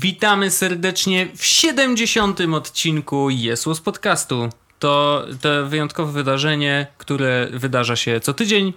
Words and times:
Witamy 0.00 0.50
serdecznie 0.50 1.28
w 1.36 1.44
70. 1.44 2.40
odcinku 2.40 3.30
Jesłos 3.30 3.80
Podcastu. 3.80 4.48
To, 4.78 5.24
to 5.40 5.66
wyjątkowe 5.66 6.12
wydarzenie, 6.12 6.86
które 6.98 7.48
wydarza 7.52 7.96
się 7.96 8.20
co 8.20 8.34
tydzień 8.34 8.72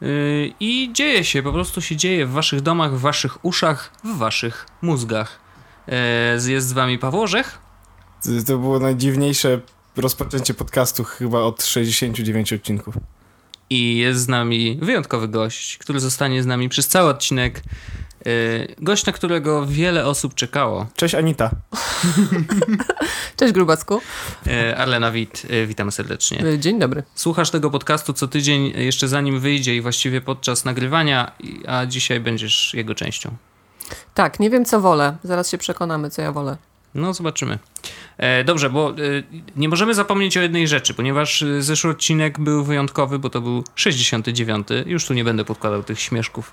yy, 0.00 0.52
i 0.60 0.90
dzieje 0.92 1.24
się, 1.24 1.42
po 1.42 1.52
prostu 1.52 1.80
się 1.80 1.96
dzieje 1.96 2.26
w 2.26 2.30
waszych 2.30 2.60
domach, 2.60 2.94
w 2.94 3.00
waszych 3.00 3.44
uszach, 3.44 3.92
w 4.04 4.18
waszych 4.18 4.66
mózgach. 4.82 5.40
Yy, 6.44 6.52
jest 6.52 6.68
z 6.68 6.72
wami 6.72 6.98
Paweł 6.98 7.22
Orzech. 7.22 7.58
To 8.46 8.58
było 8.58 8.78
najdziwniejsze 8.78 9.60
rozpoczęcie 9.96 10.54
podcastu 10.54 11.04
chyba 11.04 11.38
od 11.38 11.64
69 11.64 12.52
odcinków. 12.52 12.94
I 13.70 13.96
jest 13.96 14.20
z 14.20 14.28
nami 14.28 14.78
wyjątkowy 14.82 15.28
gość, 15.28 15.78
który 15.78 16.00
zostanie 16.00 16.42
z 16.42 16.46
nami 16.46 16.68
przez 16.68 16.88
cały 16.88 17.10
odcinek. 17.10 17.62
Yy, 18.26 18.74
gość, 18.78 19.06
na 19.06 19.12
którego 19.12 19.66
wiele 19.66 20.06
osób 20.06 20.34
czekało. 20.34 20.86
Cześć 20.96 21.14
Anita. 21.14 21.50
Cześć 23.36 23.52
Grubacku. 23.52 24.00
Yy, 24.46 24.76
Arlena 24.76 25.10
Wit, 25.10 25.50
yy, 25.50 25.66
witamy 25.66 25.92
serdecznie. 25.92 26.58
Dzień 26.58 26.78
dobry. 26.78 27.02
Słuchasz 27.14 27.50
tego 27.50 27.70
podcastu 27.70 28.12
co 28.12 28.28
tydzień, 28.28 28.72
jeszcze 28.76 29.08
zanim 29.08 29.40
wyjdzie 29.40 29.76
i 29.76 29.80
właściwie 29.80 30.20
podczas 30.20 30.64
nagrywania, 30.64 31.32
a 31.66 31.86
dzisiaj 31.86 32.20
będziesz 32.20 32.74
jego 32.74 32.94
częścią. 32.94 33.36
Tak, 34.14 34.40
nie 34.40 34.50
wiem 34.50 34.64
co 34.64 34.80
wolę. 34.80 35.16
Zaraz 35.24 35.50
się 35.50 35.58
przekonamy, 35.58 36.10
co 36.10 36.22
ja 36.22 36.32
wolę. 36.32 36.56
No, 36.96 37.14
zobaczymy. 37.14 37.58
E, 38.18 38.44
dobrze, 38.44 38.70
bo 38.70 38.90
e, 38.90 38.94
nie 39.56 39.68
możemy 39.68 39.94
zapomnieć 39.94 40.36
o 40.36 40.40
jednej 40.40 40.68
rzeczy, 40.68 40.94
ponieważ 40.94 41.42
e, 41.42 41.62
zeszły 41.62 41.90
odcinek 41.90 42.40
był 42.40 42.64
wyjątkowy, 42.64 43.18
bo 43.18 43.30
to 43.30 43.40
był 43.40 43.64
69. 43.74 44.68
Już 44.86 45.06
tu 45.06 45.14
nie 45.14 45.24
będę 45.24 45.44
podkładał 45.44 45.82
tych 45.82 46.00
śmieszków, 46.00 46.52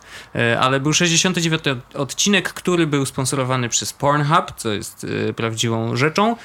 ale 0.59 0.79
był 0.79 0.93
69. 0.93 1.63
odcinek, 1.93 2.53
który 2.53 2.87
był 2.87 3.05
sponsorowany 3.05 3.69
przez 3.69 3.93
Pornhub, 3.93 4.51
co 4.57 4.73
jest 4.73 5.07
prawdziwą 5.35 5.95
rzeczą. 5.95 6.35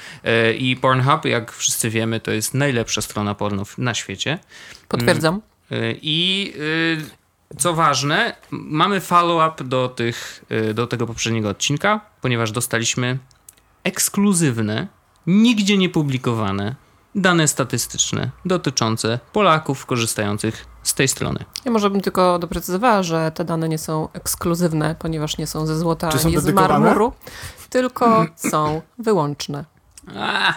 I 0.57 0.77
Pornhub, 0.81 1.25
jak 1.25 1.51
wszyscy 1.51 1.89
wiemy, 1.89 2.19
to 2.19 2.31
jest 2.31 2.53
najlepsza 2.53 3.01
strona 3.01 3.35
pornów 3.35 3.77
na 3.77 3.93
świecie. 3.93 4.39
Potwierdzam. 4.87 5.41
E, 5.71 5.75
I 6.01 6.53
co 7.57 7.73
ważne, 7.73 8.35
mamy 8.51 9.01
follow-up 9.01 9.63
do, 9.63 9.89
tych, 9.89 10.45
do 10.73 10.87
tego 10.87 11.07
poprzedniego 11.07 11.49
odcinka, 11.49 12.01
ponieważ 12.21 12.51
dostaliśmy 12.51 13.17
ekskluzywne, 13.89 14.87
nigdzie 15.27 15.77
nie 15.77 15.89
publikowane 15.89 16.75
dane 17.15 17.47
statystyczne 17.47 18.31
dotyczące 18.45 19.19
Polaków 19.33 19.85
korzystających 19.85 20.65
z 20.83 20.93
tej 20.93 21.07
strony. 21.07 21.45
Ja 21.65 21.71
może 21.71 21.89
bym 21.89 22.01
tylko 22.01 22.39
doprecyzowała, 22.39 23.03
że 23.03 23.31
te 23.35 23.45
dane 23.45 23.69
nie 23.69 23.77
są 23.77 24.07
ekskluzywne, 24.13 24.95
ponieważ 24.99 25.37
nie 25.37 25.47
są 25.47 25.65
ze 25.65 25.77
złota 25.77 26.09
Czy 26.09 26.19
ani 26.27 26.37
z 26.37 26.53
marmuru, 26.53 27.13
tylko 27.69 28.25
są 28.51 28.81
wyłączne. 28.99 29.65
A, 30.15 30.53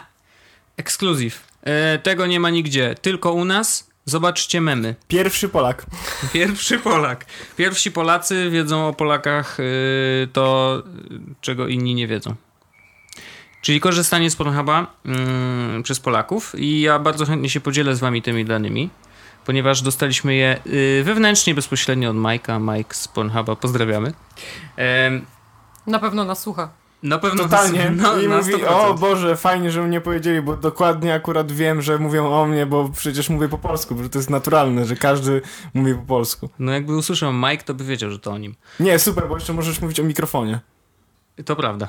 ekskluzyw. 0.77 1.45
E, 1.63 1.99
tego 1.99 2.27
nie 2.27 2.41
ma 2.41 2.51
nigdzie, 2.51 2.95
tylko 3.03 3.33
u 3.33 3.45
nas. 3.45 3.93
Zobaczcie 4.05 4.61
memy. 4.61 4.95
Pierwszy 5.09 5.49
Polak. 5.49 5.87
Pierwszy 6.33 6.79
Polak. 6.79 7.25
Pierwsi 7.57 7.93
Polacy 7.93 8.51
wiedzą 8.51 8.89
o 8.89 8.93
Polakach 8.93 9.61
y, 9.61 10.29
to, 10.33 10.83
czego 11.41 11.69
inni 11.69 11.95
nie 11.95 12.09
wiedzą. 12.09 12.35
Czyli 13.63 13.81
korzystanie 13.81 14.31
z 14.31 14.37
Pornhuba 14.37 14.87
mm, 15.05 15.83
przez 15.83 16.01
Polaków 16.01 16.53
i 16.59 16.81
ja 16.81 16.99
bardzo 16.99 17.27
chętnie 17.27 17.51
się 17.51 17.61
podzielę 17.61 17.97
z 17.97 18.01
wami 18.01 18.23
tymi 18.23 18.45
danymi, 18.45 18.91
ponieważ 19.47 19.83
dostaliśmy 19.83 20.35
je 20.35 20.59
y, 20.67 21.03
wewnętrznie, 21.05 21.55
bezpośrednio 21.55 22.11
od 22.11 22.17
Majka. 22.17 22.59
Mike 22.59 22.95
z 22.95 23.09
Pornhuba, 23.09 23.57
pozdrawiamy. 23.57 24.13
Na 25.87 25.99
pewno 25.99 26.25
nas 26.25 26.41
słucha. 26.41 26.69
na 27.03 27.19
pewno 27.19 27.43
Totalnie. 27.43 27.93
No, 27.97 28.21
I 28.21 28.29
na 28.29 28.37
mówi, 28.37 28.55
100%. 28.55 28.67
o 28.67 28.95
Boże, 28.95 29.37
fajnie, 29.37 29.71
że 29.71 29.83
mnie 29.83 30.01
powiedzieli, 30.01 30.43
bo 30.43 30.57
dokładnie 30.57 31.15
akurat 31.15 31.53
wiem, 31.53 31.83
że 31.83 31.99
mówią 31.99 32.33
o 32.33 32.47
mnie, 32.47 32.67
bo 32.67 32.89
przecież 32.89 33.29
mówię 33.29 33.49
po 33.49 33.59
polsku, 33.59 33.95
bo 33.95 34.09
to 34.09 34.19
jest 34.19 34.31
naturalne, 34.31 34.85
że 34.85 34.97
każdy 34.97 35.43
mówi 35.75 35.95
po 35.95 36.03
polsku. 36.03 36.49
No 36.59 36.73
jakby 36.73 36.97
usłyszał 36.97 37.33
Mike, 37.33 37.65
to 37.65 37.75
by 37.75 37.85
wiedział, 37.85 38.11
że 38.11 38.19
to 38.19 38.33
o 38.33 38.39
nim. 38.39 38.55
Nie, 38.81 38.99
super, 38.99 39.29
bo 39.29 39.35
jeszcze 39.35 39.53
możesz 39.53 39.81
mówić 39.81 40.01
o 40.01 40.05
mikrofonie. 40.05 40.61
To 41.45 41.57
prawda. 41.57 41.89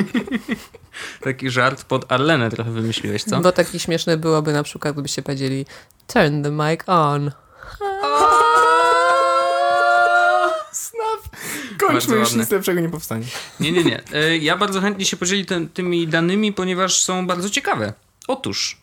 Taki 1.24 1.50
żart 1.50 1.84
pod 1.84 2.12
Arlenę 2.12 2.50
trochę 2.50 2.70
wymyśliłeś, 2.70 3.24
co? 3.24 3.40
Bo 3.40 3.52
taki 3.52 3.80
śmieszny 3.80 4.16
byłoby 4.16 4.52
na 4.52 4.62
przykład, 4.62 4.94
gdybyście 4.94 5.22
powiedzieli 5.22 5.66
turn 6.06 6.42
the 6.42 6.50
mic 6.50 6.80
on. 6.86 7.30
Snap! 10.72 11.36
Kończmy, 11.80 12.16
już 12.16 12.34
nic 12.34 12.50
lepszego 12.50 12.80
nie 12.80 12.88
powstanie. 12.88 13.24
Nie, 13.60 13.72
nie, 13.72 13.84
nie. 13.84 14.02
E, 14.12 14.36
Ja 14.38 14.56
bardzo 14.56 14.80
chętnie 14.80 15.04
się 15.04 15.16
podzieli 15.16 15.46
tym, 15.46 15.68
tymi 15.68 16.08
danymi, 16.08 16.52
ponieważ 16.52 17.02
są 17.02 17.26
bardzo 17.26 17.50
ciekawe. 17.50 17.92
Otóż, 18.28 18.81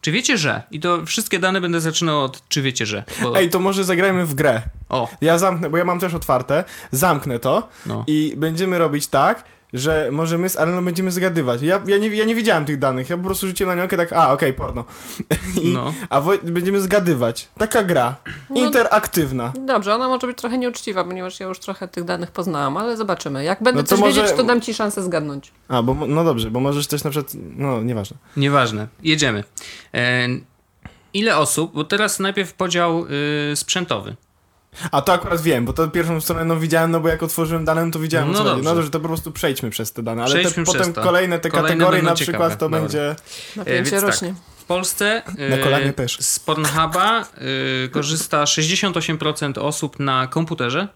czy 0.00 0.12
wiecie, 0.12 0.38
że? 0.38 0.62
I 0.70 0.80
to 0.80 1.06
wszystkie 1.06 1.38
dane 1.38 1.60
będę 1.60 1.80
zaczynał 1.80 2.20
od 2.24 2.48
czy 2.48 2.62
wiecie, 2.62 2.86
że. 2.86 3.04
Bo, 3.22 3.36
Ej, 3.38 3.50
to 3.50 3.58
może 3.58 3.84
zagrajmy 3.84 4.26
w 4.26 4.34
grę. 4.34 4.62
o, 4.88 5.08
Ja 5.20 5.38
zamknę, 5.38 5.70
bo 5.70 5.76
ja 5.76 5.84
mam 5.84 6.00
też 6.00 6.14
otwarte, 6.14 6.64
zamknę 6.92 7.38
to 7.38 7.68
no. 7.86 8.04
i 8.06 8.34
będziemy 8.36 8.78
robić 8.78 9.06
tak, 9.06 9.44
że 9.72 10.08
może 10.12 10.38
my 10.38 10.48
z 10.48 10.56
Aleną 10.56 10.84
będziemy 10.84 11.10
zgadywać. 11.10 11.62
Ja, 11.62 11.82
ja, 11.86 11.98
nie, 11.98 12.08
ja 12.08 12.24
nie 12.24 12.34
widziałem 12.34 12.64
tych 12.64 12.78
danych, 12.78 13.10
ja 13.10 13.16
po 13.16 13.22
prostu 13.24 13.46
rzuciłem 13.46 13.76
na 13.78 13.82
nią 13.82 13.88
tak, 13.88 14.12
a 14.12 14.32
okej, 14.32 14.52
porno. 14.52 14.84
I, 15.62 15.68
No. 15.74 15.94
A 16.10 16.20
Woj, 16.20 16.38
będziemy 16.42 16.80
zgadywać. 16.80 17.48
Taka 17.58 17.82
gra. 17.82 18.16
No- 18.50 18.56
Interaktywna. 18.56 19.52
Dobrze, 19.66 19.94
ona 19.94 20.08
może 20.08 20.26
być 20.26 20.38
trochę 20.38 20.58
nieuczciwa, 20.58 21.04
ponieważ 21.04 21.40
ja 21.40 21.46
już 21.46 21.58
trochę 21.58 21.88
tych 21.88 22.04
danych 22.04 22.30
poznałam, 22.30 22.76
ale 22.76 22.96
zobaczymy. 22.96 23.44
Jak 23.44 23.62
będę 23.62 23.76
No 23.80 23.82
to 23.82 23.88
coś 23.88 24.00
może- 24.00 24.22
wiedzieć, 24.22 24.36
to 24.36 24.44
dam 24.44 24.60
ci 24.60 24.74
szansę 24.74 25.02
zgadnąć. 25.02 25.52
A, 25.68 25.82
bo 25.82 25.94
no 26.06 26.24
dobrze, 26.24 26.50
bo 26.50 26.60
możesz 26.60 26.86
też 26.86 27.04
na 27.04 27.10
przykład, 27.10 27.32
no 27.56 27.82
nieważne. 27.82 28.16
Nieważne. 28.36 28.88
Jedziemy. 29.02 29.44
E, 29.94 30.28
ile 31.14 31.36
osób, 31.36 31.74
bo 31.74 31.84
teraz 31.84 32.18
najpierw 32.20 32.54
podział 32.54 33.04
y, 33.52 33.56
sprzętowy. 33.56 34.16
A 34.92 35.02
to 35.02 35.12
akurat 35.12 35.40
wiem, 35.40 35.64
bo 35.64 35.72
to 35.72 35.88
pierwszą 35.88 36.20
stronę 36.20 36.44
no 36.44 36.56
widziałem, 36.56 36.90
no 36.90 37.00
bo 37.00 37.08
jak 37.08 37.22
otworzyłem 37.22 37.64
dane, 37.64 37.84
no 37.84 37.90
to 37.92 37.98
widziałem 37.98 38.32
No 38.32 38.38
co 38.38 38.44
dobrze. 38.44 38.64
No 38.64 38.74
dobrze, 38.74 38.90
to 38.90 39.00
po 39.00 39.08
prostu 39.08 39.32
przejdźmy 39.32 39.70
przez 39.70 39.92
te 39.92 40.02
dane, 40.02 40.22
ale 40.22 40.34
te, 40.34 40.40
Przejdźmy 40.40 40.64
przez 40.64 40.76
potem 40.76 40.92
to. 40.92 41.02
kolejne 41.02 41.38
te 41.38 41.50
Kolejne 41.50 41.68
kategorie 41.68 42.02
na 42.02 42.14
przykład 42.14 42.34
ciekawe. 42.34 42.56
to 42.56 42.66
Dobra. 42.66 42.80
będzie... 42.80 43.16
Napięcie 43.56 43.90
więc 43.90 43.90
tak. 43.90 44.10
rośnie. 44.10 44.34
W 44.58 44.64
Polsce 44.64 45.22
Na 45.50 45.56
y, 45.56 45.58
kolanie 45.58 45.92
też. 45.92 46.18
z 46.20 46.38
Pornhuba 46.38 47.24
y, 47.84 47.88
korzysta 47.88 48.44
68% 48.44 49.58
osób 49.58 50.00
na 50.00 50.26
komputerze, 50.26 50.88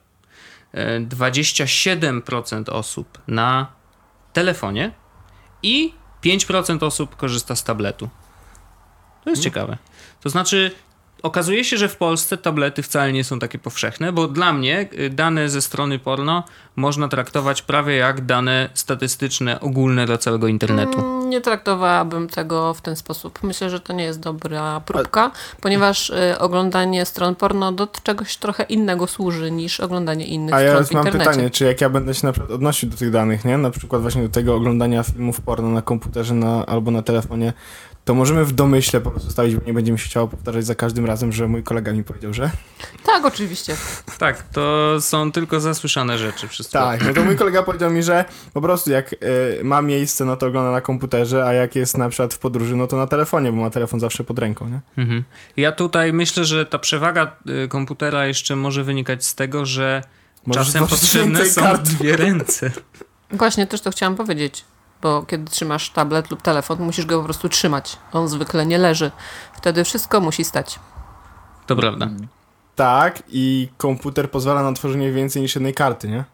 y, 0.75 0.79
27% 1.07 2.71
osób 2.71 3.19
na 3.29 3.67
telefonie 4.33 4.91
i 5.63 5.95
5% 6.25 6.83
osób 6.87 7.17
korzysta 7.17 7.57
z 7.57 7.65
tabletu. 7.65 8.09
To 9.25 9.31
jest 9.31 9.43
ciekawe. 9.43 9.79
To 10.21 10.29
znaczy, 10.29 10.71
okazuje 11.25 11.65
się, 11.65 11.77
że 11.77 11.89
w 11.89 11.97
Polsce 11.97 12.37
tablety 12.37 12.83
wcale 12.83 13.13
nie 13.13 13.25
są 13.25 13.39
takie 13.39 13.59
powszechne, 13.59 14.13
bo 14.13 14.29
dla 14.29 14.53
mnie 14.53 14.89
y, 14.99 15.11
dane 15.11 15.49
ze 15.49 15.63
strony 15.63 15.99
porno 15.99 16.45
można 16.77 17.09
traktować 17.09 17.63
prawie 17.63 17.97
jak 17.97 18.21
dane 18.27 18.69
statystyczne 18.75 19.61
ogólne 19.61 20.07
dla 20.07 20.19
całego 20.19 20.49
internetu. 20.49 20.99
Mm, 20.99 21.31
Nie 21.31 21.41
traktowałabym 21.41 22.29
tego 22.29 22.75
w 22.75 22.81
ten 22.81 22.97
sposób. 22.97 23.39
Myślę, 23.43 23.71
że 23.71 23.81
to 23.81 23.93
nie 23.93 24.05
jest 24.05 24.21
dobra 24.21 24.81
próbka, 24.81 25.31
ponieważ 25.61 26.11
y, 26.11 26.39
oglądanie 26.39 27.05
stron 27.07 27.35
porno 27.35 27.73
do 27.73 27.87
czegoś 28.03 28.37
trochę 28.37 28.63
innego 28.63 29.07
służy 29.07 29.51
niż 29.51 29.81
oglądanie 29.81 30.27
innych 30.27 30.55
A 30.55 30.61
ja 30.61 30.69
stron 30.71 30.83
już 30.83 30.89
w 30.89 30.93
mam 30.93 31.05
internecie. 31.07 31.31
pytanie, 31.31 31.51
czy 31.51 31.65
jak 31.65 31.81
ja 31.81 31.89
będę 31.91 32.15
się 32.15 32.27
na 32.27 32.33
przykład 32.33 32.51
odnosił 32.51 32.91
do 32.91 32.97
tych 32.97 33.11
danych, 33.11 33.45
nie? 33.45 33.59
Na 33.59 33.71
przykład 33.71 34.03
właśnie 34.03 34.23
do 34.23 34.29
tego 34.29 34.55
oglądania 34.55 35.03
filmów 35.03 35.41
porno 35.41 35.69
na 35.69 35.83
komputerze 35.83 36.35
na, 36.35 36.67
albo 36.67 36.91
na 36.91 37.03
telefonie, 37.03 37.53
to 38.05 38.15
możemy 38.15 38.45
w 38.45 38.53
domyśle 38.53 39.01
po 39.01 39.11
prostu 39.11 39.31
stawić, 39.31 39.57
bo 39.57 39.67
nie 39.67 39.73
będziemy 39.73 39.99
się 39.99 40.05
chciało 40.05 40.29
powtarzać 40.29 40.67
za 40.67 40.75
każdym 40.75 41.07
razem, 41.07 41.33
że 41.33 41.49
mój 41.49 41.63
kolega 41.63 41.93
mi 41.93 42.05
powiedział, 42.05 42.35
że... 42.35 42.51
Tak, 43.07 43.25
oczywiście. 43.25 43.77
Tak, 44.19 44.43
to 44.43 44.97
są 45.01 45.33
tylko 45.33 45.61
zasłyszane 45.61 46.19
rzeczy 46.19 46.49
wszystko. 46.49 46.79
Tak, 46.79 47.07
no 47.07 47.15
to 47.15 47.25
mój 47.25 47.37
kolega 47.37 47.63
powiedział 47.63 47.91
mi, 47.91 48.03
że 48.03 48.25
po 48.53 48.61
prostu 48.61 48.91
jak 48.91 49.13
y, 49.13 49.17
ma 49.65 49.83
miejsce, 49.83 50.25
no 50.25 50.37
to 50.37 50.47
ogląda 50.47 50.71
na 50.71 50.81
komputerze, 50.81 51.45
a 51.47 51.53
jak 51.53 51.77
jest 51.77 51.99
na 51.99 52.09
przykład 52.09 52.35
w 52.35 52.39
podróży, 52.39 52.77
no 52.77 52.87
to 52.87 52.97
na 52.97 53.07
telefonie, 53.07 53.53
bo 53.53 53.61
ma 53.61 53.71
telefon 53.71 54.01
zawsze 54.01 54.25
pod 54.25 54.39
ręką, 54.39 54.69
nie? 54.69 54.81
Mhm. 54.99 55.25
Ja 55.57 55.73
tutaj 55.73 56.13
myślę, 56.13 56.45
że 56.45 56.67
ta 56.67 56.79
przewaga 56.79 57.37
y, 57.65 57.69
komputera 57.69 58.27
jeszcze 58.27 58.57
może 58.57 58.85
wynikać 58.85 59.25
z 59.25 59.35
tego, 59.35 59.67
że 59.67 60.03
Możesz 60.47 60.67
czasem 60.67 60.87
potrzebne 60.87 61.47
są 61.47 61.63
kart. 61.63 61.83
dwie 61.83 62.17
ręce. 62.17 62.71
Właśnie 63.31 63.67
też 63.67 63.81
to 63.81 63.91
chciałam 63.91 64.17
powiedzieć, 64.17 64.65
bo 65.05 65.23
kiedy 65.23 65.51
trzymasz 65.51 65.91
tablet 65.91 66.31
lub 66.31 66.43
telefon, 66.43 66.79
musisz 66.81 67.07
go 67.07 67.19
po 67.19 67.25
prostu 67.25 67.49
trzymać. 67.49 67.99
On 68.13 68.29
zwykle 68.29 68.67
nie 68.67 68.79
leży. 68.79 69.11
Wtedy 69.57 69.85
wszystko 69.85 70.21
musi 70.21 70.45
stać. 70.45 70.79
To 71.67 71.77
prawda. 71.77 72.09
Tak, 72.77 73.23
i 73.29 73.69
komputer 73.77 74.31
pozwala 74.31 74.63
na 74.63 74.73
tworzenie 74.73 75.13
więcej 75.13 75.43
niż 75.43 75.55
jednej 75.55 75.75
karty, 75.75 76.09
nie? 76.09 76.25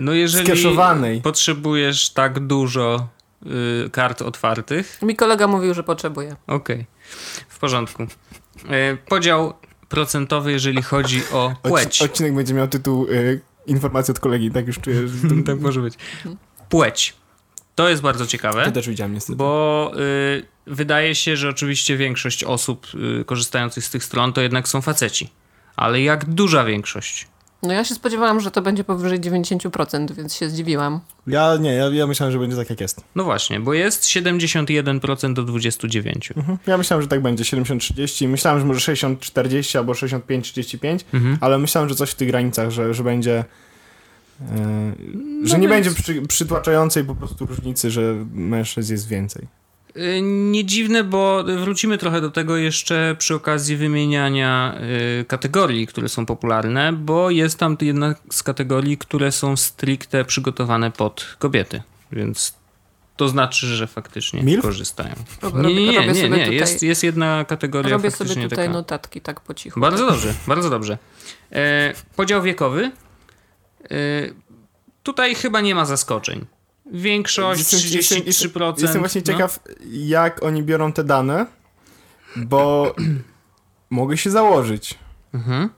No 0.00 0.12
jeżeli 0.12 0.46
Skeszowanej. 0.46 1.20
potrzebujesz 1.20 2.10
tak 2.10 2.46
dużo 2.46 3.08
y, 3.86 3.90
kart 3.90 4.22
otwartych, 4.22 5.02
Mi 5.02 5.16
kolega 5.16 5.46
mówił, 5.46 5.74
że 5.74 5.82
potrzebuje. 5.82 6.36
okej, 6.46 6.86
w 7.48 7.58
porządku. 7.58 8.02
Y, 8.02 8.08
podział 9.08 9.54
procentowy, 9.88 10.52
jeżeli 10.52 10.82
chodzi 10.82 11.22
o 11.32 11.54
płeć. 11.62 12.00
Odci- 12.00 12.04
odcinek 12.04 12.34
będzie 12.34 12.54
miał 12.54 12.68
tytuł 12.68 13.06
y, 13.06 13.40
Informacja 13.66 14.12
od 14.12 14.20
kolegi, 14.20 14.50
tak 14.50 14.66
już 14.66 14.78
czuję, 14.78 15.08
że 15.08 15.28
to... 15.28 15.34
tak 15.46 15.60
może 15.60 15.80
być. 15.80 15.94
Płeć. 16.68 17.19
To 17.74 17.88
jest 17.88 18.02
bardzo 18.02 18.26
ciekawe. 18.26 18.64
To 18.64 18.72
też 18.72 18.88
widziałem 18.88 19.14
niestety. 19.14 19.36
Bo 19.36 19.92
y, 19.96 20.46
wydaje 20.66 21.14
się, 21.14 21.36
że 21.36 21.48
oczywiście 21.48 21.96
większość 21.96 22.44
osób 22.44 22.86
y, 23.20 23.24
korzystających 23.24 23.84
z 23.84 23.90
tych 23.90 24.04
stron 24.04 24.32
to 24.32 24.40
jednak 24.40 24.68
są 24.68 24.80
faceci. 24.80 25.30
Ale 25.76 26.02
jak 26.02 26.24
duża 26.24 26.64
większość? 26.64 27.28
No 27.62 27.72
ja 27.72 27.84
się 27.84 27.94
spodziewałam, 27.94 28.40
że 28.40 28.50
to 28.50 28.62
będzie 28.62 28.84
powyżej 28.84 29.20
90%, 29.20 30.12
więc 30.12 30.34
się 30.34 30.48
zdziwiłam. 30.50 31.00
Ja 31.26 31.56
nie, 31.56 31.74
ja, 31.74 31.88
ja 31.88 32.06
myślałem, 32.06 32.32
że 32.32 32.38
będzie 32.38 32.56
tak 32.56 32.70
jak 32.70 32.80
jest. 32.80 33.04
No 33.14 33.24
właśnie, 33.24 33.60
bo 33.60 33.74
jest 33.74 34.04
71% 34.04 35.32
do 35.34 35.44
29%. 35.44 36.36
Mhm. 36.36 36.58
Ja 36.66 36.78
myślałem, 36.78 37.02
że 37.02 37.08
tak 37.08 37.22
będzie 37.22 37.44
70-30. 37.44 38.28
Myślałem, 38.28 38.60
że 38.60 38.66
może 38.66 38.92
60-40 38.92 39.78
albo 39.78 39.92
65-35, 39.92 41.00
Mhm. 41.12 41.38
ale 41.40 41.58
myślałem, 41.58 41.88
że 41.88 41.94
coś 41.94 42.10
w 42.10 42.14
tych 42.14 42.28
granicach, 42.28 42.70
że, 42.70 42.94
że 42.94 43.04
będzie. 43.04 43.44
E, 44.40 44.92
że 45.44 45.54
No 45.56 45.62
nie 45.62 45.68
więc- 45.68 45.86
będzie 45.86 46.02
przy, 46.02 46.22
przytłaczającej 46.22 47.04
po 47.04 47.14
prostu 47.14 47.46
różnicy, 47.46 47.90
że 47.90 48.26
mężczyzn 48.32 48.92
jest 48.92 49.08
więcej. 49.08 49.46
Y, 49.96 50.20
Nie 50.22 50.64
dziwne, 50.64 51.04
bo 51.04 51.44
wrócimy 51.44 51.98
trochę 51.98 52.20
do 52.20 52.30
tego 52.30 52.56
jeszcze 52.56 53.16
przy 53.18 53.34
okazji 53.34 53.76
wymieniania 53.76 54.74
y, 55.20 55.24
kategorii, 55.24 55.86
które 55.86 56.08
są 56.08 56.26
popularne, 56.26 56.92
bo 56.92 57.30
jest 57.30 57.58
tam 57.58 57.76
jedna 57.80 58.14
z 58.32 58.42
kategorii, 58.42 58.98
które 58.98 59.32
są 59.32 59.56
stricte 59.56 60.24
przygotowane 60.24 60.90
pod 60.90 61.36
kobiety, 61.38 61.82
więc 62.12 62.54
to 63.16 63.28
znaczy, 63.28 63.66
że 63.66 63.86
faktycznie 63.86 64.42
Milf? 64.42 64.62
korzystają. 64.62 65.14
Robię- 65.42 65.62
Nie, 65.62 65.74
nie, 65.74 65.82
nie, 65.82 66.06
nie, 66.06 66.22
nie. 66.22 66.28
tutaj- 66.28 66.54
Jest, 66.54 66.82
jest 66.82 67.02
jedna 67.04 67.44
kategoria 67.44 67.90
Robię 67.90 68.10
sobie 68.10 68.30
tutaj 68.34 68.48
taka. 68.50 68.68
notatki 68.72 69.20
tak 69.20 69.40
po 69.40 69.54
cichu. 69.54 69.80
Bardzo 69.80 70.06
dobrze, 70.06 70.34
bardzo 70.46 70.70
dobrze. 70.70 70.98
E, 71.52 71.94
podział 72.16 72.42
wiekowy. 72.42 72.90
E, 73.84 73.90
tutaj 75.02 75.34
chyba 75.34 75.60
nie 75.60 75.74
ma 75.74 75.84
zaskoczeń. 75.84 76.46
Większość 76.92 77.72
Jestem- 77.72 77.90
jestem- 77.92 78.22
33%. 78.22 78.82
Jestem 78.82 79.00
właśnie 79.00 79.20
no. 79.26 79.32
ciekaw, 79.32 79.60
jak 79.90 80.42
oni 80.42 80.62
biorą 80.62 80.92
te 80.92 81.04
dane, 81.04 81.46
bo 82.36 82.94
mogę 83.90 84.16
się 84.16 84.30
założyć, 84.30 84.98
Mhm. 85.34 85.68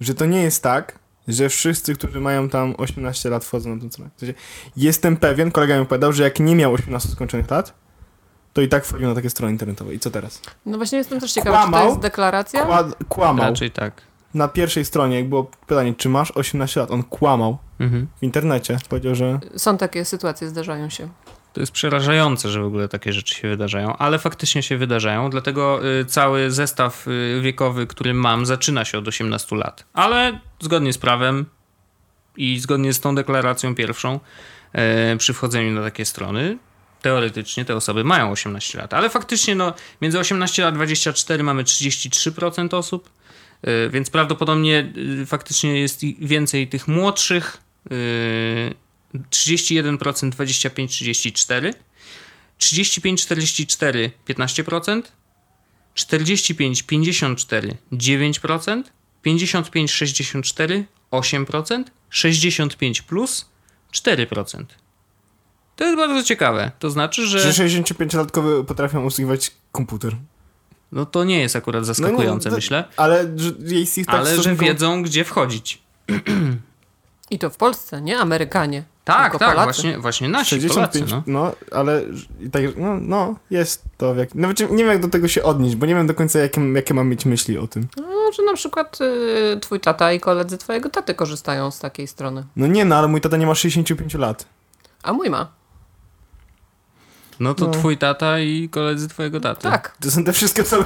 że 0.00 0.14
to 0.14 0.26
nie 0.26 0.42
jest 0.42 0.62
tak, 0.62 0.98
że 1.28 1.48
wszyscy, 1.48 1.94
którzy 1.94 2.20
mają 2.20 2.48
tam 2.48 2.74
18 2.78 3.30
lat, 3.30 3.44
wchodzą 3.44 3.74
na 3.76 3.82
tę 3.82 3.90
stronę. 3.90 4.10
W 4.16 4.20
sensie, 4.20 4.34
jestem 4.76 5.16
pewien, 5.16 5.50
kolega 5.50 5.76
mi 5.76 5.82
opowiadał, 5.82 6.12
że 6.12 6.22
jak 6.22 6.40
nie 6.40 6.56
miał 6.56 6.72
18 6.72 7.08
skończonych 7.08 7.50
lat, 7.50 7.74
to 8.52 8.60
i 8.60 8.68
tak 8.68 8.84
wchodził 8.84 9.08
na 9.08 9.14
takie 9.14 9.30
strony 9.30 9.52
internetowe. 9.52 9.94
I 9.94 9.98
co 9.98 10.10
teraz? 10.10 10.40
No 10.66 10.76
właśnie 10.76 10.98
jestem 10.98 11.20
też 11.20 11.32
ciekawa, 11.32 11.58
czy 11.58 11.64
to 11.64 11.70
Kłamał? 11.70 11.88
jest 11.88 12.00
deklaracja? 12.00 12.64
Kład, 12.66 12.86
kłamał. 13.08 13.46
Raczej 13.46 13.70
tak. 13.70 14.02
Na 14.34 14.48
pierwszej 14.48 14.84
stronie, 14.84 15.16
jak 15.16 15.28
było 15.28 15.44
pytanie, 15.66 15.94
czy 15.98 16.08
masz 16.08 16.30
18 16.30 16.80
lat, 16.80 16.90
on 16.90 17.02
kłamał 17.02 17.58
Mhm. 17.80 18.06
w 18.20 18.22
internecie. 18.22 18.78
Powiedział, 18.88 19.14
że 19.14 19.40
Są 19.56 19.78
takie 19.78 20.04
sytuacje, 20.04 20.48
zdarzają 20.48 20.90
się. 20.90 21.08
To 21.52 21.60
jest 21.60 21.72
przerażające, 21.72 22.48
że 22.48 22.62
w 22.62 22.64
ogóle 22.64 22.88
takie 22.88 23.12
rzeczy 23.12 23.34
się 23.34 23.48
wydarzają, 23.48 23.96
ale 23.96 24.18
faktycznie 24.18 24.62
się 24.62 24.76
wydarzają, 24.76 25.30
dlatego 25.30 25.80
y, 26.00 26.04
cały 26.04 26.50
zestaw 26.50 27.08
y, 27.08 27.40
wiekowy, 27.42 27.86
który 27.86 28.14
mam, 28.14 28.46
zaczyna 28.46 28.84
się 28.84 28.98
od 28.98 29.08
18 29.08 29.56
lat. 29.56 29.84
Ale 29.92 30.40
zgodnie 30.60 30.92
z 30.92 30.98
prawem 30.98 31.46
i 32.36 32.58
zgodnie 32.58 32.92
z 32.92 33.00
tą 33.00 33.14
deklaracją 33.14 33.74
pierwszą, 33.74 34.20
e, 34.72 35.16
przy 35.16 35.34
wchodzeniu 35.34 35.72
na 35.72 35.82
takie 35.82 36.04
strony, 36.04 36.58
teoretycznie 37.02 37.64
te 37.64 37.76
osoby 37.76 38.04
mają 38.04 38.30
18 38.30 38.78
lat, 38.78 38.94
ale 38.94 39.10
faktycznie 39.10 39.54
no, 39.54 39.72
między 40.02 40.18
18 40.18 40.66
a 40.66 40.72
24 40.72 41.42
mamy 41.42 41.64
33% 41.64 42.74
osób, 42.76 43.10
więc 43.90 44.10
prawdopodobnie 44.10 44.92
y, 45.22 45.26
faktycznie 45.26 45.80
jest 45.80 46.00
więcej 46.18 46.68
tych 46.68 46.88
młodszych. 46.88 47.58
y, 47.92 48.74
31%, 49.30 50.30
25-34, 50.30 51.74
35-44 52.58 54.10
15%, 54.28 55.02
45-54 55.94 57.74
9%, 57.92 58.82
55-64 59.26 60.84
8%, 61.10 61.84
65 62.10 63.02
plus 63.02 63.48
4%. 63.92 64.64
To 65.76 65.84
jest 65.84 65.96
bardzo 65.96 66.22
ciekawe. 66.22 66.70
To 66.78 66.90
znaczy, 66.90 67.26
że 67.26 67.52
że 67.52 67.64
65-latkowie 67.64 68.64
potrafią 68.64 69.06
obsługiwać 69.06 69.50
komputer. 69.72 70.16
No 70.94 71.06
to 71.06 71.24
nie 71.24 71.40
jest 71.40 71.56
akurat 71.56 71.86
zaskakujące, 71.86 72.50
to- 72.50 72.56
myślę, 72.56 72.84
Ale 72.96 73.26
że 73.36 73.52
tak 74.06 74.14
ale 74.14 74.42
że 74.42 74.54
wiedzą, 74.54 75.02
gdzie 75.02 75.24
wchodzić. 75.24 75.82
I 77.30 77.38
to 77.38 77.50
w 77.50 77.56
Polsce, 77.56 78.02
nie 78.02 78.18
Amerykanie. 78.18 78.84
Tak, 79.04 79.38
tak, 79.38 79.50
Polacy. 79.50 79.64
właśnie, 79.64 79.98
właśnie 79.98 80.28
nasi 80.28 80.50
65, 80.50 81.10
Polacy, 81.10 81.22
no. 81.26 81.42
no. 81.44 81.78
ale 81.78 82.02
tak, 82.52 82.62
no, 82.76 82.96
no, 83.00 83.34
jest 83.50 83.82
to 83.96 84.14
jak... 84.14 84.34
Nawet 84.34 84.60
nie 84.60 84.66
wiem, 84.76 84.86
jak 84.86 85.00
do 85.00 85.08
tego 85.08 85.28
się 85.28 85.42
odnieść, 85.42 85.76
bo 85.76 85.86
nie 85.86 85.94
wiem 85.94 86.06
do 86.06 86.14
końca, 86.14 86.38
jakie, 86.38 86.72
jakie 86.72 86.94
mam 86.94 87.08
mieć 87.08 87.26
myśli 87.26 87.58
o 87.58 87.66
tym. 87.66 87.86
No, 87.96 88.32
że 88.32 88.42
na 88.42 88.54
przykład 88.54 88.98
y, 89.00 89.60
twój 89.60 89.80
tata 89.80 90.12
i 90.12 90.20
koledzy 90.20 90.58
twojego 90.58 90.90
taty 90.90 91.14
korzystają 91.14 91.70
z 91.70 91.78
takiej 91.78 92.06
strony. 92.06 92.44
No 92.56 92.66
nie, 92.66 92.84
no, 92.84 92.96
ale 92.96 93.08
mój 93.08 93.20
tata 93.20 93.36
nie 93.36 93.46
ma 93.46 93.54
65 93.54 94.14
lat. 94.14 94.46
A 95.02 95.12
mój 95.12 95.30
ma. 95.30 95.52
No 97.40 97.54
to 97.54 97.64
No. 97.66 97.70
twój 97.72 97.98
tata 97.98 98.38
i 98.40 98.68
koledzy 98.68 99.08
twojego 99.08 99.40
taty. 99.40 99.62
Tak. 99.62 99.96
To 100.00 100.10
są 100.10 100.24
te 100.24 100.32
wszystkie 100.32 100.62
osoby... 100.62 100.84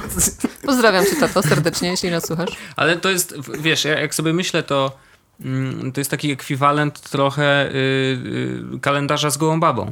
Pozdrawiam 0.65 1.05
cię, 1.05 1.15
tato, 1.19 1.43
serdecznie, 1.43 1.89
jeśli 1.89 2.11
nas 2.11 2.27
słuchasz. 2.27 2.49
Ale 2.75 2.97
to 2.97 3.09
jest, 3.09 3.35
wiesz, 3.59 3.85
ja 3.85 3.99
jak 3.99 4.15
sobie 4.15 4.33
myślę, 4.33 4.63
to 4.63 4.97
mm, 5.41 5.91
to 5.91 5.99
jest 5.99 6.11
taki 6.11 6.31
ekwiwalent 6.31 6.99
trochę 7.01 7.69
y, 7.69 7.73
y, 8.75 8.79
kalendarza 8.81 9.29
z 9.29 9.37
gołą 9.37 9.59
babą, 9.59 9.91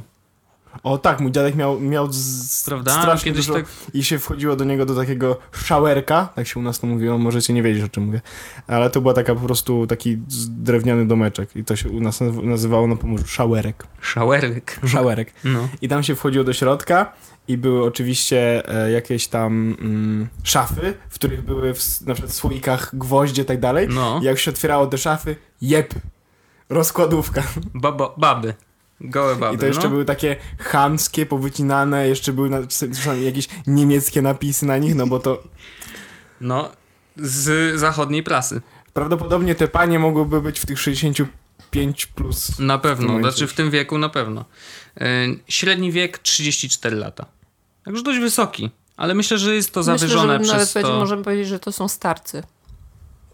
O 0.84 0.98
tak, 0.98 1.20
mój 1.20 1.32
dziadek 1.32 1.56
miał, 1.56 1.80
miał 1.80 2.08
z, 2.12 2.64
prawda? 2.66 3.02
strasznie 3.02 3.32
Kiedyś 3.32 3.46
dużo... 3.48 3.60
tak, 3.60 3.66
I 3.94 4.04
się 4.04 4.20
wchodziło 4.20 4.56
do 4.56 4.64
niego 4.64 4.86
do 4.86 4.96
takiego 4.96 5.38
showerka, 5.52 6.30
tak 6.36 6.48
się 6.48 6.60
u 6.60 6.64
nas 6.64 6.80
to 6.80 6.88
mówiło, 6.88 7.18
możecie 7.18 7.54
nie 7.54 7.64
wiedzieć 7.64 7.84
o 7.84 7.90
czym 7.90 8.04
mówię, 8.04 8.22
ale 8.68 8.90
to 8.90 9.02
była 9.02 9.14
taka 9.14 9.36
po 9.36 9.42
prostu 9.42 9.88
taki 9.88 10.18
drewniany 10.50 11.08
domeczek 11.08 11.56
i 11.56 11.64
to 11.64 11.76
się 11.76 11.90
u 11.90 12.00
nas 12.02 12.22
naz- 12.22 12.44
nazywało 12.44 12.88
na 12.88 12.96
Pomorzu 12.96 13.28
showerek. 13.28 13.84
szałerek. 14.02 14.80
Showerek. 14.88 15.34
No. 15.44 15.68
I 15.82 15.88
tam 15.88 16.04
się 16.04 16.16
wchodziło 16.16 16.44
do 16.44 16.54
środka 16.54 17.14
i 17.48 17.58
były 17.58 17.84
oczywiście 17.86 18.70
e, 18.86 18.92
jakieś 18.92 19.28
tam 19.28 19.78
mm, 19.82 20.28
szafy, 20.44 20.94
w 21.10 21.16
których 21.16 21.42
były 21.46 21.74
w, 21.74 22.02
na 22.02 22.14
przykład 22.14 22.34
w 22.34 22.36
słoikach 22.36 22.90
gwoździe 22.94 23.42
i 23.42 23.46
tak 23.46 23.60
dalej. 23.60 23.88
no, 23.90 24.20
I 24.22 24.26
jak 24.26 24.40
się 24.40 24.52
otwierało 24.52 24.88
te 24.88 24.98
szafy, 24.98 25.36
jeb, 25.62 25.94
rozkładówka. 26.70 27.44
Baba, 27.74 28.14
baby. 28.18 28.54
Gołe 29.02 29.36
baby, 29.36 29.56
I 29.56 29.60
to 29.60 29.66
jeszcze 29.66 29.84
no. 29.84 29.90
były 29.90 30.06
takie 30.06 30.36
chamskie, 30.60 31.26
powycinane, 31.26 32.08
jeszcze 32.08 32.34
były 32.34 32.50
na, 32.50 32.68
czasami 32.68 33.26
jakieś 33.26 33.48
niemieckie 33.68 34.22
napisy 34.22 34.66
na 34.66 34.78
nich, 34.78 34.96
no 34.96 35.08
bo 35.08 35.20
to 35.20 35.44
no, 36.42 36.72
z 37.18 37.80
zachodniej 37.80 38.24
prasy. 38.24 38.62
prawdopodobnie 38.94 39.56
te 39.56 39.68
panie 39.68 40.00
mogłyby 40.00 40.42
być 40.42 40.60
w 40.60 40.66
tych 40.66 40.80
65 40.80 42.06
plus. 42.06 42.60
Na 42.60 42.78
W 42.78 42.82
pewno, 42.82 43.08
tym 43.08 43.22
znaczy 43.22 43.48
w 43.48 43.54
tym 43.54 43.72
wieku 43.72 43.98
na 43.98 44.10
pewno. 44.10 44.46
Y, 45.02 45.04
średni 45.48 45.92
wiek 45.92 46.18
34 46.18 46.96
lata. 46.96 47.26
Także 47.86 48.04
dość 48.04 48.20
wysoki, 48.20 48.70
ale 48.98 49.14
myślę, 49.14 49.38
że 49.38 49.56
jest 49.56 49.72
to 49.74 49.80
Myślę, 49.80 49.94
że 49.94 50.00
zawyżone 50.00 50.34
nawet 50.34 50.48
przez 50.48 50.74
powiedzieć, 50.74 50.92
to... 50.92 51.00
możemy 51.00 51.24
powiedzieć, 51.24 51.48
że 51.48 51.60
to 51.60 51.72
są 51.72 51.88
starcy. 51.88 52.44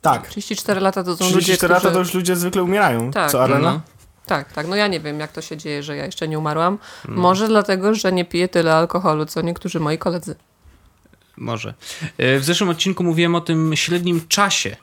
Tak. 0.01 0.27
34 0.27 0.81
lata 0.81 1.03
to 1.03 1.17
są 1.17 1.25
ludzie, 1.25 1.37
34 1.37 1.73
którzy... 1.73 1.85
lata 1.85 1.93
to 1.93 1.99
już 1.99 2.13
ludzie 2.13 2.35
zwykle 2.35 2.63
umierają. 2.63 3.11
Tak. 3.11 3.31
Co, 3.31 3.43
Arena? 3.43 3.71
No. 3.71 3.81
Tak, 4.25 4.53
tak. 4.53 4.67
No 4.67 4.75
ja 4.75 4.87
nie 4.87 4.99
wiem, 4.99 5.19
jak 5.19 5.31
to 5.31 5.41
się 5.41 5.57
dzieje, 5.57 5.83
że 5.83 5.95
ja 5.97 6.05
jeszcze 6.05 6.27
nie 6.27 6.39
umarłam. 6.39 6.77
Mm. 7.05 7.19
Może 7.19 7.47
dlatego, 7.47 7.95
że 7.95 8.11
nie 8.11 8.25
piję 8.25 8.47
tyle 8.47 8.75
alkoholu, 8.75 9.25
co 9.25 9.41
niektórzy 9.41 9.79
moi 9.79 9.97
koledzy. 9.97 10.35
Może. 11.37 11.73
E, 12.17 12.39
W 12.39 12.43
zeszłym 12.43 12.69
odcinku 12.69 13.03
mówiłem 13.03 13.35
o 13.35 13.41
tym 13.41 13.75
średnim 13.75 14.27
czasie 14.27 14.75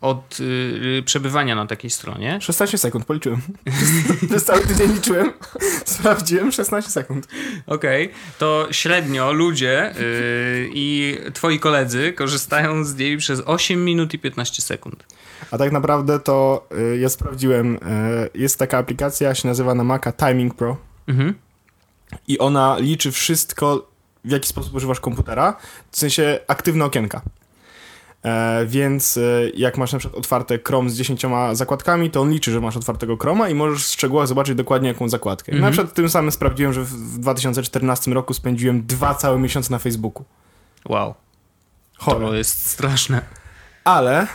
od 0.00 0.40
y, 0.40 1.02
przebywania 1.04 1.54
na 1.54 1.66
takiej 1.66 1.90
stronie. 1.90 2.38
16 2.40 2.78
sekund, 2.78 3.04
policzyłem. 3.04 3.40
Przez 4.30 4.44
cały 4.44 4.66
tydzień 4.66 4.92
liczyłem. 4.92 5.32
Sprawdziłem 5.84 6.52
16 6.52 6.90
sekund. 6.90 7.28
Okej, 7.66 8.10
to 8.38 8.68
średnio 8.70 9.32
ludzie 9.32 9.92
y, 10.00 10.70
i 10.74 11.18
twoi 11.34 11.58
koledzy 11.58 12.12
korzystają 12.12 12.84
z 12.84 12.96
niej 12.96 13.16
przez 13.16 13.42
8 13.46 13.84
minut 13.84 14.14
i 14.14 14.18
15 14.18 14.62
sekund. 14.62 15.04
A 15.50 15.58
tak 15.58 15.72
naprawdę 15.72 16.20
to 16.20 16.68
y, 16.94 16.98
ja 16.98 17.08
sprawdziłem. 17.08 17.78
Jest 18.34 18.58
taka 18.58 18.78
aplikacja, 18.78 19.34
się 19.34 19.48
nazywa 19.48 19.74
na 19.74 19.84
Maca 19.84 20.12
Timing 20.12 20.54
Pro. 20.54 20.76
Mhm. 21.08 21.34
i 22.28 22.38
ona 22.38 22.78
liczy 22.78 23.12
wszystko, 23.12 23.88
w 24.24 24.30
jaki 24.30 24.48
sposób 24.48 24.74
używasz 24.74 25.00
komputera, 25.00 25.56
w 25.90 25.98
sensie 25.98 26.40
aktywne 26.48 26.84
okienka. 26.84 27.22
E, 28.24 28.66
więc 28.66 29.16
e, 29.16 29.20
jak 29.54 29.78
masz 29.78 29.92
na 29.92 29.98
przykład 29.98 30.18
otwarte 30.18 30.58
Chrome 30.66 30.90
z 30.90 30.96
10 30.96 31.22
zakładkami, 31.52 32.10
to 32.10 32.20
on 32.20 32.30
liczy, 32.30 32.52
że 32.52 32.60
masz 32.60 32.76
otwartego 32.76 33.16
Chroma 33.16 33.48
i 33.48 33.54
możesz 33.54 33.86
w 33.86 33.90
szczegółach 33.90 34.26
zobaczyć 34.26 34.54
dokładnie 34.54 34.88
jaką 34.88 35.08
zakładkę. 35.08 35.52
Mhm. 35.52 35.70
Na 35.70 35.72
przykład 35.72 35.94
tym 35.94 36.08
samym 36.08 36.30
sprawdziłem, 36.32 36.72
że 36.72 36.82
w- 36.84 36.88
w 37.14 37.18
2014 37.18 38.14
roku 38.14 38.34
spędziłem 38.34 38.86
dwa 38.86 39.14
całe 39.14 39.38
miesiące 39.38 39.70
na 39.72 39.78
Facebooku. 39.78 40.24
Wow, 40.88 41.14
to 41.98 42.04
Chore. 42.04 42.38
jest 42.38 42.70
straszne. 42.70 43.22
Ale 43.84 44.26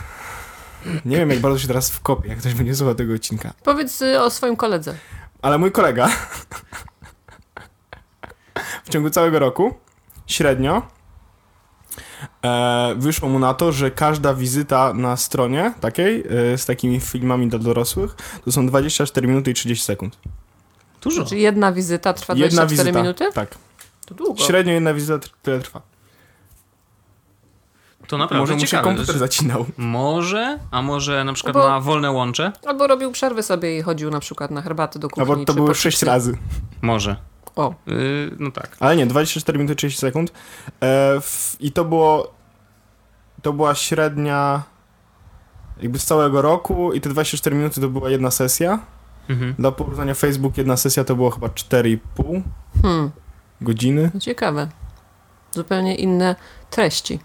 nie 1.04 1.16
wiem, 1.16 1.30
jak 1.30 1.40
bardzo 1.40 1.58
się 1.58 1.68
teraz 1.68 1.90
wkopię, 1.90 2.28
jak 2.28 2.38
ktoś 2.38 2.54
będzie 2.54 2.74
słuchał 2.74 2.94
tego 2.94 3.14
odcinka. 3.14 3.52
Powiedz 3.64 4.02
y, 4.02 4.20
o 4.20 4.30
swoim 4.30 4.56
koledze. 4.56 4.94
Ale 5.42 5.58
mój 5.58 5.72
kolega 5.72 6.08
w 8.84 8.88
ciągu 8.88 9.10
całego 9.10 9.38
roku 9.38 9.74
średnio 10.26 10.82
e, 12.44 12.94
wyszło 12.96 13.28
mu 13.28 13.38
na 13.38 13.54
to, 13.54 13.72
że 13.72 13.90
każda 13.90 14.34
wizyta 14.34 14.92
na 14.94 15.16
stronie 15.16 15.74
takiej 15.80 16.24
e, 16.52 16.58
z 16.58 16.66
takimi 16.66 17.00
filmami 17.00 17.48
dla 17.48 17.58
dorosłych 17.58 18.16
to 18.44 18.52
są 18.52 18.66
24 18.66 19.28
minuty 19.28 19.50
i 19.50 19.54
30 19.54 19.84
sekund. 19.84 20.18
Dużo. 21.02 21.24
Czyli 21.24 21.42
jedna 21.42 21.72
wizyta 21.72 22.12
trwa 22.12 22.34
24 22.34 22.92
minuty? 22.92 23.24
Tak. 23.34 23.54
To 24.06 24.14
długo. 24.14 24.42
Średnio 24.42 24.72
jedna 24.72 24.94
wizyta 24.94 25.26
tr- 25.26 25.30
tyle 25.42 25.58
trwa. 25.60 25.82
To 28.08 28.18
naprawdę 28.18 28.40
Może 28.42 28.54
mu 28.56 28.66
się 28.66 28.78
komputer 28.78 29.12
że- 29.14 29.18
zacinał. 29.18 29.66
Może, 29.76 30.58
a 30.70 30.82
może 30.82 31.24
na 31.24 31.32
przykład 31.32 31.54
Bo- 31.54 31.68
ma 31.68 31.80
wolne 31.80 32.10
łącze? 32.10 32.52
Albo 32.66 32.86
robił 32.86 33.12
przerwy 33.12 33.42
sobie 33.42 33.78
i 33.78 33.82
chodził 33.82 34.10
na 34.10 34.20
przykład 34.20 34.50
na 34.50 34.62
herbatę 34.62 34.98
do 34.98 35.08
kuchni. 35.08 35.30
No 35.30 35.36
bo 35.36 35.44
to 35.44 35.54
było 35.54 35.66
po 35.68 35.74
6 35.74 35.96
chipsy. 35.96 36.06
razy. 36.06 36.38
Może. 36.82 37.16
O, 37.56 37.74
Yy, 37.86 38.36
no 38.38 38.50
tak. 38.50 38.76
Ale 38.80 38.96
nie, 38.96 39.06
24 39.06 39.58
minuty 39.58 39.76
30 39.76 40.00
sekund. 40.00 40.30
E, 40.80 41.20
w, 41.20 41.56
I 41.60 41.72
to 41.72 41.84
było. 41.84 42.34
To 43.42 43.52
była 43.52 43.74
średnia. 43.74 44.62
Jakby 45.82 45.98
z 45.98 46.04
całego 46.04 46.42
roku, 46.42 46.92
i 46.92 47.00
te 47.00 47.08
24 47.10 47.56
minuty 47.56 47.80
to 47.80 47.88
była 47.88 48.10
jedna 48.10 48.30
sesja. 48.30 48.78
Mhm. 49.28 49.54
Dla 49.58 49.72
porównania, 49.72 50.14
Facebook 50.14 50.58
jedna 50.58 50.76
sesja 50.76 51.04
to 51.04 51.16
było 51.16 51.30
chyba 51.30 51.46
4,5 51.46 52.42
hmm, 52.82 53.10
godziny. 53.60 54.10
ciekawe. 54.20 54.68
Zupełnie 55.52 55.94
inne 55.94 56.36
treści. 56.70 57.18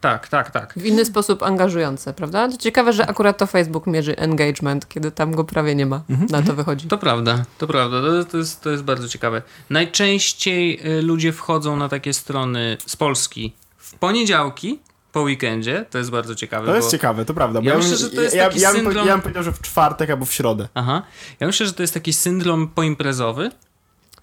Tak, 0.00 0.28
tak, 0.28 0.50
tak. 0.50 0.74
W 0.76 0.84
inny 0.86 1.04
sposób 1.04 1.42
angażujące, 1.42 2.12
prawda? 2.14 2.48
To 2.48 2.56
ciekawe, 2.56 2.92
że 2.92 3.06
akurat 3.06 3.38
to 3.38 3.46
Facebook 3.46 3.86
mierzy 3.86 4.16
engagement, 4.16 4.88
kiedy 4.88 5.10
tam 5.10 5.34
go 5.34 5.44
prawie 5.44 5.74
nie 5.74 5.86
ma. 5.86 6.02
Mhm. 6.10 6.28
Na 6.30 6.42
to 6.42 6.54
wychodzi. 6.54 6.88
To 6.88 6.98
prawda, 6.98 7.44
to 7.58 7.66
prawda. 7.66 8.00
To, 8.02 8.24
to, 8.24 8.36
jest, 8.38 8.60
to 8.60 8.70
jest 8.70 8.82
bardzo 8.82 9.08
ciekawe. 9.08 9.42
Najczęściej 9.70 10.80
y, 10.98 11.02
ludzie 11.02 11.32
wchodzą 11.32 11.76
na 11.76 11.88
takie 11.88 12.12
strony 12.12 12.76
z 12.86 12.96
Polski 12.96 13.52
w 13.76 13.94
poniedziałki 13.94 14.78
po 15.12 15.20
weekendzie. 15.20 15.84
To 15.90 15.98
jest 15.98 16.10
bardzo 16.10 16.34
ciekawe. 16.34 16.66
To 16.66 16.74
jest 16.76 16.88
bo... 16.88 16.92
ciekawe, 16.92 17.24
to 17.24 17.34
prawda. 17.34 17.60
bo 17.60 17.66
Ja 17.68 17.72
bym- 17.74 17.82
myślę, 17.82 17.96
że 17.96 18.10
to 18.10 18.20
jest 18.22 18.34
ja, 18.34 18.46
taki 18.48 18.60
ja, 18.60 18.72
syndrom- 18.72 19.06
ja 19.06 19.12
bym 19.12 19.20
powiedział, 19.22 19.42
że 19.42 19.52
w 19.52 19.60
czwartek 19.60 20.10
albo 20.10 20.24
w 20.24 20.32
środę. 20.32 20.68
Aha. 20.74 21.02
Ja 21.40 21.46
myślę, 21.46 21.66
że 21.66 21.72
to 21.72 21.82
jest 21.82 21.94
taki 21.94 22.12
syndrom 22.12 22.68
poimprezowy. 22.68 23.50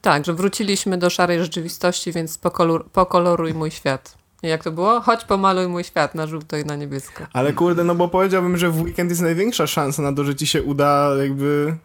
Tak, 0.02 0.26
że 0.26 0.34
wróciliśmy 0.34 0.98
do 0.98 1.10
szarej 1.10 1.40
rzeczywistości, 1.40 2.12
więc 2.12 2.38
pokolor, 2.38 2.86
pokoloruj 2.90 3.54
mój 3.54 3.72
świat. 3.72 4.18
Jak 4.44 4.64
to 4.64 4.72
było? 4.72 5.02
Chodź 5.02 5.24
pomaluj 5.24 5.68
mój 5.68 5.84
świat 5.84 6.16
na 6.16 6.28
żółto 6.28 6.58
i 6.58 6.66
na 6.66 6.76
niebiesko. 6.76 7.24
Ale 7.34 7.54
kurde, 7.54 7.84
no 7.84 7.96
bo 7.96 8.08
powiedziałbym, 8.08 8.58
że 8.58 8.70
w 8.70 8.82
weekend 8.82 9.10
jest 9.10 9.22
największa 9.22 9.68
szansa 9.68 10.02
na 10.02 10.14
to, 10.14 10.24
że 10.24 10.36
ci 10.36 10.48
się 10.48 10.64
uda 10.64 11.12
jakby 11.22 11.78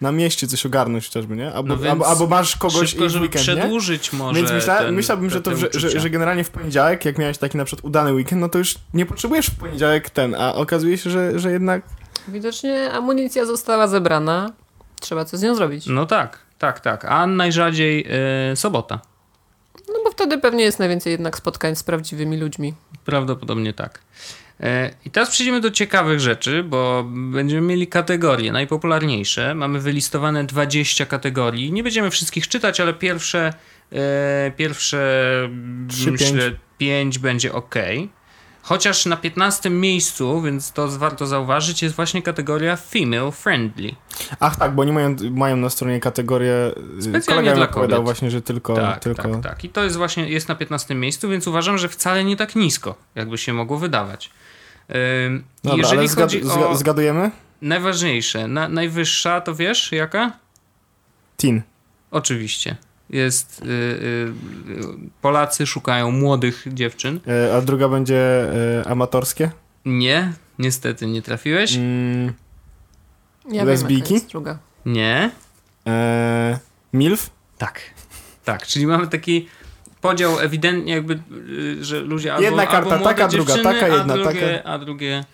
na 0.00 0.12
mieście 0.12 0.46
coś 0.46 0.66
ogarnąć 0.66 1.06
chociażby, 1.06 1.36
nie? 1.36 1.54
Albo, 1.54 1.76
No 1.76 1.90
albo, 1.90 2.06
albo 2.06 2.26
masz 2.26 2.56
kogoś 2.56 2.90
Szybko, 2.90 3.04
i 3.04 3.08
w 3.08 3.10
żeby 3.10 3.24
weekend, 3.24 3.48
nie? 3.48 3.56
przedłużyć 3.56 4.12
może 4.12 4.40
Więc 4.40 4.52
myśla, 4.52 4.78
ten, 4.78 4.94
myślałbym, 4.94 5.28
te, 5.28 5.34
że, 5.34 5.40
to, 5.40 5.50
te 5.50 5.56
że, 5.56 5.68
że, 5.90 6.00
że 6.00 6.10
generalnie 6.10 6.44
w 6.44 6.50
poniedziałek, 6.50 7.04
jak 7.04 7.18
miałeś 7.18 7.38
taki 7.38 7.58
na 7.58 7.64
przykład 7.64 7.84
udany 7.84 8.12
weekend, 8.12 8.40
no 8.40 8.48
to 8.48 8.58
już 8.58 8.74
nie 8.94 9.06
potrzebujesz 9.06 9.46
w 9.46 9.58
poniedziałek 9.58 10.10
ten, 10.10 10.34
a 10.34 10.54
okazuje 10.54 10.98
się, 10.98 11.10
że, 11.10 11.38
że 11.38 11.52
jednak... 11.52 11.82
Widocznie 12.28 12.92
amunicja 12.92 13.46
została 13.46 13.88
zebrana. 13.88 14.52
Trzeba 15.00 15.24
coś 15.24 15.40
z 15.40 15.42
nią 15.42 15.54
zrobić. 15.54 15.86
No 15.86 16.06
tak, 16.06 16.38
tak, 16.58 16.80
tak. 16.80 17.04
A 17.04 17.26
najrzadziej 17.26 18.06
y, 18.52 18.56
sobota. 18.56 19.00
Wtedy 20.22 20.38
pewnie 20.38 20.64
jest 20.64 20.78
najwięcej 20.78 21.10
jednak 21.10 21.36
spotkań 21.36 21.76
z 21.76 21.82
prawdziwymi 21.82 22.36
ludźmi. 22.36 22.74
Prawdopodobnie 23.04 23.72
tak. 23.72 24.00
E, 24.60 24.90
I 25.04 25.10
teraz 25.10 25.30
przejdziemy 25.30 25.60
do 25.60 25.70
ciekawych 25.70 26.20
rzeczy, 26.20 26.64
bo 26.64 27.04
będziemy 27.06 27.66
mieli 27.66 27.86
kategorie 27.86 28.52
najpopularniejsze. 28.52 29.54
Mamy 29.54 29.80
wylistowane 29.80 30.44
20 30.44 31.06
kategorii. 31.06 31.72
Nie 31.72 31.82
będziemy 31.82 32.10
wszystkich 32.10 32.48
czytać, 32.48 32.80
ale 32.80 32.94
pierwsze, 32.94 33.52
e, 33.92 34.52
pierwsze 34.56 34.98
Trzy, 35.88 36.12
myślę, 36.12 36.52
5 36.78 37.18
będzie 37.18 37.52
ok. 37.52 37.74
Chociaż 38.62 39.06
na 39.06 39.16
15 39.16 39.70
miejscu, 39.70 40.42
więc 40.42 40.72
to 40.72 40.88
warto 40.88 41.26
zauważyć, 41.26 41.82
jest 41.82 41.94
właśnie 41.96 42.22
kategoria 42.22 42.76
female 42.76 43.32
friendly. 43.32 43.94
Ach 44.40 44.56
tak, 44.56 44.74
bo 44.74 44.82
oni 44.82 44.92
mają, 44.92 45.16
mają 45.30 45.56
na 45.56 45.70
stronie 45.70 46.00
kategorię... 46.00 46.54
Specjalnie 47.00 47.24
Kolega 47.26 47.50
mi 47.50 47.56
dla 47.56 47.66
kobiet. 47.66 48.00
właśnie, 48.02 48.30
że 48.30 48.42
tylko... 48.42 48.74
Tak, 48.74 49.00
tylko... 49.00 49.22
tak, 49.28 49.42
tak. 49.42 49.64
I 49.64 49.68
to 49.68 49.84
jest 49.84 49.96
właśnie, 49.96 50.28
jest 50.28 50.48
na 50.48 50.54
15 50.54 50.94
miejscu, 50.94 51.28
więc 51.28 51.46
uważam, 51.46 51.78
że 51.78 51.88
wcale 51.88 52.24
nie 52.24 52.36
tak 52.36 52.56
nisko, 52.56 52.94
jakby 53.14 53.38
się 53.38 53.52
mogło 53.52 53.78
wydawać. 53.78 54.30
Ym, 55.26 55.44
Dobra, 55.64 55.78
jeżeli 55.78 56.08
zgad, 56.08 56.24
chodzi 56.24 56.42
o 56.44 56.76
zgadujemy? 56.76 57.30
najważniejsze, 57.62 58.48
na, 58.48 58.68
najwyższa, 58.68 59.40
to 59.40 59.54
wiesz 59.54 59.92
jaka? 59.92 60.32
Teen. 61.36 61.62
Oczywiście. 62.10 62.76
Jest, 63.12 63.62
y, 63.62 63.64
y, 63.66 64.32
Polacy 65.20 65.66
szukają 65.66 66.10
młodych 66.10 66.64
dziewczyn. 66.66 67.20
E, 67.28 67.56
a 67.56 67.60
druga 67.60 67.88
będzie 67.88 68.18
e, 68.80 68.86
amatorskie? 68.86 69.50
Nie, 69.84 70.32
niestety 70.58 71.06
nie 71.06 71.22
trafiłeś. 71.22 71.76
Mm, 71.76 72.32
Ja 73.50 73.64
Lesbijki? 73.64 73.94
wiem, 73.94 74.02
jaka 74.04 74.14
jest 74.14 74.28
druga. 74.28 74.58
Nie. 74.86 75.30
e, 75.86 76.58
MILF? 76.92 77.30
Tak. 77.58 77.80
Tak, 78.44 78.66
czyli 78.66 78.86
mamy 78.86 79.06
taki 79.06 79.48
podział 80.00 80.40
ewidentnie 80.40 80.92
jakby, 80.94 81.20
y, 81.48 81.84
że 81.84 82.00
ludzie 82.00 82.32
albo, 82.32 82.44
Jedna 82.44 82.62
karta 82.66 82.76
albo 82.76 82.90
młode 82.90 83.04
taka, 83.04 83.28
druga 83.28 83.54
taka, 83.54 83.88
jedna 83.88 84.14
a 84.14 84.16
drugie, 84.16 84.40
taka. 84.56 84.68
A 84.70 84.78
drugie 84.78 85.24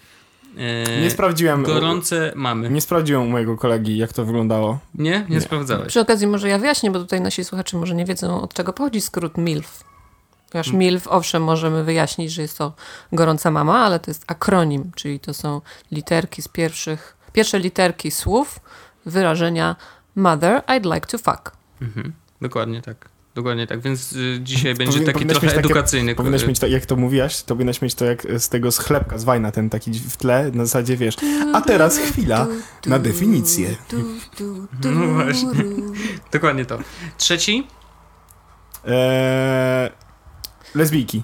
y, 0.56 1.00
Nie 1.02 1.10
sprawdziłem... 1.10 1.62
gorące 1.62 2.32
mamy. 2.36 2.70
Nie 2.70 2.80
sprawdziłem 2.80 3.22
u 3.22 3.30
mojego 3.30 3.56
kolegi, 3.56 3.96
jak 3.98 4.12
to 4.12 4.24
wyglądało. 4.24 4.78
Nie? 4.94 5.10
Nie, 5.10 5.34
Nie. 5.34 5.40
sprawdzałeś. 5.40 5.88
Przy 5.88 6.00
okazji 6.00 6.26
może 6.26 6.48
ja 6.48 6.58
wyjaśnię, 6.58 6.90
bo 6.90 6.98
tutaj 6.98 7.20
nasi 7.20 7.44
słuchacze 7.44 7.76
może 7.76 7.94
nie 7.94 8.04
wiedzą, 8.04 8.40
od 8.42 8.54
czego 8.54 8.72
pochodzi 8.72 9.00
skrót 9.00 9.38
MILF. 9.38 9.84
Ponieważ 10.50 10.72
MILF, 10.72 11.08
owszem, 11.08 11.42
możemy 11.42 11.84
wyjaśnić, 11.84 12.32
że 12.32 12.42
jest 12.42 12.58
to 12.58 12.72
gorąca 13.12 13.50
mama, 13.50 13.78
ale 13.78 14.00
to 14.00 14.10
jest 14.10 14.24
akronim, 14.26 14.90
czyli 14.94 15.20
to 15.20 15.34
są 15.34 15.60
literki 15.92 16.42
z 16.42 16.48
pierwszych, 16.48 17.16
pierwsze 17.32 17.58
literki 17.58 18.10
słów 18.10 18.60
wyrażenia 19.06 19.76
Mother, 20.16 20.62
I'd 20.66 20.94
like 20.94 21.06
to 21.06 21.18
fuck. 21.18 21.52
Mhm. 21.82 22.12
Dokładnie 22.40 22.82
tak. 22.82 23.08
Dokładnie 23.38 23.66
tak, 23.66 23.80
więc 23.80 24.12
y, 24.12 24.38
dzisiaj 24.42 24.74
będzie 24.74 24.92
Powinien- 24.98 25.06
taki 25.12 25.26
trochę 25.26 25.46
mieć 25.46 25.54
takie- 25.54 25.66
edukacyjny. 25.66 26.14
Powinnaś 26.14 26.42
y, 26.42 26.46
mieć, 26.48 26.58
tak, 26.58 26.70
jak 26.70 26.86
to 26.86 26.96
mówiłaś, 26.96 27.42
to 27.42 27.54
powinnaś 27.54 27.82
mieć 27.82 27.94
to 27.94 28.04
jak 28.04 28.26
z 28.38 28.48
tego 28.48 28.72
z 28.72 28.78
chlebka, 28.78 29.18
z 29.18 29.24
wajna, 29.24 29.52
ten 29.52 29.70
taki 29.70 29.92
w 29.92 30.16
tle, 30.16 30.50
na 30.54 30.64
zasadzie 30.64 30.96
wiesz. 30.96 31.16
A 31.54 31.60
teraz 31.60 31.98
chwila 31.98 32.46
na 32.86 32.98
definicję. 32.98 33.76
No 34.84 35.06
właśnie. 35.06 35.50
Dokładnie 36.32 36.64
to. 36.64 36.78
Trzeci? 37.18 37.66
Eee, 38.84 39.90
lesbijki. 40.74 41.22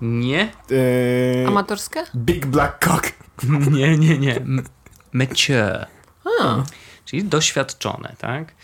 Nie. 0.00 0.52
Eee, 0.70 1.46
Amatorskie? 1.46 2.04
big 2.16 2.46
black 2.46 2.84
cock. 2.84 3.12
Nie, 3.70 3.98
nie, 3.98 4.18
nie. 4.18 4.40
Mature. 5.12 5.86
Czyli 7.04 7.24
doświadczone, 7.24 8.14
tak? 8.18 8.54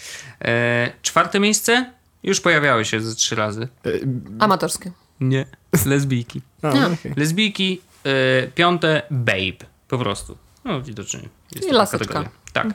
E, 0.44 0.92
czwarte 1.02 1.40
miejsce? 1.40 1.92
Już 2.23 2.40
pojawiały 2.40 2.85
się 2.85 3.00
ze 3.00 3.14
trzy 3.14 3.35
razy. 3.35 3.68
Eee, 3.85 3.92
amatorskie. 4.38 4.92
Nie. 5.20 5.46
Lesbijki. 5.87 6.40
a, 6.62 6.68
A. 6.68 6.87
okej. 6.87 7.12
Lesbijki. 7.16 7.80
E, 8.04 8.46
piąte, 8.49 9.02
babe. 9.11 9.66
Po 9.88 9.99
prostu. 9.99 10.37
No, 10.64 10.82
widocznie. 10.82 11.20
Jest 11.56 11.68
I 11.68 11.73
laseczka. 11.73 11.99
kategoria. 12.06 12.30
Tak. 12.52 12.66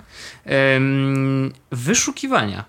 Em, 0.46 1.54
wyszukiwania. 1.72 2.66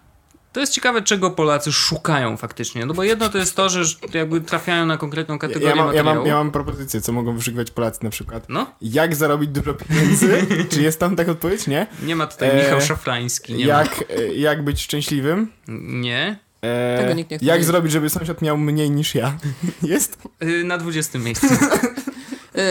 To 0.52 0.60
jest 0.60 0.72
ciekawe, 0.72 1.02
czego 1.02 1.30
Polacy 1.30 1.72
szukają 1.72 2.36
faktycznie. 2.36 2.86
No 2.86 2.94
bo 2.94 3.02
jedno 3.04 3.28
to 3.28 3.38
jest 3.38 3.56
to, 3.56 3.68
że 3.68 3.82
jakby 4.14 4.40
trafiają 4.40 4.86
na 4.86 4.96
konkretną 4.96 5.38
kategorię 5.38 5.68
ja, 5.68 5.74
mam, 5.84 5.94
ja, 5.94 6.02
mam, 6.02 6.26
ja 6.26 6.34
mam 6.34 6.50
propozycję, 6.50 7.00
co 7.00 7.12
mogą 7.12 7.36
wyszukiwać 7.36 7.70
Polacy 7.70 8.04
na 8.04 8.10
przykład. 8.10 8.46
No, 8.48 8.66
Jak 8.82 9.16
zarobić 9.16 9.50
dużo 9.50 9.74
pieniędzy? 9.74 10.46
Czy 10.70 10.82
jest 10.82 11.00
tam 11.00 11.16
taka 11.16 11.30
odpowiedź? 11.32 11.66
Nie. 11.66 11.86
nie 12.02 12.16
ma 12.16 12.26
tutaj 12.26 12.48
Eee, 12.50 12.56
Michał 12.64 12.80
Szafrański. 12.80 13.54
Nie 13.54 13.66
ma. 13.66 13.72
Jak, 13.72 14.04
e, 14.10 14.34
jak 14.34 14.64
być 14.64 14.82
szczęśliwym? 14.82 15.52
Nie. 15.68 16.38
Eee, 16.62 16.98
Tego 16.98 17.14
nikt 17.14 17.30
nie 17.30 17.36
chce 17.36 17.46
Jak 17.46 17.64
zrobić, 17.64 17.92
żeby 17.92 18.10
sąsiad 18.10 18.42
miał 18.42 18.58
mniej 18.58 18.90
niż 18.90 19.14
ja? 19.14 19.36
Jest? 19.82 20.18
Y, 20.42 20.64
Na 20.64 20.78
20 20.78 21.18
miejscu. 21.18 21.46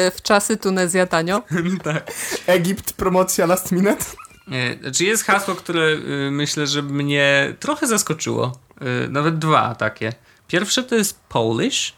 Y, 0.07 0.11
W 0.11 0.21
czasy 0.21 0.57
Tunezja 0.57 1.07
tanio. 1.07 1.41
tak. 1.83 2.11
Egipt, 2.47 2.93
promocja 2.93 3.45
last 3.45 3.71
minute? 3.71 4.05
E, 4.51 4.77
Znaczy 4.81 5.05
jest 5.05 5.23
hasło, 5.25 5.55
które 5.55 5.81
y, 5.87 6.29
myślę, 6.31 6.67
że 6.67 6.81
mnie 6.81 7.55
trochę 7.59 7.87
zaskoczyło. 7.87 8.59
Y, 9.05 9.09
Nawet 9.09 9.39
dwa 9.39 9.75
takie. 9.75 10.13
Pierwsze 10.47 10.83
to 10.83 10.95
jest 10.95 11.19
Polish. 11.29 11.93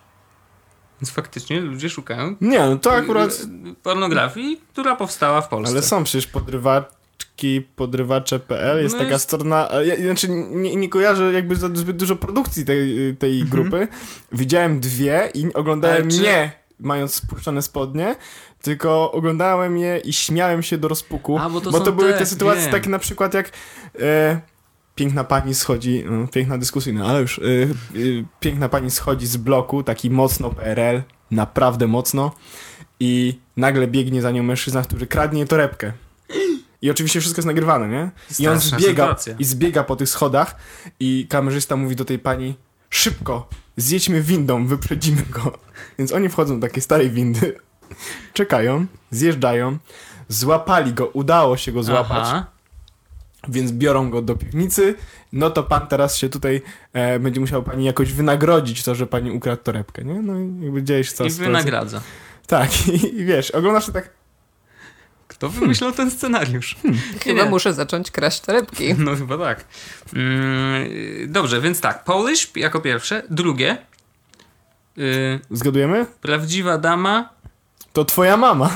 Więc 1.02 1.12
faktycznie 1.12 1.60
ludzie 1.62 1.90
szukają 1.90 2.36
Nie, 2.42 2.60
no 2.60 2.78
to 2.78 2.94
akurat... 2.94 3.32
y, 3.32 3.76
pornografii, 3.84 4.62
która 4.74 4.96
powstała 4.96 5.42
w 5.42 5.48
Polsce. 5.50 5.72
Ale 5.74 5.82
są 5.84 6.04
przecież 6.04 6.28
podrywaczki, 6.28 6.94
podrywacze.pl, 7.76 8.84
jest 8.84 8.96
No 8.96 9.00
taka 9.00 9.12
jest- 9.12 9.24
strona, 9.24 9.72
a 9.72 9.82
ja, 9.82 9.96
znaczy 9.96 10.28
nie, 10.30 10.76
nie 10.76 10.90
kojarzę 10.90 11.34
jakby 11.34 11.56
za 11.56 11.68
zbyt 11.74 11.98
dużo 11.98 12.16
produkcji 12.16 12.66
tej, 12.66 13.16
tej 13.20 13.42
Mhm. 13.42 13.50
grupy. 13.50 13.88
Widziałem 14.32 14.80
dwie 14.80 15.30
i 15.34 15.54
oglądałem 15.54 16.10
czy- 16.10 16.22
nie 16.22 16.52
mając 16.80 17.14
spuszczone 17.16 17.62
spodnie, 17.62 18.16
tylko 18.62 19.12
oglądałem 19.12 19.78
je 19.78 19.98
i 19.98 20.14
śmiałem 20.14 20.64
się 20.64 20.78
do 20.78 20.88
rozpuku. 20.88 21.38
A, 21.40 21.50
bo 21.50 21.62
to 21.62 21.72
bo 21.72 21.80
to 21.80 21.92
były 21.92 22.14
te, 22.14 22.20
te 22.20 22.26
sytuacje 22.26 22.62
wiem. 22.62 22.72
takie 22.72 22.90
na 22.90 23.00
przykład 23.00 23.34
jak 23.34 23.52
e, 24.02 24.42
piękna 24.96 25.24
pani 25.24 25.54
schodzi, 25.56 26.04
no, 26.10 26.28
piękna 26.28 26.58
dyskusyjna, 26.58 27.06
ale 27.06 27.22
już 27.22 27.40
e, 27.40 27.42
e, 27.44 27.46
piękna 28.40 28.70
pani 28.70 28.92
schodzi 28.92 29.28
z 29.28 29.38
bloku, 29.38 29.84
taki 29.84 30.10
mocno 30.10 30.50
PRL, 30.50 31.02
naprawdę 31.32 31.88
mocno 31.88 32.32
i 33.00 33.40
nagle 33.58 33.88
biegnie 33.88 34.22
za 34.22 34.32
nią 34.32 34.44
mężczyzna, 34.44 34.82
który 34.82 35.08
kradnie 35.08 35.46
torebkę. 35.46 35.94
I 36.84 36.92
oczywiście 36.92 37.20
wszystko 37.20 37.40
jest 37.40 37.48
nagrywane, 37.48 37.88
nie? 37.88 38.12
I 38.40 38.48
on 38.48 38.60
Straszna 38.60 38.80
zbiega, 38.80 39.04
sytuacja. 39.04 39.36
i 39.40 39.44
zbiega 39.44 39.84
po 39.84 39.96
tych 39.96 40.10
schodach 40.10 40.56
i 41.00 41.28
kamerzysta 41.30 41.76
mówi 41.76 41.96
do 41.96 42.06
tej 42.06 42.20
pani 42.20 42.56
szybko, 42.90 43.48
zjedźmy 43.78 44.22
windą, 44.22 44.68
wyprzedzimy 44.68 45.22
go. 45.30 45.58
Więc 46.00 46.12
oni 46.12 46.30
wchodzą 46.30 46.60
do 46.60 46.68
takiej 46.68 46.82
starej 46.82 47.10
windy, 47.10 47.56
czekają, 48.34 48.86
zjeżdżają, 49.12 49.78
złapali 50.28 50.94
go, 50.94 51.08
udało 51.08 51.58
się 51.58 51.72
go 51.72 51.84
złapać, 51.84 52.24
Aha. 52.24 52.46
więc 53.48 53.72
biorą 53.72 54.10
go 54.10 54.22
do 54.22 54.36
piwnicy, 54.36 54.96
no 55.34 55.50
to 55.50 55.64
pan 55.64 55.88
teraz 55.88 56.18
się 56.18 56.30
tutaj 56.30 56.62
e, 56.94 57.20
będzie 57.20 57.40
musiał 57.40 57.64
pani 57.64 57.86
jakoś 57.86 58.14
wynagrodzić 58.14 58.84
to, 58.84 58.96
że 58.96 59.08
pani 59.08 59.32
ukradł 59.32 59.64
torebkę, 59.64 60.04
nie? 60.04 60.22
No 60.22 60.40
i 60.40 60.64
jakby 60.64 60.84
dzieje 60.84 61.04
się 61.04 61.14
cała 61.14 61.30
I 61.30 61.34
wynagradza. 61.34 62.02
Tak, 62.48 62.88
i, 62.88 63.16
i 63.20 63.26
wiesz, 63.26 63.52
oglądasz 63.52 63.86
to 63.86 63.92
tak, 63.92 64.10
Kto 65.44 65.50
wymyślał 65.50 65.92
ten 65.92 66.12
scenariusz? 66.12 66.76
Chyba 67.24 67.44
Nie. 67.44 67.50
muszę 67.50 67.74
zacząć 67.74 68.12
kraść 68.12 68.42
torebki. 68.42 68.94
No 68.98 69.16
chyba 69.16 69.38
tak. 69.38 69.66
Mm, 70.14 70.88
dobrze, 71.32 71.62
więc 71.62 71.82
tak. 71.82 72.04
Polish 72.04 72.52
jako 72.56 72.82
pierwsze. 72.82 73.24
Drugie. 73.30 73.78
Y, 74.98 75.40
zgadujemy? 75.52 76.06
prawdziwa 76.22 76.78
dama 76.78 77.30
To 77.94 78.06
twoja 78.06 78.38
mama. 78.38 78.70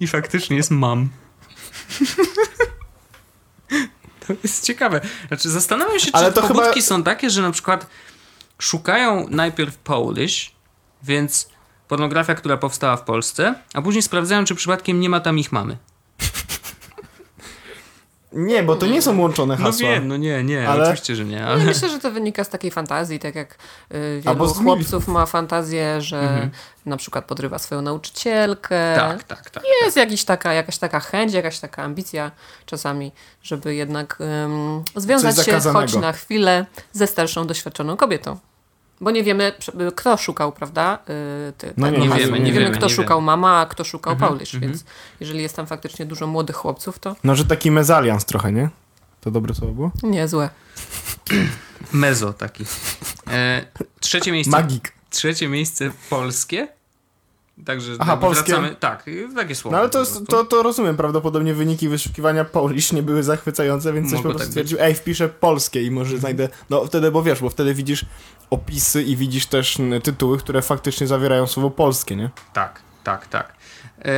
i 0.00 0.06
faktycznie 0.06 0.56
jest 0.56 0.70
mam. 0.70 1.08
To 4.26 4.32
jest 4.42 4.64
ciekawe. 4.66 5.00
Znaczy, 5.28 5.50
zastanawiam 5.50 5.98
się, 5.98 6.06
czy 6.06 6.12
Ale 6.12 6.32
to 6.32 6.42
pobudki 6.42 6.68
chyba- 6.74 6.86
są 6.86 7.02
takie, 7.02 7.30
że 7.30 7.42
na 7.42 7.50
przykład 7.50 7.86
szukają 8.58 9.26
najpierw 9.30 9.76
Polish, 9.76 10.52
więc 11.02 11.48
pornografia, 11.88 12.34
która 12.34 12.56
powstała 12.56 12.96
w 12.96 13.02
Polsce, 13.02 13.54
a 13.74 13.82
później 13.82 14.02
sprawdzają, 14.02 14.44
czy 14.44 14.54
przypadkiem 14.54 15.00
nie 15.00 15.08
ma 15.10 15.20
tam 15.20 15.38
ich 15.38 15.52
mamy. 15.52 15.76
Nie, 18.34 18.62
bo 18.62 18.76
to 18.76 18.86
nie 18.86 19.02
są 19.02 19.20
łączone 19.20 19.56
No 19.58 19.64
hasła. 19.64 19.88
wiem, 19.88 20.08
no 20.08 20.16
nie, 20.16 20.44
nie, 20.44 20.68
Ale- 20.68 20.82
oczywiście, 20.82 21.16
że 21.16 21.24
nie, 21.24 21.40
No, 21.40 21.46
ale... 21.46 21.64
myślę, 21.64 21.88
że 21.88 21.98
to 21.98 22.10
wynika 22.10 22.44
z 22.44 22.48
takiej 22.48 22.70
fantazji, 22.70 23.18
tak 23.18 23.34
jak 23.34 23.58
y, 23.94 24.20
wielu 24.24 24.46
z 24.48 24.58
chłopców 24.58 25.08
ma 25.08 25.26
fantazję, 25.26 26.00
że 26.00 26.20
Mhm. 26.20 26.50
na 26.86 26.96
przykład 26.96 27.24
podrywa 27.24 27.58
swoją 27.58 27.82
nauczycielkę. 27.82 28.94
Tak, 28.96 29.22
tak, 29.24 29.50
tak. 29.50 29.64
Jest 29.84 29.96
jakiś 29.96 30.24
taka, 30.24 30.52
jakaś 30.52 30.78
taka 30.78 31.00
chęć, 31.00 31.32
jakaś 31.32 31.58
taka 31.60 31.82
ambicja 31.82 32.30
czasami, 32.66 33.12
żeby 33.42 33.74
jednak 33.74 34.18
ym, 34.44 34.82
związać 34.96 35.46
się 35.46 35.60
choć 35.72 35.94
na 35.94 36.12
chwilę 36.12 36.66
ze 36.92 37.06
starszą, 37.06 37.46
doświadczoną 37.46 37.96
kobietą. 37.96 38.38
Bo 39.02 39.10
nie 39.10 39.22
wiemy, 39.24 39.52
prze- 39.58 39.92
kto 39.96 40.16
szukał, 40.16 40.52
prawda? 40.52 40.98
y, 41.48 41.52
Ty, 41.52 41.72
No 41.76 41.86
tego 41.86 41.98
nie 41.98 42.08
hasła. 42.08 42.24
wiemy, 42.24 42.38
nie 42.38 42.44
nie 42.44 42.52
wiemy, 42.52 42.64
wiemy, 42.64 42.76
kto 42.76 42.86
nie 42.86 42.92
szukał 42.94 43.18
wiemy. 43.18 43.26
mama, 43.26 43.60
a 43.60 43.66
kto 43.66 43.84
szukał 43.84 44.12
Mhm, 44.12 44.32
Polish, 44.32 44.54
mhm. 44.54 44.72
więc 44.72 44.84
jeżeli 45.20 45.42
jest 45.42 45.56
tam 45.56 45.66
faktycznie 45.66 46.06
dużo 46.06 46.26
młodych 46.26 46.56
chłopców, 46.56 46.98
to 46.98 47.16
No, 47.24 47.34
że 47.34 47.44
taki 47.44 47.70
mezalians 47.70 48.24
trochę, 48.24 48.52
nie? 48.52 48.68
To 49.20 49.30
dobre 49.30 49.54
słowo 49.54 49.72
było? 49.74 49.90
niezłe. 50.02 50.48
Mezo 51.92 52.32
taki. 52.32 52.64
E, 53.30 53.64
trzecie 54.00 54.32
miejsce. 54.32 54.50
Magik. 54.50 54.92
Trzecie 55.10 55.48
miejsce 55.48 55.90
polskie. 56.10 56.68
Także 57.64 57.92
Aha, 57.98 58.16
polskie. 58.16 58.52
wracamy. 58.52 58.76
Tak, 58.80 59.04
takie 59.36 59.54
słowo. 59.54 59.76
No 59.76 59.80
ale 59.80 59.90
to, 59.90 60.04
to, 60.28 60.44
to 60.44 60.62
rozumiem, 60.62 60.96
prawdopodobnie 60.96 61.54
wyniki 61.54 61.88
wyszukiwania 61.88 62.44
Polish 62.44 62.92
nie 62.92 63.02
były 63.02 63.22
zachwycające, 63.22 63.92
więc 63.92 64.06
coś 64.10 64.16
Mogło 64.16 64.22
po 64.22 64.38
prostu 64.38 64.44
tak 64.44 64.50
stwierdził, 64.50 64.78
ej, 64.80 64.94
wpiszę 64.94 65.28
polskie 65.28 65.82
i 65.82 65.90
może 65.90 66.18
znajdę, 66.18 66.48
no 66.70 66.84
wtedy, 66.84 67.10
bo 67.10 67.22
wiesz, 67.22 67.40
bo 67.40 67.50
wtedy 67.50 67.74
widzisz 67.74 68.04
opisy 68.50 69.02
i 69.02 69.16
widzisz 69.16 69.46
też 69.46 69.78
tytuły, 70.02 70.38
które 70.38 70.62
faktycznie 70.62 71.06
zawierają 71.06 71.46
słowo 71.46 71.70
polskie, 71.70 72.16
nie? 72.16 72.30
Tak, 72.52 72.82
tak, 73.04 73.26
tak. 73.26 73.52
E, 74.04 74.12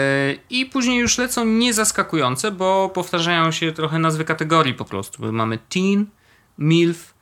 I 0.50 0.66
później 0.66 0.98
już 0.98 1.18
lecą 1.18 1.44
niezaskakujące, 1.44 2.50
bo 2.50 2.88
powtarzają 2.88 3.50
się 3.50 3.72
trochę 3.72 3.98
nazwy 3.98 4.24
kategorii 4.24 4.74
po 4.74 4.84
prostu. 4.84 5.32
Mamy 5.32 5.58
teen, 5.58 6.06
milf, 6.58 7.13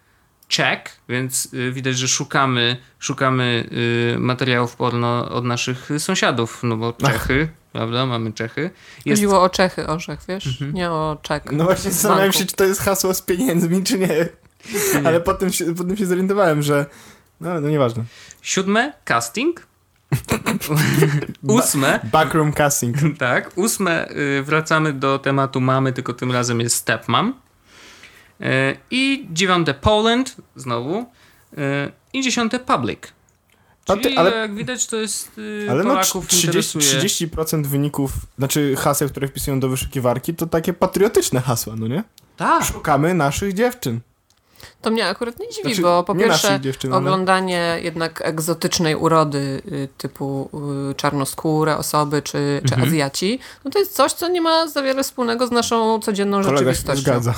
check, 0.56 0.90
więc 1.08 1.48
y, 1.54 1.72
widać, 1.72 1.98
że 1.98 2.08
szukamy, 2.08 2.76
szukamy 2.98 3.68
y, 4.14 4.18
materiałów 4.18 4.76
porno 4.76 5.28
od 5.28 5.44
naszych 5.44 5.88
sąsiadów, 5.98 6.60
no 6.62 6.76
bo 6.76 6.92
Czechy, 6.92 7.48
prawda, 7.72 8.06
mamy 8.06 8.32
Czechy. 8.32 8.70
Jest 9.04 9.20
Chodziło 9.20 9.42
o 9.42 9.48
Czechy, 9.48 9.86
orzech, 9.86 10.20
wiesz? 10.28 10.46
Mhm. 10.46 10.74
Nie 10.74 10.90
o 10.90 11.18
czek. 11.22 11.52
No 11.52 11.64
właśnie 11.64 11.90
zastanawiałem 11.90 12.32
się, 12.32 12.46
czy 12.46 12.56
to 12.56 12.64
jest 12.64 12.80
hasło 12.80 13.14
z 13.14 13.22
pieniędzmi, 13.22 13.82
czy 13.82 13.98
nie. 13.98 14.28
Ale 15.04 15.20
potem 15.20 15.52
się, 15.52 15.74
potem 15.74 15.96
się 15.96 16.06
zorientowałem, 16.06 16.62
że 16.62 16.86
no, 17.40 17.60
no 17.60 17.68
nieważne. 17.68 18.04
siódme, 18.42 18.92
casting. 19.04 19.66
Ósme, 21.42 22.00
Backroom 22.12 22.52
casting. 22.52 22.96
Tak, 23.18 23.50
ósme 23.56 24.08
y, 24.10 24.42
wracamy 24.42 24.92
do 24.92 25.18
tematu 25.18 25.60
mamy, 25.60 25.92
tylko 25.92 26.12
tym 26.12 26.32
razem 26.32 26.60
jest 26.60 26.76
stepmom. 26.76 27.34
Y, 28.42 28.76
I 28.90 29.26
dziewiąte 29.30 29.74
Poland, 29.74 30.36
znowu. 30.56 30.98
Y, 30.98 31.56
I 32.12 32.22
dziesiąte 32.22 32.58
Public. 32.58 32.98
Czyli 33.84 34.00
ty- 34.02 34.18
ale- 34.18 34.30
jak 34.36 34.54
widać 34.54 34.86
to 34.86 34.96
jest 34.96 35.38
y, 35.38 35.66
Ale 35.70 35.84
no 35.84 35.90
Polaków 35.90 36.26
30, 36.26 36.46
interesuje. 36.46 36.84
30% 36.84 37.66
wyników, 37.66 38.12
znaczy 38.38 38.74
haseł, 38.78 39.08
które 39.08 39.28
wpisują 39.28 39.60
do 39.60 39.68
wyszukiwarki, 39.68 40.34
to 40.34 40.46
takie 40.46 40.72
patriotyczne 40.72 41.40
hasła, 41.40 41.74
no 41.76 41.86
nie? 41.88 42.04
Tak, 42.36 42.64
Szukamy 42.64 43.14
naszych 43.14 43.52
dziewczyn. 43.54 44.00
To 44.82 44.90
mnie 44.90 45.06
akurat 45.08 45.38
nie 45.40 45.48
dziwi, 45.48 45.62
Znaczy, 45.68 45.82
bo 45.82 46.04
po 46.04 46.14
pierwsze 46.14 46.60
dziewczyn, 46.60 46.92
ale... 46.92 46.98
oglądanie 47.02 47.78
jednak 47.82 48.20
egzotycznej 48.24 48.96
urody 48.96 49.62
y, 49.72 49.88
typu 49.98 50.50
y, 50.90 50.94
czarnoskóre 50.94 51.76
osoby 51.76 52.22
czy, 52.22 52.60
czy 52.68 52.74
Mhm. 52.74 52.88
Azjaci, 52.88 53.38
no 53.64 53.70
to 53.70 53.78
jest 53.78 53.94
coś, 53.94 54.12
co 54.12 54.28
nie 54.28 54.40
ma 54.40 54.68
za 54.68 54.82
wiele 54.82 55.02
wspólnego 55.02 55.46
z 55.46 55.50
naszą 55.50 56.00
codzienną 56.00 56.36
Kolega 56.42 56.58
się 56.58 56.64
rzeczywistością. 56.64 57.02
zgadza. 57.02 57.34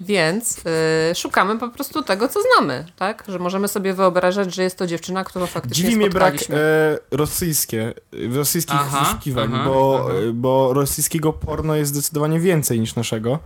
Więc 0.00 0.58
y, 0.58 1.14
szukamy 1.14 1.58
po 1.58 1.68
prostu 1.68 2.02
tego, 2.02 2.28
co 2.28 2.40
znamy, 2.42 2.86
tak? 2.96 3.24
Że 3.28 3.38
możemy 3.38 3.68
sobie 3.68 3.94
wyobrażać, 3.94 4.54
że 4.54 4.62
jest 4.62 4.78
to 4.78 4.86
dziewczyna, 4.86 5.24
którą 5.24 5.46
faktycznie 5.46 5.84
Dziwi 5.84 5.96
mnie 5.96 6.10
brak 6.10 6.34
e, 6.34 6.98
rosyjskie, 7.10 7.94
e, 8.12 8.36
rosyjskich 8.36 8.76
Aha, 8.78 9.04
wyszukiwań, 9.04 9.50
aha, 9.54 9.64
bo, 9.64 10.06
aha. 10.10 10.18
e, 10.28 10.32
bo 10.32 10.72
rosyjskiego 10.74 11.32
porno 11.32 11.76
jest 11.76 11.92
zdecydowanie 11.92 12.40
więcej 12.40 12.80
niż 12.80 12.94
naszego. 12.94 13.38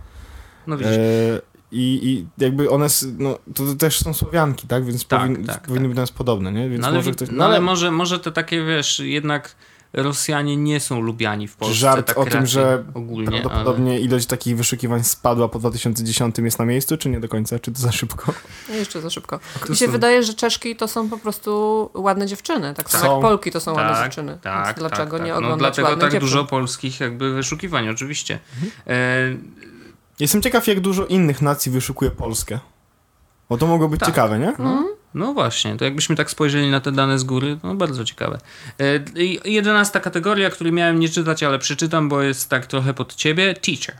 no 0.67 0.77
widzisz. 0.77 0.93
E, 0.97 1.41
i, 1.71 1.99
I 2.03 2.43
jakby 2.43 2.69
one, 2.69 2.87
no, 3.17 3.37
to, 3.55 3.65
to 3.65 3.75
też 3.75 3.99
są 3.99 4.13
Słowianki, 4.13 4.67
tak? 4.67 4.85
Więc 4.85 5.07
Tak, 5.07 5.21
powin, 5.21 5.45
tak, 5.45 5.61
powinny 5.61 5.87
być 5.87 5.95
do 5.95 6.01
nas 6.01 6.11
podobne, 6.11 6.51
nie? 6.51 6.69
Więc 6.69 6.81
No 6.81 6.87
ale, 6.87 6.97
może 6.97 7.11
ktoś... 7.11 7.29
no 7.31 7.45
ale 7.45 7.61
może, 7.61 7.91
może 7.91 8.19
te 8.19 8.31
takie, 8.31 8.65
wiesz, 8.65 8.99
jednak 8.99 9.55
Rosjanie 9.93 10.57
nie 10.57 10.79
są 10.79 11.01
lubiani 11.01 11.47
w 11.47 11.55
Polsce. 11.55 11.75
Żart 11.75 12.07
tak 12.07 12.17
o 12.17 12.25
tym, 12.25 12.45
że 12.45 12.83
ogólnie, 12.93 13.41
Prawdopodobnie 13.41 13.99
ilość 13.99 14.25
takich 14.27 14.57
wyszukiwań 14.57 15.03
spadła 15.03 15.49
po 15.49 15.59
2010 15.59 16.35
jest 16.37 16.59
na 16.59 16.65
miejscu, 16.65 16.97
czy 16.97 17.09
nie 17.09 17.19
do 17.19 17.27
końca? 17.29 17.59
Czy 17.59 17.71
to 17.71 17.79
za 17.79 17.91
szybko? 17.91 18.33
Nie, 18.69 18.75
Jeszcze 18.75 19.01
za 19.01 19.09
szybko. 19.09 19.39
to 19.65 19.69
Mi 19.69 19.75
się 19.75 19.85
są- 19.85 19.91
wydaje, 19.91 20.23
że 20.23 20.33
Czeszki 20.33 20.75
to 20.75 20.87
są 20.87 21.09
po 21.09 21.17
prostu 21.17 21.89
ładne 21.93 22.27
dziewczyny. 22.27 22.73
Tak 22.73 22.89
samo 22.89 23.03
Są. 23.03 23.11
jak 23.13 23.21
Polki 23.21 23.51
to 23.51 23.59
są 23.59 23.71
ale... 23.71 23.81
ładne 23.81 23.95
tak, 23.97 24.05
dziewczyny. 24.05 24.37
Tak, 24.41 24.65
Więc 24.65 24.79
dlaczego 24.79 25.17
tak, 25.17 25.25
nie 25.25 25.33
tak. 25.33 25.37
oglądać 25.37 25.77
No 25.77 25.83
dlatego 25.83 26.01
tak 26.01 26.11
dziewczyn? 26.11 26.19
dużo 26.29 26.45
polskich 26.45 26.99
jakby 26.99 27.33
wyszukiwań, 27.33 27.89
oczywiście. 27.89 28.39
E, 28.87 28.93
Jestem 30.19 30.41
ciekaw, 30.41 30.67
jak 30.67 30.79
dużo 30.79 31.05
innych 31.05 31.41
nacji 31.41 31.71
wyszukuje 31.71 32.11
Polskę. 32.11 32.59
Bo 33.49 33.57
to 33.57 33.67
mogło 33.67 33.89
być 33.89 33.99
Tak. 33.99 34.09
ciekawe, 34.09 34.39
nie? 34.39 34.47
Mhm. 34.49 34.85
No 35.13 35.33
właśnie, 35.33 35.77
to 35.77 35.85
jakbyśmy 35.85 36.15
tak 36.15 36.29
spojrzeli 36.29 36.71
na 36.71 36.79
te 36.79 36.91
dane 36.91 37.19
z 37.19 37.23
góry, 37.23 37.57
no 37.63 37.75
bardzo 37.75 38.05
ciekawe. 38.05 38.37
E, 38.79 39.49
jedenasta 39.49 39.99
kategoria, 39.99 40.49
której 40.49 40.73
miałem 40.73 40.99
nie 40.99 41.09
czytać, 41.09 41.43
ale 41.43 41.59
przeczytam, 41.59 42.09
bo 42.09 42.21
jest 42.21 42.49
tak 42.49 42.65
trochę 42.65 42.93
pod 42.93 43.15
ciebie. 43.15 43.53
Teacher. 43.53 43.95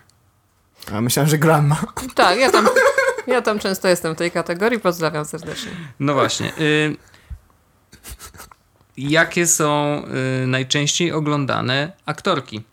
A 0.91 1.01
myślałem, 1.01 1.29
że 1.29 1.37
grandma. 1.37 1.77
Tak, 2.15 2.39
ja 2.39 2.51
tam, 2.51 2.67
ja 3.27 3.41
tam 3.41 3.59
często 3.59 3.87
jestem 3.87 4.15
w 4.15 4.17
tej 4.17 4.31
kategorii. 4.31 4.79
Pozdrawiam 4.79 5.25
serdecznie. 5.25 5.71
No 5.99 6.13
właśnie. 6.13 6.53
Y, 6.59 6.95
jakie 8.97 9.47
są 9.47 10.01
y, 10.43 10.47
najczęściej 10.47 11.11
oglądane 11.11 11.91
aktorki? 12.05 12.63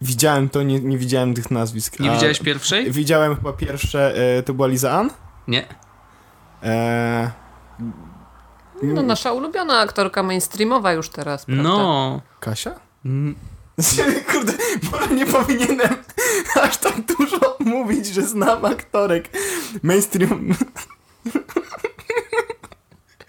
Widziałem 0.00 0.48
to, 0.48 0.62
nie, 0.62 0.80
nie 0.80 0.98
widziałem 0.98 1.34
tych 1.34 1.50
nazwisk. 1.50 2.00
Nie 2.00 2.10
widziałeś 2.10 2.38
pierwszej? 2.38 2.92
Widziałem 2.92 3.36
chyba 3.36 3.52
pierwsze, 3.52 4.14
e, 4.38 4.42
to 4.42 4.54
była 4.54 4.68
Liza 4.68 4.92
Ann? 4.92 5.10
Nie. 5.48 5.66
E, 6.62 7.30
No, 8.82 9.02
nasza 9.02 9.32
ulubiona 9.32 9.78
aktorka 9.78 10.22
mainstreamowa 10.22 10.92
już 10.92 11.08
teraz, 11.08 11.44
prawda? 11.46 11.62
No. 11.62 12.20
Kasia? 12.40 12.74
Mm, 13.04 13.34
Kurde, 14.32 14.52
może 14.92 15.14
nie 15.14 15.26
powinienem 15.26 15.96
aż 16.62 16.76
tak 16.76 17.00
dużo 17.00 17.56
mówić, 17.60 18.06
że 18.06 18.22
znam 18.22 18.64
aktorek 18.64 19.28
mainstream. 19.82 20.54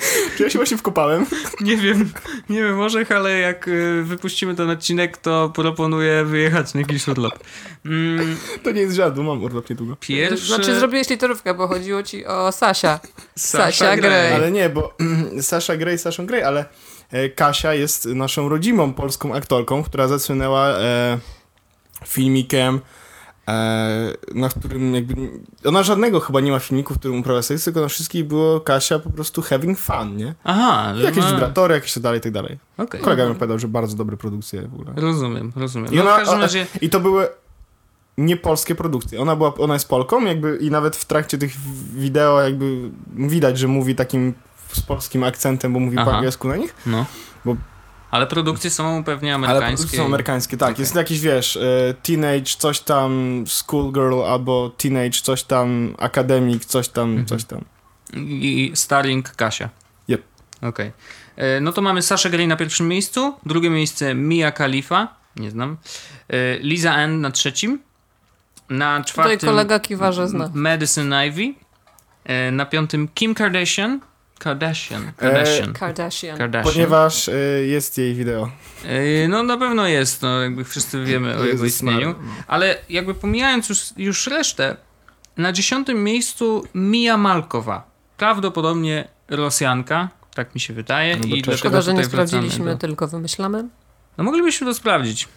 Ja 0.39 0.49
się 0.49 0.59
właśnie 0.59 0.77
wkopałem. 0.77 1.25
Nie 1.61 1.77
wiem, 1.77 2.11
nie 2.49 2.63
wiem, 2.63 2.75
może, 2.75 3.05
ale 3.15 3.39
jak 3.39 3.67
y, 3.67 4.03
wypuścimy 4.03 4.55
ten 4.55 4.69
odcinek, 4.69 5.17
to 5.17 5.49
proponuję 5.55 6.25
wyjechać 6.25 6.73
na 6.73 6.79
jakiś 6.79 7.07
urlop. 7.07 7.39
Mm, 7.85 8.37
To 8.63 8.71
nie 8.71 8.81
jest 8.81 8.95
żart, 8.95 9.17
mam 9.17 9.43
urlop 9.43 9.69
niedługo. 9.69 9.95
pierwszy... 9.99 10.45
Znaczy 10.45 10.75
zrobiłeś 10.79 11.09
literówkę, 11.09 11.53
bo 11.53 11.67
chodziło 11.67 12.03
ci 12.03 12.25
o 12.25 12.51
Sasia. 12.51 12.99
Sasha 13.37 13.71
Sasia 13.71 13.97
Grey. 13.97 13.99
Grey. 13.99 14.33
Ale 14.33 14.51
nie, 14.51 14.69
bo 14.69 14.93
Sasha 15.41 15.77
Grey, 15.77 15.97
Sasha 15.97 16.23
Grey, 16.23 16.43
ale 16.43 16.65
e, 17.11 17.29
Kasia 17.29 17.73
jest 17.73 18.05
naszą 18.05 18.49
rodzimą 18.49 18.93
polską 18.93 19.35
aktorką, 19.35 19.83
która 19.83 20.07
zasłynęła 20.07 20.67
e, 20.69 21.17
filmikiem, 22.07 22.79
na 24.35 24.49
którym 24.49 24.95
jakby... 24.95 25.15
Ona 25.65 25.83
żadnego 25.83 26.19
chyba 26.19 26.39
nie 26.39 26.51
ma 26.51 26.59
filmiku, 26.59 26.93
w 26.93 26.99
którym 26.99 27.19
uprawia 27.19 27.41
seks, 27.41 27.63
tylko 27.63 27.81
na 27.81 27.87
wszystkich 27.87 28.25
było 28.25 28.59
Kasia 28.59 28.99
po 28.99 29.09
prostu 29.09 29.41
having 29.41 29.79
fun, 29.79 30.15
nie? 30.17 30.35
Aha, 30.43 30.93
że 30.95 31.03
Jakieś 31.03 31.23
ma- 31.23 31.31
wibratory, 31.31 31.73
jakieś 31.75 31.93
tak 31.93 32.03
dalej, 32.03 32.19
i 32.19 32.21
tak 32.21 32.31
dalej. 32.31 32.57
Okej. 32.77 33.01
Kolega 33.01 33.25
mi 33.25 33.31
opowiadał, 33.31 33.59
że 33.59 33.67
bardzo 33.67 33.97
dobre 33.97 34.17
produkcje 34.17 34.61
w 34.67 34.73
ogóle. 34.73 34.91
Rozumiem, 34.95 35.51
rozumiem. 35.55 35.93
I, 35.93 35.95
No, 35.95 36.01
ona, 36.01 36.13
w 36.13 36.17
każdym 36.17 36.33
ona, 36.35 36.43
razie... 36.43 36.67
I 36.81 36.89
to 36.89 36.99
były 36.99 37.27
nie 38.17 38.37
polskie 38.37 38.75
produkcje. 38.75 39.21
Ona, 39.21 39.35
była, 39.35 39.53
ona 39.55 39.73
jest 39.73 39.89
Polką 39.89 40.25
jakby 40.25 40.57
i 40.57 40.71
nawet 40.71 40.95
w 40.95 41.05
trakcie 41.05 41.37
tych 41.37 41.51
wideo 41.95 42.41
jakby 42.41 42.89
widać, 43.17 43.57
że 43.59 43.67
mówi 43.67 43.95
takim 43.95 44.33
z 44.73 44.81
polskim 44.81 45.23
akcentem, 45.23 45.73
bo 45.73 45.79
mówi 45.79 45.97
Aha. 45.97 46.11
po 46.11 46.17
angielsku 46.17 46.47
na 46.47 46.55
nich. 46.55 46.75
No. 46.85 47.05
Bo- 47.45 47.55
Ale 48.11 48.27
produkcje 48.27 48.69
są 48.69 49.03
pewnie 49.03 49.35
Ale 49.35 49.35
amerykańskie. 49.35 49.75
produkcje 49.77 49.99
są 49.99 50.05
amerykańskie, 50.05 50.57
tak. 50.57 50.69
Okej. 50.71 50.81
Jest 50.83 50.95
jakiś, 50.95 51.19
wiesz, 51.19 51.57
e, 51.57 51.93
teenage, 52.03 52.51
coś 52.57 52.79
tam, 52.79 53.43
schoolgirl, 53.47 54.21
albo 54.23 54.69
teenage, 54.77 55.21
coś 55.23 55.43
tam, 55.43 55.95
academic, 55.99 56.65
coś 56.65 56.87
tam, 56.87 57.09
Mhm. 57.09 57.25
coś 57.27 57.43
tam. 57.43 57.65
I 58.27 58.71
Starling 58.75 59.29
Kasia. 59.35 59.69
Yep. 60.09 60.21
Okej. 60.61 60.91
E, 61.37 61.61
No 61.61 61.71
to 61.71 61.81
mamy 61.81 62.01
Sasha 62.01 62.29
Grey 62.29 62.47
na 62.47 62.55
pierwszym 62.55 62.87
miejscu, 62.87 63.33
drugie 63.45 63.69
miejsce 63.69 64.15
Mia 64.15 64.51
Khalifa, 64.51 65.07
nie 65.35 65.51
znam, 65.51 65.77
E, 66.29 66.57
Liza 66.59 66.93
Ann 66.93 67.21
na 67.21 67.31
trzecim, 67.31 67.79
na 68.69 68.97
Tutaj 68.99 69.13
czwartym 69.13 69.49
kolega 69.49 69.79
kiwa, 69.79 70.11
że 70.11 70.27
zna. 70.27 70.51
Madison 70.53 71.13
Ivy, 71.27 71.53
na 72.51 72.65
piątym 72.65 73.07
Kim 73.13 73.35
Kardashian, 73.35 73.99
Kardashian, 74.41 75.11
Kardashian, 75.17 75.73
Kardashian. 75.73 76.37
Kardashian. 76.37 76.73
Ponieważ 76.73 77.29
e, 77.29 77.33
jest 77.65 77.97
jej 77.97 78.15
wideo. 78.15 78.49
E, 78.85 79.27
No 79.27 79.43
na 79.43 79.57
pewno 79.57 79.87
jest, 79.87 80.21
no 80.21 80.41
jakby 80.41 80.63
wszyscy 80.63 81.03
wiemy 81.03 81.37
o 81.37 81.43
jego 81.45 81.65
istnieniu. 81.65 82.15
Ale 82.47 82.77
jakby 82.89 83.13
pomijając 83.13 83.69
już, 83.69 83.93
już 83.97 84.27
resztę, 84.27 84.77
na 85.37 85.51
dziesiątym 85.51 86.03
miejscu 86.03 86.67
Mia 86.73 87.17
Malkowa. 87.17 87.83
Prawdopodobnie 88.17 89.07
Rosjanka, 89.29 90.09
tak 90.35 90.55
mi 90.55 90.61
się 90.61 90.73
wydaje. 90.73 91.17
No 91.17 91.35
i 91.35 91.57
Szkoda, 91.57 91.81
że 91.81 91.93
nie 91.93 92.05
sprawdziliśmy, 92.05 92.65
Do... 92.65 92.77
tylko 92.77 93.07
wymyślamy. 93.07 93.67
No 94.17 94.23
moglibyśmy 94.23 94.67
to 94.67 94.73
sprawdzić. 94.73 95.27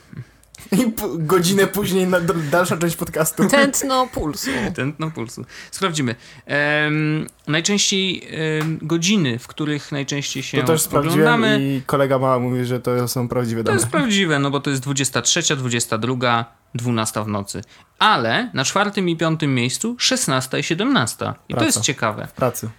I 0.73 0.93
godzinę 1.19 1.67
później 1.67 2.07
na, 2.07 2.21
dalsza 2.51 2.77
część 2.77 2.97
podcastu. 2.97 3.49
Tętno 3.49 4.07
pulsu. 4.07 4.51
Tętno 4.75 5.11
pulsu. 5.11 5.45
Sprawdzimy. 5.71 6.15
Em, 6.47 7.27
najczęściej 7.47 8.29
em, 8.61 8.79
godziny, 8.83 9.39
w 9.39 9.47
których 9.47 9.93
najczęściej 9.93 10.43
się 10.43 10.61
To 10.61 10.67
też 10.67 10.81
sprawdziłem 10.83 11.19
oglądamy. 11.35 11.59
i 11.77 11.83
kolega 11.87 12.19
mała 12.19 12.39
mówi, 12.39 12.65
że 12.65 12.81
to 12.81 13.09
są 13.09 13.29
prawdziwe 13.29 13.61
To 13.61 13.65
dane. 13.67 13.79
jest 13.79 13.91
prawdziwe, 13.91 14.39
no 14.39 14.51
bo 14.51 14.61
to 14.61 14.71
jest 14.71 14.83
23, 14.83 15.57
22, 15.57 16.45
12 16.75 17.25
w 17.25 17.29
nocy. 17.29 17.63
Ale 17.99 18.51
na 18.55 18.65
czwartym 18.65 19.09
i 19.09 19.17
piątym 19.17 19.55
miejscu 19.55 19.97
16 19.99 20.59
i 20.59 20.63
17. 20.63 21.25
I 21.25 21.29
to 21.29 21.35
Praca. 21.49 21.65
jest 21.65 21.81
ciekawe. 21.81 22.29
Pracy. 22.37 22.71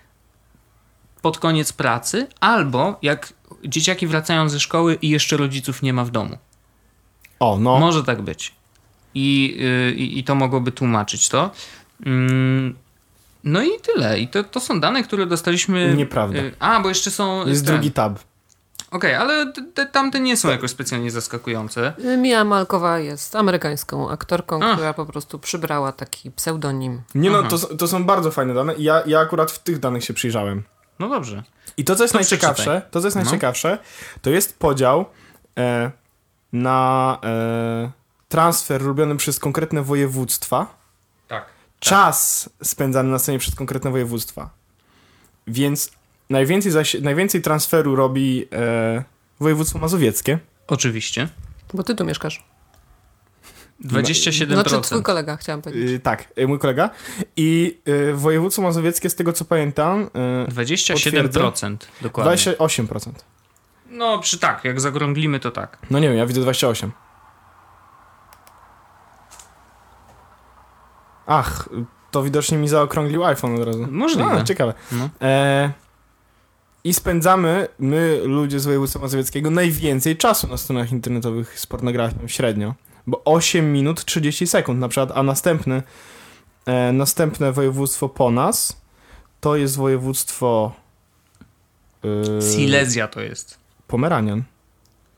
Pod 1.21 1.37
koniec 1.39 1.73
pracy, 1.73 2.27
albo 2.39 2.99
jak 3.01 3.33
dzieciaki 3.65 4.07
wracają 4.07 4.49
ze 4.49 4.59
szkoły 4.59 4.97
i 5.01 5.09
jeszcze 5.09 5.37
rodziców 5.37 5.81
nie 5.81 5.93
ma 5.93 6.05
w 6.05 6.11
domu. 6.11 6.37
O, 7.39 7.57
no. 7.59 7.79
Może 7.79 8.03
tak 8.03 8.21
być. 8.21 8.53
I, 9.15 9.57
y, 9.91 9.95
i, 9.95 10.19
i 10.19 10.23
to 10.23 10.35
mogłoby 10.35 10.71
tłumaczyć 10.71 11.29
to. 11.29 11.51
Mm, 12.05 12.75
No 13.43 13.61
i 13.63 13.69
tyle. 13.83 14.19
I 14.19 14.27
to, 14.27 14.43
to 14.43 14.59
są 14.59 14.79
dane, 14.79 15.03
które 15.03 15.25
dostaliśmy. 15.25 15.93
Nieprawda. 15.95 16.39
y, 16.39 16.53
A, 16.59 16.79
bo 16.79 16.89
jeszcze 16.89 17.11
są. 17.11 17.47
Jest 17.47 17.65
ten- 17.65 17.73
drugi 17.75 17.91
tab. 17.91 18.19
Okej, 18.91 19.15
ale 19.15 19.51
te, 19.53 19.61
te, 19.73 19.85
tamte 19.85 20.19
nie 20.19 20.37
są 20.37 20.49
jakoś 20.49 20.71
specjalnie 20.71 21.11
zaskakujące. 21.11 21.93
Mia 22.17 22.43
Malkowa 22.43 22.99
jest 22.99 23.35
amerykańską 23.35 24.09
aktorką, 24.09 24.63
A. 24.63 24.73
która 24.73 24.93
po 24.93 25.05
prostu 25.05 25.39
przybrała 25.39 25.91
taki 25.91 26.31
pseudonim. 26.31 27.01
Nie 27.15 27.29
no, 27.29 27.43
to, 27.43 27.57
to 27.57 27.87
są 27.87 28.03
bardzo 28.03 28.31
fajne 28.31 28.53
dane 28.53 28.73
i 28.73 28.83
ja, 28.83 29.03
ja 29.05 29.19
akurat 29.19 29.51
w 29.51 29.59
tych 29.59 29.79
danych 29.79 30.03
się 30.03 30.13
przyjrzałem. 30.13 30.63
No 30.99 31.09
dobrze. 31.09 31.43
I 31.77 31.83
to, 31.83 31.95
co 31.95 32.03
jest 32.03 32.11
To 32.11 32.17
najciekawsze, 32.19 32.81
to, 32.91 33.01
co 33.01 33.07
jest 33.07 33.17
No. 33.17 33.23
najciekawsze, 33.23 33.77
to 34.21 34.29
jest 34.29 34.59
podział 34.59 35.05
e, 35.57 35.91
na 36.55 37.19
e, 37.23 37.91
transfer 38.29 38.81
robiony 38.81 39.15
przez 39.15 39.39
konkretne 39.39 39.81
województwa, 39.81 40.75
Tak. 41.27 41.45
czas 41.79 42.49
spędzany 42.63 43.09
na 43.09 43.19
scenie 43.19 43.39
przez 43.39 43.55
konkretne 43.55 43.91
województwa. 43.91 44.49
Więc 45.47 45.91
najwięcej, 46.29 46.71
zaś, 46.71 46.93
najwięcej 46.93 47.41
transferu 47.41 47.95
robi 47.95 48.47
e, 48.51 49.03
województwo 49.39 49.79
mazowieckie. 49.79 50.39
Oczywiście. 50.67 51.29
Bo 51.73 51.83
ty 51.83 51.95
tu 51.95 52.05
mieszkasz. 52.05 52.43
27%. 53.83 54.53
Znaczy 54.53 54.81
twój 54.81 55.03
kolega, 55.03 55.37
chciałam 55.37 55.61
powiedzieć. 55.61 55.89
Y, 55.89 55.99
tak, 55.99 56.27
y, 56.39 56.47
mój 56.47 56.59
kolega. 56.59 56.89
I 57.37 57.79
y, 57.87 58.13
województwo 58.13 58.61
mazowieckie, 58.61 59.09
z 59.09 59.15
tego 59.15 59.33
co 59.33 59.45
pamiętam, 59.45 60.09
y, 60.47 60.51
27% 60.51 61.77
dokładnie. 62.01 62.31
28%. 62.31 63.11
No, 63.95 64.19
przy 64.19 64.39
tak, 64.39 64.65
jak 64.65 64.81
zagrąglimy, 64.81 65.39
to 65.39 65.51
tak. 65.51 65.77
No 65.89 65.99
nie 65.99 66.09
wiem, 66.09 66.17
ja 66.17 66.25
widzę 66.25 66.41
28. 66.41 66.91
Ach, 71.27 71.69
to 72.11 72.23
widocznie 72.23 72.57
mi 72.57 72.67
zaokrąglił 72.67 73.25
iPhone 73.25 73.55
od 73.61 73.67
razu. 73.67 73.87
Możliwe. 73.91 74.31
A, 74.31 74.43
ciekawe. 74.43 74.73
No. 74.91 75.09
E, 75.21 75.71
I 76.83 76.93
spędzamy, 76.93 77.67
my, 77.79 78.21
ludzie 78.23 78.59
z 78.59 78.65
województwa 78.65 78.99
mazowieckiego, 78.99 79.49
najwięcej 79.51 80.17
czasu 80.17 80.47
na 80.47 80.57
stronach 80.57 80.91
internetowych 80.91 81.59
z 81.59 81.67
pornografią, 81.67 82.27
średnio. 82.27 82.73
Bo 83.07 83.21
8 83.25 83.73
minut 83.73 84.05
30 84.05 84.47
sekund 84.47 84.79
na 84.79 84.87
przykład, 84.87 85.11
a 85.17 85.23
następny, 85.23 85.83
e, 86.65 86.91
następne 86.91 87.51
województwo 87.51 88.09
po 88.09 88.31
nas, 88.31 88.81
to 89.41 89.55
jest 89.55 89.77
województwo... 89.77 90.71
e, 92.37 92.41
Silesia 92.41 93.07
to 93.07 93.21
jest. 93.21 93.64
Pomeranian. 93.87 94.43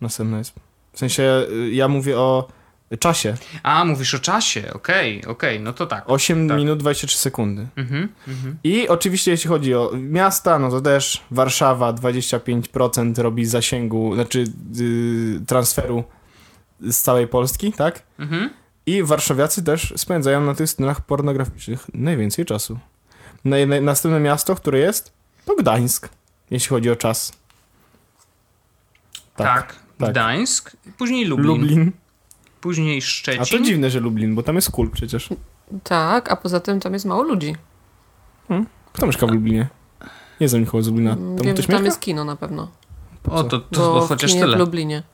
Następne 0.01 0.37
jest. 0.37 0.53
W 0.93 0.99
sensie, 0.99 1.45
y, 1.51 1.71
ja 1.71 1.87
mówię 1.87 2.19
o 2.19 2.47
czasie. 2.99 3.37
A, 3.63 3.85
mówisz 3.85 4.13
o 4.13 4.19
czasie, 4.19 4.73
okej, 4.73 5.25
okej, 5.25 5.59
no 5.59 5.73
to 5.73 5.85
tak. 5.87 6.03
8 6.07 6.47
Tak. 6.47 6.57
minut 6.57 6.79
23 6.79 7.17
sekundy. 7.17 7.67
Mhm, 7.75 8.09
mhm. 8.27 8.57
I 8.63 8.87
oczywiście 8.87 9.31
jeśli 9.31 9.47
chodzi 9.49 9.75
o 9.75 9.91
miasta, 9.95 10.59
no 10.59 10.69
to 10.69 10.81
też 10.81 11.23
Warszawa 11.31 11.93
25% 11.93 13.21
robi 13.21 13.45
zasięgu, 13.45 14.15
znaczy 14.15 14.43
yy, 14.75 15.41
transferu 15.47 16.03
z 16.81 17.01
całej 17.01 17.27
Polski, 17.27 17.73
tak? 17.73 18.03
Mhm. 18.19 18.49
I 18.85 19.03
warszawiacy 19.03 19.63
też 19.63 19.93
spędzają 19.97 20.41
na 20.41 20.55
tych 20.55 20.69
stronach 20.69 21.01
pornograficznych 21.01 21.85
najwięcej 21.93 22.45
czasu. 22.45 22.79
Naj, 23.45 23.67
następne 23.81 24.19
miasto, 24.19 24.55
które 24.55 24.79
jest, 24.79 25.11
to 25.45 25.55
Gdańsk, 25.55 26.09
jeśli 26.51 26.69
chodzi 26.69 26.89
o 26.89 26.95
czas. 26.95 27.33
Tak. 29.37 29.75
tak. 29.99 30.09
Gdańsk, 30.11 30.71
później 30.97 31.25
Lublin, 31.25 31.47
Lublin. 31.47 31.91
później 32.61 32.97
A 32.97 33.01
to 33.01 33.07
Szczecin. 33.45 33.65
dziwne, 33.65 33.89
że 33.89 33.99
Lublin, 33.99 34.35
bo 34.35 34.43
tam 34.43 34.55
jest 34.55 34.71
kul 34.71 34.91
przecież. 34.91 35.29
Tak, 35.83 36.31
a 36.31 36.35
poza 36.35 36.59
tym 36.59 36.79
tam 36.79 36.93
jest 36.93 37.05
mało 37.05 37.23
ludzi. 37.23 37.55
Kto 38.93 39.05
mieszka 39.05 39.27
w 39.27 39.31
Lublinie? 39.31 39.67
Nie 40.41 40.49
znam 40.49 40.61
nikogo 40.61 40.83
z 40.83 40.87
Lublina. 40.87 41.15
Tam 41.15 41.35
Wiem, 41.35 41.53
ktoś 41.53 41.65
że 41.65 41.71
tam 41.71 41.75
mieszka? 41.75 41.85
jest 41.85 41.99
kino 41.99 42.25
na 42.25 42.35
pewno. 42.35 42.71
O, 43.29 43.43
to, 43.43 43.59
to, 43.59 43.65
to 43.71 44.01
chociaż 44.01 44.33
tyle. 44.33 44.55
w 44.55 44.59
Lublinie. 44.59 45.03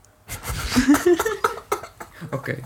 Okej, 2.31 2.63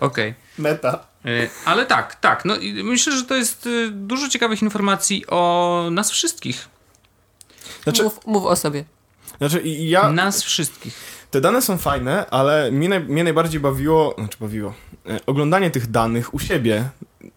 okej. 0.00 0.34
Meta. 0.58 1.04
Y, 1.26 1.50
Ale 1.64 1.86
tak, 1.86 2.14
tak. 2.14 2.44
No, 2.44 2.56
i 2.56 2.82
myślę, 2.84 3.16
że 3.16 3.24
to 3.24 3.34
jest 3.36 3.66
y, 3.66 3.90
dużo 3.90 4.28
ciekawych 4.28 4.62
informacji 4.62 5.26
o 5.26 5.88
nas 5.90 6.10
wszystkich. 6.10 6.68
Znaczy, 7.82 8.02
Mów, 8.02 8.26
mów 8.26 8.44
o 8.44 8.56
sobie. 8.56 8.84
Znaczy 9.40 9.62
ja, 9.68 10.12
Nas 10.12 10.42
wszystkich. 10.42 10.94
te 11.30 11.40
dane 11.40 11.62
są 11.62 11.78
fajne, 11.78 12.26
ale 12.30 12.70
mnie, 12.70 12.88
naj, 12.88 13.00
mnie 13.00 13.24
najbardziej 13.24 13.60
bawiło, 13.60 14.14
znaczy 14.18 14.36
bawiło, 14.40 14.74
e, 15.08 15.20
oglądanie 15.26 15.70
tych 15.70 15.90
danych 15.90 16.34
u 16.34 16.38
siebie 16.38 16.88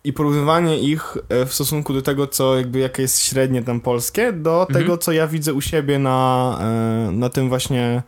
i 0.03 0.13
porównywanie 0.13 0.79
ich 0.79 1.17
e, 1.29 1.45
w 1.45 1.53
stosunku 1.53 1.93
do 1.93 2.01
tego, 2.01 2.27
co 2.27 2.55
jakby, 2.57 2.79
jakie 2.79 3.01
jest 3.01 3.19
średnie 3.25 3.63
tam 3.63 3.79
polskie, 3.81 4.33
do 4.33 4.61
Mhm. 4.61 4.79
tego, 4.83 4.97
co 4.97 5.11
ja 5.11 5.27
widzę 5.27 5.53
u 5.53 5.61
siebie 5.61 5.99
na, 5.99 6.57
e, 6.61 7.11
na 7.11 7.29
tym 7.29 7.49
właśnie, 7.49 8.03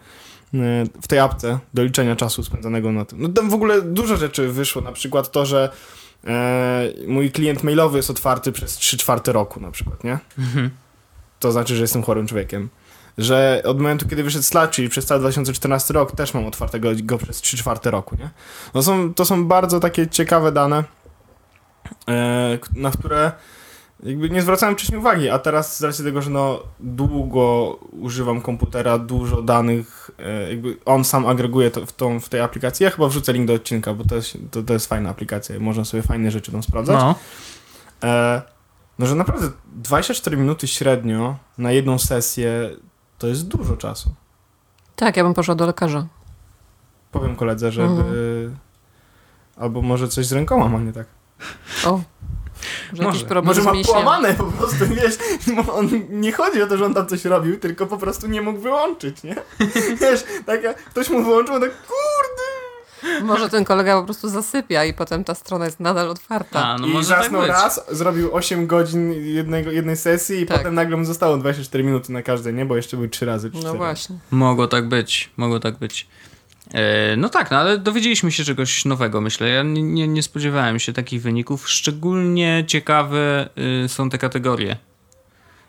e, 0.53 0.57
w 1.01 1.07
tej 1.07 1.19
apce 1.19 1.59
do 1.73 1.83
liczenia 1.83 2.15
czasu 2.15 2.43
spędzanego 2.43 2.91
na 2.91 3.05
tym. 3.05 3.21
No 3.21 3.29
tam 3.29 3.49
w 3.49 3.53
ogóle 3.53 3.81
dużo 3.81 4.17
rzeczy 4.17 4.47
wyszło, 4.47 4.81
na 4.81 4.91
przykład 4.91 5.31
to, 5.31 5.45
że 5.45 5.69
e, 6.27 6.89
mój 7.07 7.31
klient 7.31 7.63
mailowy 7.63 7.97
jest 7.97 8.09
otwarty 8.09 8.51
przez 8.51 8.75
3 8.75 8.97
czwarte 8.97 9.31
roku 9.31 9.59
na 9.59 9.71
przykład, 9.71 10.03
nie? 10.03 10.17
Mhm. 10.39 10.69
to 11.39 11.51
znaczy, 11.51 11.75
że 11.75 11.81
jestem 11.81 12.03
chorym 12.03 12.27
człowiekiem. 12.27 12.69
Że 13.17 13.61
od 13.65 13.77
momentu, 13.77 14.07
kiedy 14.07 14.23
wyszedł 14.23 14.43
Slack, 14.43 14.73
czyli 14.73 14.89
przez 14.89 15.05
cały 15.05 15.19
2014 15.19 15.93
rok, 15.93 16.15
też 16.15 16.33
mam 16.33 16.45
otwartego 16.45 16.89
go 17.03 17.17
przez 17.17 17.41
3 17.41 17.57
czwarte 17.57 17.91
roku, 17.91 18.15
nie? 18.19 18.29
No 18.73 18.83
są, 18.83 19.13
to 19.13 19.25
są 19.25 19.45
bardzo 19.45 19.79
takie 19.79 20.07
ciekawe 20.07 20.51
dane, 20.51 20.83
e, 22.07 22.59
na 22.75 22.91
które 22.91 23.31
jakby 24.03 24.29
nie 24.29 24.41
zwracałem 24.41 24.75
wcześniej 24.75 24.99
uwagi, 24.99 25.29
a 25.29 25.39
teraz 25.39 25.77
z 25.77 25.83
racji 25.83 26.05
tego, 26.05 26.21
że 26.21 26.29
no 26.29 26.63
długo 26.79 27.79
używam 27.91 28.41
komputera, 28.41 28.97
dużo 28.97 29.41
danych, 29.41 30.11
e, 30.19 30.49
jakby 30.49 30.77
on 30.85 31.05
sam 31.05 31.25
agreguje 31.25 31.71
to 31.71 31.85
w, 31.85 31.91
tą, 31.91 32.19
w 32.19 32.29
tej 32.29 32.41
aplikacji. 32.41 32.83
Ja 32.83 32.89
chyba 32.89 33.07
wrzucę 33.07 33.33
link 33.33 33.47
do 33.47 33.53
odcinka, 33.53 33.93
bo 33.93 34.03
to 34.03 34.15
jest, 34.15 34.37
to, 34.51 34.63
to 34.63 34.73
jest 34.73 34.87
fajna 34.87 35.09
aplikacja, 35.09 35.59
można 35.59 35.85
sobie 35.85 36.03
fajne 36.03 36.31
rzeczy 36.31 36.51
tam 36.51 36.63
sprawdzać. 36.63 36.95
No. 36.99 37.15
E, 38.03 38.41
no, 38.99 39.05
że 39.05 39.15
naprawdę 39.15 39.49
24 39.67 40.37
minuty 40.37 40.67
średnio 40.67 41.37
na 41.57 41.71
jedną 41.71 41.99
sesję 41.99 42.69
to 43.17 43.27
jest 43.27 43.47
dużo 43.47 43.77
czasu. 43.77 44.09
Tak, 44.95 45.17
ja 45.17 45.23
bym 45.23 45.33
poszła 45.33 45.55
do 45.55 45.65
lekarza. 45.65 46.07
Powiem 47.11 47.35
koledze, 47.35 47.71
żeby... 47.71 48.51
Albo 49.57 49.81
może 49.81 50.07
coś 50.07 50.25
z 50.25 50.33
rękoma 50.33 50.67
ma 50.67 50.79
nie 50.79 50.93
tak. 50.93 51.07
O. 51.85 52.01
Może 52.93 53.41
Może. 53.41 53.61
ma 53.61 53.73
połamane 53.85 54.33
po 54.33 54.43
prostu, 54.43 54.85
wiesz, 54.95 55.17
on, 55.73 55.89
nie 56.09 56.31
chodzi 56.31 56.61
o 56.61 56.67
to, 56.67 56.77
że 56.77 56.85
on 56.85 56.93
tam 56.93 57.07
coś 57.07 57.25
robił, 57.25 57.59
tylko 57.59 57.87
po 57.87 57.97
prostu 57.97 58.27
nie 58.27 58.41
mógł 58.41 58.59
wyłączyć, 58.59 59.23
nie? 59.23 59.35
Wiesz, 60.01 60.23
tak 60.45 60.63
jak 60.63 60.77
ktoś 60.77 61.09
mu 61.09 61.23
wyłączył, 61.23 61.55
on 61.55 61.61
tak 61.61 61.71
kurde! 61.71 62.54
Może 63.23 63.49
ten 63.49 63.65
kolega 63.65 63.97
po 63.99 64.03
prostu 64.03 64.29
zasypia 64.29 64.85
i 64.85 64.93
potem 64.93 65.23
ta 65.23 65.35
strona 65.35 65.65
jest 65.65 65.79
nadal 65.79 66.09
otwarta. 66.09 66.65
A, 66.65 66.77
no 66.77 66.87
I 66.87 66.89
może 66.89 67.09
tak 67.09 67.23
zasnął 67.23 67.41
być. 67.41 67.49
raz, 67.51 67.85
zrobił 67.91 68.35
8 68.35 68.67
godzin 68.67 69.13
jednego, 69.13 69.71
jednej 69.71 69.97
sesji 69.97 70.41
i 70.41 70.45
Tak. 70.45 70.57
potem 70.57 70.75
nagle 70.75 70.97
mu 70.97 71.05
zostało 71.05 71.37
24 71.37 71.83
minuty 71.83 72.11
na 72.11 72.21
każdej, 72.21 72.53
nie? 72.53 72.65
Bo 72.65 72.75
jeszcze 72.75 72.97
były 72.97 73.09
3 73.09 73.25
razy, 73.25 73.49
czy 73.51 73.55
No 73.55 73.61
4. 73.61 73.77
właśnie. 73.77 74.15
Mogło 74.31 74.67
tak 74.67 74.87
być, 74.89 75.29
mogło 75.37 75.59
tak 75.59 75.77
być. 75.77 76.07
E, 76.73 77.17
no 77.17 77.29
tak, 77.29 77.51
no 77.51 77.57
ale 77.57 77.77
dowiedzieliśmy 77.77 78.31
się 78.31 78.43
czegoś 78.43 78.85
nowego, 78.85 79.21
myślę. 79.21 79.49
Ja 79.49 79.63
nie, 79.63 79.83
nie, 79.83 80.07
nie 80.07 80.23
spodziewałem 80.23 80.79
się 80.79 80.93
takich 80.93 81.21
wyników. 81.21 81.69
Szczególnie 81.69 82.63
ciekawe 82.67 83.49
y, 83.85 83.89
są 83.89 84.09
te 84.09 84.17
kategorie 84.17 84.77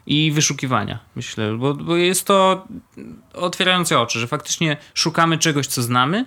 i 0.07 0.33
wyszukiwania, 0.33 0.99
myślę, 1.17 1.57
bo, 1.59 1.75
bo 1.75 1.97
jest 1.97 2.25
to 2.27 2.67
otwierające 3.35 3.99
oczy, 4.01 4.19
że 4.19 4.27
faktycznie 4.27 4.77
szukamy 4.95 5.39
czegoś, 5.39 5.67
co 5.67 5.83
znamy, 5.83 6.27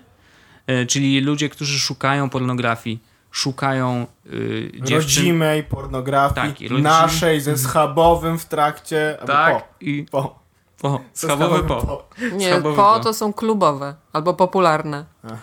czyli 0.88 1.21
ludzie, 1.21 1.49
którzy 1.49 1.79
szukają 1.79 2.29
pornografii, 2.29 3.03
szukają 3.32 4.08
y, 4.25 4.71
dziewczyn. 4.75 4.95
Rodzimej, 5.23 5.63
pornografii, 5.63 6.53
Tak, 6.53 6.62
rodzim- 6.62 6.82
naszej 6.82 7.41
ze 7.41 7.58
schabowym 7.58 8.39
w 8.39 8.45
trakcie, 8.45 9.17
Tak, 9.27 9.63
i 9.82 10.05
po. 10.12 10.21
po. 10.23 10.39
po, 10.82 11.01
Ze 11.13 11.27
schabowy 11.27 11.55
schabowym 11.58 11.88
po. 11.88 12.10
Nie, 12.38 12.49
Schabowy 12.51 12.75
po 12.75 12.93
po. 12.93 12.99
to 12.99 13.13
są 13.13 13.34
klubowe 13.34 13.95
albo 14.13 14.34
popularne. 14.34 15.05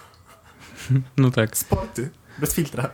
No 1.16 1.30
tak. 1.30 1.56
Sporty, 1.56 2.10
bez 2.38 2.54
filtra. 2.54 2.90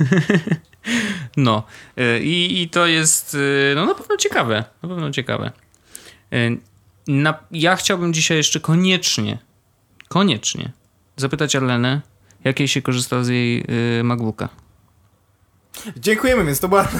No 1.36 1.62
y, 1.98 2.20
i, 2.20 2.62
i 2.62 2.68
to 2.68 2.86
jest 2.86 3.36
no 3.76 3.86
na 3.86 3.94
pewno 3.94 4.16
ciekawe, 4.16 4.64
na 4.82 4.88
pewno 4.88 5.10
ciekawe. 5.10 5.52
Na, 7.08 7.34
ja 7.50 7.76
chciałbym 7.76 8.12
dzisiaj 8.14 8.36
jeszcze 8.36 8.60
koniecznie, 8.60 9.38
koniecznie 10.08 10.72
zapytać 11.16 11.56
Arlenę, 11.56 12.00
jakiej 12.44 12.68
się 12.68 12.82
korzysta 12.82 13.24
z 13.24 13.28
jej 13.28 13.64
y, 14.00 14.04
MacBooka. 14.04 14.48
Dziękujemy, 15.96 16.44
więc 16.44 16.60
to 16.60 16.68
była... 16.68 16.88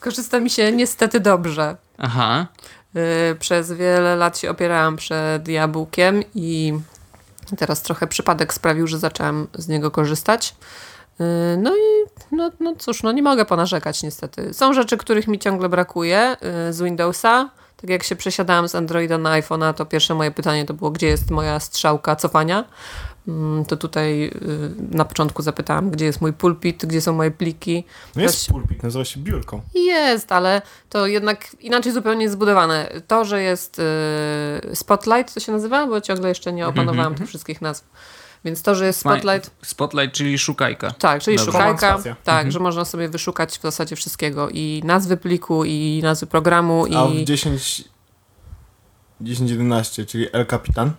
Korzysta 0.00 0.40
mi 0.40 0.50
się 0.50 0.72
niestety 0.72 1.20
dobrze. 1.20 1.76
Aha, 1.98 2.46
Yy, 2.94 3.36
Przez 3.38 3.72
wiele 3.72 4.16
lat 4.16 4.38
się 4.38 4.50
opierałam 4.50 4.96
przed 4.96 5.48
jabłkiem 5.48 6.22
i 6.34 6.72
teraz 7.58 7.82
trochę 7.82 8.06
przypadek 8.06 8.54
sprawił, 8.54 8.86
że 8.86 8.98
zaczęłam 8.98 9.46
z 9.54 9.68
niego 9.68 9.90
korzystać. 9.90 10.54
Yy, 11.18 11.26
No 11.58 11.76
i 11.76 11.80
no, 12.32 12.50
no 12.60 12.74
cóż, 12.78 13.02
no 13.02 13.12
nie 13.12 13.22
mogę 13.22 13.44
ponarzekać 13.44 14.02
niestety. 14.02 14.54
Są 14.54 14.72
rzeczy, 14.72 14.96
których 14.96 15.28
mi 15.28 15.38
ciągle 15.38 15.68
brakuje 15.68 16.36
yy, 16.66 16.72
z 16.72 16.82
Windowsa. 16.82 17.50
Tak 17.80 17.90
jak 17.90 18.02
się 18.02 18.16
przesiadałam 18.16 18.68
z 18.68 18.74
Androida 18.74 19.18
na 19.18 19.40
iPhone'a, 19.40 19.74
to 19.74 19.86
pierwsze 19.86 20.14
moje 20.14 20.30
pytanie 20.30 20.64
to 20.64 20.74
było, 20.74 20.90
gdzie 20.90 21.06
jest 21.06 21.30
moja 21.30 21.60
strzałka 21.60 22.16
cofania. 22.16 22.64
Mm, 23.28 23.64
To 23.64 23.76
tutaj 23.76 24.20
yy, 24.20 24.30
na 24.90 25.04
początku 25.04 25.42
zapytałam, 25.42 25.90
gdzie 25.90 26.04
jest 26.04 26.20
mój 26.20 26.32
pulpit, 26.32 26.86
gdzie 26.86 27.00
są 27.00 27.12
moje 27.12 27.30
pliki. 27.30 27.84
No 28.16 28.22
jest 28.22 28.46
pulpit, 28.48 28.82
nazywa 28.82 29.04
się 29.04 29.20
biurką. 29.20 29.60
Jest, 29.74 30.32
ale 30.32 30.62
to 30.90 31.06
jednak 31.06 31.46
inaczej 31.60 31.92
zupełnie 31.92 32.22
jest 32.22 32.34
zbudowane. 32.34 32.88
To, 33.06 33.24
że 33.24 33.42
jest 33.42 33.78
y, 33.78 34.76
Spotlight, 34.76 35.34
to 35.34 35.40
się 35.40 35.52
nazywa, 35.52 35.86
bo 35.86 36.00
ciągle 36.00 36.28
jeszcze 36.28 36.52
nie 36.52 36.66
opanowałam 36.68 37.14
tych 37.14 37.26
wszystkich 37.28 37.60
nazw. 37.60 37.84
Więc 38.44 38.62
to, 38.62 38.74
że 38.74 38.86
jest 38.86 39.00
Spotlight, 39.00 39.50
Spotlight, 39.62 40.14
czyli 40.16 40.38
szukajka. 40.38 40.90
tak, 40.90 41.22
czyli 41.22 41.36
Dobra. 41.36 41.52
szukajka, 41.52 41.98
tak, 42.24 42.52
że 42.52 42.58
można 42.58 42.84
sobie 42.84 43.08
wyszukać 43.08 43.58
w 43.58 43.62
zasadzie 43.62 43.96
wszystkiego 43.96 44.48
i 44.50 44.82
nazwy 44.84 45.16
pliku, 45.16 45.64
i 45.64 46.00
nazwy 46.02 46.26
programu, 46.26 46.84
A 46.96 47.06
w 47.06 47.14
i 47.14 47.24
10... 47.24 47.84
10.11, 49.22 50.06
czyli 50.06 50.26
El 50.32 50.46
Capitan, 50.46 50.92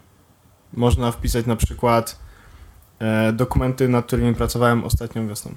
można 0.73 1.11
wpisać 1.11 1.45
na 1.45 1.55
przykład 1.55 2.19
e, 2.99 3.33
dokumenty, 3.33 3.89
nad 3.89 4.05
którymi 4.05 4.35
pracowałem 4.35 4.83
ostatnią 4.83 5.27
wiosną. 5.27 5.55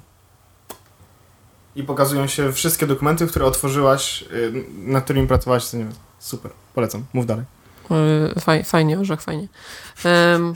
I 1.75 1.83
pokazują 1.83 2.27
się 2.27 2.53
wszystkie 2.53 2.87
dokumenty, 2.87 3.27
które 3.27 3.45
otworzyłaś, 3.45 4.21
y, 4.21 4.63
nad 4.77 5.03
którymi 5.03 5.27
pracowałaś. 5.27 5.63
Super, 6.19 6.51
polecam, 6.75 7.05
mów 7.13 7.25
dalej. 7.25 7.45
y, 8.37 8.39
faj, 8.39 8.63
fajnie, 8.63 8.99
orzech, 8.99 9.21
fajnie. 9.21 9.47
Em, 10.05 10.53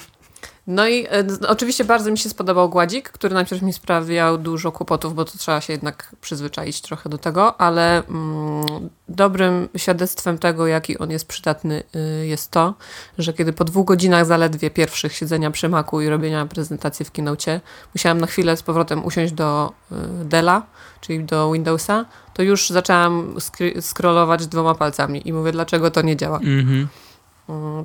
no 0.68 0.88
i 0.88 1.06
e, 1.06 1.26
oczywiście 1.48 1.86
bardzo 1.86 2.12
mi 2.12 2.18
się 2.18 2.30
spodobał 2.30 2.70
gładzik, 2.70 3.10
który 3.10 3.34
najpierw 3.34 3.62
mi 3.62 3.74
sprawiał 3.74 4.38
dużo 4.38 4.72
kłopotów, 4.72 5.16
bo 5.16 5.26
to 5.26 5.38
trzeba 5.38 5.62
się 5.62 5.74
jednak 5.74 6.16
przyzwyczaić 6.22 6.82
trochę 6.82 7.10
do 7.10 7.18
tego, 7.18 7.62
ale 7.62 8.04
mm, 8.04 8.90
dobrym 9.10 9.70
świadectwem 9.78 10.38
tego, 10.38 10.68
jaki 10.68 10.98
on 10.98 11.12
jest 11.12 11.28
przydatny, 11.28 11.84
y, 12.22 12.28
jest 12.28 12.52
to, 12.52 12.74
że 13.18 13.34
kiedy 13.34 13.54
po 13.54 13.64
dwóch 13.64 13.86
godzinach 13.86 14.26
zaledwie 14.26 14.70
pierwszych 14.70 15.14
siedzenia 15.14 15.52
przy 15.52 15.70
Macu 15.70 16.02
i 16.02 16.08
robienia 16.08 16.46
prezentacji 16.46 17.06
w 17.06 17.12
Keynote, 17.12 17.62
musiałam 17.96 18.22
na 18.22 18.28
chwilę 18.28 18.58
z 18.58 18.64
powrotem 18.64 19.06
usiąść 19.06 19.34
do 19.34 19.72
y, 19.92 19.96
Della, 20.26 20.62
czyli 21.02 21.24
do 21.24 21.52
Windowsa, 21.52 22.06
to 22.34 22.44
już 22.44 22.70
zaczęłam 22.70 23.36
scrollować 23.82 24.48
dwoma 24.48 24.76
palcami 24.76 25.28
i 25.30 25.34
mówię, 25.34 25.52
dlaczego 25.52 25.92
to 25.92 26.02
nie 26.02 26.16
działa. 26.16 26.38
Mhm. 26.38 26.88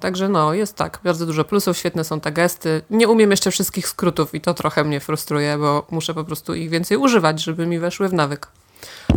Także 0.01 0.29
no, 0.29 0.55
jest 0.55 0.77
tak, 0.77 1.01
bardzo 1.05 1.27
dużo 1.27 1.45
plusów, 1.45 1.77
świetne 1.79 2.05
są 2.05 2.21
te 2.21 2.33
gesty. 2.33 2.83
Nie 2.91 3.09
umiem 3.09 3.31
jeszcze 3.31 3.51
wszystkich 3.51 3.89
skrótów 3.89 4.35
i 4.35 4.41
to 4.41 4.55
trochę 4.55 4.85
mnie 4.85 5.01
frustruje, 5.01 5.59
bo 5.59 5.87
muszę 5.91 6.15
po 6.15 6.25
prostu 6.25 6.55
ich 6.55 6.71
więcej 6.71 6.97
używać, 6.97 7.43
żeby 7.43 7.67
mi 7.67 7.79
weszły 7.79 8.09
w 8.09 8.13
nawyk. 8.13 8.49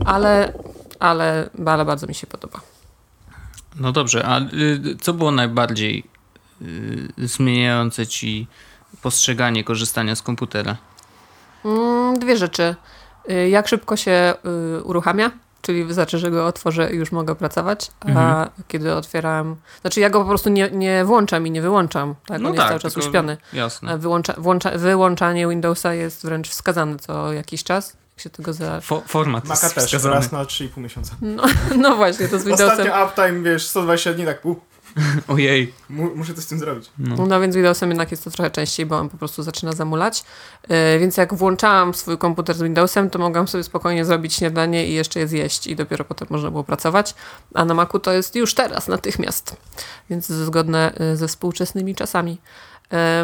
Ale, 0.05 0.53
ale, 0.99 1.49
ale 1.67 1.86
bardzo 1.86 2.08
mi 2.08 2.15
się 2.15 2.27
podoba. 2.27 2.60
No 3.75 3.91
dobrze, 3.91 4.25
a 4.25 4.39
y, 4.41 4.97
co 5.01 5.13
było 5.13 5.31
najbardziej 5.31 6.03
y, 6.62 7.08
zmieniające 7.17 8.08
ci 8.08 8.47
postrzeganie 9.01 9.63
korzystania 9.63 10.15
z 10.15 10.21
komputera? 10.21 10.75
Mm, 11.65 12.19
Dwie 12.19 12.38
rzeczy. 12.38 12.75
Y, 13.29 13.49
Jak 13.49 13.67
szybko 13.67 13.95
się 13.97 14.34
uruchamia, 14.84 15.31
czyli 15.65 15.84
wystarczy, 15.86 16.17
że 16.19 16.32
go 16.32 16.45
otworzę 16.45 16.93
i 16.93 16.95
już 16.95 17.12
mogę 17.12 17.36
pracować, 17.36 17.91
a 18.01 18.08
Mhm. 18.08 18.49
kiedy 18.67 18.93
otwieram... 18.93 19.56
Znaczy 19.82 19.99
ja 19.99 20.10
go 20.10 20.21
po 20.21 20.25
prostu 20.28 20.49
nie, 20.49 20.69
nie 20.71 21.06
włączam 21.06 21.47
i 21.47 21.51
nie 21.51 21.62
wyłączam, 21.62 22.15
tak? 22.28 22.41
No 22.41 22.49
On 22.49 22.56
jest 22.56 22.67
cały 22.67 22.80
czas 22.80 22.93
tylko- 22.93 23.08
uśpiony. 23.08 23.38
Jasne. 23.54 23.91
A 23.91 23.97
wyłącza, 23.97 24.34
włącza, 24.38 24.71
wyłączanie 24.71 25.47
Windowsa 25.47 25.93
jest 25.93 26.23
wręcz 26.25 26.49
wskazane 26.49 26.99
co 26.99 27.34
jakiś 27.34 27.63
czas. 27.63 27.93
Jak 28.15 28.19
się 28.23 28.30
tego 28.30 28.54
za... 28.54 28.82
Fo 28.82 29.01
format 29.08 29.45
Maca 29.45 29.65
jest 29.65 29.75
też, 29.75 29.86
wskazany. 29.86 30.15
raz 30.15 30.32
na 30.32 30.43
3,5 30.43 30.78
miesiąca. 30.78 31.15
No, 31.21 31.43
no 31.84 31.95
właśnie, 31.95 32.28
to 32.28 32.39
z 32.39 32.43
Windowsem. 32.43 32.69
Ostatnio 32.69 33.06
uptime, 33.06 33.41
wiesz, 33.51 33.67
120 33.67 34.13
dni, 34.13 34.25
tak, 34.25 34.45
u, 34.45 34.56
Ojej. 35.27 35.73
mu, 35.89 36.15
muszę 36.15 36.34
coś 36.34 36.43
z 36.43 36.47
tym 36.47 36.60
zrobić. 36.60 36.89
No. 36.97 37.25
No 37.27 37.41
więc 37.41 37.53
z 37.53 37.55
Windowsem 37.58 37.89
jednak 37.89 38.12
jest 38.12 38.23
to 38.23 38.31
trochę 38.31 38.51
częściej, 38.51 38.86
bo 38.86 38.97
on 38.97 39.10
po 39.10 39.17
prostu 39.17 39.43
zaczyna 39.43 39.71
zamulać. 39.71 40.23
Yy, 40.69 40.99
więc 40.99 41.17
jak 41.17 41.34
włączałam 41.34 41.93
swój 41.93 42.17
komputer 42.17 42.55
z 42.55 42.62
Windowsem, 42.62 43.10
to 43.10 43.19
mogłam 43.19 43.47
sobie 43.47 43.63
spokojnie 43.63 44.05
zrobić 44.05 44.34
śniadanie 44.34 44.88
i 44.88 44.93
jeszcze 44.93 45.19
je 45.19 45.27
zjeść 45.27 45.67
i 45.67 45.75
dopiero 45.75 46.05
potem 46.05 46.27
można 46.31 46.51
było 46.51 46.63
pracować. 46.63 47.15
A 47.53 47.65
na 47.65 47.73
Macu 47.73 47.99
to 47.99 48.13
jest 48.13 48.36
już 48.36 48.53
teraz, 48.53 48.88
natychmiast. 48.88 49.55
Więc 50.10 50.27
zgodne 50.27 50.93
yy, 50.99 51.17
ze 51.17 51.27
współczesnymi 51.27 51.95
czasami. 51.95 52.38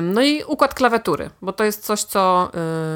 No 0.02 0.21
i 0.21 0.43
układ 0.43 0.74
klawiatury, 0.74 1.30
bo 1.41 1.54
to 1.54 1.63
jest 1.63 1.86
coś, 1.86 2.04
co 2.04 2.52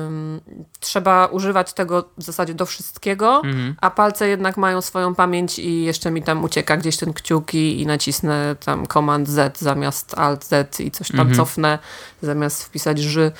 ym, 0.07 0.41
trzeba 0.79 1.25
używać 1.25 1.73
tego 1.73 2.09
w 2.17 2.23
zasadzie 2.23 2.53
do 2.53 2.65
wszystkiego, 2.65 3.41
Mhm. 3.45 3.75
a 3.81 3.91
palce 3.91 4.27
jednak 4.27 4.57
mają 4.57 4.81
swoją 4.81 5.15
pamięć 5.15 5.59
i 5.59 5.83
jeszcze 5.83 6.11
mi 6.11 6.23
tam 6.23 6.43
ucieka 6.43 6.77
gdzieś 6.77 6.97
ten 6.97 7.13
kciuk 7.13 7.53
i, 7.53 7.81
i 7.81 7.85
nacisnę 7.85 8.55
tam 8.65 8.87
Command 8.87 9.27
Z 9.29 9.57
zamiast 9.59 10.17
Alt 10.19 10.45
Z 10.45 10.79
i 10.79 10.91
coś 10.91 11.07
tam 11.07 11.19
Mhm. 11.19 11.35
cofnę 11.37 11.79
zamiast 12.21 12.63
wpisać 12.63 12.99
ży. 12.99 13.31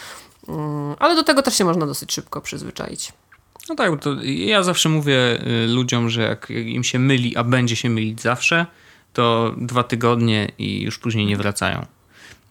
Mm, 0.48 0.96
Ale 1.00 1.16
do 1.16 1.24
tego 1.24 1.42
też 1.42 1.58
się 1.58 1.66
można 1.66 1.86
dosyć 1.86 2.14
szybko 2.14 2.42
przyzwyczaić. 2.42 3.14
No 3.70 3.76
tak, 3.76 3.92
bo 3.92 3.98
to 3.98 4.10
ja 4.24 4.64
zawsze 4.64 4.90
mówię 4.90 5.18
y, 5.64 5.68
ludziom, 5.68 6.10
że 6.10 6.22
jak 6.22 6.50
im 6.50 6.84
się 6.84 7.00
myli, 7.00 7.38
a 7.38 7.44
będzie 7.44 7.76
się 7.76 7.90
mylić 7.90 8.22
zawsze, 8.22 8.66
to 9.14 9.54
dwa 9.58 9.84
tygodnie 9.84 10.52
i 10.58 10.82
już 10.82 11.00
później 11.00 11.26
nie 11.26 11.38
wracają 11.38 11.86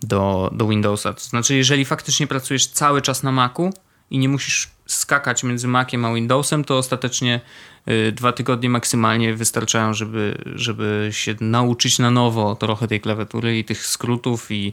do, 0.03 0.51
do 0.53 0.69
Windowsa. 0.69 1.13
To 1.13 1.21
znaczy, 1.21 1.55
jeżeli 1.55 1.85
faktycznie 1.85 2.27
pracujesz 2.27 2.67
cały 2.67 3.03
czas 3.03 3.23
na 3.23 3.33
Macu 3.33 3.73
i 4.11 4.19
nie 4.19 4.29
musisz 4.29 4.71
skakać 4.87 5.45
między 5.45 5.69
Maciem 5.69 6.05
a 6.05 6.15
Windowsem, 6.15 6.65
to 6.65 6.79
ostatecznie 6.79 7.41
y, 7.89 8.13
dwa 8.13 8.33
tygodnie 8.33 8.71
maksymalnie 8.71 9.35
wystarczają, 9.35 9.95
żeby, 9.95 10.39
żeby 10.55 11.09
się 11.13 11.35
nauczyć 11.41 11.99
na 11.99 12.11
nowo 12.11 12.57
trochę 12.57 12.89
tej 12.89 13.01
klawiatury 13.01 13.59
i 13.59 13.65
tych 13.65 13.87
skrótów 13.87 14.51
i, 14.51 14.73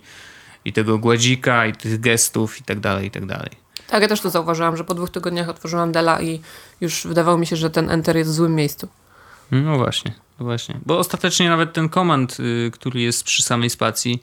i 0.65 0.73
tego 0.73 0.97
gładzika 0.97 1.65
i 1.65 1.73
tych 1.73 1.99
gestów 1.99 2.59
i 2.59 2.63
tak 2.63 2.79
dalej, 2.79 3.07
i 3.07 3.11
tak 3.11 3.25
dalej. 3.25 3.49
Tak, 3.87 4.01
ja 4.01 4.07
też 4.07 4.21
to 4.21 4.29
zauważyłam, 4.29 4.77
że 4.77 4.83
po 4.83 4.93
dwóch 4.93 5.09
tygodniach 5.09 5.49
otworzyłam 5.49 5.91
Dela 5.91 6.21
i 6.21 6.41
już 6.81 7.07
wydawało 7.07 7.37
mi 7.37 7.47
się, 7.47 7.55
że 7.55 7.69
ten 7.69 7.89
Enter 7.89 8.17
jest 8.17 8.29
w 8.29 8.33
złym 8.33 8.55
miejscu. 8.55 8.87
No 9.51 9.77
właśnie, 9.77 10.13
no 10.39 10.45
właśnie. 10.45 10.79
Bo 10.85 10.99
ostatecznie 10.99 11.49
nawet 11.49 11.73
ten 11.73 11.89
komand, 11.89 12.39
y, 12.39 12.71
który 12.73 13.01
jest 13.01 13.23
przy 13.23 13.43
samej 13.43 13.69
spacji, 13.69 14.21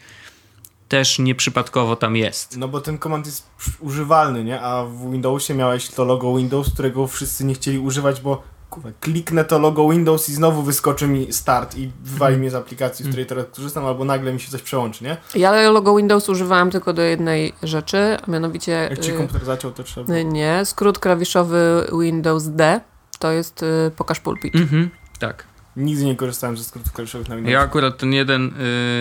też 0.88 1.18
nieprzypadkowo 1.18 1.96
tam 1.96 2.16
jest. 2.16 2.56
No 2.56 2.68
bo 2.68 2.80
ten 2.80 2.98
komand 2.98 3.26
jest 3.26 3.46
używalny, 3.80 4.44
nie? 4.44 4.60
A 4.60 4.84
w 4.84 5.10
Windowsie 5.10 5.54
miałeś 5.54 5.88
to 5.88 6.04
logo 6.04 6.36
Windows, 6.36 6.70
którego 6.74 7.06
wszyscy 7.06 7.44
nie 7.44 7.54
chcieli 7.54 7.78
używać, 7.78 8.20
bo 8.20 8.42
kurwa, 8.70 8.90
kliknę 9.00 9.44
to 9.44 9.58
logo 9.58 9.90
Windows 9.90 10.28
i 10.28 10.34
znowu 10.34 10.62
wyskoczy 10.62 11.06
mi 11.06 11.32
start 11.32 11.76
i 11.76 11.90
wywali 12.04 12.36
mnie 12.36 12.50
z 12.50 12.54
aplikacji, 12.54 13.04
z 13.04 13.08
której 13.08 13.26
teraz 13.26 13.46
korzystam, 13.56 13.86
albo 13.86 14.04
nagle 14.04 14.32
mi 14.32 14.40
się 14.40 14.50
coś 14.50 14.62
przełączy, 14.62 15.04
nie? 15.04 15.16
Ja 15.34 15.70
logo 15.70 15.96
Windows 15.96 16.28
używałam 16.28 16.70
tylko 16.70 16.92
do 16.92 17.02
jednej 17.02 17.52
rzeczy, 17.62 18.16
a 18.26 18.30
mianowicie... 18.30 18.72
Jak 18.90 18.98
ci 18.98 19.10
y, 19.10 19.14
komputer 19.16 19.44
zaciął, 19.44 19.72
to 19.72 19.82
trzeba... 19.82 20.14
y, 20.14 20.24
nie, 20.24 20.64
skrót 20.64 20.98
klawiszowy 20.98 21.86
Windows 22.00 22.44
D 22.48 22.80
to 23.18 23.30
jest 23.30 23.62
y, 23.62 23.90
pokaż 23.96 24.20
pulpit. 24.20 24.54
Mhm, 24.54 24.90
tak. 25.18 25.47
Nigdy 25.78 26.04
nie 26.04 26.16
korzystałem 26.16 26.56
ze 26.56 26.64
skrótów 26.64 26.92
klawiszowych 26.92 27.28
na 27.28 27.36
Windowsie. 27.36 27.52
Ja 27.54 27.60
akurat 27.60 27.98
ten 27.98 28.12
jeden, 28.12 28.54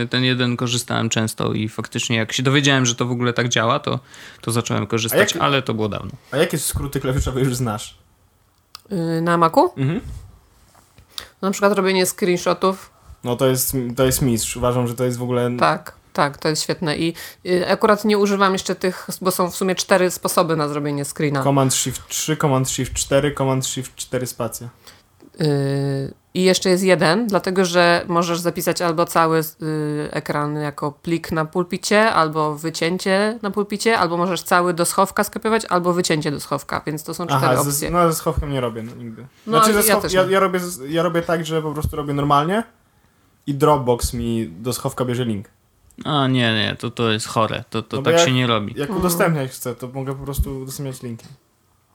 y, 0.04 0.08
ten 0.08 0.24
jeden 0.24 0.58
korzystałem 0.58 1.10
często 1.10 1.54
i 1.54 1.70
faktycznie 1.70 2.18
jak 2.18 2.34
się 2.34 2.44
dowiedziałem, 2.44 2.86
że 2.86 2.96
to 2.96 3.06
w 3.06 3.12
ogóle 3.12 3.34
tak 3.34 3.50
działa, 3.50 3.80
to, 3.80 4.00
to 4.42 4.52
zacząłem 4.52 4.88
korzystać, 4.88 5.34
jak- 5.34 5.44
ale 5.44 5.62
to 5.62 5.74
było 5.74 5.90
dawno. 5.90 6.12
A 6.32 6.38
jakie 6.38 6.58
skróty 6.58 7.00
klawiszowe 7.00 7.40
już 7.42 7.56
znasz? 7.56 7.98
Y, 8.92 9.22
na 9.22 9.38
Macu? 9.38 9.74
Mhm. 9.78 10.02
Na 11.42 11.52
przykład 11.52 11.74
robienie 11.74 12.06
screenshotów. 12.06 12.92
No 13.24 13.36
to 13.36 13.48
jest, 13.48 13.78
to 13.96 14.06
jest 14.06 14.22
mistrz. 14.22 14.58
Uważam, 14.58 14.88
że 14.88 14.96
to 14.96 15.04
jest 15.04 15.18
w 15.18 15.24
ogóle... 15.24 15.58
Tak, 15.60 15.96
tak, 16.13 16.38
to 16.38 16.50
jest 16.50 16.63
świetne. 16.63 16.98
I 16.98 17.13
y, 17.46 17.68
akurat 17.70 18.06
nie 18.06 18.18
używam 18.18 18.54
jeszcze 18.54 18.76
tych, 18.76 19.08
bo 19.22 19.32
są 19.32 19.52
w 19.52 19.56
sumie 19.56 19.76
cztery 19.76 20.12
sposoby 20.12 20.56
na 20.56 20.68
zrobienie 20.68 21.06
screena. 21.06 21.44
Command 21.44 21.74
Shift 21.74 22.08
3, 22.08 22.38
Command 22.38 22.70
Shift 22.70 22.94
4, 22.94 23.34
Command 23.38 23.66
Shift 23.66 23.96
4 23.96 24.28
spacja. 24.28 24.70
Y, 25.42 26.13
I 26.38 26.43
jeszcze 26.43 26.69
jest 26.69 26.84
jeden, 26.84 27.28
dlatego 27.28 27.65
że 27.65 28.06
możesz 28.08 28.39
zapisać 28.39 28.82
albo 28.82 29.06
cały 29.06 29.39
y, 29.39 29.43
ekran 30.12 30.56
jako 30.56 30.91
plik 30.91 31.32
na 31.32 31.45
pulpicie, 31.45 32.12
albo 32.13 32.56
wycięcie 32.56 33.39
na 33.41 33.52
pulpicie, 33.52 33.97
albo 34.00 34.17
możesz 34.17 34.41
cały 34.43 34.73
do 34.73 34.86
schowka 34.86 35.23
skopiować, 35.23 35.65
albo 35.65 35.93
wycięcie 35.93 36.32
do 36.32 36.39
schowka, 36.39 36.82
więc 36.86 37.04
to 37.04 37.13
są 37.13 37.26
cztery 37.26 37.41
Aha, 37.45 37.56
opcje. 37.60 37.71
ze, 37.71 37.89
no 37.89 38.12
ze 38.12 38.15
schowkiem 38.15 38.52
nie 38.52 38.62
robię 38.62 38.84
nigdy. 38.84 39.26
No, 39.47 39.58
Znaczy, 39.58 39.71
ja 39.73 39.82
ze 39.82 39.84
schow, 39.89 40.02
też 40.02 40.13
ja, 40.13 40.23
ja, 40.23 40.39
robię, 40.39 40.60
ja 40.89 41.04
robię 41.04 41.21
tak, 41.21 41.45
że 41.45 41.62
po 41.62 41.71
prostu 41.73 41.95
robię 41.95 42.13
normalnie 42.13 42.63
i 43.47 43.54
Dropbox 43.54 44.13
mi 44.13 44.50
do 44.60 44.73
schowka 44.73 45.06
bierze 45.06 45.26
link. 45.26 45.45
A 46.06 46.28
nie, 46.28 46.54
nie, 46.54 46.76
to, 46.80 46.91
to 46.91 47.12
jest 47.12 47.28
chore, 47.28 47.63
to, 47.69 47.82
to 47.82 47.97
No 47.97 48.04
tak 48.04 48.13
jak- 48.13 48.26
się 48.26 48.34
nie 48.34 48.47
robi. 48.47 48.67
Jak 48.78 48.89
Mhm. 48.89 49.00
udostępniać 49.00 49.52
chcę, 49.52 49.76
to 49.76 49.88
mogę 49.88 50.15
po 50.15 50.23
prostu 50.23 50.60
udostępniać 50.62 51.02
linki. 51.04 51.26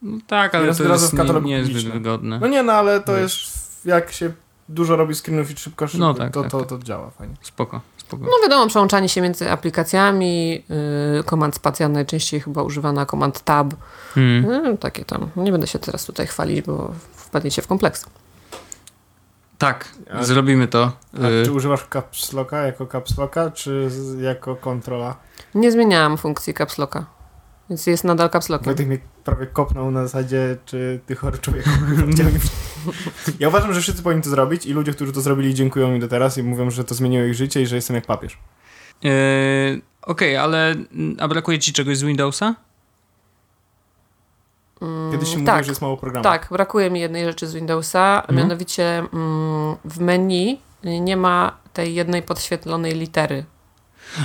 No 0.01 0.17
tak, 0.27 0.55
ale 0.55 0.63
to 0.75 0.83
jest 0.93 1.13
nie, 1.13 1.39
niezbyt 1.41 1.93
wygodne. 1.93 2.39
No 2.39 2.47
nie, 2.47 2.63
no 2.63 2.73
ale 2.73 3.01
to 3.01 3.15
Wiesz. 3.15 3.21
jest, 3.45 3.62
jak 3.85 4.11
się 4.11 4.31
dużo 4.69 4.95
robi 4.95 5.15
screenów 5.15 5.51
i 5.51 5.57
szybko, 5.57 5.87
szybko 5.87 6.07
No 6.07 6.13
tak, 6.13 6.33
to, 6.33 6.41
tak, 6.41 6.51
to, 6.51 6.59
tak. 6.59 6.69
to 6.69 6.79
działa 6.79 7.09
fajnie. 7.09 7.35
Spoko, 7.41 7.81
spoko. 7.97 8.23
No 8.23 8.31
wiadomo, 8.43 8.67
przełączanie 8.67 9.09
się 9.09 9.21
między 9.21 9.51
aplikacjami, 9.51 10.63
y, 11.19 11.23
komand 11.23 11.55
spacja 11.55 11.89
najczęściej 11.89 12.39
chyba 12.41 12.63
używana, 12.63 13.05
komand 13.05 13.41
tab, 13.41 13.73
Hmm. 14.13 14.65
y, 14.65 14.77
takie 14.77 15.05
tam. 15.05 15.29
Nie 15.35 15.51
będę 15.51 15.67
się 15.67 15.79
teraz 15.79 16.05
tutaj 16.05 16.27
chwalić, 16.27 16.65
bo 16.65 16.91
wpadniecie 17.15 17.61
w 17.61 17.67
kompleks. 17.67 18.05
Tak, 19.57 19.89
A- 20.13 20.23
zrobimy 20.23 20.67
to. 20.67 20.91
A 21.17 21.45
czy 21.45 21.51
używasz 21.51 21.85
caps 21.93 22.33
locka 22.33 22.57
jako 22.61 22.85
caps 22.87 23.17
locka, 23.17 23.51
czy 23.51 23.89
z, 23.89 24.21
jako 24.21 24.55
kontrola? 24.55 25.15
Nie 25.55 25.71
zmieniałam 25.71 26.17
funkcji 26.17 26.53
caps 26.53 26.77
locka, 26.77 27.05
więc 27.69 27.87
jest 27.87 28.03
nadal 28.03 28.29
caps 28.29 28.49
lockiem. 28.49 28.65
Wojtek 28.65 28.87
mnie 28.87 28.97
prawie 29.23 29.45
kopnął 29.47 29.91
na 29.91 30.03
zasadzie, 30.03 30.57
czy 30.65 30.99
ty 31.05 31.15
chory 31.15 31.37
człowiek. 31.37 31.65
ja 33.39 33.47
uważam, 33.47 33.73
że 33.73 33.81
wszyscy 33.81 34.03
powinni 34.03 34.23
to 34.23 34.29
zrobić 34.29 34.65
i 34.65 34.73
ludzie, 34.73 34.93
którzy 34.93 35.11
to 35.13 35.21
zrobili 35.21 35.53
dziękują 35.53 35.91
mi 35.91 35.99
do 35.99 36.07
teraz 36.07 36.37
i 36.37 36.43
mówią, 36.43 36.69
że 36.71 36.83
to 36.83 36.95
zmieniło 36.95 37.23
ich 37.23 37.33
życie 37.33 37.61
i 37.61 37.67
że 37.67 37.75
jestem 37.75 37.95
jak 37.95 38.05
papież. 38.05 38.37
y, 39.05 39.81
Okej, 40.01 40.37
ale 40.37 40.71
mm, 40.71 41.17
a 41.19 41.27
brakuje 41.27 41.59
ci 41.59 41.73
czegoś 41.73 41.97
z 41.97 42.03
Windowsa? 42.03 42.55
Kiedyś 45.11 45.27
się 45.29 45.33
Mm, 45.35 45.39
mówiło, 45.39 45.45
tak. 45.45 45.63
że 45.65 45.71
jest 45.71 45.81
mało 45.81 45.97
programów. 45.97 46.23
Tak, 46.23 46.47
brakuje 46.51 46.89
mi 46.89 46.99
jednej 46.99 47.25
rzeczy 47.25 47.47
z 47.47 47.53
Windowsa, 47.53 48.21
Mhm. 48.21 48.37
mianowicie 48.37 48.99
mm, 49.13 49.75
w 49.85 49.99
menu 49.99 50.61
nie 50.83 51.17
ma 51.17 51.57
tej 51.73 51.95
jednej 51.95 52.23
podświetlonej 52.23 52.93
litery, 52.93 53.45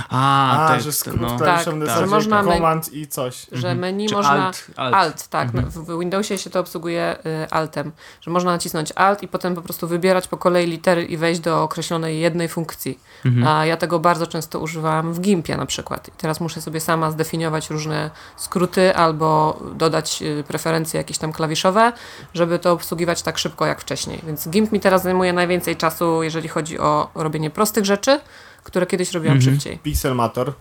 A, 0.09 0.65
A, 0.65 0.69
tekst, 0.69 0.85
że 0.85 0.93
skrót 0.93 1.21
no. 1.21 1.39
Tak, 1.39 1.65
na 1.65 1.85
zasadzie 1.85 2.05
można 2.05 2.43
i 2.91 3.07
coś. 3.07 3.45
że 3.51 3.75
menu 3.75 4.07
Czy 4.07 4.15
można... 4.15 4.31
alt, 4.31 4.65
alt. 4.75 4.95
Alt, 4.95 5.27
tak. 5.27 5.47
Mhm. 5.47 5.69
W, 5.69 5.77
w 5.77 5.99
Windowsie 5.99 6.37
się 6.37 6.49
to 6.49 6.59
obsługuje 6.59 7.15
y, 7.25 7.49
altem, 7.49 7.91
że 8.21 8.31
można 8.31 8.51
nacisnąć 8.51 8.91
alt 8.95 9.23
i 9.23 9.27
potem 9.27 9.55
po 9.55 9.61
prostu 9.61 9.87
wybierać 9.87 10.27
po 10.27 10.37
kolei 10.37 10.67
litery 10.67 11.05
i 11.05 11.17
wejść 11.17 11.41
do 11.41 11.63
określonej 11.63 12.19
jednej 12.19 12.47
funkcji. 12.47 12.99
Mhm. 13.25 13.47
A 13.47 13.65
ja 13.65 13.77
tego 13.77 13.99
bardzo 13.99 14.27
często 14.27 14.59
używałam 14.59 15.13
w 15.13 15.21
Gimpie 15.21 15.57
na 15.57 15.65
przykład. 15.65 16.07
I 16.07 16.11
teraz 16.11 16.39
muszę 16.39 16.61
sobie 16.61 16.79
sama 16.79 17.11
zdefiniować 17.11 17.69
różne 17.69 18.09
skróty 18.37 18.95
albo 18.95 19.59
dodać 19.75 20.21
y, 20.21 20.43
preferencje 20.47 20.97
jakieś 20.97 21.17
tam 21.17 21.31
klawiszowe, 21.31 21.93
żeby 22.33 22.59
to 22.59 22.71
obsługiwać 22.71 23.21
tak 23.21 23.37
szybko 23.37 23.65
jak 23.65 23.81
wcześniej. 23.81 24.21
Więc 24.25 24.49
Gimp 24.49 24.71
mi 24.71 24.79
teraz 24.79 25.03
zajmuje 25.03 25.33
najwięcej 25.33 25.75
czasu, 25.75 26.23
jeżeli 26.23 26.47
chodzi 26.47 26.79
o 26.79 27.09
robienie 27.15 27.49
prostych 27.49 27.85
rzeczy, 27.85 28.19
które 28.63 28.85
kiedyś 28.85 29.11
robiłam 29.11 29.37
Mhm. 29.37 29.55
szybciej. 29.55 29.77
Pixelmator, 29.77 30.53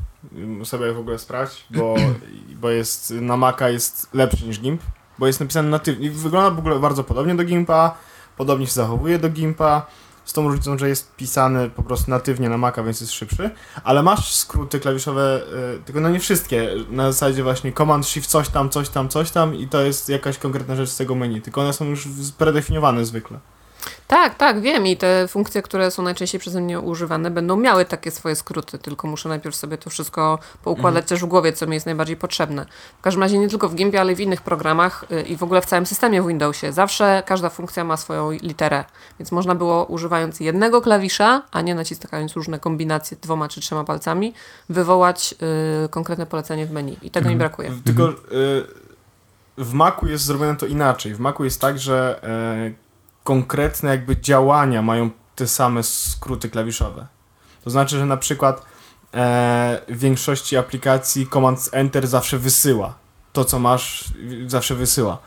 sobie 0.64 0.92
w 0.92 0.98
ogóle 0.98 1.18
sprawdź, 1.18 1.66
bo, 1.70 1.94
bo 2.60 2.70
jest 2.70 3.10
na 3.10 3.36
Maca 3.36 3.70
jest 3.70 4.14
lepszy 4.14 4.46
niż 4.46 4.60
GIMP, 4.60 4.82
bo 5.18 5.26
jest 5.26 5.40
napisany 5.40 5.68
natywnie. 5.70 6.10
Wygląda 6.10 6.50
w 6.50 6.58
ogóle 6.58 6.78
bardzo 6.78 7.04
podobnie 7.04 7.34
do 7.34 7.44
GIMPa, 7.44 7.94
podobnie 8.36 8.66
się 8.66 8.72
zachowuje 8.72 9.18
do 9.18 9.28
GIMPa, 9.28 9.86
z 10.24 10.32
tą 10.32 10.48
różnicą, 10.48 10.78
że 10.78 10.88
jest 10.88 11.16
pisany 11.16 11.70
po 11.70 11.82
prostu 11.82 12.10
natywnie 12.10 12.48
na 12.48 12.58
Maca, 12.58 12.82
więc 12.82 13.00
jest 13.00 13.12
szybszy, 13.12 13.50
ale 13.84 14.02
masz 14.02 14.34
skróty 14.34 14.80
klawiszowe, 14.80 15.42
y, 15.76 15.82
tylko 15.84 16.00
no 16.00 16.10
nie 16.10 16.20
wszystkie, 16.20 16.70
na 16.90 17.12
zasadzie 17.12 17.42
właśnie 17.42 17.72
Command 17.72 18.06
Shift 18.06 18.30
coś 18.30 18.48
tam, 18.48 18.70
coś 18.70 18.88
tam, 18.88 19.08
coś 19.08 19.30
tam 19.30 19.54
i 19.54 19.68
to 19.68 19.80
jest 19.82 20.08
jakaś 20.08 20.38
konkretna 20.38 20.76
rzecz 20.76 20.88
z 20.88 20.96
tego 20.96 21.14
menu, 21.14 21.42
tylko 21.42 21.60
one 21.60 21.72
są 21.72 21.84
już 21.84 22.08
predefiniowane 22.38 23.04
zwykle. 23.06 23.38
Tak, 24.08 24.34
tak, 24.34 24.60
wiem 24.60 24.86
i 24.86 24.96
te 24.96 25.28
funkcje, 25.28 25.62
które 25.62 25.90
są 25.90 26.02
najczęściej 26.02 26.40
przeze 26.40 26.60
mnie 26.60 26.80
używane, 26.80 27.30
będą 27.30 27.56
miały 27.56 27.84
takie 27.84 28.10
swoje 28.10 28.36
skróty, 28.36 28.78
tylko 28.78 29.08
muszę 29.08 29.28
najpierw 29.28 29.56
sobie 29.56 29.78
to 29.78 29.90
wszystko 29.90 30.38
poukładać 30.64 31.08
też 31.08 31.20
w 31.20 31.26
głowie, 31.26 31.52
co 31.52 31.66
mi 31.66 31.74
jest 31.74 31.86
najbardziej 31.86 32.16
potrzebne. 32.16 32.66
W 32.98 33.02
każdym 33.02 33.22
razie 33.22 33.38
nie 33.38 33.48
tylko 33.48 33.68
w 33.68 33.74
Gimpie, 33.74 34.00
ale 34.00 34.12
i 34.12 34.16
w 34.16 34.20
innych 34.20 34.42
programach 34.42 35.04
y, 35.12 35.22
i 35.22 35.36
w 35.36 35.42
ogóle 35.42 35.60
w 35.60 35.66
całym 35.66 35.86
systemie 35.86 36.22
w 36.22 36.26
Windowsie. 36.26 36.72
Zawsze 36.72 37.22
każda 37.26 37.50
funkcja 37.50 37.84
ma 37.84 37.96
swoją 37.96 38.30
literę, 38.30 38.84
więc 39.18 39.32
można 39.32 39.54
było 39.54 39.84
używając 39.84 40.40
jednego 40.40 40.80
klawisza, 40.80 41.42
a 41.50 41.60
nie 41.60 41.74
naciskając 41.74 42.32
różne 42.32 42.58
kombinacje 42.58 43.16
dwoma 43.22 43.48
czy 43.48 43.60
trzema 43.60 43.84
palcami, 43.84 44.34
wywołać 44.68 45.34
y, 45.84 45.88
konkretne 45.88 46.26
polecenie 46.26 46.66
w 46.66 46.70
menu 46.70 46.96
i 47.02 47.10
tego 47.10 47.28
mi 47.28 47.36
brakuje. 47.36 47.72
Tylko 47.84 48.08
y, 48.08 48.14
w 49.58 49.72
Macu 49.72 50.06
jest 50.06 50.24
zrobione 50.24 50.56
to 50.56 50.66
inaczej. 50.66 51.14
W 51.14 51.20
Macu 51.20 51.44
jest 51.44 51.60
tak, 51.60 51.78
że 51.78 52.20
e, 52.22 52.87
konkretne 53.28 53.90
jakby 53.90 54.20
działania 54.20 54.82
mają 54.82 55.10
te 55.36 55.46
same 55.46 55.82
skróty 55.82 56.50
klawiszowe. 56.50 57.06
To 57.64 57.70
znaczy, 57.70 57.98
że 57.98 58.06
na 58.06 58.16
przykład 58.16 58.62
e, 59.14 59.80
w 59.88 59.98
większości 59.98 60.56
aplikacji 60.56 61.26
Command 61.26 61.68
Enter 61.72 62.06
zawsze 62.06 62.38
wysyła. 62.38 62.94
To, 63.32 63.44
co 63.44 63.58
masz, 63.58 64.04
zawsze 64.46 64.74
wysyła. 64.74 65.18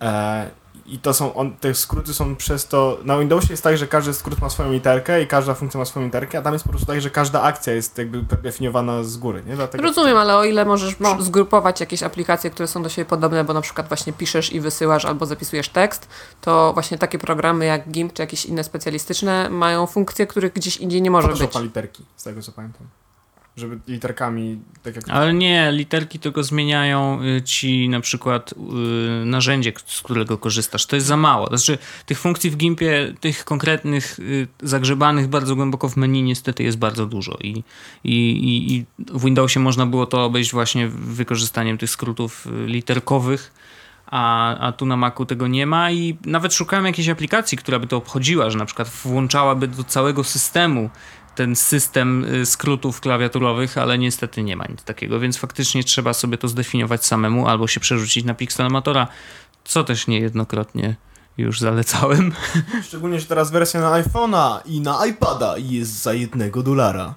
E, 0.00 0.50
I 0.88 0.98
to 0.98 1.14
są, 1.14 1.34
on, 1.34 1.56
te 1.56 1.74
skróty 1.74 2.14
są 2.14 2.36
przez 2.36 2.66
to. 2.66 2.98
Na 3.04 3.18
Windowsie 3.18 3.46
jest 3.50 3.62
tak, 3.62 3.78
że 3.78 3.86
każdy 3.86 4.14
skrót 4.14 4.40
ma 4.40 4.50
swoją 4.50 4.72
literkę 4.72 5.22
i 5.22 5.26
każda 5.26 5.54
funkcja 5.54 5.78
ma 5.78 5.84
swoją 5.84 6.06
literkę, 6.06 6.38
a 6.38 6.42
tam 6.42 6.52
jest 6.52 6.64
po 6.64 6.70
prostu 6.70 6.86
tak, 6.86 7.00
że 7.00 7.10
każda 7.10 7.42
akcja 7.42 7.72
jest 7.72 7.98
jakby 7.98 8.22
definiowana 8.42 9.04
z 9.04 9.16
góry. 9.16 9.42
Nie? 9.46 9.56
Dlatego, 9.56 9.84
Rozumiem, 9.84 10.16
ale 10.16 10.36
o 10.36 10.44
ile 10.44 10.64
możesz 10.64 10.98
No. 11.00 11.22
zgrupować 11.22 11.80
jakieś 11.80 12.02
aplikacje, 12.02 12.50
które 12.50 12.66
są 12.66 12.82
do 12.82 12.88
siebie 12.88 13.04
podobne, 13.06 13.44
bo 13.44 13.54
na 13.54 13.60
przykład 13.60 13.88
właśnie 13.88 14.12
piszesz 14.12 14.52
i 14.52 14.60
wysyłasz 14.60 15.04
albo 15.04 15.26
zapisujesz 15.26 15.68
tekst, 15.68 16.08
to 16.40 16.72
właśnie 16.72 16.98
takie 16.98 17.18
programy 17.18 17.64
jak 17.64 17.90
GIMP 17.90 18.12
czy 18.12 18.22
jakieś 18.22 18.46
inne 18.46 18.64
specjalistyczne 18.64 19.50
mają 19.50 19.86
funkcje, 19.86 20.26
których 20.26 20.52
gdzieś 20.52 20.76
indziej 20.76 21.02
nie 21.02 21.10
może 21.10 21.28
być. 21.28 21.38
Photoshopa 21.38 21.64
literki, 21.64 22.04
z 22.16 22.22
tego 22.22 22.42
co 22.42 22.52
pamiętam. 22.52 22.86
Żeby 23.58 23.78
literkami, 23.88 24.58
tak 24.82 24.96
jak... 24.96 25.08
Ale 25.08 25.34
nie, 25.34 25.72
literki 25.72 26.18
tylko 26.18 26.42
zmieniają 26.42 27.22
y, 27.22 27.42
ci 27.42 27.88
na 27.88 28.00
przykład 28.00 28.52
y, 28.52 29.24
narzędzie, 29.24 29.72
z 29.86 30.02
którego 30.02 30.38
korzystasz. 30.38 30.86
To 30.86 30.96
jest 30.96 31.06
za 31.06 31.16
mało. 31.16 31.46
Znaczy, 31.46 31.78
tych 32.06 32.18
funkcji 32.18 32.50
w 32.50 32.56
Gimpie, 32.56 33.14
tych 33.20 33.44
konkretnych, 33.44 34.18
y, 34.18 34.48
zagrzebanych 34.62 35.28
bardzo 35.28 35.56
głęboko 35.56 35.88
w 35.88 35.96
menu 35.96 36.22
niestety 36.22 36.62
jest 36.62 36.78
bardzo 36.78 37.06
dużo. 37.06 37.38
I, 37.40 37.64
i, 38.04 38.14
i, 38.14 38.74
i 38.74 38.84
w 38.98 39.24
Windowsie 39.24 39.60
można 39.60 39.86
było 39.86 40.06
to 40.06 40.24
obejść 40.24 40.52
właśnie 40.52 40.88
wykorzystaniem 40.88 41.78
tych 41.78 41.90
skrótów 41.90 42.46
y, 42.46 42.66
literkowych. 42.66 43.52
A, 44.10 44.56
a 44.58 44.72
tu 44.72 44.86
na 44.86 44.96
Macu 44.96 45.26
tego 45.26 45.46
nie 45.46 45.66
ma 45.66 45.90
i 45.90 46.16
nawet 46.24 46.54
szukałem 46.54 46.86
jakiejś 46.86 47.08
aplikacji, 47.08 47.58
która 47.58 47.78
by 47.78 47.86
to 47.86 47.96
obchodziła, 47.96 48.50
że 48.50 48.58
na 48.58 48.64
przykład 48.64 48.88
włączałaby 48.88 49.68
do 49.68 49.84
całego 49.84 50.24
systemu 50.24 50.90
ten 51.38 51.56
system 51.56 52.24
y, 52.24 52.46
skrótów 52.46 53.00
klawiaturowych, 53.00 53.78
ale 53.78 53.98
niestety 53.98 54.42
nie 54.42 54.56
ma 54.56 54.64
nic 54.66 54.82
takiego, 54.82 55.20
więc 55.20 55.36
faktycznie 55.36 55.84
trzeba 55.84 56.14
sobie 56.14 56.38
to 56.38 56.48
zdefiniować 56.48 57.06
samemu 57.06 57.48
albo 57.48 57.66
się 57.66 57.80
przerzucić 57.80 58.24
na 58.24 58.34
Pixelmatora, 58.34 59.08
co 59.64 59.84
też 59.84 60.06
niejednokrotnie 60.06 60.96
już 61.36 61.60
zalecałem. 61.60 62.32
Szczególnie, 62.88 63.20
że 63.20 63.26
teraz 63.26 63.50
wersja 63.50 63.80
na 63.80 64.02
iPhone'a 64.02 64.60
i 64.66 64.80
na 64.80 65.06
iPada 65.06 65.54
jest 65.58 66.02
za 66.02 66.12
jednego 66.12 66.62
dolara. 66.62 67.14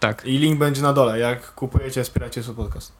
Tak, 0.00 0.26
I 0.26 0.38
link 0.38 0.58
będzie 0.58 0.82
na 0.82 0.92
dole, 0.92 1.18
jak 1.18 1.54
kupujecie, 1.54 2.04
wspieracie 2.04 2.42
swój 2.42 2.54
podcast. 2.54 2.92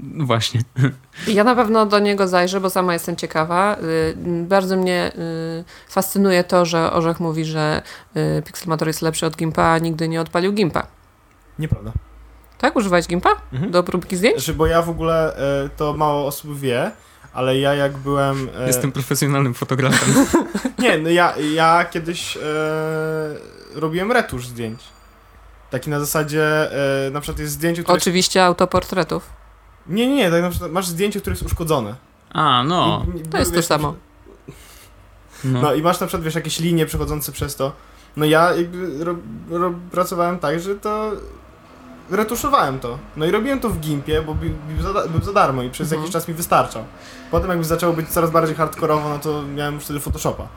Właśnie. 0.00 0.60
Ja 1.28 1.44
na 1.44 1.54
pewno 1.54 1.86
do 1.86 1.98
niego 1.98 2.28
zajrzę, 2.28 2.60
bo 2.60 2.70
sama 2.70 2.92
jestem 2.92 3.16
ciekawa. 3.16 3.76
Y, 3.76 4.14
Bardzo 4.42 4.76
mnie 4.76 5.12
y, 5.60 5.64
fascynuje 5.88 6.44
to, 6.44 6.64
że 6.64 6.92
Orzech 6.92 7.20
mówi, 7.20 7.44
że 7.44 7.82
y, 8.16 8.42
Pixelmator 8.42 8.88
jest 8.88 9.02
lepszy 9.02 9.26
od 9.26 9.36
Gimpa, 9.36 9.62
a 9.62 9.78
nigdy 9.78 10.08
nie 10.08 10.20
odpalił 10.20 10.52
Gimpa. 10.52 10.86
Nieprawda. 11.58 11.92
Tak? 12.58 12.76
Używałeś 12.76 13.06
Gimpa? 13.06 13.30
Mhm. 13.52 13.70
Do 13.72 13.82
próbki 13.82 14.16
zdjęć? 14.16 14.36
Znaczy, 14.36 14.54
bo 14.54 14.66
ja 14.66 14.82
w 14.82 14.90
ogóle, 14.90 15.36
to 15.76 15.92
mało 15.92 16.26
osób 16.26 16.58
wie, 16.58 16.90
ale 17.32 17.58
ja 17.58 17.74
jak 17.74 17.96
byłem... 17.96 18.48
Jestem 18.66 18.92
profesjonalnym 18.92 19.54
fotografem. 19.54 20.26
Nie, 20.78 20.98
no 20.98 21.08
ja, 21.10 21.34
ja 21.54 21.84
kiedyś 21.90 22.36
e, 22.36 22.40
robiłem 23.74 24.12
retusz 24.12 24.46
zdjęć. 24.46 24.80
Taki 25.70 25.90
na 25.90 26.00
zasadzie, 26.00 26.72
e, 27.06 27.10
na 27.10 27.20
przykład 27.20 27.40
jest 27.40 27.52
zdjęcie, 27.52 27.82
które... 27.82 27.98
Oczywiście 27.98 28.44
autoportretów. 28.44 29.30
Nie, 29.88 30.06
nie, 30.08 30.14
nie, 30.16 30.30
tak 30.30 30.42
na 30.42 30.50
przykład 30.50 30.72
masz 30.72 30.86
zdjęcie, 30.86 31.20
które 31.20 31.34
jest 31.34 31.42
uszkodzone. 31.46 31.94
A, 32.32 32.64
no. 32.66 33.06
I- 33.24 33.28
To 33.28 33.38
jest 33.38 33.50
to 33.50 33.56
wiesz, 33.56 33.66
samo. 33.66 33.94
no. 35.44 35.60
No 35.62 35.74
i 35.74 35.82
masz 35.82 36.00
na 36.00 36.06
przykład, 36.06 36.24
wiesz, 36.24 36.34
jakieś 36.34 36.60
linie 36.60 36.86
przechodzące 36.86 37.32
przez 37.32 37.56
to. 37.56 37.72
No 38.16 38.24
ja 38.24 38.54
jakby 38.54 39.04
ro, 39.04 39.14
ro, 39.50 39.72
pracowałem 39.90 40.38
tak, 40.38 40.60
że 40.60 40.74
to 40.74 41.10
retuszowałem 42.10 42.78
to. 42.80 42.98
No 43.16 43.26
i 43.26 43.30
robiłem 43.30 43.60
to 43.60 43.70
w 43.70 43.78
Gimpie, 43.80 44.22
bo 44.22 44.34
bi- 44.34 44.50
był 44.74 44.82
za, 44.82 44.92
da- 44.92 45.08
był 45.08 45.20
za 45.22 45.32
darmo 45.32 45.62
i 45.62 45.70
przez 45.70 45.86
Mhm. 45.86 46.00
jakiś 46.02 46.12
czas 46.12 46.28
mi 46.28 46.34
wystarczał. 46.34 46.84
Potem 47.30 47.48
jakby 47.50 47.64
zaczęło 47.64 47.92
być 47.92 48.08
coraz 48.08 48.30
bardziej 48.30 48.56
hardkorowo, 48.56 49.08
no 49.08 49.18
to 49.18 49.42
miałem 49.42 49.74
już 49.74 49.84
wtedy 49.84 50.00
Photoshopa. 50.00 50.48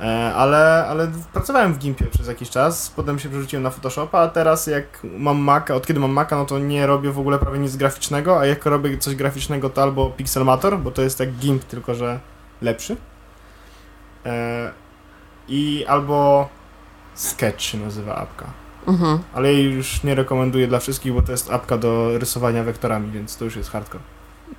E, 0.00 0.34
ale, 0.34 0.86
ale 0.88 1.10
pracowałem 1.32 1.74
w 1.74 1.78
Gimpie 1.78 2.06
przez 2.06 2.28
jakiś 2.28 2.50
czas, 2.50 2.90
potem 2.96 3.18
się 3.18 3.28
przerzuciłem 3.28 3.62
na 3.62 3.70
Photoshopa, 3.70 4.18
a 4.18 4.28
teraz 4.28 4.66
jak 4.66 4.84
mam 5.18 5.38
Maca, 5.38 5.74
od 5.74 5.86
kiedy 5.86 6.00
mam 6.00 6.10
Maca, 6.10 6.36
no 6.36 6.44
to 6.44 6.58
nie 6.58 6.86
robię 6.86 7.10
w 7.10 7.18
ogóle 7.18 7.38
prawie 7.38 7.58
nic 7.58 7.76
graficznego, 7.76 8.40
a 8.40 8.46
jak 8.46 8.66
robię 8.66 8.98
coś 8.98 9.14
graficznego, 9.14 9.70
to 9.70 9.82
albo 9.82 10.10
Pixelmator, 10.10 10.78
bo 10.78 10.90
to 10.90 11.02
jest 11.02 11.20
jak 11.20 11.32
Gimp, 11.32 11.64
tylko 11.64 11.94
że 11.94 12.20
lepszy. 12.62 12.96
E, 14.26 14.70
I 15.48 15.84
albo 15.88 16.48
Sketch 17.14 17.60
się 17.60 17.78
nazywa 17.78 18.16
apka. 18.16 18.46
Mhm. 18.86 19.18
Ale 19.34 19.52
jej 19.52 19.74
już 19.74 20.02
nie 20.02 20.14
rekomenduję 20.14 20.68
dla 20.68 20.78
wszystkich, 20.78 21.12
bo 21.12 21.22
to 21.22 21.32
jest 21.32 21.50
apka 21.50 21.78
do 21.78 22.18
rysowania 22.18 22.64
wektorami, 22.64 23.10
więc 23.10 23.36
to 23.36 23.44
już 23.44 23.56
jest 23.56 23.70
hardcore. 23.70 24.04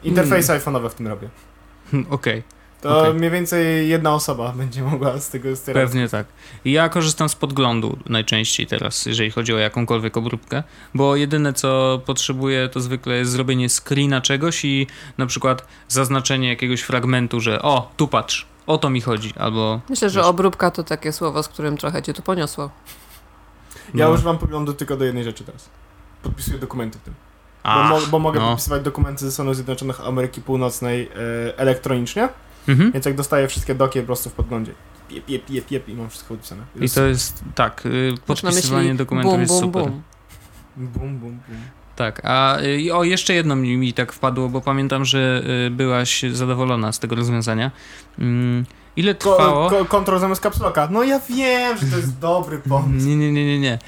Interfejsy 0.03 0.53
iPhone'owe 0.53 0.89
w 0.89 0.93
tym 0.93 1.07
robię. 1.07 1.29
Okej. 2.09 2.43
To 2.81 2.99
Okej. 2.99 3.13
mniej 3.13 3.31
więcej 3.31 3.89
jedna 3.89 4.13
osoba 4.13 4.51
będzie 4.51 4.83
mogła 4.83 5.19
z 5.19 5.29
tego 5.29 5.55
sterować. 5.55 5.89
Pewnie 5.89 6.09
tak. 6.09 6.27
I 6.65 6.71
ja 6.71 6.89
korzystam 6.89 7.29
z 7.29 7.35
podglądu 7.35 7.97
najczęściej 8.05 8.67
teraz, 8.67 9.05
jeżeli 9.05 9.31
chodzi 9.31 9.53
o 9.53 9.57
jakąkolwiek 9.57 10.17
obróbkę, 10.17 10.63
bo 10.93 11.15
jedyne 11.15 11.53
co 11.53 12.01
potrzebuję 12.05 12.69
to 12.69 12.79
zwykle 12.79 13.15
jest 13.15 13.31
zrobienie 13.31 13.69
screena 13.69 14.21
czegoś 14.21 14.65
i 14.65 14.87
na 15.17 15.25
przykład 15.25 15.67
zaznaczenie 15.87 16.49
jakiegoś 16.49 16.81
fragmentu, 16.81 17.39
że 17.39 17.61
o, 17.61 17.91
tu 17.97 18.07
patrz, 18.07 18.45
o 18.67 18.77
to 18.77 18.89
mi 18.89 19.01
chodzi, 19.01 19.33
albo... 19.37 19.81
Myślę, 19.89 20.09
że 20.09 20.19
Wiesz. 20.19 20.27
obróbka 20.27 20.71
to 20.71 20.83
takie 20.83 21.11
słowo, 21.11 21.43
z 21.43 21.47
którym 21.47 21.77
trochę 21.77 22.03
cię 22.03 22.13
tu 22.13 22.21
poniosło. 22.21 22.69
Ja 23.93 24.07
no. 24.07 24.11
używam 24.13 24.37
poglądu 24.37 24.73
tylko 24.73 24.97
do 24.97 25.05
jednej 25.05 25.23
rzeczy 25.23 25.43
teraz. 25.43 25.69
Podpisuję 26.23 26.59
dokumenty 26.59 26.99
w 26.99 27.01
tym. 27.01 27.13
Bo, 27.63 27.69
Ach, 27.69 27.89
mo- 27.89 28.07
bo 28.11 28.19
mogę 28.19 28.39
no. 28.39 28.47
podpisywać 28.47 28.81
dokumenty 28.81 29.25
ze 29.25 29.31
Stanów 29.31 29.55
Zjednoczonych 29.55 30.01
Ameryki 30.01 30.41
Północnej 30.41 31.09
e, 31.47 31.57
elektronicznie, 31.57 32.29
Mhm. 32.69 32.91
więc 32.91 33.05
jak 33.05 33.15
dostaję 33.15 33.47
wszystkie 33.47 33.75
doki 33.75 33.99
po 33.99 34.05
prostu 34.05 34.29
w 34.29 34.33
podglądzie. 34.33 34.71
Jep, 35.11 35.29
jep, 35.29 35.49
jep, 35.49 35.71
jep 35.71 35.89
i 35.89 35.93
mam 35.93 36.09
wszystko 36.09 36.29
podpisane. 36.33 36.63
I 36.81 36.89
to 36.89 37.05
jest, 37.05 37.43
tak, 37.55 37.85
y, 37.85 38.13
podpisywanie 38.25 38.83
myśli 38.83 38.97
dokumentów 38.97 39.31
bum, 39.31 39.41
jest 39.41 39.53
bum, 39.53 39.61
super. 39.61 39.83
bum. 39.83 40.01
Bum, 40.77 40.89
bum, 41.17 41.19
bum. 41.19 41.39
Tak, 41.95 42.21
a 42.23 42.59
y, 42.61 42.81
i 42.81 42.91
o, 42.91 43.03
jeszcze 43.03 43.33
jedno 43.33 43.55
mi, 43.55 43.77
mi 43.77 43.93
tak 43.93 44.13
wpadło, 44.13 44.49
bo 44.49 44.61
pamiętam, 44.61 45.05
że 45.05 45.43
y, 45.67 45.69
byłaś 45.71 46.23
zadowolona 46.31 46.91
z 46.91 46.99
tego 46.99 47.15
rozwiązania. 47.15 47.71
Mm, 48.19 48.65
ile 48.95 49.15
trwało... 49.15 49.69
Ko- 49.69 49.75
ko- 49.77 49.85
Kontrol 49.85 50.19
zamiast 50.19 50.41
kapsloka. 50.41 50.87
No 50.91 51.03
ja 51.03 51.19
wiem, 51.19 51.77
że 51.77 51.85
to 51.85 51.97
jest 51.97 52.19
dobry 52.19 52.57
pomysł. 52.59 53.07
Nie, 53.07 53.15
nie, 53.15 53.31
nie, 53.31 53.45
nie, 53.45 53.59
nie. 53.59 53.79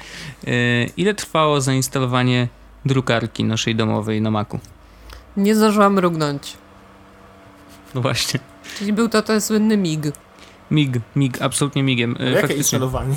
Y, 0.48 0.90
ile 0.96 1.14
trwało 1.14 1.60
zainstalowanie 1.60 2.48
drukarki 2.84 3.44
naszej 3.44 3.76
domowej 3.76 4.20
na 4.22 4.30
Macu? 4.30 4.60
Nie 5.36 5.54
zdążyłam 5.54 5.94
mrugnąć. 5.94 6.56
No 7.94 8.00
właśnie. 8.00 8.40
Czyli 8.78 8.92
był 8.92 9.08
to 9.08 9.22
ten 9.22 9.40
słynny 9.40 9.76
MIG. 9.76 10.02
MIG, 10.70 11.00
MIG, 11.16 11.42
absolutnie 11.42 11.82
MIGiem. 11.82 12.10
y, 12.20 12.24
Jakie 12.24 12.32
faktycznie. 12.34 12.56
instalowanie? 12.56 13.14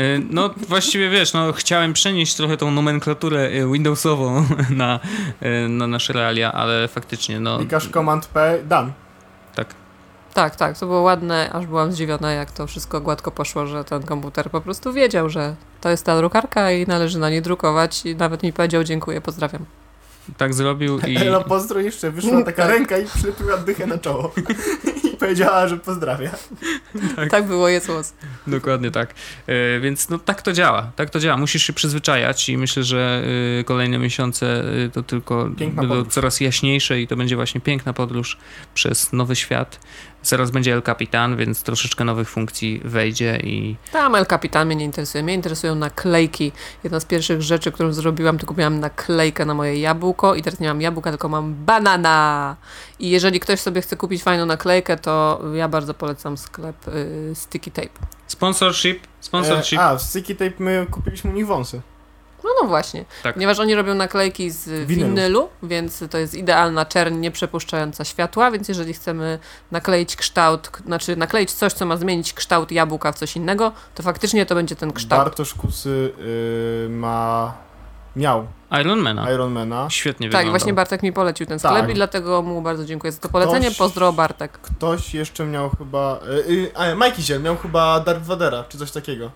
Y, 0.00 0.22
No 0.30 0.50
właściwie 0.68 1.10
wiesz, 1.10 1.32
no 1.32 1.52
chciałem 1.52 1.92
przenieść 1.92 2.34
trochę 2.34 2.56
tą 2.56 2.70
nomenklaturę 2.70 3.50
y, 3.52 3.72
Windowsową 3.72 4.46
na, 4.70 5.00
y, 5.64 5.68
na 5.68 5.86
nasze 5.86 6.12
realia, 6.12 6.52
ale 6.52 6.88
faktycznie, 6.88 7.40
no 7.40 7.58
Klikasz 7.58 7.88
Command 7.88 8.26
P, 8.26 8.58
done. 8.64 8.92
tak. 9.54 9.74
Tak, 10.34 10.56
tak, 10.56 10.78
to 10.78 10.86
było 10.86 11.00
ładne, 11.02 11.50
aż 11.52 11.66
byłam 11.66 11.92
zdziwiona, 11.92 12.32
jak 12.32 12.50
to 12.50 12.66
wszystko 12.66 13.00
gładko 13.00 13.30
poszło, 13.30 13.66
że 13.66 13.84
ten 13.84 14.02
komputer 14.02 14.50
po 14.50 14.60
prostu 14.60 14.92
wiedział, 14.92 15.28
że 15.30 15.54
to 15.80 15.88
jest 15.90 16.04
ta 16.06 16.16
drukarka 16.16 16.72
i 16.72 16.86
należy 16.86 17.18
na 17.18 17.30
niej 17.30 17.42
drukować 17.42 18.06
i 18.06 18.16
nawet 18.16 18.42
mi 18.42 18.52
powiedział 18.52 18.84
dziękuję, 18.84 19.20
pozdrawiam. 19.20 19.64
Tak 20.36 20.54
zrobił 20.54 20.98
i... 20.98 21.16
Ela 21.26 21.40
pozdro 21.40 21.80
jeszcze 21.80 22.10
wyszła 22.10 22.42
taka 22.42 22.66
ręka 22.66 22.98
i 22.98 23.06
przylepiła 23.06 23.56
dychę 23.56 23.86
na 23.86 23.98
czoło. 23.98 24.32
I 25.12 25.16
powiedziała, 25.16 25.68
że 25.68 25.76
pozdrawia. 25.76 26.30
Tak, 27.30 27.46
było, 27.46 27.68
jest 27.68 27.88
łos. 27.88 28.14
Dokładnie 28.46 28.90
tak. 28.90 29.14
E, 29.46 29.80
więc 29.80 30.08
no 30.08 30.18
tak 30.18 30.42
to 30.42 30.52
działa. 30.52 30.92
Tak 30.96 31.10
to 31.10 31.20
działa. 31.20 31.36
Musisz 31.36 31.62
się 31.62 31.72
przyzwyczajać 31.72 32.48
i 32.48 32.58
myślę, 32.58 32.84
że 32.84 33.22
y, 33.60 33.64
kolejne 33.64 33.98
miesiące 33.98 34.64
y, 34.86 34.90
to 34.90 35.02
tylko 35.02 35.50
będą 35.58 36.04
coraz 36.04 36.40
jaśniejsze 36.40 37.00
i 37.00 37.06
to 37.06 37.16
będzie 37.16 37.36
właśnie 37.36 37.60
piękna 37.60 37.92
podróż 37.92 38.38
przez 38.74 39.12
nowy 39.12 39.36
świat. 39.36 39.80
Zaraz 40.22 40.50
będzie 40.50 40.74
El 40.74 40.82
Capitan, 40.82 41.36
więc 41.36 41.62
troszeczkę 41.62 42.04
nowych 42.04 42.28
funkcji 42.28 42.80
wejdzie 42.84 43.40
i 43.44 43.76
Tam 43.92 44.14
El 44.14 44.26
Capitan 44.26 44.66
mnie 44.66 44.76
nie 44.76 44.84
interesuje. 44.84 45.24
Mnie 45.24 45.34
interesują 45.34 45.74
naklejki. 45.74 46.52
Jedna 46.84 47.00
z 47.00 47.04
pierwszych 47.04 47.42
rzeczy, 47.42 47.72
którą 47.72 47.92
zrobiłam, 47.92 48.38
to 48.38 48.46
kupiłam 48.46 48.80
naklejkę 48.80 49.44
na 49.44 49.54
moje 49.54 49.80
jabłko 49.80 50.34
i 50.34 50.42
teraz 50.42 50.60
nie 50.60 50.68
mam 50.68 50.80
jabłka, 50.80 51.10
tylko 51.10 51.28
mam 51.28 51.54
banana. 51.54 52.56
I 52.98 53.10
jeżeli 53.10 53.40
ktoś 53.40 53.60
sobie 53.60 53.80
chce 53.80 53.96
kupić 53.96 54.22
fajną 54.22 54.46
naklejkę, 54.46 54.96
to 54.96 55.42
ja 55.54 55.68
bardzo 55.68 55.94
polecam 55.94 56.38
sklep 56.38 56.88
y, 56.88 57.32
Sticky 57.34 57.70
Tape. 57.70 57.88
sponsorship, 58.26 59.06
sponsorship. 59.20 59.78
E, 59.78 59.82
a, 59.82 59.96
w 59.96 60.02
Sticky 60.02 60.34
Tape 60.34 60.52
my 60.58 60.86
kupiliśmy 60.90 61.30
u 61.30 61.34
nich 61.34 61.46
wąsy. 61.46 61.80
No, 62.44 62.50
no 62.62 62.68
właśnie. 62.68 63.04
Tak. 63.22 63.34
Ponieważ 63.34 63.58
oni 63.58 63.74
robią 63.74 63.94
naklejki 63.94 64.50
z 64.50 64.86
Winylu. 64.86 65.08
winylu, 65.08 65.48
więc 65.62 66.04
to 66.10 66.18
jest 66.18 66.34
idealna 66.34 66.84
czerń, 66.84 67.16
nie 67.16 67.30
przepuszczająca 67.30 68.04
światła, 68.04 68.50
więc 68.50 68.68
jeżeli 68.68 68.92
chcemy 68.94 69.38
nakleić 69.70 70.16
kształt, 70.16 70.70
znaczy 70.86 71.16
nakleić 71.16 71.52
coś, 71.52 71.72
co 71.72 71.86
ma 71.86 71.96
zmienić 71.96 72.32
kształt 72.32 72.72
jabłka 72.72 73.12
w 73.12 73.18
coś 73.18 73.36
innego, 73.36 73.72
to 73.94 74.02
faktycznie 74.02 74.46
to 74.46 74.54
będzie 74.54 74.76
ten 74.76 74.92
kształt. 74.92 75.24
Bartosz 75.24 75.54
Kusy 75.54 76.12
y, 76.20 76.88
ma... 76.90 77.54
miał 78.16 78.46
Ironmana. 78.80 79.32
Ironmana. 79.32 79.86
Świetnie 79.90 80.26
Tak, 80.26 80.30
wyglądał. 80.30 80.50
właśnie 80.52 80.74
Bartek 80.74 81.02
mi 81.02 81.12
polecił 81.12 81.46
ten 81.46 81.58
sklep 81.58 81.80
Tak. 81.80 81.90
i 81.90 81.94
dlatego 81.94 82.42
mu 82.42 82.62
bardzo 82.62 82.84
dziękuję 82.84 83.12
za 83.12 83.18
to 83.20 83.28
polecenie. 83.28 83.66
Ktoś- 83.66 83.78
Pozdro 83.78 84.12
Bartek. 84.12 84.52
Ktoś 84.58 85.14
jeszcze 85.14 85.44
miał 85.46 85.70
chyba... 85.70 86.20
Y, 86.48 86.50
y, 86.52 86.70
a, 86.76 86.94
Mikey 86.94 87.22
Ziel 87.22 87.42
miał 87.42 87.56
chyba 87.56 88.00
Darth 88.00 88.22
Vadera, 88.22 88.64
czy 88.68 88.78
coś 88.78 88.90
takiego. 88.90 89.30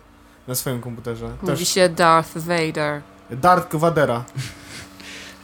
Na 0.48 0.54
swoim 0.54 0.80
komputerze. 0.80 1.28
Mówi 1.42 1.46
Też 1.46 1.68
się 1.68 1.88
Darth 1.88 2.38
Vader. 2.38 3.02
Darth 3.30 3.76
Vadera. 3.76 4.24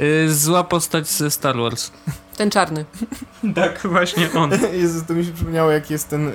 Y, 0.00 0.34
Zła 0.34 0.64
postać 0.64 1.08
ze 1.08 1.30
Star 1.30 1.56
Wars. 1.56 1.90
Ten 2.36 2.50
czarny. 2.50 2.84
tak, 3.54 3.80
właśnie 3.84 4.32
on. 4.32 4.50
Jezu, 4.72 5.04
to 5.08 5.14
mi 5.14 5.24
się 5.24 5.32
przypomniało, 5.32 5.70
jak 5.70 5.90
jest 5.90 6.08
ten 6.08 6.28
e, 6.28 6.32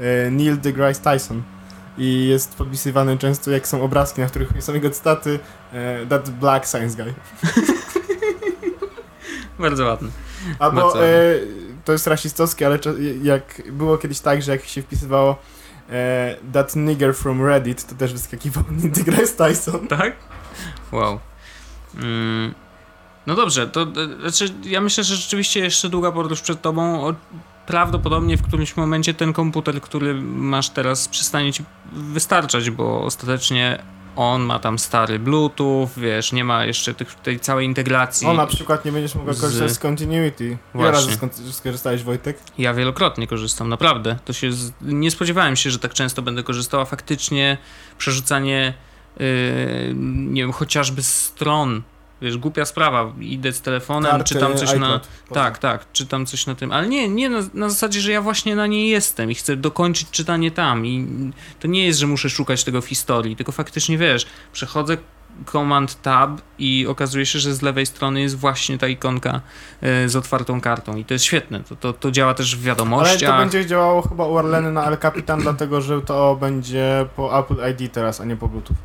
e, 0.00 0.30
Neil 0.30 0.60
deGrasse 0.60 1.00
Tyson. 1.00 1.42
i 1.98 2.26
jest 2.28 2.54
podpisywany 2.54 3.18
często, 3.18 3.50
jak 3.50 3.68
są 3.68 3.82
obrazki, 3.82 4.20
na 4.20 4.26
których 4.26 4.48
są 4.60 4.74
jego 4.74 4.90
cytaty 4.90 5.38
e, 5.72 6.06
That 6.06 6.30
Black 6.30 6.66
Science 6.66 6.96
Guy. 7.02 7.14
Bardzo 9.58 9.84
ładny. 9.84 10.08
Albo 10.58 10.80
Bardzo. 10.80 11.06
e, 11.06 11.10
to 11.84 11.92
jest 11.92 12.06
rasistowskie, 12.06 12.66
ale 12.66 12.78
jak 13.22 13.62
było 13.72 13.98
kiedyś 13.98 14.20
tak, 14.20 14.42
że 14.42 14.52
jak 14.52 14.64
się 14.64 14.82
wpisywało 14.82 15.36
e, 15.92 16.36
That 16.52 16.76
Nigger 16.76 17.14
from 17.14 17.46
Reddit, 17.46 17.86
to 17.86 17.94
też 17.94 18.12
wyskakiwał 18.12 18.64
deGrasse 18.96 19.36
Tyson. 19.36 19.88
Tak? 19.88 20.16
Wow. 20.92 21.20
Mm. 21.96 22.54
No 23.26 23.34
dobrze, 23.34 23.68
to 23.68 23.82
e, 23.82 24.30
znaczy, 24.30 24.54
ja 24.64 24.80
myślę, 24.80 25.04
że 25.04 25.16
rzeczywiście 25.16 25.60
jeszcze 25.60 25.88
długa 25.88 26.12
podróż 26.12 26.40
przed 26.40 26.62
tobą. 26.62 27.06
O, 27.06 27.14
prawdopodobnie 27.66 28.36
w 28.36 28.42
którymś 28.42 28.76
momencie 28.76 29.14
ten 29.14 29.32
komputer, 29.32 29.80
który 29.80 30.14
masz 30.24 30.70
teraz, 30.70 31.08
przestanie 31.08 31.52
ci 31.52 31.64
wystarczać, 31.92 32.70
bo 32.70 33.04
ostatecznie 33.04 33.82
on 34.16 34.42
ma 34.42 34.58
tam 34.58 34.78
stary 34.78 35.18
Bluetooth, 35.18 35.88
wiesz, 35.96 36.32
nie 36.32 36.44
ma 36.44 36.64
jeszcze 36.64 36.94
tych, 36.94 37.14
tej 37.14 37.40
całej 37.40 37.66
integracji. 37.66 38.26
O, 38.28 38.32
na 38.34 38.46
przykład 38.46 38.84
nie 38.84 38.92
będziesz 38.92 39.14
mógł 39.14 39.32
Z- 39.32 39.40
korzystać 39.40 39.70
z 39.72 39.78
Continuity. 39.78 40.58
Ile 40.74 40.90
razy 40.90 41.18
skorzystałeś, 41.52 42.02
Wojtek? 42.02 42.38
Ja 42.58 42.74
wielokrotnie 42.74 43.26
korzystam, 43.26 43.68
naprawdę. 43.68 44.18
To 44.24 44.32
się 44.32 44.52
z... 44.52 44.72
Nie 44.80 45.10
spodziewałem 45.10 45.56
się, 45.56 45.70
że 45.70 45.78
tak 45.78 45.94
często 45.94 46.22
będę 46.22 46.42
korzystał, 46.42 46.80
a 46.80 46.84
faktycznie 46.84 47.58
przerzucanie, 47.98 48.74
yy, 49.16 49.26
nie 50.06 50.42
wiem, 50.42 50.52
chociażby 50.52 51.02
stron. 51.02 51.82
Wiesz, 52.22 52.38
głupia 52.38 52.64
sprawa. 52.64 53.12
Idę 53.20 53.52
z 53.52 53.60
telefonem, 53.60 54.10
Karty, 54.10 54.34
czytam 54.34 54.56
coś 54.56 54.68
na. 54.68 54.74
iCloud. 54.74 55.08
Tak, 55.32 55.58
tak, 55.58 55.92
czytam 55.92 56.26
coś 56.26 56.46
na 56.46 56.54
tym. 56.54 56.72
Ale 56.72 56.88
nie, 56.88 57.08
nie 57.08 57.28
na, 57.30 57.38
na 57.54 57.68
zasadzie, 57.68 58.00
że 58.00 58.12
ja 58.12 58.22
właśnie 58.22 58.56
na 58.56 58.66
niej 58.66 58.88
jestem 58.88 59.30
i 59.30 59.34
chcę 59.34 59.56
dokończyć 59.56 60.10
czytanie 60.10 60.50
tam. 60.50 60.86
I 60.86 61.06
to 61.60 61.68
nie 61.68 61.86
jest, 61.86 61.98
że 61.98 62.06
muszę 62.06 62.30
szukać 62.30 62.64
tego 62.64 62.80
w 62.80 62.86
historii, 62.86 63.36
tylko 63.36 63.52
faktycznie 63.52 63.98
wiesz, 63.98 64.26
przechodzę 64.52 64.96
Command 65.52 66.02
Tab 66.02 66.30
i 66.58 66.86
okazuje 66.86 67.26
się, 67.26 67.38
że 67.38 67.54
z 67.54 67.62
lewej 67.62 67.86
strony 67.86 68.20
jest 68.20 68.36
właśnie 68.38 68.78
ta 68.78 68.88
ikonka 68.88 69.40
y, 70.04 70.08
z 70.08 70.16
otwartą 70.16 70.60
kartą 70.60 70.96
i 70.96 71.04
to 71.04 71.14
jest 71.14 71.24
świetne. 71.24 71.60
To, 71.60 71.76
to, 71.76 71.92
to 71.92 72.10
działa 72.10 72.34
też 72.34 72.56
w 72.56 72.58
Ale 72.58 72.66
wiadomościach. 72.66 73.30
to 73.30 73.38
będzie 73.38 73.66
działało 73.66 74.02
chyba 74.02 74.26
u 74.26 74.38
Arleny 74.38 74.72
na 74.72 74.84
El 74.84 74.98
Capitan, 74.98 75.40
dlatego 75.40 75.80
że 75.80 76.00
to 76.00 76.36
będzie 76.40 77.06
po 77.16 77.38
Apple 77.38 77.56
ID 77.70 77.92
teraz, 77.92 78.20
a 78.20 78.24
nie 78.24 78.36
po 78.36 78.48
Bluetooth. 78.48 78.76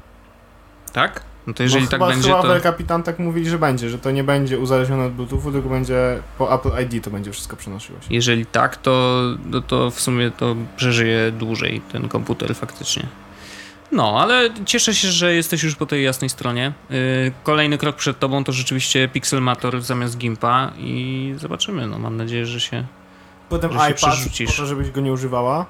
Tak? 0.94 1.24
No 1.48 1.54
to 1.54 1.64
jeżeli 1.64 1.84
no, 1.84 1.90
tak 1.90 2.00
chyba, 2.00 2.10
będzie, 2.12 2.30
chyba 2.30 2.42
to 2.42 2.56
El 2.56 2.62
Capitan 2.62 3.04
tak 3.04 3.20
mówili, 3.20 3.50
że 3.50 3.60
będzie, 3.60 3.90
że 3.90 3.98
to 4.00 4.12
nie 4.12 4.24
będzie 4.24 4.60
uzależnione 4.60 5.06
od 5.06 5.14
Bluetoothu, 5.14 5.52
tylko 5.52 5.70
będzie 5.70 6.22
po 6.38 6.56
Apple 6.56 6.70
ID 6.84 7.04
to 7.04 7.12
będzie 7.12 7.32
wszystko 7.32 7.56
przenosiło 7.56 8.02
się. 8.02 8.08
jeżeli 8.10 8.46
tak, 8.46 8.78
to, 8.78 9.22
no 9.46 9.62
to 9.62 9.92
w 9.92 10.00
sumie 10.00 10.32
to 10.32 10.56
przeżyje 10.78 11.32
dłużej 11.32 11.82
ten 11.92 12.10
komputer 12.10 12.56
faktycznie. 12.56 13.08
No, 13.92 14.20
ale 14.22 14.50
cieszę 14.66 14.96
się, 14.96 15.08
że 15.08 15.36
jesteś 15.36 15.64
już 15.64 15.76
po 15.76 15.86
tej 15.86 16.04
jasnej 16.04 16.30
stronie. 16.30 16.74
Yy, 16.90 16.98
Kolejny 17.44 17.78
krok 17.78 17.96
przed 17.96 18.20
tobą 18.20 18.44
to 18.44 18.52
rzeczywiście 18.52 19.08
Pixelmator 19.08 19.82
zamiast 19.82 20.18
Gimpa 20.18 20.72
i 20.78 21.34
zobaczymy. 21.38 21.88
No, 21.88 22.00
mam 22.00 22.18
nadzieję, 22.18 22.46
że 22.46 22.60
się 22.60 22.84
Potem 23.50 23.72
Że 23.72 23.80
się 23.80 23.86
iPad, 23.86 23.96
przerzucisz. 23.96 24.52
po 24.52 24.58
to, 24.62 24.66
żebyś 24.66 24.92
go 24.92 25.02
nie 25.02 25.12
używała. 25.12 25.66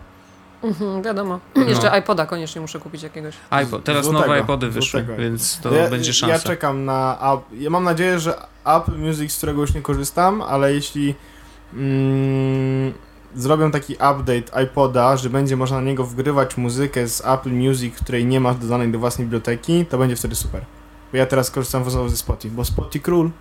Mhm, 0.63 1.01
wiadomo. 1.03 1.39
No. 1.55 1.63
Jeszcze 1.63 1.99
iPoda 1.99 2.25
koniecznie 2.25 2.61
muszę 2.61 2.79
kupić 2.79 3.03
jakiegoś. 3.03 3.35
iPod. 3.49 3.83
Teraz 3.83 4.05
Złotego, 4.05 4.27
nowe 4.27 4.39
iPody 4.41 4.69
wyszły, 4.69 4.99
złotego. 4.99 5.21
więc 5.21 5.59
to 5.61 5.73
ja, 5.73 5.89
będzie 5.89 6.09
Ja 6.09 6.13
szansa. 6.13 6.39
czekam 6.47 6.85
na... 6.85 7.17
App- 7.21 7.53
Ja 7.59 7.69
mam 7.69 7.83
nadzieję, 7.83 8.19
że 8.19 8.33
Apple 8.65 8.97
Music, 8.97 9.31
z 9.31 9.37
którego 9.37 9.61
już 9.61 9.73
nie 9.73 9.81
korzystam, 9.81 10.41
ale 10.41 10.73
jeśli 10.73 11.15
mm, 11.73 12.93
zrobią 13.35 13.71
taki 13.71 13.93
update 13.93 14.63
iPoda, 14.63 15.17
że 15.17 15.29
będzie 15.29 15.57
można 15.57 15.77
na 15.77 15.83
niego 15.83 16.03
wgrywać 16.03 16.57
muzykę 16.57 17.07
z 17.07 17.21
Apple 17.25 17.49
Music, 17.51 17.95
której 17.95 18.25
nie 18.25 18.39
masz 18.39 18.55
dodanej 18.57 18.91
do 18.91 18.99
własnej 18.99 19.25
biblioteki, 19.25 19.85
to 19.85 19.97
będzie 19.97 20.15
wtedy 20.15 20.35
super. 20.35 20.61
Bo 21.11 21.17
ja 21.17 21.25
teraz 21.25 21.51
korzystam 21.51 21.83
wozowo 21.83 22.09
ze 22.09 22.17
Spotify, 22.17 22.55
bo 22.55 22.65
Spotify 22.65 22.99
król. 23.05 23.31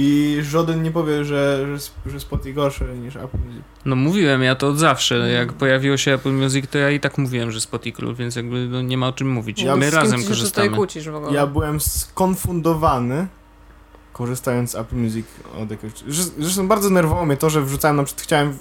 I 0.00 0.38
żaden 0.42 0.82
nie 0.82 0.90
powie, 0.90 1.24
że, 1.24 1.66
że, 1.78 2.10
że 2.12 2.20
Spotify 2.20 2.52
gorsze 2.54 2.84
niż 2.84 3.16
Apple 3.16 3.38
Music. 3.46 3.62
No 3.84 3.96
mówiłem 3.96 4.42
ja 4.42 4.54
to 4.54 4.68
od 4.68 4.78
zawsze. 4.78 5.16
Mm. 5.16 5.30
Jak 5.30 5.52
pojawiło 5.52 5.96
się 5.96 6.14
Apple 6.14 6.32
Music, 6.32 6.70
to 6.70 6.78
ja 6.78 6.90
i 6.90 7.00
tak 7.00 7.18
mówiłem, 7.18 7.50
że 7.50 7.60
Spotify 7.60 7.96
król, 7.96 8.14
więc 8.14 8.36
jakby 8.36 8.68
no, 8.68 8.82
nie 8.82 8.98
ma 8.98 9.08
o 9.08 9.12
czym 9.12 9.30
mówić. 9.30 9.62
Ja 9.62 9.76
My 9.76 9.90
razem 9.90 10.04
ty 10.04 10.10
się 10.10 10.22
tutaj 10.22 10.28
korzystamy. 10.28 10.70
kłócisz 10.70 11.08
w 11.08 11.14
ogóle? 11.14 11.32
Ja 11.32 11.46
byłem 11.46 11.80
skonfundowany 11.80 13.26
korzystając 14.12 14.70
z 14.70 14.74
Apple 14.74 14.96
Music 14.96 15.26
od 15.62 15.70
jakiegoś... 15.70 15.92
zresz- 16.02 16.30
Zresztą 16.38 16.68
bardzo 16.68 16.90
nerwowało 16.90 17.26
mnie 17.26 17.36
to, 17.36 17.50
że 17.50 17.62
wrzucałem 17.62 17.96
na 17.96 18.04
przykład, 18.04 18.22
chciałem... 18.22 18.58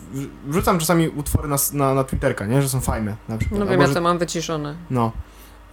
Wrzucam 0.48 0.80
czasami 0.80 1.10
utwory 1.10 1.48
na, 1.48 1.56
na, 1.74 1.94
na 1.94 2.04
Twitterka, 2.04 2.46
nie? 2.46 2.62
Że 2.62 2.70
są 2.70 2.82
fajne 2.82 3.16
na 3.30 3.38
przykład. 3.38 3.60
No 3.60 3.66
wiem, 3.66 3.72
Albo, 3.72 3.82
ja 3.82 3.88
że- 3.88 3.94
to 3.94 4.02
mam 4.02 4.18
wyciszone. 4.18 4.76
No. 4.90 5.12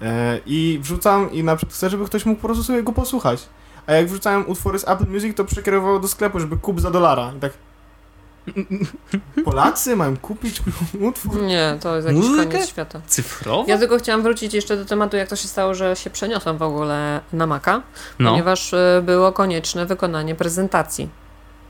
E, 0.03 0.41
I 0.47 0.79
wrzucam 0.83 1.33
i 1.33 1.45
na 1.45 1.57
przykład 1.57 1.75
chcę, 1.75 1.91
żeby 1.91 2.05
ktoś 2.05 2.27
mógł 2.27 2.41
po 2.41 2.49
prostu 2.49 2.65
sobie 2.65 2.83
go 2.83 2.93
posłuchać. 2.93 3.49
A 3.87 3.93
jak 3.93 4.07
wrzucałem 4.09 4.45
utwory 4.51 4.79
z 4.79 4.89
Apple 4.89 5.07
Music, 5.11 5.37
to 5.37 5.45
przekierowało 5.45 5.99
do 6.01 6.09
sklepu, 6.09 6.41
żeby 6.41 6.57
kup 6.57 6.81
za 6.81 6.91
dolara. 6.91 7.33
I 7.37 7.41
tak... 7.41 7.53
Polacy 9.45 9.97
mają 9.97 10.17
kupić 10.17 10.63
utwór? 11.01 11.43
Nie, 11.43 11.79
to 11.81 11.97
jest 11.97 12.09
jakiś 12.09 12.23
Muzykę? 12.25 12.53
koniec 12.53 12.69
świata. 12.69 13.01
Cyfrowo? 13.07 13.65
Ja 13.69 13.79
tylko 13.79 13.99
chciałam 13.99 14.23
wrócić 14.23 14.55
jeszcze 14.55 14.77
do 14.77 14.85
tematu, 14.85 15.17
jak 15.17 15.29
to 15.29 15.37
się 15.37 15.49
stało, 15.49 15.75
że 15.75 15.97
się 15.97 16.11
przeniosłam 16.11 16.59
w 16.59 16.63
ogóle 16.63 17.21
na 17.33 17.47
Maca, 17.47 17.83
No, 18.19 18.31
ponieważ 18.31 18.73
y, 18.73 19.03
było 19.03 19.33
konieczne 19.33 19.87
wykonanie 19.87 20.35
prezentacji 20.35 21.09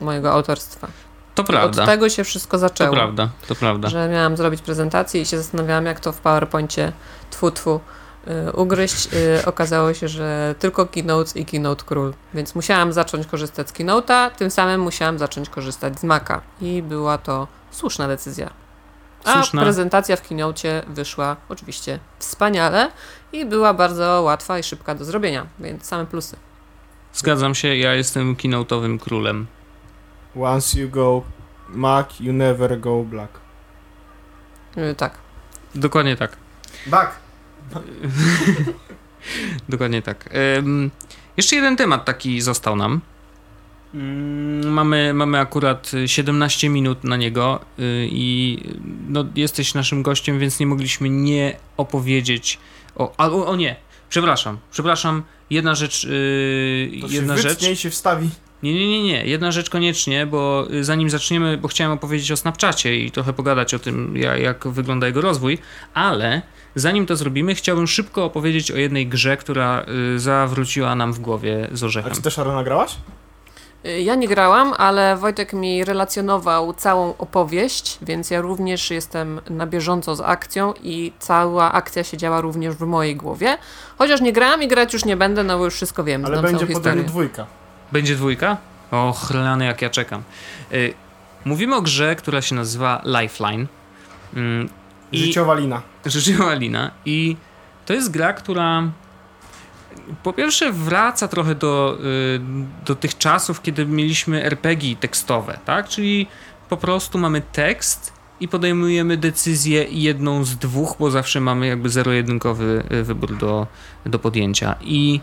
mojego 0.00 0.32
autorstwa. 0.32 0.88
to 1.34 1.44
prawda. 1.44 1.82
Od 1.82 1.88
tego 1.88 2.08
się 2.08 2.24
wszystko 2.24 2.50
To 2.56 2.58
zaczęło. 2.58 2.92
prawda, 2.94 3.28
to 3.48 3.54
prawda. 3.54 3.88
Że 3.88 4.08
miałam 4.08 4.36
zrobić 4.36 4.62
prezentację 4.62 5.20
i 5.20 5.26
się 5.26 5.38
zastanawiałam, 5.38 5.86
jak 5.86 6.00
to 6.00 6.12
w 6.12 6.18
PowerPoincie 6.20 6.92
tfu 7.30 7.50
tfu 7.50 7.80
ugryźć. 8.55 9.09
Y, 9.14 9.45
okazało 9.47 9.95
się, 9.95 10.09
że 10.09 10.55
tylko 10.59 10.87
Keynote 10.87 11.39
i 11.39 11.45
Keynote 11.45 11.85
Król. 11.85 12.14
Więc 12.35 12.55
musiałam 12.55 12.93
zacząć 12.93 13.27
korzystać 13.27 13.68
z 13.68 13.72
Keynote'a, 13.72 14.31
tym 14.31 14.51
samym 14.51 14.81
musiałam 14.81 15.18
zacząć 15.18 15.49
korzystać 15.49 16.01
z 16.01 16.05
Maca. 16.05 16.41
I 16.61 16.83
była 16.83 17.18
to 17.18 17.49
słuszna 17.70 18.09
decyzja. 18.09 18.51
A 19.25 19.33
Słuszna. 19.33 19.62
prezentacja 19.62 20.16
w 20.16 20.29
Keynote 20.29 20.83
wyszła 20.89 21.37
oczywiście 21.49 21.99
wspaniale 22.18 22.91
i 23.33 23.45
była 23.45 23.75
bardzo 23.75 24.22
łatwa 24.22 24.59
i 24.59 24.62
szybka 24.62 24.95
do 24.95 25.05
zrobienia, 25.05 25.47
więc 25.61 25.85
same 25.87 26.07
plusy. 26.07 26.37
Zgadzam 27.12 27.55
się, 27.55 27.77
ja 27.77 27.95
jestem 27.95 28.37
keynote'owym 28.37 28.99
królem. 28.99 29.47
Once 30.43 30.81
you 30.81 30.89
go 30.89 31.22
Mac, 31.68 32.20
you 32.20 32.33
never 32.33 32.81
go 32.81 33.03
black. 33.03 33.31
Y, 34.77 34.95
tak. 34.95 35.14
Dokładnie 35.75 36.16
tak. 36.16 36.37
Back! 36.87 37.24
Dokładnie 39.68 40.02
tak. 40.02 40.30
Ym, 40.58 40.90
jeszcze 41.36 41.56
jeden 41.56 41.76
temat 41.76 42.04
taki 42.04 42.40
został 42.40 42.76
nam. 42.76 43.00
Ym, 43.94 44.72
Mamy, 44.72 45.14
mamy 45.14 45.38
akurat 45.38 45.94
y, 45.94 46.08
17 46.08 46.68
minut 46.68 47.04
na 47.04 47.16
niego 47.16 47.60
y, 47.78 48.08
i 48.10 48.58
no, 49.08 49.24
jesteś 49.36 49.74
naszym 49.74 50.02
gościem, 50.02 50.38
więc 50.38 50.60
nie 50.60 50.66
mogliśmy 50.66 51.08
nie 51.10 51.56
opowiedzieć 51.76 52.58
o. 52.96 53.14
A, 53.16 53.26
o, 53.28 53.46
o 53.46 53.56
nie, 53.56 53.76
przepraszam, 54.08 54.58
przepraszam. 54.70 55.22
Jedna 55.50 55.74
rzecz. 55.74 56.04
Yy, 56.04 57.00
To 57.00 57.08
się 57.08 57.14
jedna 57.14 57.36
rzecz. 57.36 57.52
wytnie 57.52 57.72
i 57.72 57.76
się 57.76 57.90
wstawi. 57.90 58.30
Nie, 58.64 58.74
nie, 58.74 58.88
nie, 58.88 59.02
nie. 59.02 59.24
Jedna 59.26 59.52
rzecz 59.52 59.70
koniecznie, 59.70 60.26
bo 60.26 60.66
y, 60.70 60.84
zanim 60.84 61.10
zaczniemy, 61.10 61.58
bo 61.58 61.68
chciałem 61.68 61.92
opowiedzieć 61.92 62.32
o 62.32 62.36
Snapchacie 62.36 62.96
i 62.96 63.10
trochę 63.10 63.32
pogadać 63.32 63.74
o 63.74 63.78
tym, 63.78 64.16
jak, 64.16 64.40
jak 64.40 64.68
wygląda 64.68 65.06
jego 65.06 65.20
rozwój, 65.20 65.58
ale 65.94 66.42
zanim 66.74 67.06
to 67.06 67.16
zrobimy, 67.16 67.54
chciałbym 67.54 67.86
szybko 67.86 68.24
opowiedzieć 68.24 68.70
o 68.70 68.76
jednej 68.76 69.06
grze, 69.06 69.36
która 69.36 69.84
y, 70.14 70.18
zawróciła 70.20 70.94
nam 70.94 71.12
w 71.12 71.18
głowie 71.18 71.68
z 71.72 71.82
A 71.82 71.86
orzechem. 71.86 72.12
czy 72.14 72.22
też 72.22 72.38
Arona 72.38 72.64
grałaś? 72.64 72.96
Y, 73.86 74.00
Ja 74.02 74.14
nie 74.14 74.28
grałam, 74.28 74.72
ale 74.78 75.16
Wojtek 75.16 75.52
mi 75.52 75.84
relacjonował 75.84 76.74
całą 76.74 77.14
opowieść, 77.18 77.98
więc 78.02 78.30
ja 78.30 78.40
również 78.40 78.90
jestem 78.90 79.40
na 79.50 79.66
bieżąco 79.66 80.16
z 80.16 80.20
akcją 80.20 80.74
i 80.82 81.12
cała 81.18 81.72
akcja 81.72 82.04
się 82.04 82.16
działa 82.16 82.40
również 82.40 82.74
w 82.74 82.80
mojej 82.86 83.16
głowie. 83.16 83.58
Chociaż 83.98 84.20
nie 84.20 84.32
grałam 84.32 84.62
i 84.62 84.68
grać 84.68 84.92
już 84.92 85.04
nie 85.04 85.16
będę, 85.16 85.44
no 85.44 85.58
bo 85.58 85.64
już 85.64 85.74
wszystko 85.74 86.04
wiem, 86.04 86.24
Ale 86.24 86.42
będzie 86.42 86.66
potem 86.66 87.04
dwójka. 87.04 87.46
Będzie 87.93 88.16
dwójka? 88.16 88.57
O, 88.91 89.12
chrlany 89.12 89.64
jak 89.64 89.82
ja 89.82 89.91
czekam. 89.91 90.22
Y, 90.72 90.95
mówimy 91.45 91.76
o 91.76 91.82
grze, 91.82 92.16
która 92.16 92.43
się 92.43 92.55
nazywa 92.55 93.03
Lifeline. 93.05 93.66
Mm, 94.35 94.68
i- 95.12 95.18
Życiowa 95.18 95.55
lina. 95.55 95.82
Życzyła 96.07 96.55
Lina 96.55 96.91
i 97.05 97.37
to 97.87 97.93
jest 97.93 98.11
gra, 98.11 98.32
która 98.32 98.82
po 100.22 100.32
pierwsze 100.32 100.72
wraca 100.72 101.28
trochę 101.28 101.55
do, 101.55 101.99
y, 102.01 102.41
do 102.87 102.95
tych 102.95 103.18
czasów, 103.18 103.62
kiedy 103.62 103.87
mieliśmy 103.87 104.45
RPG 104.45 104.97
tekstowe, 104.97 105.59
tak? 105.64 105.89
Czyli 105.89 106.26
po 106.68 106.76
prostu 106.76 107.18
mamy 107.18 107.41
tekst 107.53 108.12
i 108.41 108.49
podejmujemy 108.49 109.16
decyzję 109.16 109.85
jedną 109.91 110.45
z 110.45 110.57
dwóch, 110.57 110.97
bo 110.99 111.11
zawsze 111.11 111.41
mamy 111.41 111.66
jakby 111.66 111.89
zero-jedynkowy 111.89 112.82
y, 112.93 113.03
wybór 113.03 113.37
do, 113.37 113.66
do 114.07 114.18
podjęcia. 114.18 114.74
I 114.80 115.20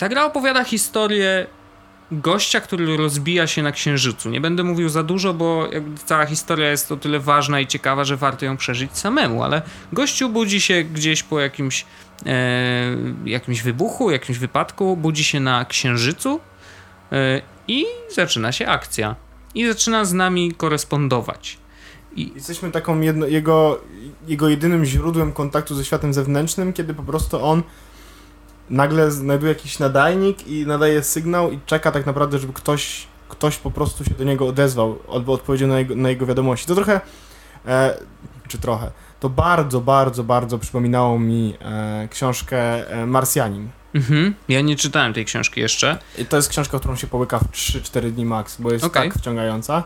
ta 0.00 0.08
gra 0.08 0.24
opowiada 0.24 0.64
historię 0.64 1.46
gościa, 2.12 2.60
który 2.60 2.96
rozbija 2.96 3.46
się 3.46 3.62
na 3.62 3.72
księżycu. 3.72 4.30
Nie 4.30 4.40
będę 4.40 4.64
mówił 4.64 4.88
za 4.88 5.02
dużo, 5.02 5.34
bo 5.34 5.68
cała 6.04 6.26
historia 6.26 6.70
jest 6.70 6.92
o 6.92 6.96
tyle 6.96 7.20
ważna 7.20 7.60
i 7.60 7.66
ciekawa, 7.66 8.04
że 8.04 8.16
warto 8.16 8.44
ją 8.44 8.56
przeżyć 8.56 8.98
samemu, 8.98 9.42
ale 9.42 9.62
gościu 9.92 10.28
budzi 10.28 10.60
się 10.60 10.84
gdzieś 10.84 11.22
po 11.22 11.40
jakimś, 11.40 11.86
e, 12.26 12.96
jakimś 13.24 13.62
wybuchu, 13.62 14.10
jakimś 14.10 14.38
wypadku, 14.38 14.96
budzi 14.96 15.24
się 15.24 15.40
na 15.40 15.64
księżycu 15.64 16.40
e, 17.12 17.42
i 17.68 17.84
zaczyna 18.14 18.52
się 18.52 18.66
akcja. 18.66 19.16
I 19.54 19.66
zaczyna 19.66 20.04
z 20.04 20.12
nami 20.12 20.52
korespondować. 20.52 21.58
I 22.16 22.32
Jesteśmy 22.34 22.70
taką 22.70 23.00
jedno, 23.00 23.26
jego, 23.26 23.80
jego 24.28 24.48
jedynym 24.48 24.84
źródłem 24.84 25.32
kontaktu 25.32 25.74
ze 25.74 25.84
światem 25.84 26.14
zewnętrznym, 26.14 26.72
kiedy 26.72 26.94
po 26.94 27.02
prostu 27.02 27.44
on 27.44 27.62
nagle 28.70 29.10
znajduje 29.10 29.52
jakiś 29.52 29.78
nadajnik 29.78 30.46
i 30.46 30.66
nadaje 30.66 31.02
sygnał 31.02 31.50
i 31.50 31.58
czeka 31.66 31.92
tak 31.92 32.06
naprawdę, 32.06 32.38
żeby 32.38 32.52
ktoś, 32.52 33.06
ktoś 33.28 33.56
po 33.56 33.70
prostu 33.70 34.04
się 34.04 34.10
do 34.10 34.24
niego 34.24 34.46
odezwał 34.46 34.98
albo 35.12 35.32
odpowiedział 35.32 35.68
na 35.68 35.78
jego, 35.78 35.96
na 35.96 36.08
jego 36.08 36.26
wiadomości. 36.26 36.66
To 36.66 36.74
trochę, 36.74 37.00
e, 37.66 37.96
czy 38.48 38.58
trochę, 38.58 38.90
to 39.20 39.28
bardzo, 39.28 39.80
bardzo, 39.80 40.24
bardzo 40.24 40.58
przypominało 40.58 41.18
mi 41.18 41.54
e, 41.60 42.08
książkę 42.10 42.90
e, 42.90 43.06
Marsjanin. 43.06 43.68
mhm, 43.94 44.34
ja 44.48 44.60
nie 44.60 44.76
czytałem 44.76 45.12
tej 45.12 45.24
książki 45.24 45.60
jeszcze. 45.60 45.98
I 46.18 46.26
to 46.26 46.36
jest 46.36 46.48
książka, 46.48 46.78
którą 46.78 46.96
się 46.96 47.06
połyka 47.06 47.38
w 47.38 47.44
3-4 47.52 48.10
dni 48.10 48.24
max, 48.24 48.56
bo 48.60 48.72
jest 48.72 48.84
Okej. 48.84 49.10
tak 49.10 49.18
wciągająca. 49.18 49.84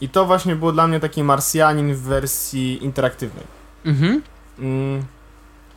I 0.00 0.08
to 0.08 0.26
właśnie 0.26 0.56
było 0.56 0.72
dla 0.72 0.86
mnie 0.86 1.00
taki 1.00 1.22
Marsjanin 1.22 1.94
w 1.94 2.00
wersji 2.00 2.84
interaktywnej. 2.84 3.44
Mhm. 3.84 4.22
Mm. 4.58 5.04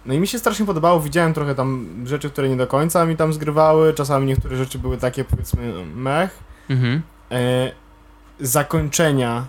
No 0.05 0.13
i 0.13 0.19
mi 0.19 0.27
się 0.27 0.39
strasznie 0.39 0.65
podobało, 0.65 0.99
widziałem 0.99 1.33
trochę 1.33 1.55
tam 1.55 1.87
rzeczy, 2.05 2.29
które 2.29 2.49
nie 2.49 2.57
do 2.57 2.67
końca 2.67 3.05
mi 3.05 3.15
tam 3.17 3.33
zgrywały, 3.33 3.93
czasami 3.93 4.25
niektóre 4.25 4.57
rzeczy 4.57 4.79
były 4.79 4.97
takie 4.97 5.23
powiedzmy 5.23 5.85
mech. 5.95 6.39
Mhm. 6.69 7.01
E, 7.31 7.71
zakończenia 8.39 9.45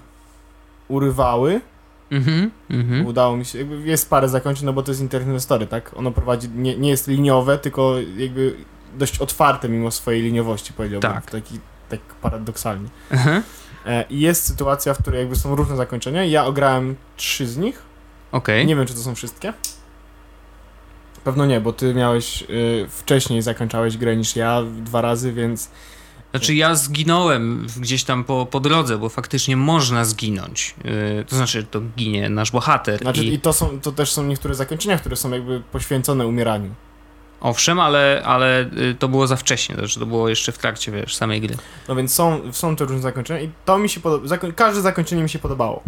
urywały, 0.89 1.61
Mhm. 2.11 2.51
Mhm. 2.71 3.07
udało 3.07 3.37
mi 3.37 3.45
się, 3.45 3.59
jakby 3.59 3.81
jest 3.81 4.11
parę 4.11 4.29
zakończeń, 4.29 4.67
no 4.67 4.73
bo 4.73 4.83
to 4.83 4.91
jest 4.91 5.01
Internet 5.01 5.43
Story, 5.43 5.67
tak? 5.67 5.91
Ono 5.97 6.11
prowadzi, 6.11 6.49
nie, 6.49 6.77
nie 6.79 6.91
jest 6.91 7.09
liniowe, 7.09 7.59
tylko 7.59 7.95
jakby 8.17 8.57
dość 8.99 9.19
otwarte 9.19 9.69
mimo 9.69 9.91
swojej 9.91 10.23
liniowości, 10.23 10.73
powiedziałbym. 10.73 11.13
Tak. 11.13 11.31
Taki, 11.31 11.61
tak 11.89 12.01
paradoksalnie. 12.01 12.89
Aha. 13.13 13.43
E, 13.87 14.05
I 14.11 14.21
jest 14.21 14.47
sytuacja, 14.47 14.95
w 14.95 14.99
której 14.99 15.21
jakby 15.21 15.37
są 15.37 15.55
różne 15.57 15.77
zakończenia. 15.77 16.25
Ja 16.25 16.45
ograłem 16.47 16.97
trzy 17.17 17.47
z 17.47 17.57
nich. 17.57 17.83
Okej. 18.33 18.67
Nie 18.67 18.77
wiem, 18.77 18.87
czy 18.87 18.95
to 18.95 19.01
są 19.01 19.15
wszystkie. 19.15 19.53
Pewno 21.25 21.47
nie, 21.47 21.61
bo 21.61 21.73
ty 21.73 21.95
miałeś 21.95 22.43
y, 22.43 22.87
wcześniej 22.89 23.43
zakończałeś 23.43 23.97
grę 23.97 24.17
niż 24.17 24.37
ja 24.37 24.63
dwa 24.63 25.01
razy, 25.01 25.33
więc 25.33 25.71
Znaczy 26.31 26.55
ja 26.55 26.75
zginąłem 26.75 27.67
gdzieś 27.77 28.05
tam 28.05 28.25
po, 28.25 28.47
po 28.47 28.61
drodze, 28.61 28.99
bo 28.99 29.09
faktycznie 29.09 29.57
można 29.57 30.05
zginąć. 30.05 30.75
Yy, 30.85 31.25
to 31.29 31.37
znaczy 31.37 31.65
to 31.65 31.81
ginie 31.97 32.31
nasz 32.31 32.51
bohater. 32.51 33.01
znaczy, 33.01 33.25
I, 33.25 33.35
i 33.35 33.41
to 33.41 33.53
są 33.53 33.81
to 33.81 33.93
też 33.93 34.13
są 34.13 34.25
niektóre 34.25 34.55
zakończenia, 34.55 34.99
które 34.99 35.17
są 35.17 35.31
jakby 35.31 35.63
poświęcone 35.73 36.27
umieraniu. 36.27 36.75
Owszem, 37.41 37.81
ale, 37.81 38.23
ale 38.25 38.63
y, 38.63 38.97
to 38.99 39.09
było 39.09 39.27
za 39.27 39.37
wcześnie, 39.37 39.75
znaczy 39.75 40.01
to 40.01 40.07
było 40.07 40.29
jeszcze 40.29 40.53
w 40.53 40.59
trakcie, 40.59 40.93
wiesz, 40.93 41.17
samej 41.17 41.41
gry. 41.41 41.57
No 41.89 41.95
więc 41.95 42.15
są, 42.15 42.53
są 42.53 42.77
te 42.77 42.85
różne 42.85 43.03
zakończenia 43.03 43.41
i 43.41 43.51
to 43.65 43.79
mi 43.79 43.89
się 43.89 44.01
podoba. 44.01 44.37
Każde 44.57 44.81
zakończenie 44.81 45.23
mi 45.23 45.29
się 45.29 45.39
podobało. 45.39 45.83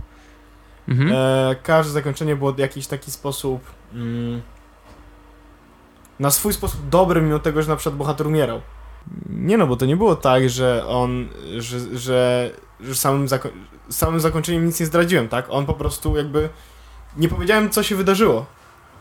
Mhm. 0.89 1.13
E, 1.13 1.57
każde 1.63 1.93
zakończenie 1.93 2.37
było 2.37 2.53
w 2.53 2.59
jakiś 2.59 2.87
taki 2.87 3.11
sposób. 3.11 3.61
Mm, 3.95 4.43
na 6.21 6.31
swój 6.31 6.53
sposób 6.53 6.89
dobry, 6.89 7.23
mimo 7.23 7.39
tego, 7.39 7.63
że 7.63 7.69
na 7.69 7.77
przykład 7.77 7.97
bohater 7.97 8.27
umierał. 8.27 8.61
Nie 9.31 9.57
no, 9.57 9.67
bo 9.67 9.77
to 9.77 9.87
nie 9.87 9.97
było 9.97 10.17
tak, 10.17 10.49
że 10.51 10.87
on, 10.87 11.29
że, 11.59 11.99
że, 11.99 12.51
że 12.81 12.95
samym, 12.95 13.27
zako- 13.27 13.49
samym 13.89 14.21
zakończeniem 14.21 14.67
nic 14.67 14.81
nie 14.81 14.87
zdradziłem, 14.87 15.29
tak? 15.29 15.47
On 15.49 15.67
po 15.67 15.75
prostu 15.75 16.17
jakby, 16.17 16.49
nie 17.17 17.29
powiedziałem 17.29 17.71
co 17.71 17.83
się 17.83 17.97
wydarzyło. 17.97 18.47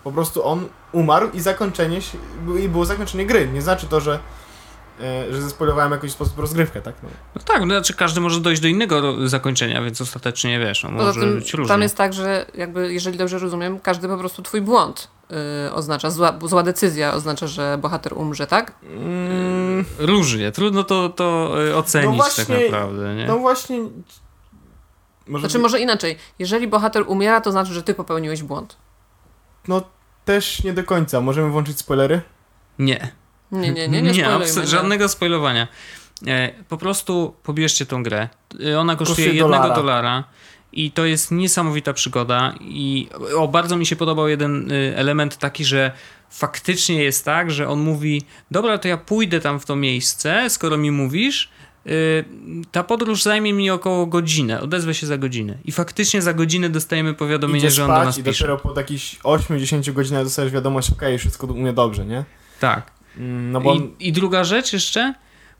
Po 0.04 0.12
prostu 0.12 0.46
on 0.48 0.68
umarł 0.92 1.30
i 1.34 1.40
zakończenie, 1.40 2.02
się, 2.02 2.18
i 2.64 2.70
było 2.70 2.86
zakończenie 2.86 3.26
gry. 3.26 3.48
Nie 3.48 3.62
znaczy 3.62 3.88
to, 3.88 4.02
że, 4.02 4.20
e, 5.02 5.34
że 5.34 5.42
zespoilowałem 5.42 5.90
w 5.90 5.96
jakiś 5.96 6.12
sposób 6.12 6.40
rozgrywkę, 6.40 6.82
tak? 6.82 6.96
No. 7.04 7.10
No 7.36 7.42
tak, 7.46 7.60
no, 7.60 7.66
znaczy 7.66 7.94
każdy 7.94 8.22
może 8.22 8.40
dojść 8.40 8.62
do 8.62 8.68
innego 8.68 9.28
zakończenia, 9.30 9.82
więc 9.82 10.02
ostatecznie 10.02 10.60
wiesz, 10.60 10.84
no, 10.84 10.92
może 10.92 11.20
tym 11.20 11.36
być 11.36 11.54
różnie. 11.54 11.70
tam 11.70 11.82
jest 11.82 11.98
tak, 11.98 12.14
że 12.14 12.46
jakby, 12.54 12.94
jeżeli 12.94 13.18
dobrze 13.18 13.40
rozumiem, 13.40 13.80
każdy 13.80 14.08
po 14.08 14.18
prostu 14.18 14.42
twój 14.42 14.62
błąd 14.62 15.08
y, 15.68 15.74
oznacza, 15.74 16.10
zła, 16.10 16.40
zła 16.44 16.64
decyzja 16.64 17.14
oznacza, 17.14 17.48
że 17.48 17.78
bohater 17.82 18.14
umrze, 18.14 18.48
tak? 18.48 18.74
Mm, 18.84 19.86
Różnie, 19.98 20.52
trudno 20.52 20.84
to, 20.84 21.10
to 21.10 21.56
y, 21.68 21.76
ocenić 21.76 22.18
No 22.18 22.24
tak 22.24 22.34
właśnie, 22.36 22.66
naprawdę, 22.66 23.16
nie? 23.16 23.28
no 23.28 23.38
właśnie... 23.38 23.80
Może 25.28 25.42
Znaczy 25.42 25.60
może 25.60 25.80
inaczej, 25.80 26.18
jeżeli 26.40 26.68
bohater 26.68 27.04
umiera, 27.08 27.42
to 27.42 27.52
znaczy, 27.52 27.74
że 27.74 27.84
ty 27.84 27.94
popełniłeś 27.94 28.44
błąd. 28.44 28.78
No 29.68 29.82
też 30.26 30.64
nie 30.64 30.74
do 30.74 30.84
końca. 30.84 31.22
Możemy 31.22 31.50
włączyć 31.50 31.80
spoilery? 31.80 32.22
Nie. 32.80 33.12
Nie, 33.52 33.72
nie, 33.72 33.88
nie, 33.88 34.02
nie, 34.02 34.12
nie 34.12 34.48
żadnego 34.64 35.10
spoilowania. 35.10 35.68
E, 36.28 36.64
po 36.70 36.78
prostu 36.78 37.36
pobierzcie 37.44 37.86
tą 37.86 38.04
grę. 38.04 38.30
E, 38.68 38.80
Ona 38.80 38.96
kosztuje 38.96 39.16
Kosztuje 39.16 39.28
jednego 39.28 39.50
dolara. 39.54 39.76
dolara. 39.76 40.24
I 40.76 40.92
to 40.92 41.06
jest 41.06 41.32
niesamowita 41.32 41.94
przygoda. 41.94 42.54
I 42.62 43.08
o, 43.36 43.48
bardzo 43.48 43.78
mi 43.78 43.86
się 43.86 43.96
podobał 43.96 44.28
jeden 44.28 44.72
y, 44.72 44.94
element 44.98 45.38
taki, 45.38 45.66
że 45.66 45.92
faktycznie 46.30 47.04
jest 47.04 47.26
tak, 47.26 47.52
że 47.52 47.68
on 47.70 47.80
mówi: 47.80 48.22
Dobra, 48.52 48.78
to 48.78 48.88
ja 48.88 48.98
pójdę 48.98 49.40
tam 49.40 49.60
w 49.60 49.66
to 49.66 49.76
miejsce, 49.76 50.50
skoro 50.50 50.78
mi 50.78 50.92
mówisz. 50.92 51.50
y, 51.88 52.26
Ta 52.72 52.84
podróż 52.84 53.24
zajmie 53.24 53.54
mi 53.54 53.70
około 53.70 54.06
godzinę. 54.06 54.62
Odezwę 54.62 54.94
się 54.94 55.08
za 55.08 55.18
godzinę. 55.18 55.58
I 55.66 55.72
faktycznie 55.72 56.22
za 56.22 56.34
godzinę 56.34 56.70
dostajemy 56.70 57.14
powiadomienie, 57.14 57.60
Idzie 57.60 57.72
że 57.72 57.84
on 57.86 57.90
do 57.90 57.94
nas 57.94 58.16
spać 58.16 58.18
i 58.18 58.24
pisze. 58.24 58.48
dopiero 58.48 58.58
po 58.74 58.80
jakichś 58.80 59.16
8-10 59.20 59.92
godzinach 59.94 60.24
dostajesz 60.24 60.52
wiadomość, 60.52 60.92
okej, 60.92 61.18
wszystko 61.18 61.48
u 61.48 61.54
mnie 61.54 61.74
dobrze, 61.74 62.06
nie? 62.06 62.24
Tak. 62.60 62.92
Mm, 63.18 63.52
No 63.52 63.62
bo 63.62 63.76
I, 63.76 63.90
I 64.00 64.12
druga 64.12 64.44
rzecz 64.44 64.74
jeszcze, 64.74 65.14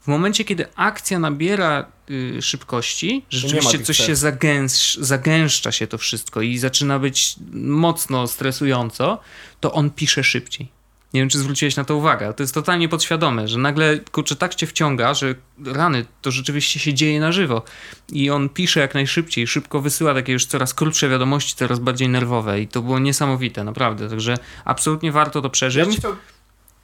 w 0.06 0.08
momencie, 0.08 0.44
kiedy 0.44 0.66
akcja 0.76 1.20
nabiera 1.20 1.86
y, 2.10 2.42
szybkości, 2.42 3.26
rzeczywiście 3.30 3.80
coś 3.80 3.98
się 3.98 4.16
zagęsz, 4.16 4.98
zagęszcza 5.02 5.72
się 5.72 5.88
to 5.88 5.98
wszystko 5.98 6.42
i 6.42 6.58
zaczyna 6.58 7.00
być 7.00 7.36
mocno 7.54 8.28
stresująco, 8.28 9.20
to 9.60 9.74
on 9.74 9.90
pisze 9.90 10.24
szybciej. 10.24 10.70
Nie 11.14 11.22
wiem, 11.22 11.30
czy 11.30 11.40
zwróciłeś 11.40 11.76
na 11.76 11.84
to 11.84 11.96
uwagę, 11.96 12.34
to 12.34 12.44
jest 12.44 12.54
totalnie 12.54 12.90
podświadome, 12.90 13.48
że 13.48 13.58
nagle, 13.58 14.00
kurczę, 14.12 14.36
tak 14.36 14.56
cię 14.56 14.68
wciąga, 14.68 15.14
że 15.14 15.36
rany, 15.66 16.06
to 16.22 16.32
rzeczywiście 16.32 16.80
się 16.80 16.94
dzieje 16.94 17.20
na 17.20 17.32
żywo. 17.32 17.64
I 18.12 18.30
on 18.30 18.50
pisze 18.50 18.80
jak 18.80 18.94
najszybciej, 18.94 19.48
szybko 19.48 19.82
wysyła 19.82 20.14
takie 20.14 20.34
już 20.34 20.46
coraz 20.46 20.74
krótsze 20.74 21.10
wiadomości, 21.10 21.56
coraz 21.56 21.80
bardziej 21.80 22.10
nerwowe 22.10 22.62
i 22.62 22.68
to 22.68 22.82
było 22.82 23.00
niesamowite, 23.00 23.64
naprawdę. 23.64 24.10
Także 24.10 24.38
absolutnie 24.66 25.12
warto 25.12 25.42
to 25.42 25.48
ja 25.48 25.52
przeżyć. 25.52 25.86
bym 25.86 25.96
chciał 25.96 26.16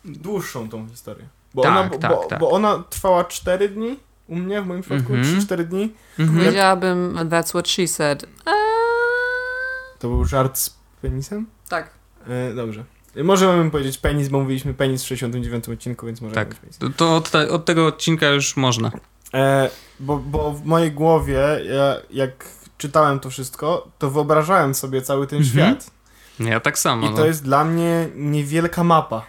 dłuższą 0.06 0.70
tą 0.70 0.90
historię. 0.90 1.41
Bo, 1.54 1.62
Tak, 1.64 1.72
ona, 1.72 1.84
bo, 1.84 1.98
tak, 1.98 2.12
bo, 2.12 2.26
tak. 2.26 2.40
bo 2.40 2.50
ona 2.52 2.84
trwała 2.90 3.24
4 3.24 3.70
dni 3.70 4.00
u 4.28 4.36
mnie, 4.36 4.62
w 4.62 4.66
moim 4.68 4.82
przypadku 4.82 5.14
Mhm. 5.14 5.40
3-4 5.40 5.64
dni. 5.64 5.94
Mhm. 6.20 6.40
Powiedziałabym, 6.40 7.18
that's 7.30 7.50
what 7.50 7.68
she 7.70 7.88
said. 7.88 8.24
Eee, 8.24 8.30
To 10.00 10.08
był 10.08 10.26
żart 10.26 10.58
z 10.58 10.78
penisem? 11.02 11.46
tak. 11.70 11.90
E, 12.28 12.54
dobrze. 12.54 12.84
Możemy 13.24 13.72
powiedzieć 13.72 13.98
penis, 13.98 14.28
bo 14.30 14.40
mówiliśmy 14.40 14.74
penis 14.74 15.04
w 15.04 15.08
69 15.08 15.70
odcinku, 15.70 16.06
więc 16.06 16.22
możemy 16.22 16.46
Tak. 16.46 16.56
To, 16.80 16.90
to 16.90 17.16
od, 17.16 17.32
te, 17.32 17.50
od 17.50 17.66
tego 17.66 17.86
odcinka 17.88 18.28
już 18.28 18.58
można. 18.58 18.92
E, 19.34 19.70
bo, 20.00 20.18
bo 20.18 20.52
w 20.52 20.66
mojej 20.66 20.92
głowie, 20.92 21.34
ja, 21.76 21.96
jak 22.10 22.46
czytałem 22.78 23.20
to 23.20 23.30
wszystko, 23.30 23.88
to 24.00 24.10
wyobrażałem 24.12 24.76
sobie 24.76 25.02
cały 25.02 25.28
ten 25.28 25.40
Mhm. 25.40 25.54
świat. 25.76 25.92
Ja 26.40 26.60
tak 26.60 26.80
samo. 26.80 27.08
I 27.08 27.10
no. 27.10 27.18
to 27.18 27.26
jest 27.26 27.44
dla 27.44 27.64
mnie 27.66 28.10
niewielka 28.16 28.84
mapa. 28.84 29.26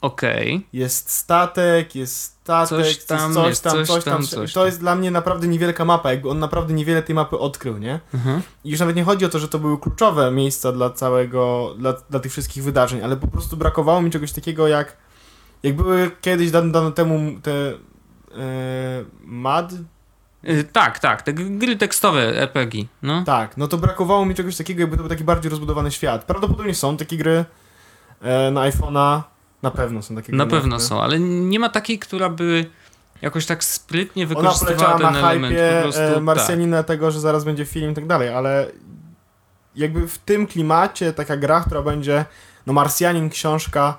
Okej. 0.00 0.66
Jest 0.72 1.10
statek, 1.10 1.94
jest 1.94 2.22
statek, 2.22 2.68
Coś 2.68 2.86
jest 2.86 3.08
tam, 3.08 3.34
coś 3.34 3.48
jest 3.48 3.64
tam, 3.64 3.72
coś 3.72 3.86
coś 3.88 4.04
tam. 4.04 4.22
coś 4.22 4.52
to 4.52 4.60
tam. 4.60 4.66
jest 4.66 4.80
dla 4.80 4.94
mnie 4.94 5.10
naprawdę 5.10 5.48
niewielka 5.48 5.84
mapa, 5.84 6.10
jakby 6.10 6.30
on 6.30 6.38
naprawdę 6.38 6.74
niewiele 6.74 7.02
tej 7.02 7.14
mapy 7.14 7.38
odkrył, 7.38 7.78
nie? 7.78 8.00
Mhm. 8.14 8.42
I 8.64 8.70
już 8.70 8.80
nawet 8.80 8.96
nie 8.96 9.04
chodzi 9.04 9.24
o 9.24 9.28
to, 9.28 9.38
że 9.38 9.48
to 9.48 9.58
były 9.58 9.78
kluczowe 9.78 10.30
miejsca 10.30 10.72
dla 10.72 10.90
całego, 10.90 11.74
dla, 11.78 11.92
dla 12.10 12.20
tych 12.20 12.32
wszystkich 12.32 12.64
wydarzeń, 12.64 13.02
ale 13.02 13.16
po 13.16 13.28
prostu 13.28 13.56
brakowało 13.56 14.02
mi 14.02 14.10
czegoś 14.10 14.32
takiego 14.32 14.68
jak, 14.68 14.96
jak 15.62 15.76
były 15.76 16.10
kiedyś 16.20 16.50
dawno, 16.50 16.72
dawno 16.72 16.90
temu 16.90 17.40
te 17.42 17.52
e, 17.72 17.74
MAD, 19.24 19.72
Y, 20.44 20.64
tak, 20.64 20.98
tak. 20.98 21.22
Te 21.22 21.32
gry 21.32 21.76
tekstowe, 21.76 22.20
RPG. 22.42 22.84
No. 23.02 23.24
Tak, 23.24 23.56
no 23.56 23.68
to 23.68 23.78
brakowało 23.78 24.24
mi 24.26 24.34
czegoś 24.34 24.56
takiego, 24.56 24.80
jakby 24.80 24.96
to 24.96 25.02
był 25.02 25.10
taki 25.10 25.24
bardziej 25.24 25.50
rozbudowany 25.50 25.90
świat. 25.90 26.24
Prawdopodobnie 26.24 26.74
są 26.74 26.96
takie 26.96 27.16
gry 27.16 27.44
e, 28.20 28.50
na 28.50 28.70
iPhone'a, 28.70 29.22
na 29.62 29.70
pewno 29.70 30.02
są 30.02 30.16
takie 30.16 30.32
Na 30.32 30.46
pewno 30.46 30.80
są, 30.80 31.02
ale 31.02 31.20
nie 31.20 31.58
ma 31.58 31.68
takiej, 31.68 31.98
która 31.98 32.28
by 32.28 32.70
jakoś 33.22 33.46
tak 33.46 33.64
sprytnie 33.64 34.26
wykorzystywała 34.26 34.98
ten 34.98 35.12
na 35.12 35.30
element. 35.30 35.56
Po 35.76 35.82
prostu, 35.82 36.02
e, 36.02 36.14
tak. 36.14 36.22
Marsjanina 36.22 36.82
tego, 36.82 37.10
że 37.10 37.20
zaraz 37.20 37.44
będzie 37.44 37.64
film 37.64 37.92
i 37.92 37.94
tak 37.94 38.06
dalej, 38.06 38.28
ale 38.28 38.70
jakby 39.76 40.08
w 40.08 40.18
tym 40.18 40.46
klimacie 40.46 41.12
taka 41.12 41.36
gra, 41.36 41.60
która 41.60 41.82
będzie, 41.82 42.24
no 42.66 42.72
Marsjanin, 42.72 43.30
książka, 43.30 43.98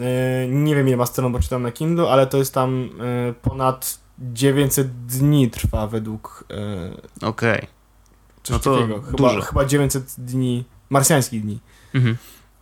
e, 0.00 0.48
nie 0.48 0.74
wiem 0.74 0.88
ile 0.88 0.96
ma 0.96 1.06
stron, 1.06 1.32
bo 1.32 1.40
czytam 1.40 1.62
na 1.62 1.72
Kindle, 1.72 2.10
ale 2.10 2.26
to 2.26 2.38
jest 2.38 2.54
tam 2.54 2.90
e, 3.00 3.32
ponad 3.32 3.98
900 4.18 5.06
dni 5.06 5.50
trwa 5.50 5.86
według 5.86 6.44
e, 7.22 7.26
Okej. 7.26 7.66
coś 8.42 8.52
No 8.52 8.58
to 8.58 8.74
takiego. 8.76 9.02
Chyba, 9.02 9.16
dużo. 9.16 9.40
chyba 9.40 9.64
900 9.64 10.14
dni, 10.18 10.64
marsjańskich 10.90 11.42
dni. 11.42 11.60
Mhm. 11.94 12.16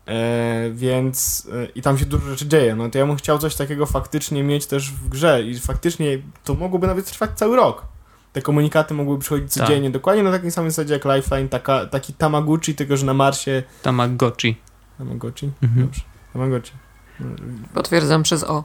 E, 0.08 0.70
więc 0.74 1.48
e, 1.52 1.66
i 1.66 1.82
tam 1.82 1.98
się 1.98 2.06
dużo 2.06 2.30
rzeczy 2.30 2.48
dzieje. 2.48 2.76
No 2.76 2.90
to 2.90 2.98
ja 2.98 3.06
bym 3.06 3.16
chciał 3.16 3.38
coś 3.38 3.54
takiego 3.54 3.86
faktycznie 3.86 4.42
mieć 4.42 4.66
też 4.66 4.90
w 4.92 5.08
grze 5.08 5.42
i 5.42 5.58
faktycznie 5.58 6.18
to 6.44 6.54
mogłoby 6.54 6.86
nawet 6.86 7.06
trwać 7.06 7.30
cały 7.34 7.56
rok. 7.56 7.86
Te 8.32 8.42
komunikaty 8.42 8.94
mogłyby 8.94 9.20
przychodzić 9.20 9.54
Tak. 9.54 9.66
codziennie, 9.66 9.90
dokładnie 9.90 10.22
na 10.22 10.30
takiej 10.30 10.50
samej 10.50 10.70
zasadzie 10.70 10.94
jak 10.94 11.04
Lifeline, 11.04 11.48
taka, 11.48 11.86
taki 11.86 12.12
Tamaguchi, 12.12 12.74
tylko 12.74 12.96
że 12.96 13.06
na 13.06 13.14
Marsie. 13.14 13.62
Tamagotchi. 13.82 14.56
Tamaguchi? 14.98 15.50
Mhm. 15.62 15.86
Dobrze. 15.86 16.00
Tamaguchi. 16.32 16.72
No, 17.20 17.26
Potwierdzam 17.74 18.22
przez 18.22 18.44
O. 18.44 18.64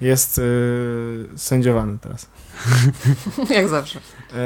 Jest 0.00 0.38
yy, 0.38 1.28
sędziowany 1.36 1.98
teraz. 1.98 2.28
Jak 3.56 3.68
zawsze. 3.68 3.98
E, 4.32 4.40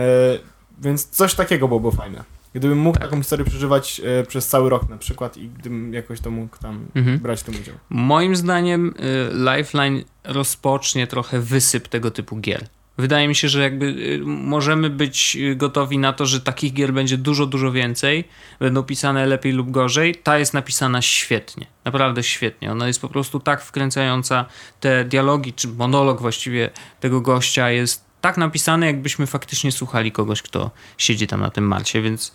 więc 0.78 1.08
coś 1.08 1.34
takiego 1.34 1.68
byłoby 1.68 1.96
fajne. 1.96 2.24
Gdybym 2.54 2.78
mógł 2.78 2.98
taką 2.98 3.16
historię 3.16 3.44
przeżywać 3.46 4.00
e, 4.04 4.26
przez 4.26 4.46
cały 4.48 4.70
rok 4.70 4.88
na 4.88 4.98
przykład 4.98 5.36
i 5.36 5.48
gdybym 5.48 5.94
jakoś 5.94 6.20
to 6.20 6.30
mógł 6.30 6.58
tam 6.58 6.86
Mhm. 6.94 7.18
brać 7.18 7.40
w 7.40 7.42
tym 7.42 7.54
udział. 7.60 7.74
Moim 7.90 8.36
zdaniem 8.36 8.94
y, 9.00 9.30
Lifeline 9.56 10.04
rozpocznie 10.24 11.06
trochę 11.06 11.40
wysyp 11.40 11.88
tego 11.88 12.10
typu 12.10 12.36
gier. 12.36 12.66
Wydaje 12.98 13.28
mi 13.28 13.34
się, 13.34 13.48
że 13.48 13.62
jakby 13.62 13.86
y, 13.86 14.20
możemy 14.24 14.90
być 14.90 15.36
y, 15.36 15.56
gotowi 15.56 15.98
na 15.98 16.12
to, 16.12 16.26
że 16.26 16.40
takich 16.40 16.72
gier 16.72 16.92
będzie 16.92 17.18
dużo, 17.18 17.46
dużo 17.46 17.72
więcej. 17.72 18.24
Będą 18.60 18.82
pisane 18.82 19.26
lepiej 19.26 19.52
lub 19.52 19.70
gorzej. 19.70 20.14
Ta 20.14 20.38
jest 20.38 20.54
napisana 20.54 21.02
świetnie. 21.02 21.66
Naprawdę 21.84 22.22
świetnie. 22.22 22.72
Ona 22.72 22.86
jest 22.86 23.00
po 23.00 23.08
prostu 23.08 23.40
tak 23.40 23.62
wkręcająca. 23.62 24.44
Te 24.80 25.04
dialogi, 25.04 25.52
czy 25.52 25.68
monolog 25.68 26.20
właściwie 26.20 26.70
tego 27.00 27.20
gościa 27.20 27.70
jest 27.70 28.07
tak 28.20 28.36
napisany, 28.36 28.86
jakbyśmy 28.86 29.26
faktycznie 29.26 29.72
słuchali 29.72 30.12
kogoś, 30.12 30.42
kto 30.42 30.70
siedzi 30.98 31.26
tam 31.26 31.40
na 31.40 31.50
tym 31.50 31.64
Marsie, 31.66 32.02
więc 32.02 32.34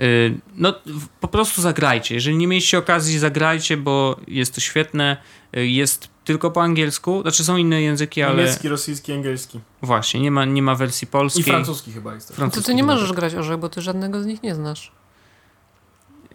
y, 0.00 0.34
no 0.54 0.74
po 1.20 1.28
prostu 1.28 1.62
zagrajcie. 1.62 2.14
Jeżeli 2.14 2.36
nie 2.36 2.46
mieliście 2.46 2.78
okazji, 2.78 3.18
zagrajcie, 3.18 3.76
bo 3.76 4.16
jest 4.28 4.54
to 4.54 4.60
świetne. 4.60 5.16
Y, 5.56 5.66
Jest 5.66 6.08
tylko 6.24 6.50
po 6.50 6.62
angielsku, 6.62 7.22
znaczy 7.22 7.44
są 7.44 7.56
inne 7.56 7.82
języki, 7.82 8.22
ale 8.22 8.36
Niemiecki, 8.36 8.68
rosyjski, 8.68 9.12
angielski. 9.12 9.60
właśnie, 9.82 10.20
nie 10.20 10.30
ma, 10.30 10.44
nie 10.44 10.62
ma 10.62 10.74
wersji 10.74 11.04
I 11.04 11.08
polskiej. 11.08 11.44
francuski 11.44 11.92
chyba 11.92 12.14
jest. 12.14 12.28
też. 12.28 12.34
To 12.36 12.40
Francuski 12.40 12.66
ty 12.66 12.74
nie 12.74 12.82
możesz 12.82 13.12
grać 13.12 13.34
orzech, 13.34 13.58
bo 13.58 13.68
ty 13.68 13.82
żadnego 13.82 14.22
z 14.22 14.26
nich 14.26 14.42
nie 14.42 14.54
znasz. 14.54 14.92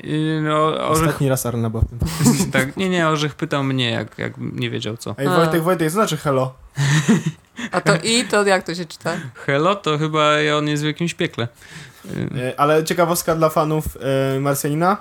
Y, 0.05 0.41
No, 0.43 0.65
orzech, 0.89 1.07
Ostatni 1.07 1.29
raz 1.29 1.45
Arna 1.45 1.69
była 1.69 1.83
w 1.83 1.87
tym. 1.89 1.99
tak, 2.51 2.77
nie, 2.77 2.89
nie, 2.89 3.07
Orzech 3.07 3.35
pytał 3.35 3.63
mnie, 3.63 3.91
jak, 3.91 4.17
jak 4.17 4.33
nie 4.37 4.69
wiedział 4.69 4.97
co. 4.97 5.15
Ej. 5.17 5.27
Wojtek, 5.27 5.63
Wojtek, 5.63 5.87
co 5.87 5.93
znaczy 5.93 6.17
hello? 6.17 6.53
A 7.71 7.81
to 7.81 7.95
i, 8.03 8.23
to 8.23 8.43
jak 8.45 8.63
to 8.63 8.75
się 8.75 8.85
czyta? 8.85 9.11
Hello, 9.45 9.75
to 9.75 9.97
chyba 9.97 10.29
on 10.57 10.67
jest 10.67 10.83
w 10.83 10.85
jakimś 10.85 11.13
piekle. 11.13 11.47
Y, 12.05 12.29
E, 12.41 12.59
ale 12.59 12.83
ciekawostka 12.83 13.35
dla 13.35 13.49
fanów 13.49 13.85
e, 14.35 14.39
Marsjanina. 14.39 14.97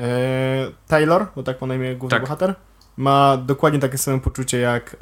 E, 0.00 0.70
Taylor, 0.88 1.26
bo 1.36 1.42
tak 1.42 1.60
ma 1.60 1.66
na 1.66 1.74
imię 1.74 1.96
główny 1.96 2.16
Tak. 2.16 2.22
bohater, 2.22 2.54
ma 2.96 3.36
dokładnie 3.36 3.78
takie 3.80 3.98
same 3.98 4.20
poczucie 4.20 4.58
jak 4.58 4.96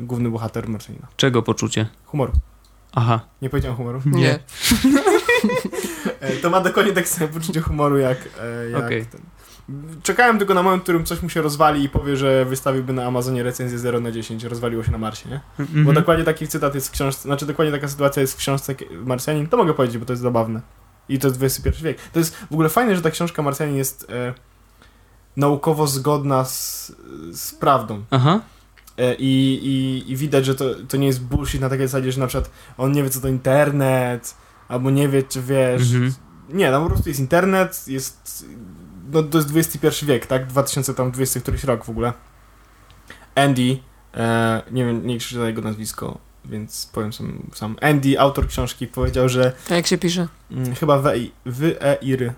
główny 0.00 0.30
bohater 0.30 0.68
Marsjanina. 0.68 1.06
Czego 1.16 1.42
poczucie? 1.42 1.86
Humoru. 2.04 2.32
Aha. 2.94 3.20
Nie 3.42 3.50
powiedziałem 3.50 3.76
humoru. 3.76 4.02
Nie. 4.06 4.34
E, 4.34 4.38
to 6.42 6.50
ma 6.50 6.60
dokładnie 6.60 6.92
takie 6.92 7.06
same 7.06 7.28
poczucie 7.28 7.60
humoru 7.60 7.98
jak, 7.98 8.18
e, 8.42 8.70
jak 8.70 8.84
Okej. 8.84 9.06
ten. 9.06 9.20
Czekałem 10.02 10.38
tylko 10.38 10.54
na 10.54 10.62
moment, 10.62 10.80
w 10.80 10.82
którym 10.82 11.04
coś 11.04 11.22
mu 11.22 11.28
się 11.28 11.42
rozwali 11.42 11.84
i 11.84 11.88
powie, 11.88 12.16
że 12.16 12.44
wystawiłby 12.44 12.92
na 12.92 13.04
Amazonie 13.04 13.42
recenzję 13.42 13.78
0 13.78 14.00
na 14.00 14.10
10, 14.10 14.44
rozwaliło 14.44 14.84
się 14.84 14.92
na 14.92 14.98
Marsie, 14.98 15.28
nie? 15.28 15.40
Bo 15.58 15.64
Mhm. 15.64 15.94
dokładnie 15.94 16.24
taki 16.24 16.48
cytat 16.48 16.74
jest 16.74 16.88
w 16.88 16.90
książce, 16.90 17.22
znaczy 17.22 17.46
dokładnie 17.46 17.72
taka 17.72 17.88
sytuacja 17.88 18.20
jest 18.20 18.34
w 18.34 18.36
książce 18.36 18.74
Marsjanin, 19.04 19.46
to 19.46 19.56
mogę 19.56 19.74
powiedzieć, 19.74 19.98
bo 19.98 20.06
to 20.06 20.12
jest 20.12 20.22
zabawne. 20.22 20.60
I 21.08 21.18
to 21.18 21.28
jest 21.28 21.42
XXI 21.42 21.82
wiek. 21.84 21.98
To 22.12 22.18
jest 22.18 22.36
w 22.36 22.52
ogóle 22.52 22.68
fajne, 22.68 22.96
że 22.96 23.02
ta 23.02 23.10
książka 23.10 23.42
Marsjanin 23.42 23.76
jest 23.76 24.06
e, 24.10 24.34
naukowo 25.36 25.86
zgodna 25.86 26.44
z, 26.44 26.92
z 27.32 27.54
prawdą. 27.54 28.04
Aha. 28.10 28.40
E, 28.98 29.14
I, 29.14 29.60
i, 29.62 30.10
I 30.12 30.16
widać, 30.16 30.46
że 30.46 30.54
to, 30.54 30.64
to 30.88 30.96
nie 30.96 31.06
jest 31.06 31.22
bullshit 31.24 31.60
na 31.60 31.68
takiej 31.68 31.86
zasadzie, 31.88 32.12
że 32.12 32.20
na 32.20 32.26
przykład 32.26 32.50
on 32.78 32.92
nie 32.92 33.02
wie, 33.02 33.10
co 33.10 33.20
to 33.20 33.28
internet, 33.28 34.34
albo 34.70 34.90
nie 34.90 35.08
wie, 35.08 35.22
czy 35.22 35.42
wiesz. 35.42 35.92
Mhm. 35.94 36.14
Nie, 36.48 36.70
tam 36.70 36.82
po 36.82 36.88
prostu 36.88 37.08
jest 37.08 37.20
internet, 37.20 37.88
jest. 37.88 38.46
No 39.12 39.22
to 39.22 39.38
jest 39.38 39.56
XXI 39.56 40.06
wiek, 40.06 40.26
tak? 40.26 40.46
2020 40.46 41.40
któryś 41.40 41.64
rok 41.64 41.84
w 41.84 41.90
ogóle. 41.90 42.12
Andy, 43.34 43.78
e, 44.14 44.62
nie 44.70 44.84
wiem, 44.84 45.06
nie 45.06 45.18
krzyczę 45.18 45.40
na 45.40 45.46
jego 45.46 45.62
nazwisko, 45.62 46.18
więc 46.44 46.90
powiem 46.92 47.12
sam, 47.12 47.50
sam. 47.54 47.76
Andy, 47.80 48.20
autor 48.20 48.48
książki, 48.48 48.86
powiedział, 48.86 49.28
że 49.28 49.52
A 49.70 49.74
jak 49.74 49.86
się 49.86 49.98
pisze? 49.98 50.28
mm, 50.50 50.74
chyba 50.74 50.98
we, 50.98 51.14
wy, 51.46 51.82
e, 51.82 51.94
iry. 51.94 52.32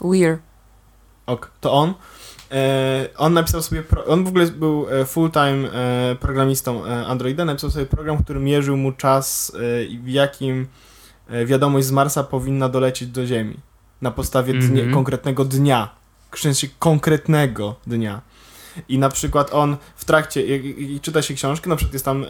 Weird. 0.00 0.40
Ok, 1.26 1.50
to 1.60 1.72
on. 1.72 1.94
E, 2.50 3.08
on 3.16 3.32
napisał 3.32 3.62
sobie, 3.62 3.82
pro, 3.82 4.04
on 4.04 4.24
w 4.24 4.28
ogóle 4.28 4.46
był 4.46 4.86
e, 4.90 5.04
full-time 5.04 5.72
e, 5.72 6.16
programistą 6.20 6.84
Androida, 6.84 7.44
napisał 7.44 7.70
sobie 7.70 7.86
program, 7.86 8.24
który 8.24 8.40
mierzył 8.40 8.76
mu 8.76 8.92
czas, 8.92 9.52
e, 9.60 9.84
i 9.84 9.98
w 9.98 10.08
jakim 10.08 10.62
e, 10.62 10.91
wiadomość 11.46 11.86
z 11.86 11.90
Marsa 11.90 12.24
powinna 12.24 12.68
dolecieć 12.68 13.08
do 13.08 13.26
Ziemi. 13.26 13.60
Na 14.02 14.10
podstawie 14.10 14.52
dnie, 14.54 14.68
Mhm. 14.82 14.94
konkretnego 14.94 15.44
dnia. 15.44 15.88
W 16.34 16.38
sensie 16.38 16.68
konkretnego 16.78 17.74
dnia. 17.86 18.20
I 18.88 18.98
na 18.98 19.08
przykład 19.08 19.54
on 19.54 19.76
w 19.96 20.04
trakcie, 20.04 20.46
jak, 20.46 20.64
jak 20.90 21.02
czyta 21.02 21.22
się 21.22 21.34
książkę, 21.34 21.70
na 21.70 21.76
przykład 21.76 21.92
jest 21.92 22.04
tam 22.04 22.24
e, 22.24 22.26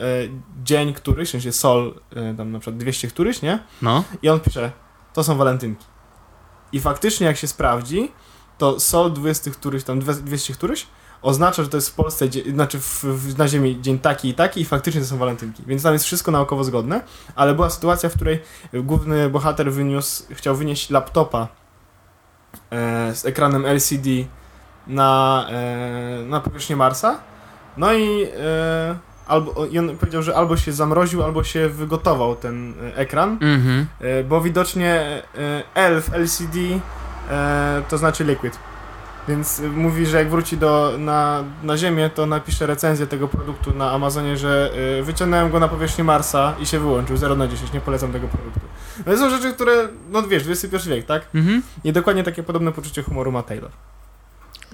dzień 0.64 0.92
któryś, 0.94 1.28
w 1.28 1.32
sensie 1.32 1.52
sol, 1.52 1.94
e, 2.16 2.34
tam 2.34 2.52
na 2.52 2.58
przykład 2.58 2.76
200 2.76 3.08
któryś, 3.08 3.42
nie? 3.42 3.58
No. 3.82 4.04
I 4.22 4.28
on 4.28 4.40
pisze, 4.40 4.72
to 5.12 5.24
są 5.24 5.36
walentynki. 5.36 5.84
I 6.72 6.80
faktycznie 6.80 7.26
jak 7.26 7.36
się 7.36 7.46
sprawdzi, 7.46 8.12
to 8.58 8.80
sol 8.80 9.12
20 9.12 9.50
któryś, 9.50 9.84
tam 9.84 10.00
200 10.00 10.52
któryś, 10.54 10.86
oznacza, 11.22 11.62
że 11.62 11.68
to 11.68 11.76
jest 11.76 11.90
w 11.90 11.94
Polsce, 11.94 12.26
znaczy 12.54 12.78
w, 12.78 13.04
w, 13.04 13.38
na 13.38 13.48
Ziemi 13.48 13.78
dzień 13.80 13.98
taki 13.98 14.28
i 14.28 14.34
taki 14.34 14.60
i 14.60 14.64
faktycznie 14.64 15.00
to 15.00 15.06
są 15.06 15.18
walentynki. 15.18 15.62
Więc 15.66 15.82
tam 15.82 15.92
jest 15.92 16.04
wszystko 16.04 16.30
naukowo 16.30 16.64
zgodne, 16.64 17.00
ale 17.34 17.54
była 17.54 17.70
sytuacja, 17.70 18.08
w 18.08 18.14
której 18.14 18.42
główny 18.74 19.30
bohater 19.30 19.72
wyniósł, 19.72 20.24
chciał 20.30 20.54
wynieść 20.54 20.90
laptopa 20.90 21.48
e, 22.70 23.14
z 23.14 23.26
ekranem 23.26 23.66
LCD 23.66 24.10
na, 24.86 25.46
e, 25.50 26.22
na 26.26 26.40
powierzchnię 26.40 26.76
Marsa. 26.76 27.18
No 27.76 27.92
i, 27.92 28.26
e, 28.40 28.96
albo, 29.26 29.66
i 29.66 29.78
on 29.78 29.96
powiedział, 29.96 30.22
że 30.22 30.36
albo 30.36 30.56
się 30.56 30.72
zamroził, 30.72 31.22
albo 31.22 31.44
się 31.44 31.68
wygotował 31.68 32.36
ten 32.36 32.74
e, 32.80 32.96
ekran. 32.96 33.38
Mhm. 33.40 33.86
E, 34.00 34.24
bo 34.24 34.40
widocznie 34.40 35.22
e, 35.38 35.62
L 35.74 36.02
w 36.02 36.14
LCD 36.14 36.58
e, 37.30 37.82
to 37.88 37.98
znaczy 37.98 38.24
liquid. 38.24 38.58
Więc 39.28 39.62
mówi, 39.74 40.06
że 40.06 40.16
jak 40.16 40.30
wróci 40.30 40.56
do, 40.56 40.94
na, 40.98 41.44
na 41.62 41.76
Ziemię, 41.76 42.10
to 42.14 42.26
napisze 42.26 42.66
recenzję 42.66 43.06
tego 43.06 43.28
produktu 43.28 43.74
na 43.74 43.90
Amazonie, 43.90 44.36
że 44.36 44.70
e, 44.98 45.02
wyciągnąłem 45.02 45.50
go 45.50 45.60
na 45.60 45.68
powierzchnię 45.68 46.04
Marsa 46.04 46.54
i 46.60 46.66
się 46.66 46.78
wyłączył 46.78 47.16
0 47.16 47.36
na 47.36 47.48
10, 47.48 47.72
nie 47.72 47.80
polecam 47.80 48.12
tego 48.12 48.28
produktu. 48.28 48.60
No 49.06 49.12
to 49.12 49.18
są 49.18 49.30
rzeczy, 49.30 49.52
które, 49.52 49.88
no 50.10 50.22
wiesz, 50.22 50.42
XXI 50.48 50.88
wiek, 50.88 51.06
tak? 51.06 51.22
Mhm. 51.34 51.62
I 51.84 51.92
dokładnie 51.92 52.24
takie 52.24 52.42
podobne 52.42 52.72
poczucie 52.72 53.02
humoru 53.02 53.32
ma 53.32 53.42
Taylor. 53.42 53.70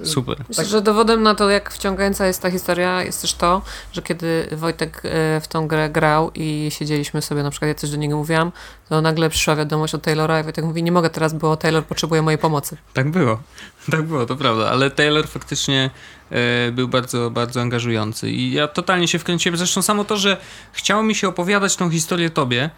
Super. 0.05 0.44
Myślę, 0.49 0.64
że 0.64 0.82
dowodem 0.82 1.22
na 1.22 1.34
to, 1.34 1.51
jak 1.51 1.72
wciągająca 1.72 2.26
jest 2.26 2.42
ta 2.42 2.51
historia, 2.51 3.03
jest 3.03 3.20
też 3.22 3.34
to, 3.34 3.62
że 3.92 4.03
kiedy 4.03 4.49
Wojtek 4.53 5.03
e, 5.05 5.40
w 5.40 5.49
tą 5.49 5.68
grę 5.68 5.90
grał 5.90 6.30
i 6.34 6.68
siedzieliśmy 6.70 7.22
sobie, 7.22 7.42
na 7.42 7.51
przykład 7.51 7.68
ja 7.68 7.74
coś 7.74 7.90
do 7.90 7.96
niego 7.96 8.16
mówiłam, 8.16 8.53
to 8.88 9.01
nagle 9.01 9.30
przyszła 9.30 9.57
wiadomość 9.57 9.94
od 9.94 10.03
Taylora 10.03 10.40
i 10.40 10.42
Wojtek 10.42 10.64
mówi, 10.64 10.82
nie 10.82 10.92
mogę 10.92 11.11
teraz, 11.11 11.34
bo 11.34 11.57
Taylor 11.57 11.84
potrzebuje 11.84 12.22
mojej 12.22 12.38
pomocy. 12.38 12.76
Tak 12.94 13.11
było. 13.11 13.38
Tak 13.90 14.03
było, 14.03 14.26
to 14.26 14.36
prawda. 14.36 14.70
Ale 14.70 14.90
Taylor 14.90 15.28
faktycznie 15.28 15.90
e, 16.30 16.72
był 16.72 16.88
bardzo, 16.88 17.30
bardzo 17.30 17.61
angażujący. 17.61 18.30
I 18.30 18.53
ja 18.53 18.68
totalnie 18.68 19.09
się 19.09 19.18
wkręciłem. 19.18 19.57
Zresztą 19.57 19.82
samo 19.82 20.05
to, 20.05 20.16
że 20.16 20.36
chciało 20.72 21.03
mi 21.03 21.14
się 21.14 21.28
opowiadać 21.28 21.76
tą 21.76 21.90
historię 21.90 22.30
tobie, 22.30 22.70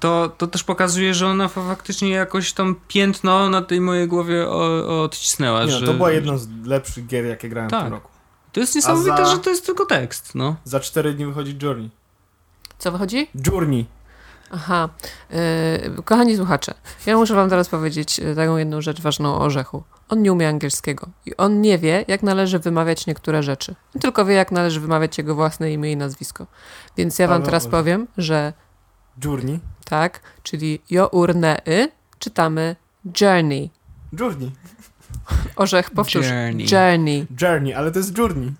to, 0.00 0.28
to 0.38 0.46
też 0.46 0.64
pokazuje, 0.64 1.14
że 1.14 1.26
ona 1.26 1.48
fa- 1.48 1.68
faktycznie 1.68 2.10
jakoś 2.10 2.52
tam 2.52 2.76
piętno 2.88 3.48
na 3.50 3.62
tej 3.62 3.80
mojej 3.80 4.08
głowie 4.08 4.48
o, 4.48 5.02
odcisnęła. 5.04 5.64
Nie, 5.64 5.70
że, 5.70 5.80
no, 5.80 5.86
to 5.86 5.94
była 5.94 6.10
jedna 6.10 6.36
z 6.38 6.48
lepszych 6.66 7.06
gier, 7.06 7.24
jakie 7.24 7.48
grałem 7.48 7.68
w 7.68 7.72
Tak. 7.72 7.82
tym 7.84 7.92
roku. 7.92 8.10
To 8.52 8.60
jest 8.60 8.74
niesamowite, 8.74 9.16
za- 9.26 9.32
że 9.34 9.38
to 9.38 9.50
jest 9.50 9.66
tylko 9.66 9.86
tekst, 9.86 10.34
no. 10.34 10.56
Za 10.64 10.80
4 10.80 11.12
dni 11.14 11.26
wychodzi 11.26 11.58
Journey. 11.62 11.90
Co 12.78 12.92
wychodzi? 12.92 13.28
Journey. 13.46 13.86
Aha. 14.50 14.88
E, 15.30 16.02
kochani 16.04 16.36
słuchacze, 16.36 16.74
ja 17.06 17.16
muszę 17.16 17.34
wam 17.34 17.50
teraz 17.50 17.68
powiedzieć 17.68 18.20
e, 18.20 18.34
taką 18.34 18.56
jedną 18.56 18.80
rzecz 18.80 19.00
ważną 19.00 19.34
o 19.34 19.40
Orzechu. 19.40 19.82
On 20.08 20.22
nie 20.22 20.32
umie 20.32 20.48
angielskiego 20.48 21.08
i 21.26 21.36
on 21.36 21.60
nie 21.60 21.78
wie, 21.78 22.04
jak 22.08 22.22
należy 22.22 22.58
wymawiać 22.58 23.06
niektóre 23.06 23.42
rzeczy. 23.42 23.74
On 23.94 24.00
tylko 24.00 24.24
wie, 24.24 24.34
jak 24.34 24.52
należy 24.52 24.80
wymawiać 24.80 25.18
jego 25.18 25.34
własne 25.34 25.72
imię 25.72 25.92
i 25.92 25.96
nazwisko. 25.96 26.46
Więc 26.96 27.18
ja 27.18 27.28
wam 27.28 27.42
teraz 27.42 27.66
powiem, 27.66 28.06
że 28.18 28.52
Journey. 29.24 29.60
tak, 29.84 30.20
czyli 30.42 30.80
jo 30.90 31.06
urne 31.06 31.60
y, 31.68 31.90
czytamy 32.18 32.76
journey. 33.20 33.70
Journey. 34.20 34.50
Orzech, 35.56 35.90
powtórz. 35.90 36.26
Journey. 36.26 36.66
Journey. 36.72 37.26
Journey, 37.42 37.74
ale 37.74 37.90
to 37.92 37.98
jest 37.98 38.18
Journey. 38.18 38.52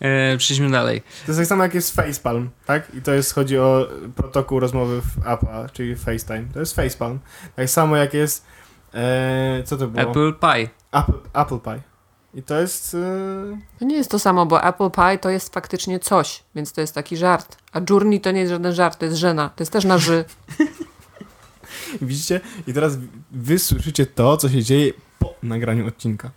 E, 0.00 0.36
przejdźmy 0.36 0.70
dalej. 0.70 1.00
To 1.00 1.32
jest 1.32 1.40
tak 1.40 1.46
samo 1.46 1.62
jak 1.62 1.74
jest 1.74 1.94
Facepalm, 1.96 2.50
tak? 2.66 2.94
I 2.94 3.02
to 3.02 3.12
jest, 3.12 3.34
chodzi 3.34 3.58
o 3.58 3.88
protokół 4.16 4.60
rozmowy 4.60 5.00
w 5.02 5.26
Apple, 5.26 5.46
czyli 5.72 5.96
FaceTime. 5.96 6.44
To 6.52 6.60
jest 6.60 6.76
Facepalm. 6.76 7.18
Tak 7.56 7.70
samo 7.70 7.96
jak 7.96 8.14
jest, 8.14 8.46
e, 8.94 9.62
co 9.64 9.76
to 9.76 9.88
było? 9.88 10.10
Apple 10.10 10.34
Pie. 10.40 10.68
Apple, 10.92 11.18
Apple 11.34 11.58
Pie. 11.58 11.91
I 12.34 12.42
to 12.42 12.60
jest, 12.60 12.94
e, 12.94 13.58
To 13.78 13.84
nie 13.84 13.96
jest 13.96 14.10
to 14.10 14.18
samo, 14.18 14.46
bo 14.46 14.64
Apple 14.64 14.90
Pie 14.90 15.18
to 15.18 15.30
jest 15.30 15.54
faktycznie 15.54 15.98
coś, 16.00 16.42
więc 16.54 16.72
to 16.72 16.80
jest 16.80 16.94
taki 16.94 17.16
żart. 17.16 17.56
A 17.72 17.80
Journey 17.90 18.20
to 18.20 18.30
nie 18.30 18.40
jest 18.40 18.50
żaden 18.50 18.74
żart, 18.74 18.98
to 18.98 19.04
jest 19.04 19.16
żena. 19.16 19.48
To 19.48 19.62
jest 19.62 19.72
też 19.72 19.84
na 19.84 19.98
ży. 19.98 20.24
widzicie? 22.02 22.40
I 22.66 22.72
teraz 22.72 22.98
wy 23.30 23.58
słyszycie 23.58 24.06
to, 24.06 24.36
co 24.36 24.48
się 24.48 24.62
dzieje 24.62 24.92
po 25.18 25.34
nagraniu 25.42 25.86
odcinka. 25.86 26.30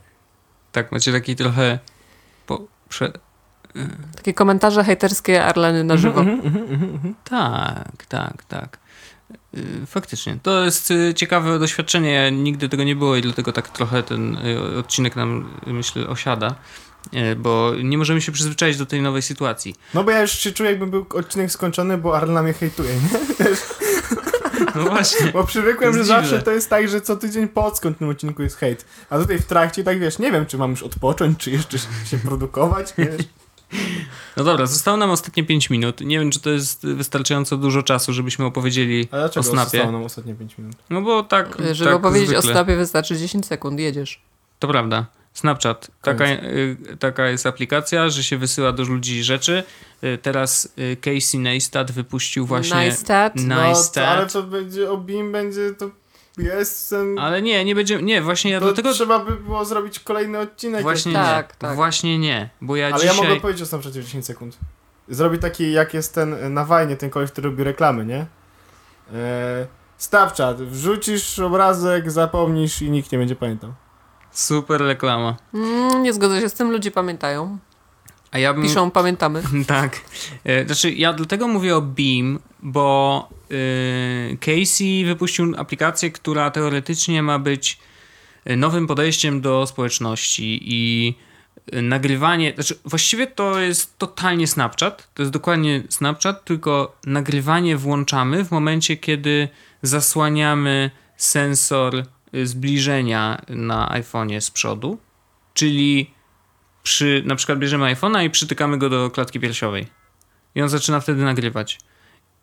Tak, 0.71 0.91
macie 0.91 1.11
taki 1.11 1.35
trochę... 1.35 1.79
Po, 2.47 2.61
prze, 2.89 3.11
Takie 4.15 4.33
komentarze 4.33 4.83
hejterskie 4.83 5.45
Arleny 5.45 5.83
na 5.83 5.97
żywo. 5.97 6.19
Mhm, 6.19 6.39
mhm, 6.39 6.71
mhm, 6.71 6.89
mhm. 6.93 7.15
Tak, 7.23 8.05
tak, 8.05 8.43
tak. 8.43 8.77
Y, 9.57 9.85
Faktycznie. 9.85 10.37
To 10.43 10.65
jest 10.65 10.91
y, 10.91 11.13
ciekawe 11.13 11.59
doświadczenie. 11.59 12.31
Nigdy 12.31 12.69
tego 12.69 12.83
nie 12.83 12.95
było 12.95 13.15
i 13.15 13.21
dlatego 13.21 13.51
tak 13.51 13.69
trochę 13.69 14.03
ten 14.03 14.37
y, 14.37 14.77
odcinek 14.79 15.15
nam, 15.15 15.49
myślę, 15.67 16.07
osiada. 16.07 16.55
Bo 17.37 17.71
nie 17.83 17.97
możemy 17.97 18.21
się 18.21 18.31
przyzwyczaić 18.31 18.77
do 18.77 18.85
tej 18.85 19.01
nowej 19.01 19.21
sytuacji. 19.21 19.75
No 19.93 20.03
bo 20.03 20.11
ja 20.11 20.21
już 20.21 20.31
się 20.31 20.51
czuję, 20.51 20.69
jakby 20.69 20.87
był 20.87 21.05
odcinek 21.13 21.51
skończony, 21.51 21.97
bo 21.97 22.17
Arlena 22.17 22.43
mnie 22.43 22.53
hejtuje, 22.53 22.89
nie? 22.95 23.45
No 24.75 24.83
właśnie. 24.83 25.31
Bo 25.31 25.43
przywykłem, 25.43 25.93
że 25.93 25.97
jest 25.97 26.07
zawsze 26.07 26.29
dziwne. 26.29 26.43
to 26.43 26.51
jest 26.51 26.69
tak, 26.69 26.89
że 26.89 27.01
co 27.01 27.15
tydzień 27.15 27.47
po 27.47 27.65
odskądnym 27.65 28.09
odcinku 28.09 28.43
jest 28.43 28.57
hejt. 28.57 28.85
A 29.09 29.17
tutaj 29.17 29.39
w 29.39 29.45
trakcie 29.45 29.83
tak 29.83 29.99
wiesz, 29.99 30.19
nie 30.19 30.31
wiem, 30.31 30.45
czy 30.45 30.57
mam 30.57 30.71
już 30.71 30.83
odpocząć, 30.83 31.39
czy 31.39 31.51
jeszcze 31.51 31.77
się 31.79 32.17
produkować, 32.25 32.93
wiesz? 32.97 33.21
No 34.37 34.43
dobra, 34.43 34.65
zostało 34.65 34.97
nam 34.97 35.11
ostatnie 35.11 35.43
5 35.43 35.69
minut. 35.69 36.01
Nie 36.01 36.19
wiem, 36.19 36.31
czy 36.31 36.39
to 36.39 36.49
jest 36.49 36.87
wystarczająco 36.87 37.57
dużo 37.57 37.83
czasu, 37.83 38.13
żebyśmy 38.13 38.45
opowiedzieli 38.45 39.07
A 39.11 39.17
dlaczego 39.17 39.39
o 39.39 39.43
Snapie. 39.43 39.69
zostało 39.69 39.91
nam 39.91 40.03
ostatnie 40.03 40.35
5 40.35 40.57
minut? 40.57 40.75
No 40.89 41.01
bo 41.01 41.23
tak. 41.23 41.57
Żeby 41.71 41.89
tak 41.89 41.99
opowiedzieć 41.99 42.29
zwykle. 42.29 42.49
o 42.49 42.53
Snapie 42.53 42.75
wystarczy 42.75 43.17
10 43.17 43.45
sekund, 43.45 43.79
jedziesz. 43.79 44.21
To 44.59 44.67
prawda. 44.67 45.05
Snapchat. 45.33 45.91
Taka, 46.01 46.25
y, 46.25 46.77
taka 46.99 47.27
jest 47.27 47.45
aplikacja, 47.45 48.09
że 48.09 48.23
się 48.23 48.37
wysyła 48.37 48.71
do 48.71 48.83
ludzi 48.83 49.23
rzeczy. 49.23 49.63
Y, 50.03 50.17
teraz 50.21 50.73
y, 50.79 50.97
Casey 51.01 51.39
Neistat 51.39 51.91
wypuścił 51.91 52.45
właśnie. 52.45 52.85
Nice. 52.85 53.31
No, 53.35 53.69
Nice 53.69 53.91
to, 53.93 54.07
ale 54.07 54.27
to 54.27 54.43
będzie 54.43 54.91
o 54.91 54.97
BIM, 54.97 55.31
będzie 55.31 55.71
to 55.71 55.89
jest 56.37 56.89
ten... 56.89 57.19
Ale 57.19 57.41
nie, 57.41 57.65
nie 57.65 57.75
będzie. 57.75 58.01
Nie, 58.01 58.21
właśnie 58.21 58.51
ja 58.51 58.59
to 58.59 58.65
dlatego. 58.65 58.93
trzeba 58.93 59.19
by 59.19 59.31
było 59.35 59.65
zrobić 59.65 59.99
kolejny 59.99 60.39
odcinek. 60.39 60.81
Właśnie 60.81 61.13
Tak, 61.13 61.49
nie. 61.49 61.55
tak. 61.59 61.75
Właśnie 61.75 62.19
nie. 62.19 62.49
Bo 62.61 62.75
ja 62.75 62.85
ale 62.87 62.95
dzisiaj. 62.95 63.15
ja 63.17 63.23
mogę 63.23 63.39
powiedzieć 63.41 63.61
o 63.61 63.65
Snapchacie 63.65 64.01
w 64.01 64.05
10 64.05 64.25
sekund. 64.25 64.57
Zrobić 65.09 65.41
taki, 65.41 65.71
jak 65.71 65.93
jest 65.93 66.15
ten 66.15 66.33
e, 66.33 66.49
na 66.49 66.65
Wajnie, 66.65 66.97
ten 66.97 67.09
koleś, 67.09 67.31
który 67.31 67.49
robi 67.49 67.63
reklamy, 67.63 68.05
nie? 68.05 68.25
E, 69.13 69.67
Snapchat, 69.97 70.57
wrzucisz 70.61 71.39
obrazek, 71.39 72.11
zapomnisz 72.11 72.81
i 72.81 72.91
nikt 72.91 73.11
nie 73.11 73.17
będzie 73.17 73.35
pamiętał. 73.35 73.73
Super 74.31 74.81
reklama. 74.81 75.35
Mm, 75.53 76.03
nie 76.03 76.13
zgodzę 76.13 76.41
się 76.41 76.49
z 76.49 76.53
tym, 76.53 76.71
ludzie 76.71 76.91
pamiętają. 76.91 77.57
A 78.35 78.37
ja 78.37 78.53
bym. 78.53 78.63
Piszą, 78.63 78.91
pamiętamy. 78.91 79.43
Tak. 79.67 80.01
E, 80.43 80.65
Znaczy, 80.65 80.91
ja 80.91 81.13
dlatego 81.13 81.47
mówię 81.47 81.75
o 81.75 81.81
Beam, 81.81 82.39
bo 82.63 83.29
y, 83.51 84.37
Casey 84.39 85.05
wypuścił 85.05 85.53
aplikację, 85.57 86.11
która 86.11 86.51
teoretycznie 86.51 87.23
ma 87.23 87.39
być 87.39 87.79
e, 88.45 88.55
nowym 88.55 88.87
podejściem 88.87 89.41
do 89.41 89.67
społeczności 89.67 90.59
i 90.63 91.13
nagrywanie, 91.81 92.53
znaczy 92.55 92.79
właściwie 92.85 93.27
to 93.27 93.59
jest 93.59 93.97
totalnie 93.97 94.47
Snapchat, 94.47 95.09
to 95.13 95.23
jest 95.23 95.31
dokładnie 95.31 95.83
Snapchat, 95.89 96.45
tylko 96.45 96.95
nagrywanie 97.05 97.77
włączamy 97.77 98.45
w 98.45 98.51
momencie, 98.51 98.97
kiedy 98.97 99.49
zasłaniamy 99.81 100.91
sensor 101.17 102.05
zbliżenia 102.43 103.41
na 103.49 104.01
iPhone'ie 104.01 104.41
z 104.41 104.51
przodu, 104.51 104.97
czyli 105.53 106.14
przy, 106.85 107.23
na 107.25 107.35
przykład 107.35 107.59
bierzemy 107.59 107.95
iPhone'a 107.95 108.25
i 108.25 108.29
przytykamy 108.29 108.77
go 108.77 108.89
do 108.89 109.11
klatki 109.11 109.39
piersiowej. 109.39 109.87
I 110.55 110.61
on 110.61 110.69
zaczyna 110.69 110.99
wtedy 110.99 111.23
nagrywać. 111.23 111.79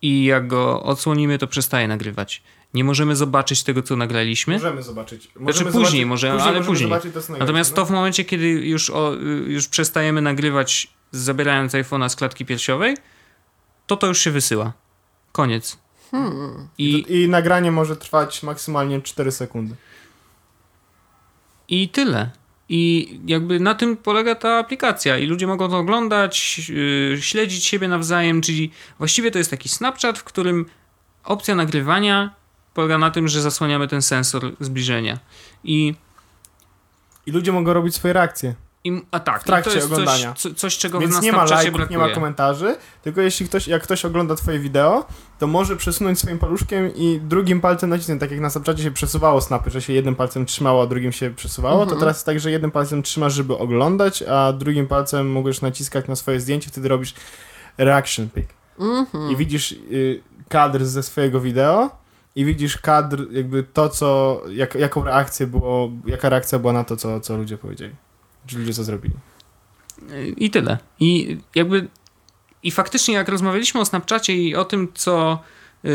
I 0.03 0.24
jak 0.24 0.47
go 0.47 0.82
odsłonimy, 0.82 1.38
to 1.38 1.47
przestaje 1.47 1.88
nagrywać. 1.88 2.43
Nie 2.74 2.84
możemy 2.84 3.16
zobaczyć 3.16 3.62
tego, 3.62 3.82
co 3.82 3.97
nagraliśmy. 3.97 4.55
Możemy 4.55 4.82
zobaczyć. 4.82 5.22
Znaczy 5.22 5.40
Możemy 5.40 5.72
później 5.72 6.03
zobaczyć, 6.03 6.09
możemy, 6.09 6.32
później 6.32 6.49
ale 6.49 6.59
możemy 6.59 6.66
później. 6.66 6.88
Zobaczyć 6.88 7.14
to, 7.14 7.32
Natomiast 7.38 7.70
to 7.70 7.74
nagraliśmy, 7.76 7.95
w 7.95 7.97
momencie, 7.97 8.24
kiedy 8.24 8.49
już, 8.49 8.90
o, 8.90 9.14
y, 9.14 9.18
już 9.53 9.68
przestajemy 9.68 10.22
nagrywać, 10.22 10.88
zabierając 11.12 11.72
iPhone'a 11.72 12.09
z 12.09 12.16
klatki 12.16 12.47
piersiowej, 12.47 12.97
to 13.86 13.97
to 13.97 14.07
już 14.07 14.18
się 14.18 14.30
wysyła. 14.30 14.72
Koniec. 15.32 15.78
Hmm. 16.11 16.68
I, 16.78 17.05
no. 17.09 17.14
I 17.16 17.28
nagranie 17.28 17.70
może 17.70 17.97
trwać 17.97 18.43
maksymalnie 18.43 19.03
4 19.03 19.32
sekundy. 19.32 19.74
I 21.68 21.88
tyle. 21.88 22.30
I 22.74 23.20
jakby 23.26 23.60
na 23.60 23.74
tym 23.74 23.96
polega 23.96 24.34
ta 24.34 24.58
aplikacja 24.58 25.18
i 25.18 25.26
ludzie 25.26 25.46
mogą 25.46 25.68
to 25.68 25.78
oglądać, 25.78 26.58
yy, 26.68 27.22
śledzić 27.22 27.64
siebie 27.64 27.88
nawzajem, 27.88 28.40
czyli 28.40 28.70
właściwie 28.98 29.30
to 29.30 29.38
jest 29.38 29.50
taki 29.50 29.68
Snapchat, 29.68 30.18
w 30.18 30.24
którym 30.24 30.66
opcja 31.24 31.54
nagrywania 31.54 32.34
polega 32.74 32.98
na 32.98 33.10
tym, 33.10 33.28
że 33.28 33.40
zasłaniamy 33.42 33.88
ten 33.88 34.02
sensor 34.02 34.52
zbliżenia. 34.60 35.18
I, 35.64 35.94
I 37.26 37.30
ludzie 37.30 37.52
mogą 37.52 37.72
robić 37.72 37.94
swoje 37.94 38.14
reakcje. 38.14 38.54
I 38.85 39.03
a 39.11 39.20
tak, 39.20 39.43
W 39.43 39.45
trakcie 39.45 39.70
to 39.70 39.76
jest 39.76 39.93
oglądania. 39.93 40.33
Coś, 40.33 40.43
co- 40.53 40.55
coś, 40.59 40.78
czego 40.78 40.99
Więc 40.99 41.14
na 41.14 41.20
nie 41.20 41.33
ma 41.33 41.45
lajków, 41.45 41.74
brakuje. 41.76 41.99
nie 41.99 42.05
ma 42.07 42.14
komentarzy, 42.14 42.76
tylko 43.03 43.20
jeśli 43.20 43.47
ktoś, 43.47 43.68
jak 43.68 43.83
ktoś 43.83 44.05
ogląda 44.05 44.35
twoje 44.35 44.59
wideo, 44.59 45.05
to 45.39 45.47
może 45.47 45.76
przesunąć 45.76 46.18
swoim 46.18 46.39
paluszkiem 46.39 46.95
i 46.95 47.20
drugim 47.22 47.61
palcem 47.61 47.91
nacisnąć, 47.91 48.20
tak 48.20 48.30
jak 48.30 48.41
na 48.41 48.51
Snapchacie 48.51 48.83
się 48.83 48.91
przesuwało 48.91 49.41
snapy, 49.41 49.70
że 49.70 49.83
się 49.83 49.93
jednym 49.93 50.14
palcem 50.14 50.47
trzymało, 50.47 50.83
a 50.83 50.87
drugim 50.87 51.12
się 51.12 51.30
przesuwało, 51.30 51.76
to 51.76 51.83
Mhm. 51.83 52.01
teraz 52.01 52.16
jest 52.16 52.26
tak, 52.26 52.41
że 52.41 52.51
jednym 52.51 52.70
palcem 52.70 53.03
trzymasz, 53.03 53.33
żeby 53.35 53.59
oglądać, 53.59 54.22
a 54.22 54.53
drugim 54.53 54.87
palcem 54.87 55.30
możesz 55.33 55.61
naciskać 55.61 56.09
na 56.09 56.16
swoje 56.16 56.41
zdjęcie, 56.41 56.70
wtedy 56.70 56.89
robisz 56.89 57.14
reaction 57.78 58.28
pick. 58.30 58.49
Mhm. 58.78 59.30
I 59.30 59.37
widzisz 59.37 59.72
y, 59.72 60.22
kadr 60.49 60.85
ze 60.85 61.03
swojego 61.03 61.41
wideo 61.41 61.91
i 62.37 62.45
widzisz 62.45 62.78
kadr, 62.78 63.26
jakby 63.30 63.62
to, 63.62 63.89
co, 63.89 64.41
jak, 64.51 64.74
jaką 64.74 65.05
reakcję 65.05 65.47
było, 65.47 65.91
jaka 66.07 66.28
reakcja 66.28 66.59
była 66.59 66.72
na 66.72 66.85
to, 66.85 66.97
co, 66.97 67.20
co 67.20 67.37
ludzie 67.37 67.59
powiedzieli. 67.59 67.95
Czy 68.47 68.59
ludzie 68.59 68.74
co 68.74 68.84
zrobili. 68.84 69.14
I 70.36 70.51
tyle. 70.51 70.78
I 71.01 71.38
jakby. 71.55 71.88
I 72.62 72.70
faktycznie, 72.70 73.14
jak 73.14 73.28
rozmawialiśmy 73.28 73.80
o 73.80 73.84
Snapchacie 73.84 74.34
i 74.34 74.57
o 74.57 74.64
tym, 74.64 74.88
co, 74.95 75.38
yy, 75.82 75.90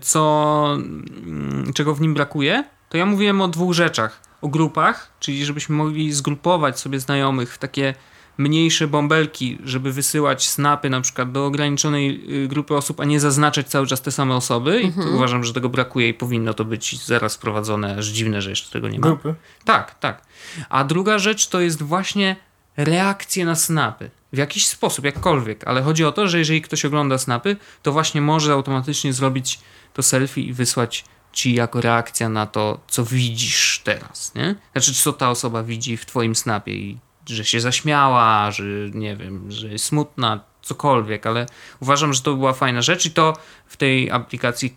co 0.00 0.72
mm, 0.76 1.72
czego 1.74 1.94
w 1.94 2.00
nim 2.00 2.14
brakuje, 2.14 2.64
to 2.88 2.96
ja 2.96 3.06
mówiłem 3.06 3.40
o 3.40 3.48
dwóch 3.48 3.74
rzeczach. 3.74 4.20
O 4.42 4.48
grupach, 4.48 5.12
czyli 5.20 5.44
żebyśmy 5.44 5.76
mogli 5.76 6.12
zgrupować 6.12 6.80
sobie 6.80 7.00
znajomych 7.00 7.54
w 7.54 7.58
takie 7.58 7.94
mniejsze 8.38 8.88
bąbelki, 8.88 9.58
żeby 9.64 9.92
wysyłać 9.92 10.48
snapy 10.48 10.90
na 10.90 11.00
przykład 11.00 11.32
do 11.32 11.46
ograniczonej 11.46 12.24
y, 12.44 12.48
grupy 12.48 12.74
osób, 12.74 13.00
a 13.00 13.04
nie 13.04 13.20
zaznaczać 13.20 13.68
cały 13.68 13.86
czas 13.86 14.02
te 14.02 14.12
same 14.12 14.34
osoby. 14.34 14.82
I 14.82 14.92
to 14.92 15.10
uważam, 15.14 15.44
że 15.44 15.52
tego 15.52 15.68
brakuje 15.68 16.08
i 16.08 16.14
powinno 16.14 16.54
to 16.54 16.64
być 16.64 17.04
zaraz 17.04 17.36
wprowadzone. 17.36 17.96
Aż 17.98 18.06
dziwne, 18.06 18.42
że 18.42 18.50
jeszcze 18.50 18.70
tego 18.70 18.88
nie 18.88 18.98
ma. 18.98 19.06
Grupy. 19.06 19.34
Tak, 19.64 19.98
tak. 19.98 20.25
A 20.68 20.84
druga 20.84 21.18
rzecz 21.18 21.46
to 21.46 21.60
jest 21.60 21.82
właśnie 21.82 22.36
reakcje 22.76 23.44
na 23.44 23.54
snapy. 23.54 24.10
W 24.32 24.38
jakiś 24.38 24.66
sposób, 24.66 25.04
jakkolwiek, 25.04 25.68
ale 25.68 25.82
chodzi 25.82 26.04
o 26.04 26.12
to, 26.12 26.28
że 26.28 26.38
jeżeli 26.38 26.62
ktoś 26.62 26.84
ogląda 26.84 27.18
snapy, 27.18 27.56
to 27.82 27.92
właśnie 27.92 28.20
może 28.20 28.52
automatycznie 28.52 29.12
zrobić 29.12 29.60
to 29.94 30.02
selfie 30.02 30.40
i 30.40 30.52
wysłać 30.52 31.04
ci 31.32 31.54
jako 31.54 31.80
reakcja 31.80 32.28
na 32.28 32.46
to, 32.46 32.80
co 32.88 33.04
widzisz 33.04 33.80
teraz, 33.84 34.34
nie? 34.34 34.54
Znaczy, 34.72 34.94
co 34.94 35.12
ta 35.12 35.30
osoba 35.30 35.62
widzi 35.62 35.96
w 35.96 36.06
twoim 36.06 36.36
snapie 36.36 36.72
i 36.72 36.98
że 37.26 37.44
się 37.44 37.60
zaśmiała, 37.60 38.50
że 38.50 38.64
nie 38.94 39.16
wiem, 39.16 39.52
że 39.52 39.68
jest 39.68 39.84
smutna, 39.84 40.40
cokolwiek, 40.62 41.26
ale 41.26 41.46
uważam, 41.80 42.14
że 42.14 42.22
to 42.22 42.34
była 42.34 42.52
fajna 42.52 42.82
rzecz 42.82 43.06
i 43.06 43.10
to 43.10 43.36
w 43.66 43.76
tej 43.76 44.10
aplikacji 44.10 44.76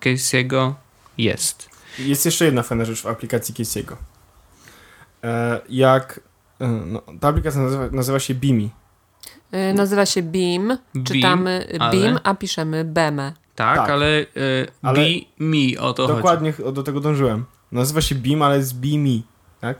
Casey'ego 0.00 0.72
jest. 1.18 1.73
Jest 1.98 2.24
jeszcze 2.26 2.44
jedna 2.44 2.62
fajna 2.62 2.84
rzecz 2.84 3.02
w 3.02 3.06
aplikacji 3.06 3.54
Casey'ego. 3.54 3.96
E, 5.24 5.60
jak... 5.68 6.20
e, 6.60 6.66
No, 6.68 7.02
ta 7.20 7.28
aplikacja 7.28 7.60
nazywa, 7.62 7.88
nazywa 7.92 8.18
się 8.20 8.34
Bimi. 8.34 8.70
Y, 9.70 9.74
Nazywa 9.74 10.06
się 10.06 10.22
Beam. 10.22 10.68
Beam, 10.94 11.04
Czytamy 11.04 11.68
ale- 11.80 11.90
Beam, 12.00 12.18
a 12.24 12.34
piszemy 12.34 12.84
Beme. 12.84 13.32
Tak, 13.54 13.76
Tak. 13.78 13.90
ale, 13.90 14.06
y, 14.20 14.26
Ale- 14.82 15.04
o 15.80 15.92
to 15.92 16.02
chodzi. 16.06 16.16
Dokładnie 16.16 16.52
ch- 16.52 16.72
do 16.72 16.82
tego 16.82 17.00
dążyłem. 17.00 17.44
Nazywa 17.72 18.00
się 18.00 18.14
Beam, 18.14 18.42
ale 18.42 18.56
jest 18.56 18.74
Bimi, 18.80 19.26
tak? 19.60 19.78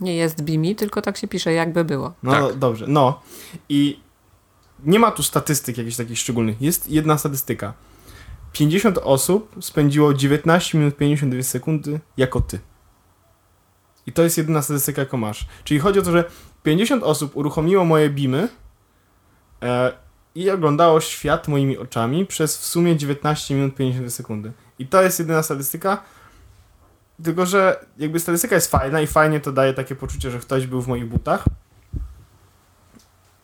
Nie 0.00 0.16
jest 0.16 0.42
Bimi, 0.42 0.76
tylko 0.76 1.02
tak 1.02 1.16
się 1.16 1.28
pisze, 1.28 1.52
jakby 1.52 1.84
było. 1.84 2.12
No 2.22 2.48
Tak. 2.48 2.58
dobrze, 2.58 2.84
no. 2.88 3.20
I 3.68 4.00
nie 4.84 4.98
ma 4.98 5.10
tu 5.10 5.22
statystyk 5.22 5.78
jakichś 5.78 5.96
takich 5.96 6.18
szczególnych. 6.18 6.62
Jest 6.62 6.90
jedna 6.90 7.18
statystyka. 7.18 7.72
50 8.52 8.98
osób 8.98 9.56
spędziło 9.60 10.14
19 10.14 10.78
minut 10.78 10.96
52 10.96 11.42
sekundy 11.42 12.00
jako 12.16 12.40
ty. 12.40 12.58
I 14.06 14.12
to 14.12 14.22
jest 14.22 14.38
jedyna 14.38 14.62
statystyka, 14.62 15.02
jaką 15.02 15.16
masz. 15.16 15.46
Czyli 15.64 15.80
chodzi 15.80 15.98
o 15.98 16.02
to, 16.02 16.12
że 16.12 16.24
50 16.62 17.02
osób 17.02 17.36
uruchomiło 17.36 17.84
moje 17.84 18.10
beamy 18.10 18.48
e, 19.62 19.92
i 20.34 20.50
oglądało 20.50 21.00
świat 21.00 21.48
moimi 21.48 21.78
oczami 21.78 22.26
przez 22.26 22.58
w 22.58 22.64
sumie 22.64 22.96
19 22.96 23.54
minut 23.54 23.74
50 23.74 24.14
sekundy. 24.14 24.52
I 24.78 24.86
to 24.86 25.02
jest 25.02 25.18
jedyna 25.18 25.42
statystyka. 25.42 26.02
Tylko, 27.24 27.46
że 27.46 27.84
jakby 27.98 28.20
statystyka 28.20 28.54
jest 28.54 28.70
fajna 28.70 29.00
i 29.00 29.06
fajnie 29.06 29.40
to 29.40 29.52
daje 29.52 29.74
takie 29.74 29.94
poczucie, 29.94 30.30
że 30.30 30.38
ktoś 30.38 30.66
był 30.66 30.82
w 30.82 30.88
moich 30.88 31.06
butach. 31.06 31.44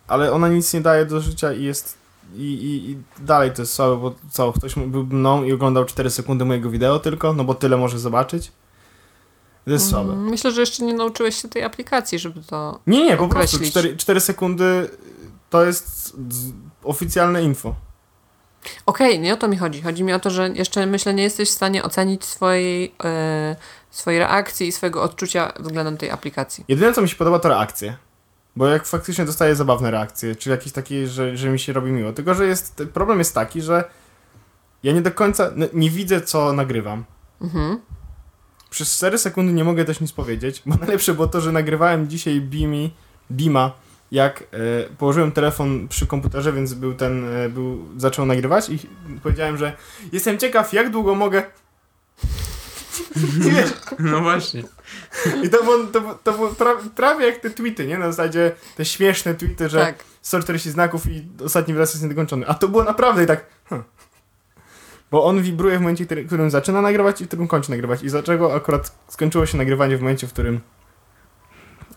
Ale 0.09 0.33
ona 0.33 0.49
nic 0.49 0.75
nie 0.75 0.81
daje 0.81 1.07
do 1.07 1.21
życia 1.21 1.53
i 1.53 1.65
jest. 1.65 1.99
I, 2.35 2.43
i, 2.43 2.91
i 2.91 2.99
dalej 3.18 3.53
to 3.53 3.62
jest 3.62 3.72
słabe, 3.72 3.97
bo 3.97 4.14
co, 4.31 4.53
ktoś 4.53 4.74
był 4.74 5.05
mną 5.07 5.45
i 5.45 5.53
oglądał 5.53 5.85
4 5.85 6.11
sekundy 6.11 6.45
mojego 6.45 6.70
wideo 6.70 6.99
tylko, 6.99 7.33
no 7.33 7.45
bo 7.45 7.55
tyle 7.55 7.76
może 7.76 7.99
zobaczyć. 7.99 8.53
To 9.64 9.70
jest 9.70 9.91
słabe. 9.91 10.12
Mm, 10.12 10.24
Myślę, 10.24 10.51
że 10.51 10.61
jeszcze 10.61 10.85
nie 10.85 10.95
nauczyłeś 10.95 11.43
się 11.43 11.49
tej 11.49 11.64
aplikacji, 11.64 12.18
żeby 12.18 12.43
to... 12.43 12.81
Nie, 12.87 13.05
nie, 13.05 13.16
po 13.16 13.29
prostu 13.29 13.57
określić. 13.57 13.70
4, 13.70 13.97
4 13.97 14.20
sekundy 14.20 14.91
to 15.51 15.64
jest 15.64 16.16
oficjalne 16.85 17.43
info. 17.43 17.74
Okej, 18.87 19.20
nie 19.20 19.35
o 19.35 19.37
to 19.37 19.49
mi 19.49 19.57
chodzi. 19.57 19.83
Chodzi 19.83 20.05
mi 20.05 20.12
o 20.12 20.18
to, 20.18 20.31
że 20.31 20.49
jeszcze 20.49 20.87
myślę, 20.87 21.14
nie 21.14 21.22
jesteś 21.22 21.49
w 21.49 21.53
stanie 21.53 21.83
ocenić 21.83 22.24
swojej, 22.24 22.95
e, 23.05 23.57
swojej 23.91 24.20
reakcji 24.20 24.68
i 24.68 24.72
swojego 24.72 25.03
odczucia 25.03 25.53
względem 25.61 25.97
tej 25.97 26.11
aplikacji. 26.11 26.64
Jedyne 26.68 26.93
co 26.93 27.03
mi 27.03 27.09
się 27.09 27.16
podoba 27.16 27.39
to 27.39 27.49
reakcje. 27.49 27.97
Bo 28.59 28.67
jak 28.67 28.87
faktycznie 28.87 29.25
dostaję 29.25 29.57
zabawne 29.57 29.91
reakcje, 29.91 30.37
czy 30.37 30.51
jakieś 30.51 30.73
takie, 30.73 31.07
że, 31.07 31.37
że 31.37 31.51
mi 31.51 31.59
się 31.59 31.73
robi 31.73 31.91
miło. 31.93 32.13
Tylko, 32.13 32.35
że 32.35 32.47
jest, 32.47 32.83
problem 32.95 33.19
jest 33.19 33.35
taki, 33.35 33.63
że 33.63 33.85
ja 34.83 34.93
nie 34.93 35.03
do 35.03 35.11
końca, 35.11 35.47
n- 35.49 35.69
nie 35.73 35.91
widzę 35.91 36.21
co 36.21 36.53
nagrywam. 36.53 37.05
Mhm. 37.41 37.79
Przez 38.71 38.97
4 38.97 39.19
sekundy 39.19 39.53
nie 39.53 39.65
mogę 39.65 39.85
też 39.85 40.01
nic 40.01 40.13
powiedzieć, 40.13 40.63
bo 40.67 40.77
najlepsze 40.81 41.15
było 41.15 41.27
to, 41.27 41.41
że 41.41 41.53
nagrywałem 41.53 42.09
dzisiaj 42.09 42.41
Beami, 42.41 42.95
Beama, 43.31 43.73
jak 44.13 44.43
e, 44.43 44.47
położyłem 44.99 45.33
telefon 45.33 45.89
przy 45.89 46.07
komputerze, 46.07 46.53
więc 46.53 46.75
był 46.75 46.95
ten, 46.95 47.37
e, 47.37 47.49
był, 47.49 47.85
zaczął 47.97 48.27
nagrywać 48.27 48.69
i 48.69 48.79
powiedziałem, 49.23 49.57
że 49.57 49.77
jestem 50.13 50.39
ciekaw, 50.39 50.73
jak 50.73 50.91
długo 50.91 51.15
mogę. 51.15 51.43
I 53.47 53.51
wiesz, 53.51 53.71
No 53.99 54.21
właśnie. 54.21 54.63
I 55.45 55.49
to 55.51 55.62
było, 55.64 55.78
to, 55.93 56.01
było- 56.01 56.14
to 56.24 56.32
było 56.32 56.49
pra, 56.49 56.76
prawie 56.97 57.26
jak 57.26 57.36
te 57.36 57.51
tweety, 57.51 57.86
nie? 57.86 57.99
Na 57.99 58.12
zasadzie 58.12 58.53
te 58.76 58.84
śmieszne 58.84 59.34
tweety, 59.34 59.68
że 59.68 59.80
Tak. 59.80 60.05
140 60.22 60.70
znaków 60.70 61.07
i 61.11 61.22
ostatni 61.45 61.74
wyraz 61.74 61.91
jest 61.95 62.03
niedokończony. 62.03 62.47
A 62.47 62.55
to 62.55 62.68
było 62.68 62.84
naprawdę 62.84 63.24
i 63.24 63.26
tak. 63.26 63.47
Hm. 63.68 63.82
Bo 65.11 65.24
on 65.24 65.43
wibruje 65.43 65.78
w 65.78 65.80
momencie, 65.80 66.05
w 66.05 66.26
którym 66.26 66.51
zaczyna 66.51 66.82
nagrywać 66.82 67.20
i 67.20 67.24
w 67.24 67.28
którym 67.28 67.49
kończy 67.49 67.70
nagrywać. 67.70 68.03
I 68.03 68.07
dlaczego 68.07 68.55
akurat 68.55 68.99
skończyło 69.09 69.47
się 69.47 69.59
nagrywanie 69.59 69.97
w 69.97 70.01
momencie, 70.01 70.26
w 70.26 70.32
którym 70.32 70.61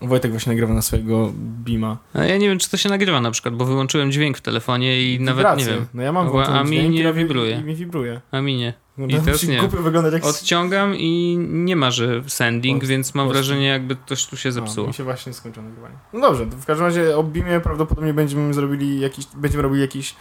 Wojtek 0.02 0.30
właśnie 0.30 0.52
nagrywa 0.52 0.74
na 0.74 0.82
swojego 0.82 1.32
Bima. 1.64 1.96
A 2.14 2.24
ja 2.24 2.36
nie 2.36 2.48
wiem, 2.48 2.58
czy 2.58 2.70
to 2.70 2.76
się 2.76 2.88
nagrywa 2.88 3.20
na 3.20 3.30
przykład, 3.30 3.54
bo 3.54 3.64
wyłączyłem 3.64 4.12
dźwięk 4.12 4.38
w 4.38 4.40
telefonie 4.40 5.02
i 5.14 5.20
nawet 5.20 5.36
Wibracje. 5.38 5.66
nie 5.66 5.72
wiem. 5.72 5.86
No 5.94 6.02
ja 6.02 6.12
mam 6.12 6.26
A 6.26 6.30
włączony 6.30 6.64
mi 6.64 6.76
dźwięk 6.76 6.94
nie 6.94 7.12
wibruje. 7.12 7.56
I 7.60 7.64
mi 7.64 7.74
wibruje. 7.74 8.20
A 8.30 8.40
mi 8.40 8.56
nie. 8.56 8.74
No, 8.98 9.06
I 9.06 9.20
teraz 9.20 9.42
nie. 9.42 9.68
wyglądać 9.68 10.12
jak... 10.12 10.24
Odciągam 10.24 10.94
i 10.96 11.36
nie 11.50 11.76
ma, 11.76 11.90
że 11.90 12.22
sending, 12.26 12.82
Od- 12.82 12.88
więc 12.88 13.14
mam 13.14 13.28
wrażenie, 13.28 13.66
jakby 13.66 13.96
coś 14.06 14.26
tu 14.26 14.36
się 14.36 14.48
No, 14.48 14.52
zepsuło. 14.52 14.86
mi 14.86 14.94
się 14.94 15.04
właśnie 15.04 15.32
skończyło 15.32 15.66
nagrywanie. 15.66 15.94
No 16.12 16.20
dobrze, 16.20 16.46
to 16.46 16.56
w 16.56 16.66
każdym 16.66 16.86
razie 16.86 17.16
o 17.16 17.22
Bimie 17.24 17.60
prawdopodobnie 17.60 18.14
będziemy 18.14 18.54
zrobili 18.54 19.00
jakiś, 19.00 19.26
będziemy 19.34 19.62
robili 19.62 19.80
jakiś 19.82 20.14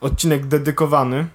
odcinek 0.00 0.46
dedykowany. 0.46 1.26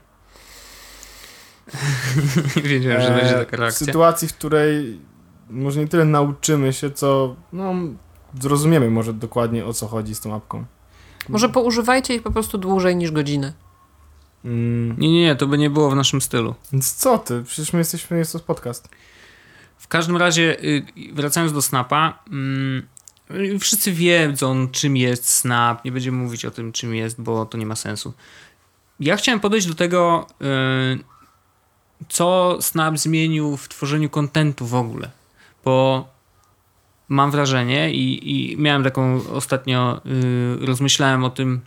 Wiedziałem, 2.64 3.02
że 3.02 3.16
E, 3.16 3.18
będzie 3.22 3.34
taka 3.46 3.58
W 3.58 3.60
reakcja. 3.60 3.86
sytuacji, 3.86 4.28
w 4.28 4.34
której 4.34 5.00
może 5.50 5.80
nie 5.80 5.88
tyle 5.88 6.06
nauczymy 6.06 6.74
się, 6.74 6.92
co 6.92 7.36
no, 7.54 7.74
zrozumiemy 8.42 8.90
może 8.90 9.14
dokładnie 9.14 9.66
o 9.66 9.74
co 9.74 9.88
chodzi 9.88 10.16
z 10.16 10.20
tą 10.20 10.36
apką. 10.36 10.66
Może 11.30 11.50
poużywajcie 11.50 12.16
ich 12.16 12.24
po 12.24 12.32
prostu 12.32 12.58
dłużej 12.58 12.96
niż 12.96 13.12
godzinę. 13.12 13.54
Mm, 14.46 14.96
Nie, 15.00 15.12
nie, 15.12 15.22
nie, 15.22 15.36
to 15.36 15.48
by 15.48 15.58
nie 15.58 15.70
było 15.70 15.90
w 15.92 15.96
naszym 15.96 16.22
stylu. 16.22 16.56
więc 16.74 16.94
co 16.94 17.18
ty? 17.18 17.44
Przecież 17.44 17.74
my 17.74 17.80
jesteśmy, 17.80 18.18
jest 18.18 18.34
to 18.34 18.40
podcast. 18.40 18.90
W 19.78 19.88
każdym 19.88 20.18
razie, 20.18 20.64
y, 20.64 20.86
wracając 21.14 21.54
do 21.54 21.62
Snapa, 21.62 22.24
mm, 22.32 22.88
wszyscy 23.60 23.92
wiedzą, 23.92 24.68
czym 24.68 24.98
jest 24.98 25.30
Snap. 25.34 25.86
Nie 25.86 25.92
będziemy 25.92 26.18
mówić 26.18 26.46
o 26.46 26.52
tym, 26.52 26.72
czym 26.72 26.96
jest, 26.96 27.22
bo 27.22 27.46
to 27.46 27.58
nie 27.58 27.66
ma 27.66 27.76
sensu. 27.76 28.14
Ja 29.00 29.16
chciałem 29.18 29.40
podejść 29.40 29.68
do 29.68 29.76
tego, 29.76 30.28
y, 30.42 31.04
co 32.10 32.58
Snap 32.62 32.98
zmienił 32.98 33.58
w 33.58 33.68
tworzeniu 33.68 34.10
kontentu 34.10 34.66
w 34.66 34.76
ogóle. 34.76 35.12
Bo 35.66 36.08
mam 37.10 37.32
wrażenie 37.32 37.94
i, 37.94 38.32
i 38.52 38.58
miałem 38.58 38.84
taką 38.84 39.22
ostatnio, 39.34 40.02
y, 40.62 40.66
rozmyślałem 40.66 41.24
o 41.24 41.30
tym, 41.30 41.62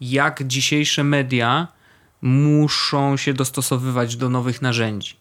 jak 0.00 0.46
dzisiejsze 0.46 1.04
media 1.04 1.68
muszą 2.24 3.16
się 3.16 3.34
dostosowywać 3.34 4.16
do 4.16 4.28
nowych 4.28 4.62
narzędzi. 4.62 5.16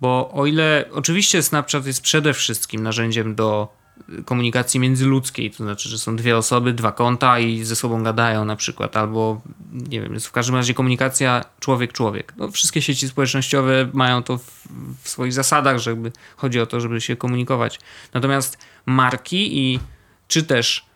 Bo 0.00 0.30
o 0.32 0.46
ile 0.46 0.84
oczywiście 0.92 1.42
Snapchat 1.42 1.86
jest 1.86 2.02
przede 2.02 2.34
wszystkim 2.34 2.82
narzędziem 2.82 3.34
do 3.34 3.68
y, 4.18 4.22
komunikacji 4.22 4.80
międzyludzkiej, 4.80 5.50
to 5.50 5.56
znaczy, 5.56 5.88
że 5.88 5.98
są 5.98 6.16
dwie 6.16 6.36
osoby, 6.36 6.72
dwa 6.72 6.92
konta 6.92 7.38
i 7.38 7.64
ze 7.64 7.76
sobą 7.76 8.02
gadają 8.02 8.44
na 8.44 8.56
przykład, 8.56 8.96
albo 8.96 9.40
nie 9.72 10.00
wiem, 10.00 10.14
jest 10.14 10.26
w 10.26 10.32
każdym 10.32 10.54
razie 10.54 10.74
komunikacja 10.74 11.44
człowiek-człowiek. 11.60 12.32
No, 12.36 12.50
wszystkie 12.50 12.82
sieci 12.82 13.08
społecznościowe 13.08 13.88
mają 13.92 14.22
to 14.22 14.38
w, 14.38 14.68
w 15.02 15.08
swoich 15.08 15.32
zasadach, 15.32 15.78
że 15.78 15.90
jakby 15.90 16.12
chodzi 16.36 16.60
o 16.60 16.66
to, 16.66 16.80
żeby 16.80 17.00
się 17.00 17.16
komunikować. 17.16 17.80
Natomiast 18.14 18.58
marki 18.86 19.58
i 19.58 19.80
czy 20.28 20.42
też 20.42 20.86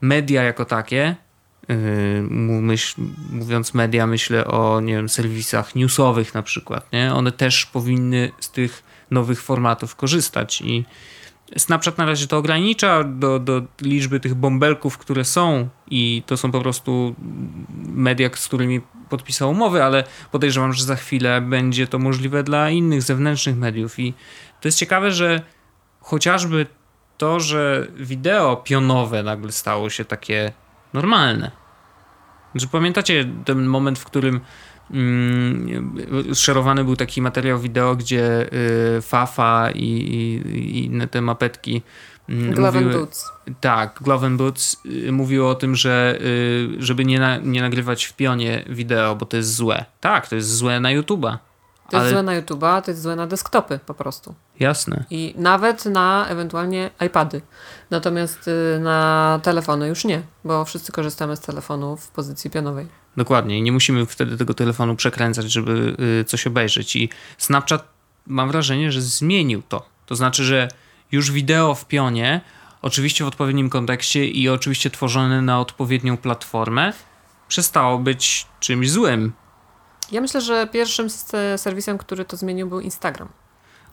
media 0.00 0.42
jako 0.42 0.64
takie, 0.64 1.16
myśl, 2.60 3.00
mówiąc 3.30 3.74
media, 3.74 4.06
myślę 4.06 4.46
o 4.46 4.80
nie 4.80 4.94
wiem, 4.94 5.08
serwisach 5.08 5.74
newsowych 5.74 6.34
na 6.34 6.42
przykład, 6.42 6.92
nie? 6.92 7.14
one 7.14 7.32
też 7.32 7.66
powinny 7.66 8.30
z 8.40 8.50
tych 8.50 8.82
nowych 9.10 9.42
formatów 9.42 9.96
korzystać 9.96 10.60
i 10.60 10.84
Snapchat 11.56 11.98
na 11.98 12.06
razie 12.06 12.26
to 12.26 12.36
ogranicza 12.36 13.04
do, 13.04 13.38
do 13.38 13.62
liczby 13.80 14.20
tych 14.20 14.34
bąbelków, 14.34 14.98
które 14.98 15.24
są 15.24 15.68
i 15.90 16.22
to 16.26 16.36
są 16.36 16.52
po 16.52 16.60
prostu 16.60 17.14
media, 17.78 18.30
z 18.34 18.46
którymi 18.46 18.80
podpisał 19.08 19.50
umowy, 19.50 19.84
ale 19.84 20.04
podejrzewam, 20.32 20.72
że 20.72 20.84
za 20.84 20.96
chwilę 20.96 21.40
będzie 21.40 21.86
to 21.86 21.98
możliwe 21.98 22.42
dla 22.42 22.70
innych 22.70 23.02
zewnętrznych 23.02 23.56
mediów 23.56 23.98
i 23.98 24.14
to 24.60 24.68
jest 24.68 24.78
ciekawe, 24.78 25.12
że 25.12 25.42
chociażby 26.00 26.66
to, 27.18 27.40
że 27.40 27.86
wideo 27.96 28.56
pionowe 28.56 29.22
nagle 29.22 29.52
stało 29.52 29.90
się 29.90 30.04
takie 30.04 30.52
normalne. 30.96 31.50
Że 32.54 32.66
pamiętacie 32.66 33.24
ten 33.44 33.66
moment, 33.66 33.98
w 33.98 34.04
którym 34.04 34.40
mm, 34.90 35.94
szerowany 36.34 36.84
był 36.84 36.96
taki 36.96 37.22
materiał 37.22 37.58
wideo, 37.58 37.96
gdzie 37.96 38.52
y, 38.98 39.02
Fafa 39.02 39.70
i, 39.70 40.84
inne 40.92 41.08
te 41.08 41.20
mapetki 41.20 41.82
mm, 42.28 42.52
Glove 42.54 42.74
mówiły- 42.80 42.92
Boots. 42.92 43.30
tak, 43.60 43.98
Glove 44.02 44.30
Boots 44.36 44.76
y, 44.86 45.12
mówiło 45.12 45.50
o 45.50 45.54
tym, 45.54 45.76
że 45.76 46.18
y, 46.20 46.68
żeby 46.78 47.04
nie, 47.04 47.18
na, 47.20 47.36
nie 47.36 47.60
nagrywać 47.60 48.04
w 48.04 48.12
pionie 48.12 48.64
wideo, 48.68 49.16
bo 49.16 49.26
to 49.26 49.36
jest 49.36 49.54
złe. 49.54 49.84
Tak, 50.00 50.28
to 50.28 50.34
jest 50.36 50.56
złe 50.56 50.80
na 50.80 50.88
YouTube'a. 50.88 51.38
To 51.90 51.96
jest 51.96 52.02
Ale- 52.04 52.10
złe 52.10 52.22
na 52.22 52.40
YouTube'a, 52.40 52.82
to 52.82 52.90
jest 52.90 53.02
złe 53.02 53.16
na 53.16 53.26
desktopy 53.26 53.78
po 53.86 53.94
prostu. 53.94 54.34
Jasne. 54.60 55.04
I 55.10 55.34
nawet 55.38 55.84
na 55.86 56.26
ewentualnie 56.28 56.90
iPady. 57.06 57.40
Natomiast 57.90 58.48
y, 58.48 58.78
na 58.80 59.40
telefony 59.42 59.88
już 59.88 60.04
nie, 60.04 60.22
bo 60.44 60.64
wszyscy 60.64 60.92
korzystamy 60.92 61.36
z 61.36 61.40
telefonu 61.40 61.96
w 61.96 62.08
pozycji 62.08 62.50
pionowej. 62.50 62.86
Dokładnie. 63.16 63.58
I 63.58 63.62
nie 63.62 63.72
musimy 63.72 64.06
wtedy 64.06 64.36
tego 64.36 64.54
telefonu 64.54 64.96
przekręcać, 64.96 65.52
żeby 65.52 65.96
y, 66.20 66.24
coś 66.24 66.46
obejrzeć. 66.46 66.96
I 66.96 67.08
Snapchat 67.38 67.88
mam 68.26 68.48
wrażenie, 68.48 68.92
że 68.92 69.02
zmienił 69.02 69.62
to. 69.68 69.88
To 70.06 70.14
znaczy, 70.16 70.44
że 70.44 70.68
już 71.12 71.30
wideo 71.30 71.74
w 71.74 71.86
pionie, 71.86 72.40
oczywiście 72.82 73.24
w 73.24 73.28
odpowiednim 73.28 73.70
kontekście 73.70 74.26
i 74.26 74.48
oczywiście 74.48 74.90
tworzone 74.90 75.42
na 75.42 75.60
odpowiednią 75.60 76.16
platformę, 76.16 76.92
przestało 77.48 77.98
być 77.98 78.46
czymś 78.60 78.90
złym. 78.90 79.32
Ja 80.12 80.20
myślę, 80.20 80.40
że 80.40 80.66
pierwszym 80.72 81.10
serwisem, 81.56 81.98
który 81.98 82.24
to 82.24 82.36
zmienił 82.36 82.68
był 82.68 82.80
Instagram. 82.80 83.28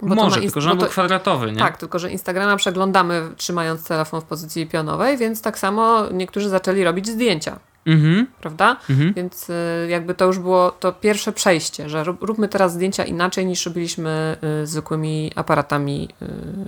Bo 0.03 0.15
Może, 0.15 0.41
tylko 0.41 0.61
że 0.61 0.71
on 0.71 0.77
był 0.77 0.85
to- 0.85 0.91
kwadratowy, 0.91 1.51
nie? 1.51 1.59
Tak, 1.59 1.77
tylko 1.77 1.99
że 1.99 2.11
Instagrama 2.11 2.55
przeglądamy 2.55 3.21
trzymając 3.37 3.83
telefon 3.87 4.21
w 4.21 4.23
pozycji 4.23 4.67
pionowej, 4.67 5.17
więc 5.17 5.41
tak 5.41 5.59
samo 5.59 6.03
niektórzy 6.11 6.49
zaczęli 6.49 6.83
robić 6.83 7.07
zdjęcia, 7.07 7.59
Mhm, 7.85 8.27
prawda? 8.41 8.77
mhm. 8.89 9.13
Więc 9.13 9.49
y, 9.49 9.53
jakby 9.89 10.13
to 10.15 10.25
już 10.25 10.39
było 10.39 10.71
to 10.71 10.91
pierwsze 10.93 11.31
przejście, 11.31 11.89
że 11.89 12.03
rób- 12.03 12.21
róbmy 12.21 12.47
teraz 12.47 12.73
zdjęcia 12.73 13.03
inaczej 13.03 13.45
niż 13.45 13.65
robiliśmy 13.65 14.37
y, 14.63 14.67
zwykłymi 14.67 15.31
aparatami 15.35 16.09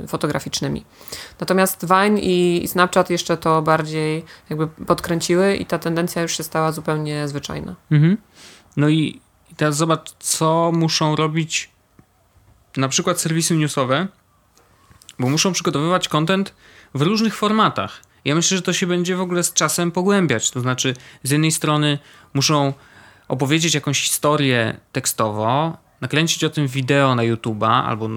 y, 0.03 0.07
fotograficznymi. 0.07 0.86
Natomiast 1.39 1.86
Vine 1.86 2.19
i, 2.21 2.67
Snapchat 2.67 3.09
jeszcze 3.09 3.38
to 3.38 3.61
bardziej 3.61 4.25
jakby 4.49 4.67
podkręciły 4.67 5.55
i 5.55 5.65
ta 5.65 5.79
tendencja 5.79 6.21
już 6.21 6.38
się 6.38 6.43
stała 6.43 6.71
zupełnie 6.71 7.27
zwyczajna. 7.27 7.75
Mhm. 7.91 8.17
No 8.77 8.89
i 8.89 9.21
teraz 9.57 9.75
zobacz, 9.77 10.11
co 10.19 10.71
muszą 10.75 11.15
robić 11.15 11.74
na 12.78 12.88
przykład 12.88 13.21
serwisy 13.21 13.57
newsowe, 13.57 14.07
bo 15.19 15.30
muszą 15.30 15.53
przygotowywać 15.53 16.09
content 16.09 16.53
w 16.93 17.01
różnych 17.01 17.36
formatach. 17.36 18.01
Ja 18.26 18.36
myślę, 18.36 18.57
że 18.57 18.63
to 18.63 18.73
się 18.73 18.88
będzie 18.88 19.15
w 19.15 19.21
ogóle 19.21 19.43
z 19.43 19.53
czasem 19.53 19.91
pogłębiać. 19.91 20.51
To 20.51 20.59
znaczy, 20.59 20.93
z 21.23 21.32
jednej 21.32 21.51
strony 21.51 21.99
muszą 22.34 22.73
opowiedzieć 23.28 23.73
jakąś 23.73 24.01
historię 24.01 24.78
tekstowo, 24.91 25.78
nakręcić 26.01 26.43
o 26.43 26.49
tym 26.49 26.67
wideo 26.67 27.15
na 27.15 27.23
YouTube'a 27.23 27.84
albo 27.86 28.07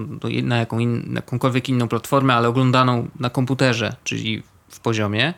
na 0.43 0.57
jaką 0.57 0.79
in, 0.79 1.03
na 1.07 1.17
jakąkolwiek 1.17 1.69
inną 1.69 1.87
platformę, 1.87 2.33
ale 2.33 2.47
oglądaną 2.47 3.09
na 3.19 3.29
komputerze, 3.29 3.95
czyli 4.03 4.43
w 4.69 4.79
poziomie. 4.79 5.33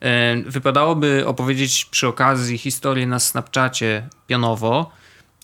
E, 0.00 0.36
wypadałoby 0.36 1.26
opowiedzieć 1.26 1.84
przy 1.84 2.08
okazji 2.08 2.58
historię 2.58 3.06
na 3.06 3.18
Snapchacie 3.18 4.08
pionowo, 4.26 4.90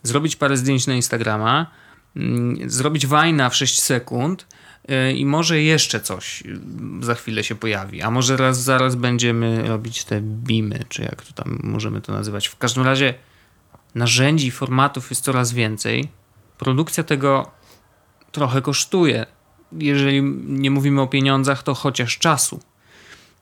zrobić 0.02 0.36
parę 0.36 0.56
zdjęć 0.56 0.86
na 0.86 0.94
Instagrama, 0.94 1.66
zrobić 2.66 3.06
wajna 3.06 3.50
w 3.50 3.56
6 3.56 3.80
sekund 3.80 4.46
e, 4.88 5.12
i 5.12 5.26
może 5.26 5.62
jeszcze 5.62 6.00
coś 6.00 6.42
za 7.00 7.14
chwilę 7.14 7.44
się 7.44 7.54
pojawi. 7.54 8.02
A 8.02 8.10
może 8.10 8.36
raz 8.36 8.62
zaraz 8.62 8.94
będziemy 8.94 9.68
robić 9.68 10.04
te 10.04 10.20
bimy, 10.20 10.84
czy 10.88 11.02
jak 11.02 11.22
to 11.22 11.32
tam 11.32 11.58
możemy 11.62 12.00
to 12.00 12.12
nazywać. 12.12 12.48
W 12.48 12.56
każdym 12.56 12.84
razie 12.84 13.14
narzędzi, 13.94 14.50
formatów 14.50 15.10
jest 15.10 15.24
coraz 15.24 15.52
więcej. 15.52 16.08
Produkcja 16.58 17.04
tego 17.04 17.50
trochę 18.32 18.62
kosztuje. 18.62 19.26
Jeżeli 19.72 20.22
nie 20.46 20.70
mówimy 20.70 21.00
o 21.00 21.06
pieniądzach, 21.06 21.62
to 21.62 21.74
chociaż 21.74 22.18
czasu. 22.18 22.60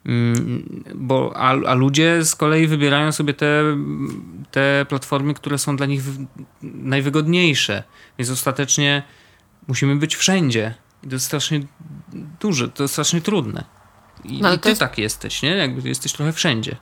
Mm, 0.07 0.85
bo, 0.95 1.33
a, 1.37 1.49
a 1.49 1.75
ludzie 1.75 2.25
z 2.25 2.35
kolei 2.35 2.67
wybierają 2.67 3.13
sobie 3.13 3.35
te, 3.35 3.63
te 4.51 4.87
platformy, 4.89 5.35
które 5.35 5.59
są 5.59 5.77
dla 5.77 5.87
nich 5.87 6.03
najwygodniejsze. 6.63 7.83
Więc 8.19 8.31
ostatecznie 8.31 9.03
musimy 9.69 9.97
być 9.97 10.17
wszędzie. 10.17 10.75
I 11.03 11.09
to 11.09 11.15
jest 11.15 11.27
strasznie 11.27 11.61
duże, 12.41 12.69
to 12.69 12.83
jest 12.83 12.95
strasznie 12.95 13.21
trudne. 13.21 13.65
I, 14.25 14.41
no, 14.43 14.55
i 14.55 14.59
ty 14.59 14.69
jest... 14.69 14.81
tak 14.81 14.99
jesteś, 14.99 15.43
nie? 15.43 15.51
Jakby 15.51 15.89
jesteś 15.89 16.13
trochę 16.13 16.33
wszędzie. 16.33 16.77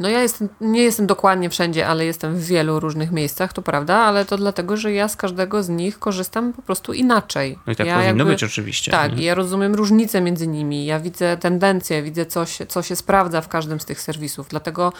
No 0.00 0.08
ja 0.08 0.22
jestem, 0.22 0.48
nie 0.60 0.82
jestem 0.82 1.06
dokładnie 1.06 1.50
wszędzie, 1.50 1.86
ale 1.86 2.04
jestem 2.04 2.36
w 2.36 2.44
wielu 2.44 2.80
różnych 2.80 3.12
miejscach, 3.12 3.52
to 3.52 3.62
prawda, 3.62 3.96
ale 3.96 4.24
to 4.24 4.36
dlatego, 4.36 4.76
że 4.76 4.92
ja 4.92 5.08
z 5.08 5.16
każdego 5.16 5.62
z 5.62 5.68
nich 5.68 5.98
korzystam 5.98 6.52
po 6.52 6.62
prostu 6.62 6.92
inaczej. 6.92 7.58
No 7.66 7.72
i 7.72 7.76
tak 7.76 7.86
ja 7.86 7.94
powinno 7.94 8.18
jakby, 8.18 8.24
być 8.24 8.44
oczywiście. 8.44 8.90
Tak, 8.90 9.16
nie? 9.16 9.24
ja 9.24 9.34
rozumiem 9.34 9.74
różnice 9.74 10.20
między 10.20 10.46
nimi, 10.46 10.86
ja 10.86 11.00
widzę 11.00 11.36
tendencje, 11.36 12.02
widzę 12.02 12.26
co 12.26 12.46
się, 12.46 12.66
co 12.66 12.82
się 12.82 12.96
sprawdza 12.96 13.40
w 13.40 13.48
każdym 13.48 13.80
z 13.80 13.84
tych 13.84 14.00
serwisów, 14.00 14.48
dlatego 14.48 14.92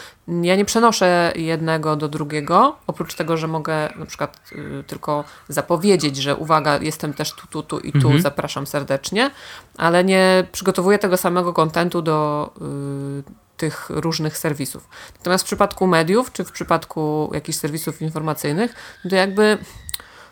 ja 0.43 0.57
nie 0.57 0.65
przenoszę 0.65 1.33
jednego 1.37 1.97
do 1.97 2.09
drugiego, 2.09 2.77
oprócz 2.87 3.15
tego, 3.15 3.37
że 3.37 3.49
mogę 3.49 3.89
na 3.97 4.07
przykład 4.07 4.41
y, 4.53 4.85
tylko 4.87 5.25
zapowiedzieć, 5.49 6.17
że 6.17 6.37
uwaga, 6.37 6.79
jestem 6.83 7.15
też 7.15 7.33
tu, 7.33 7.47
tu, 7.47 7.63
tu 7.63 7.79
i 7.79 7.93
tu, 7.93 7.99
mhm. 7.99 8.23
zapraszam 8.23 8.67
serdecznie, 8.67 9.31
ale 9.77 10.05
nie 10.05 10.47
przygotowuję 10.53 10.99
tego 10.99 11.17
samego 11.17 11.53
kontentu 11.53 12.03
do 12.03 12.51
y, 13.31 13.44
tych 13.57 13.91
różnych 13.91 14.39
serwisów. 14.39 14.89
Natomiast 15.19 15.45
w 15.45 15.47
przypadku 15.47 15.87
mediów, 15.87 16.33
czy 16.33 16.45
w 16.45 16.53
przypadku 16.53 17.31
jakichś 17.35 17.59
serwisów 17.59 18.03
informacyjnych, 18.03 18.75
to 19.11 19.17
jakby 19.17 19.59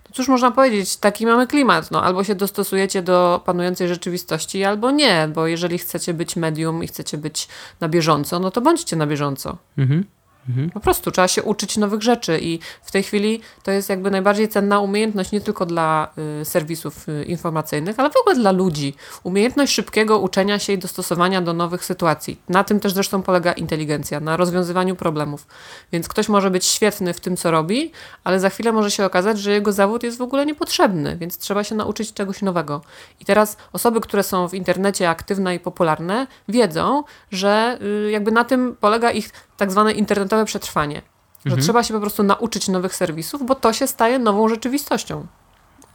to 0.02 0.12
cóż 0.12 0.28
można 0.28 0.50
powiedzieć, 0.50 0.96
taki 0.96 1.26
mamy 1.26 1.46
klimat. 1.46 1.90
No, 1.90 2.04
albo 2.04 2.24
się 2.24 2.34
dostosujecie 2.34 3.02
do 3.02 3.42
panującej 3.44 3.88
rzeczywistości, 3.88 4.64
albo 4.64 4.90
nie, 4.90 5.28
bo 5.34 5.46
jeżeli 5.46 5.78
chcecie 5.78 6.14
być 6.14 6.36
medium 6.36 6.84
i 6.84 6.86
chcecie 6.86 7.18
być 7.18 7.48
na 7.80 7.88
bieżąco, 7.88 8.38
no 8.38 8.50
to 8.50 8.60
bądźcie 8.60 8.96
na 8.96 9.06
bieżąco. 9.06 9.58
Mhm. 9.78 10.04
Mhm. 10.48 10.70
Po 10.70 10.80
prostu 10.80 11.10
trzeba 11.10 11.28
się 11.28 11.42
uczyć 11.42 11.76
nowych 11.76 12.02
rzeczy 12.02 12.38
i 12.42 12.58
w 12.82 12.90
tej 12.90 13.02
chwili 13.02 13.40
to 13.62 13.70
jest 13.70 13.88
jakby 13.88 14.10
najbardziej 14.10 14.48
cenna 14.48 14.80
umiejętność 14.80 15.32
nie 15.32 15.40
tylko 15.40 15.66
dla 15.66 16.08
y, 16.42 16.44
serwisów 16.44 17.08
y, 17.08 17.24
informacyjnych, 17.24 17.98
ale 17.98 18.10
w 18.10 18.16
ogóle 18.16 18.36
dla 18.36 18.52
ludzi. 18.52 18.94
Umiejętność 19.22 19.74
szybkiego 19.74 20.18
uczenia 20.18 20.58
się 20.58 20.72
i 20.72 20.78
dostosowania 20.78 21.42
do 21.42 21.52
nowych 21.52 21.84
sytuacji. 21.84 22.40
Na 22.48 22.64
tym 22.64 22.80
też 22.80 22.92
zresztą 22.92 23.22
polega 23.22 23.52
inteligencja, 23.52 24.20
na 24.20 24.36
rozwiązywaniu 24.36 24.96
problemów. 24.96 25.46
Więc 25.92 26.08
ktoś 26.08 26.28
może 26.28 26.50
być 26.50 26.66
świetny 26.66 27.14
w 27.14 27.20
tym, 27.20 27.36
co 27.36 27.50
robi, 27.50 27.92
ale 28.24 28.40
za 28.40 28.50
chwilę 28.50 28.72
może 28.72 28.90
się 28.90 29.04
okazać, 29.04 29.38
że 29.38 29.52
jego 29.52 29.72
zawód 29.72 30.02
jest 30.02 30.18
w 30.18 30.22
ogóle 30.22 30.46
niepotrzebny, 30.46 31.16
więc 31.16 31.38
trzeba 31.38 31.64
się 31.64 31.74
nauczyć 31.74 32.12
czegoś 32.12 32.42
nowego. 32.42 32.80
I 33.20 33.24
teraz 33.24 33.56
osoby, 33.72 34.00
które 34.00 34.22
są 34.22 34.48
w 34.48 34.54
internecie 34.54 35.10
aktywne 35.10 35.54
i 35.54 35.60
popularne, 35.60 36.26
wiedzą, 36.48 37.04
że 37.30 37.78
y, 38.06 38.10
jakby 38.10 38.30
na 38.30 38.44
tym 38.44 38.76
polega 38.80 39.10
ich 39.10 39.32
tak 39.56 39.70
zwane 39.70 39.92
internetowe 39.92 40.44
przetrwanie. 40.44 41.02
Że 41.44 41.50
mhm. 41.50 41.62
trzeba 41.62 41.82
się 41.82 41.94
po 41.94 42.00
prostu 42.00 42.22
nauczyć 42.22 42.68
nowych 42.68 42.94
serwisów, 42.94 43.46
bo 43.46 43.54
to 43.54 43.72
się 43.72 43.86
staje 43.86 44.18
nową 44.18 44.48
rzeczywistością. 44.48 45.26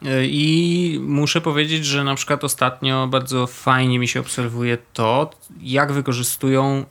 E, 0.05 0.25
I 0.25 0.99
muszę 1.03 1.41
powiedzieć, 1.41 1.85
że 1.85 2.03
na 2.03 2.15
przykład 2.15 2.43
ostatnio 2.43 3.07
bardzo 3.07 3.47
fajnie 3.47 3.99
mi 3.99 4.07
się 4.07 4.19
obserwuje 4.19 4.77
to, 4.93 5.29
jak 5.61 5.91
wykorzystują 5.91 6.85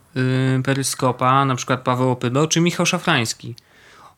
y, 0.59 0.63
peryskopa 0.63 1.45
na 1.45 1.55
przykład 1.55 1.81
Paweł 1.81 2.09
Opydo 2.09 2.47
czy 2.47 2.61
Michał 2.61 2.85
Szafrański. 2.85 3.55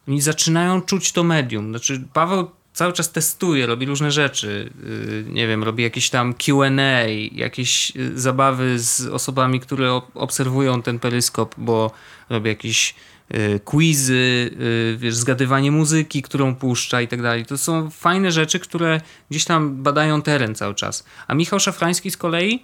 Oni 0.07 0.21
zaczynają 0.21 0.81
czuć 0.81 1.11
to 1.11 1.23
medium. 1.23 1.69
Znaczy, 1.69 2.03
Paweł 2.13 2.51
cały 2.79 2.93
czas 2.93 3.11
testuje, 3.11 3.65
robi 3.65 3.85
różne 3.85 4.11
rzeczy. 4.11 4.69
Y, 4.83 5.25
nie 5.27 5.47
wiem, 5.47 5.63
robi 5.63 5.83
jakieś 5.83 6.09
tam 6.09 6.33
QA, 6.33 7.07
jakieś 7.31 7.95
y, 7.95 8.19
zabawy 8.19 8.79
z 8.79 9.01
osobami, 9.01 9.59
które 9.59 10.01
obserwują 10.13 10.81
ten 10.81 10.99
peryskop, 10.99 11.55
bo 11.57 11.91
robi 12.29 12.49
jakieś 12.49 12.95
y, 13.33 13.59
quizy, 13.65 14.51
wiesz, 14.97 15.15
zgadywanie 15.15 15.71
muzyki, 15.71 16.21
którą 16.21 16.55
puszcza 16.55 17.01
i 17.01 17.07
tak 17.07 17.21
dalej. 17.21 17.45
To 17.45 17.57
są 17.57 17.89
fajne 17.89 18.31
rzeczy, 18.31 18.59
które 18.59 19.01
gdzieś 19.29 19.45
tam 19.45 19.83
badają 19.83 20.21
teren 20.21 20.55
cały 20.55 20.75
czas. 20.75 21.05
A 21.27 21.35
Michał 21.35 21.59
Szafrański 21.59 22.11
z 22.11 22.17
kolei 22.17 22.63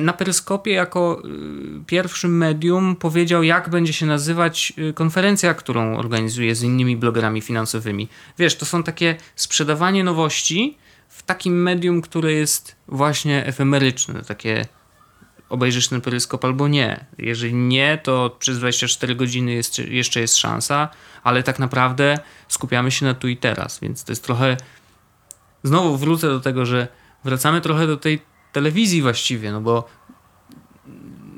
na 0.00 0.12
Peryskopie 0.12 0.72
jako 0.72 1.22
e, 1.24 1.84
pierwszym 1.86 2.36
medium 2.36 2.96
powiedział, 2.96 3.42
jak 3.42 3.68
będzie 3.70 3.92
się 3.92 4.06
nazywać 4.06 4.72
e, 4.76 4.92
konferencja, 4.92 5.54
którą 5.54 5.96
organizuje 5.96 6.54
z 6.54 6.62
innymi 6.62 6.96
blogerami 6.96 7.40
finansowymi. 7.40 8.08
Wiesz, 8.38 8.56
to 8.56 8.66
są 8.66 8.82
takie 8.82 9.16
sprzedawanie 9.36 10.04
nowości 10.04 10.78
w 11.08 11.22
takim 11.22 11.62
medium, 11.62 12.02
które 12.02 12.32
jest 12.32 12.76
właśnie 12.88 13.46
efemeryczne, 13.46 14.22
takie 14.22 14.66
obejrzysz 15.48 15.88
ten 15.88 16.00
peryskop 16.00 16.44
albo 16.44 16.68
nie. 16.68 17.04
Jeżeli 17.18 17.54
nie, 17.54 17.98
to 18.02 18.36
przez 18.38 18.58
24 18.58 19.14
godziny 19.14 19.52
jest, 19.52 19.78
jeszcze 19.78 20.20
jest 20.20 20.36
szansa, 20.36 20.88
ale 21.22 21.42
tak 21.42 21.58
naprawdę 21.58 22.18
skupiamy 22.48 22.90
się 22.90 23.06
na 23.06 23.14
tu 23.14 23.28
i 23.28 23.36
teraz, 23.36 23.80
więc 23.80 24.04
to 24.04 24.12
jest 24.12 24.24
trochę. 24.24 24.56
Znowu 25.62 25.96
wrócę 25.96 26.28
do 26.28 26.40
tego, 26.40 26.66
że 26.66 26.88
wracamy 27.24 27.60
trochę 27.60 27.86
do 27.86 27.96
tej 27.96 28.33
telewizji 28.54 29.02
właściwie, 29.02 29.52
no 29.52 29.60
bo 29.60 29.88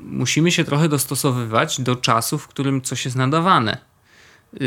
musimy 0.03 0.51
się 0.51 0.63
trochę 0.63 0.89
dostosowywać 0.89 1.81
do 1.81 1.95
czasu, 1.95 2.37
w 2.37 2.47
którym 2.47 2.81
coś 2.81 3.05
jest 3.05 3.17
nadawane. 3.17 3.77
Yy, 4.53 4.59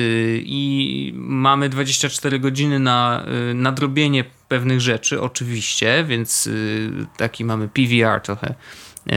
I 0.44 1.12
mamy 1.16 1.68
24 1.68 2.38
godziny 2.38 2.78
na 2.78 3.24
yy, 3.46 3.55
nadrobienie 3.55 4.24
pewnych 4.48 4.80
rzeczy, 4.80 5.20
oczywiście, 5.20 6.05
więc 6.09 6.46
yy, 6.46 7.07
taki 7.16 7.44
mamy 7.44 7.68
PVR 7.68 8.20
trochę, 8.20 8.55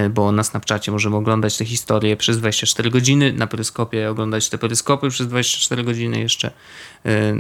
bo 0.10 0.32
na 0.32 0.44
Snapchacie 0.44 0.92
możemy 0.92 1.16
oglądać 1.16 1.58
te 1.58 1.66
historie 1.66 2.18
przez 2.18 2.38
24 2.38 2.90
godziny, 2.90 3.34
na 3.34 3.48
peryskopie 3.48 4.10
oglądać 4.10 4.50
te 4.50 4.58
peryskopy 4.58 5.10
przez 5.10 5.28
24 5.28 5.84
godziny 5.84 6.20
jeszcze. 6.20 6.52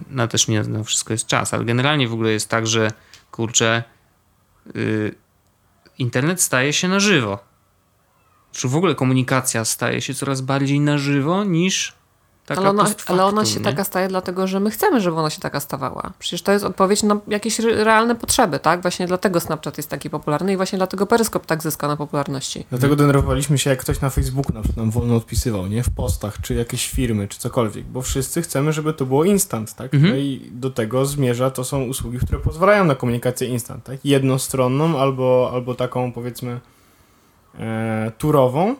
No 0.10 0.28
też 0.28 0.48
nie 0.48 0.64
na 0.64 0.84
wszystko 0.84 1.14
jest 1.14 1.28
czas, 1.28 1.53
ale 1.53 1.65
generalnie 1.65 2.07
w 2.07 2.14
ogóle 2.14 2.32
jest 2.32 2.49
tak, 2.49 2.68
że 2.68 2.91
kurczę, 3.32 3.84
internet 5.99 6.41
staje 6.41 6.74
się 6.74 6.88
na 6.88 6.99
żywo. 6.99 7.40
Czy 8.52 8.68
w 8.68 8.76
ogóle 8.76 8.95
komunikacja 8.95 9.65
staje 9.65 10.02
się 10.02 10.14
coraz 10.14 10.41
bardziej 10.41 10.80
na 10.80 10.98
żywo 10.98 11.44
niż 11.44 11.94
taka 12.45 12.61
ale 12.61 12.70
ona, 12.70 12.86
factum, 12.86 13.06
ale 13.07 13.26
ona 13.26 13.45
się 13.45 13.60
nie? 13.60 13.65
taka 13.65 13.84
staje 13.84 14.07
dlatego, 14.07 14.48
że 14.48 14.60
my 14.60 14.72
chcemy, 14.72 15.02
żeby 15.02 15.18
ona 15.18 15.30
się 15.30 15.40
taka 15.40 15.60
stawała. 15.60 16.14
Przecież 16.20 16.41
to 16.41 16.52
jest 16.52 16.65
odpowiedź 16.65 17.03
na 17.03 17.20
jakieś 17.28 17.60
realne 17.60 18.15
potrzeby, 18.15 18.60
tak? 18.60 18.82
Właśnie 18.82 19.07
dlatego 19.07 19.40
Snapchat 19.40 19.78
jest 19.78 19.90
taki 19.90 20.10
popularny 20.10 20.53
i 20.53 20.57
właśnie 20.57 20.78
dlatego 20.78 21.06
Peryskop 21.06 21.45
tak 21.45 21.64
zyska 21.64 21.88
na 21.88 21.98
popularności. 21.98 22.65
Dlatego 22.70 22.95
denerwowaliśmy 22.95 23.57
się, 23.57 23.70
jak 23.70 23.80
ktoś 23.80 24.02
na 24.02 24.10
Facebooku 24.10 24.53
na 24.53 24.61
przykład 24.61 24.78
nam 24.78 24.91
wolno 24.91 25.15
odpisywał, 25.15 25.68
nie? 25.68 25.84
W 25.84 25.90
postach, 25.90 26.41
czy 26.41 26.53
jakieś 26.53 26.90
firmy, 26.90 27.28
czy 27.28 27.40
cokolwiek, 27.40 27.86
bo 27.86 28.02
wszyscy 28.02 28.41
chcemy, 28.41 28.74
żeby 28.74 28.94
to 28.94 29.06
było 29.06 29.24
instant, 29.24 29.74
tak? 29.74 29.94
Mhm. 29.94 30.14
No 30.14 30.20
i 30.20 30.49
do 30.52 30.70
tego 30.70 31.06
zmierza, 31.06 31.52
to 31.52 31.64
są 31.64 31.84
usługi, 31.84 32.18
które 32.18 32.40
pozwalają 32.40 32.86
na 32.86 32.95
komunikację 32.95 33.48
instant, 33.48 33.84
tak? 33.84 34.06
Jednostronną 34.06 34.99
albo, 34.99 35.49
albo 35.53 35.76
taką, 35.76 36.11
powiedzmy, 36.11 36.60
e, 37.60 38.11
turową, 38.18 38.76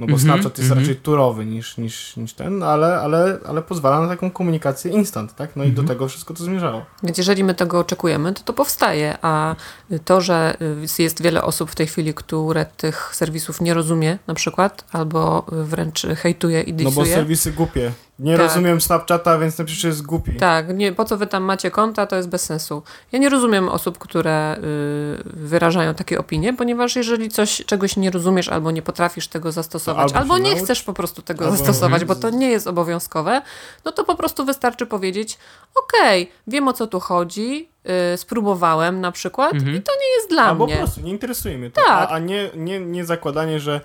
no 0.00 0.06
bo 0.06 0.12
mm 0.12 0.18
-hmm, 0.18 0.22
Snapchat 0.22 0.58
jest 0.58 0.70
mm 0.70 0.78
-hmm. 0.78 0.88
raczej 0.88 0.96
turowy 0.96 1.46
niż, 1.46 1.78
niż, 1.78 2.16
niż 2.16 2.32
ten, 2.32 2.62
ale, 2.62 3.00
ale, 3.00 3.38
ale 3.48 3.62
pozwala 3.62 4.00
na 4.00 4.08
taką 4.08 4.30
komunikację 4.30 4.92
instant, 4.92 5.34
tak? 5.34 5.56
No 5.56 5.62
mm 5.62 5.68
-hmm. 5.68 5.72
i 5.72 5.76
do 5.76 5.82
mhm. 5.82 5.88
tego 5.98 6.08
wszystko 6.08 6.34
to 6.34 6.44
zmierzało. 6.44 6.86
Więc 7.02 7.18
jeżeli 7.18 7.44
my 7.44 7.54
tego 7.54 7.78
oczekujemy, 7.78 8.32
to 8.32 8.42
to 8.42 8.52
powstaje, 8.52 9.18
a 9.22 9.56
to, 10.04 10.20
że 10.20 10.56
jest 10.98 11.22
wiele 11.22 11.42
osób 11.42 11.70
w 11.70 11.74
tej 11.74 11.86
chwili, 11.86 12.14
które 12.14 12.66
tych 12.76 13.10
serwisów 13.14 13.60
nie 13.60 13.74
rozumie 13.74 14.18
na 14.26 14.34
przykład, 14.34 14.84
albo 14.92 15.46
wręcz 15.52 16.06
hejtuje 16.06 16.62
i 16.62 16.74
disuje. 16.74 16.96
No 16.96 17.10
bo 17.10 17.16
serwisy 17.16 17.52
głupie 17.52 17.92
Nie 18.20 18.36
Tak. 18.36 18.46
rozumiem 18.46 18.80
Snapchata, 18.80 19.38
więc 19.38 19.56
ten 19.56 19.66
przecież 19.66 19.84
jest 19.84 20.02
głupi. 20.02 20.36
Tak, 20.36 20.74
nie, 20.76 20.92
po 20.92 21.04
co 21.04 21.16
wy 21.16 21.26
tam 21.26 21.42
macie 21.42 21.70
konta, 21.70 22.06
to 22.06 22.16
jest 22.16 22.28
bez 22.28 22.42
sensu. 22.44 22.82
Ja 23.12 23.18
nie 23.18 23.28
rozumiem 23.28 23.68
osób, 23.68 23.98
które 23.98 24.56
y, 24.56 25.22
wyrażają 25.24 25.94
takie 25.94 26.18
opinie, 26.18 26.54
ponieważ 26.54 26.96
jeżeli 26.96 27.28
coś, 27.28 27.62
czegoś 27.66 27.96
nie 27.96 28.10
rozumiesz 28.10 28.48
albo 28.48 28.70
nie 28.70 28.82
potrafisz 28.82 29.28
tego 29.28 29.52
zastosować, 29.52 30.04
albo 30.12 30.18
albo, 30.18 30.38
nie 30.38 30.50
naucz, 30.50 30.64
chcesz 30.64 30.82
po 30.82 30.92
prostu 30.92 31.22
tego 31.22 31.44
albo- 31.44 31.56
zastosować, 31.56 32.04
bo 32.04 32.14
to 32.14 32.30
nie 32.30 32.50
jest 32.50 32.66
obowiązkowe, 32.66 33.42
no 33.84 33.92
to 33.92 34.04
po 34.04 34.14
prostu 34.14 34.44
wystarczy 34.44 34.86
powiedzieć, 34.86 35.38
okej, 35.74 36.32
wiem 36.46 36.68
o 36.68 36.72
co 36.72 36.86
tu 36.86 37.00
chodzi, 37.00 37.68
y, 38.14 38.16
spróbowałem 38.16 39.00
na 39.00 39.12
przykład 39.12 39.52
Mhm. 39.54 39.76
i 39.76 39.82
to 39.82 39.92
nie 39.92 40.14
jest 40.16 40.30
dla 40.30 40.42
Albo 40.44 40.64
mnie. 40.64 40.74
po 40.74 40.80
prostu 40.80 41.00
nie 41.00 41.10
interesuje 41.10 41.58
mnie 41.58 41.70
to. 41.70 41.80
Tak. 41.86 42.08
A, 42.10 42.14
a 42.14 42.18
nie, 42.18 42.50
nie, 42.56 42.80
nie 42.80 43.04
zakładanie, 43.04 43.60
że 43.60 43.80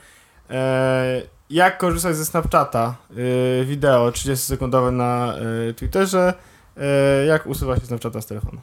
e, 0.50 1.22
jak 1.50 1.78
korzystać 1.78 2.16
ze 2.16 2.26
Snapchata, 2.26 2.96
e, 3.62 3.66
wideo 3.66 4.10
30-sekundowe 4.10 4.92
na 4.92 5.34
e, 5.70 5.74
Twitterze, 5.74 6.34
e, 6.78 7.26
jak 7.26 7.48
usuwa 7.48 7.76
się 7.76 7.86
Snapchata 7.86 8.22
z 8.22 8.26
telefonu. 8.26 8.62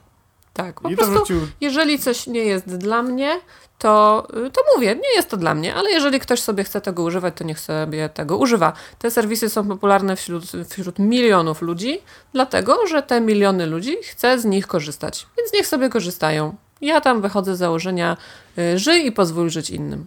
Tak, 0.52 0.80
po 0.80 0.90
I 0.90 0.96
prostu 0.96 1.14
wrócił 1.14 1.40
jeżeli 1.60 1.98
coś 1.98 2.26
nie 2.26 2.44
jest 2.44 2.76
dla 2.76 3.02
mnie, 3.02 3.40
to, 3.78 4.26
y, 4.46 4.50
to 4.50 4.60
mówię, 4.74 4.94
nie 4.94 5.14
jest 5.16 5.30
to 5.30 5.36
dla 5.36 5.54
mnie, 5.54 5.74
ale 5.74 5.90
jeżeli 5.90 6.20
ktoś 6.20 6.40
sobie 6.40 6.64
chce 6.64 6.80
tego 6.80 7.02
używać, 7.02 7.34
to 7.36 7.44
niech 7.44 7.60
sobie 7.60 8.08
tego 8.08 8.36
używa. 8.36 8.72
Te 8.98 9.10
serwisy 9.10 9.48
są 9.48 9.68
popularne 9.68 10.16
wśród, 10.16 10.44
wśród 10.68 10.98
milionów 10.98 11.62
ludzi, 11.62 12.00
dlatego 12.32 12.86
że 12.86 13.02
te 13.02 13.20
miliony 13.20 13.66
ludzi 13.66 13.96
chce 14.02 14.38
z 14.38 14.44
nich 14.44 14.66
korzystać, 14.66 15.26
więc 15.38 15.52
niech 15.52 15.66
sobie 15.66 15.88
korzystają. 15.88 16.56
Ja 16.80 17.00
tam 17.00 17.22
wychodzę 17.22 17.56
z 17.56 17.58
założenia, 17.58 18.16
y, 18.58 18.78
żyj 18.78 19.06
i 19.06 19.12
pozwól 19.12 19.50
żyć 19.50 19.70
innym. 19.70 20.06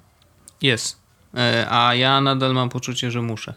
Jest. 0.62 1.05
E, 1.36 1.66
A 1.70 1.96
ja 1.96 2.22
nadal 2.22 2.54
mam 2.54 2.70
poczucie, 2.70 3.12
że 3.12 3.22
muszę. 3.22 3.54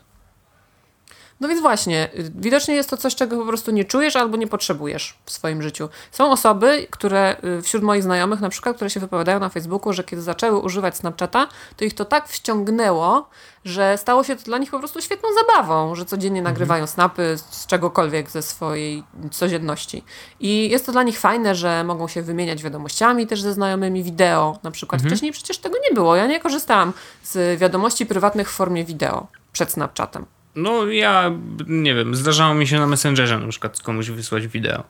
No 1.40 1.48
więc 1.48 1.60
właśnie, 1.60 2.08
y, 2.18 2.30
widocznie 2.34 2.74
jest 2.74 2.90
to 2.90 2.96
coś, 2.96 3.14
czego 3.14 3.36
po 3.36 3.46
prostu 3.46 3.70
nie 3.70 3.84
czujesz 3.84 4.16
albo 4.16 4.36
nie 4.36 4.46
potrzebujesz 4.46 5.18
w 5.24 5.30
swoim 5.30 5.62
życiu. 5.62 5.88
Są 6.12 6.30
osoby, 6.30 6.86
które 6.90 7.36
y, 7.58 7.62
wśród 7.62 7.82
moich 7.82 8.02
znajomych, 8.02 8.40
na 8.40 8.48
przykład, 8.48 8.76
które 8.76 8.90
się 8.90 9.00
wypowiadają 9.00 9.40
na 9.40 9.48
Facebooku, 9.48 9.92
że 9.92 10.04
kiedy 10.04 10.22
zaczęły 10.22 10.58
używać 10.58 10.96
Snapchata, 10.96 11.48
to 11.76 11.84
ich 11.84 11.94
to 11.94 12.04
tak 12.04 12.28
wciągnęło, 12.28 13.28
że 13.64 13.98
stało 13.98 14.24
się 14.24 14.36
to 14.36 14.42
dla 14.42 14.58
nich 14.58 14.70
po 14.70 14.78
prostu 14.78 15.00
świetną 15.00 15.28
zabawą, 15.34 15.94
że 15.94 16.04
codziennie 16.04 16.42
nagrywają 16.42 16.86
snapy 16.86 17.38
z 17.50 17.66
czegokolwiek 17.66 18.30
ze 18.30 18.42
swojej 18.42 19.04
codzienności. 19.30 20.04
I 20.40 20.70
jest 20.70 20.86
to 20.86 20.92
dla 20.92 21.02
nich 21.02 21.20
fajne, 21.20 21.54
że 21.54 21.84
mogą 21.84 22.08
się 22.08 22.22
wymieniać 22.22 22.62
wiadomościami 22.62 23.26
też 23.26 23.42
ze 23.42 23.52
znajomymi 23.52 24.02
wideo. 24.02 24.58
Na 24.62 24.70
przykład 24.70 25.02
wcześniej 25.02 25.32
przecież 25.32 25.58
tego 25.58 25.76
nie 25.88 25.94
było. 25.94 26.16
Ja 26.16 26.26
nie 26.26 26.40
korzystałam 26.40 26.92
z 27.22 27.60
wiadomości 27.60 28.06
prywatnych 28.06 28.50
w 28.50 28.54
formie 28.54 28.84
wideo 28.84 29.26
przed 29.52 29.72
Snapchatem. 29.72 30.37
No 30.58 30.86
ja, 30.86 31.30
nie 31.66 31.94
wiem, 31.94 32.14
zdarzało 32.14 32.54
mi 32.54 32.66
się 32.66 32.78
na 32.78 32.86
Messengerze 32.86 33.38
na 33.38 33.48
przykład 33.48 33.80
komuś 33.80 34.10
wysłać 34.10 34.46
wideo. 34.46 34.84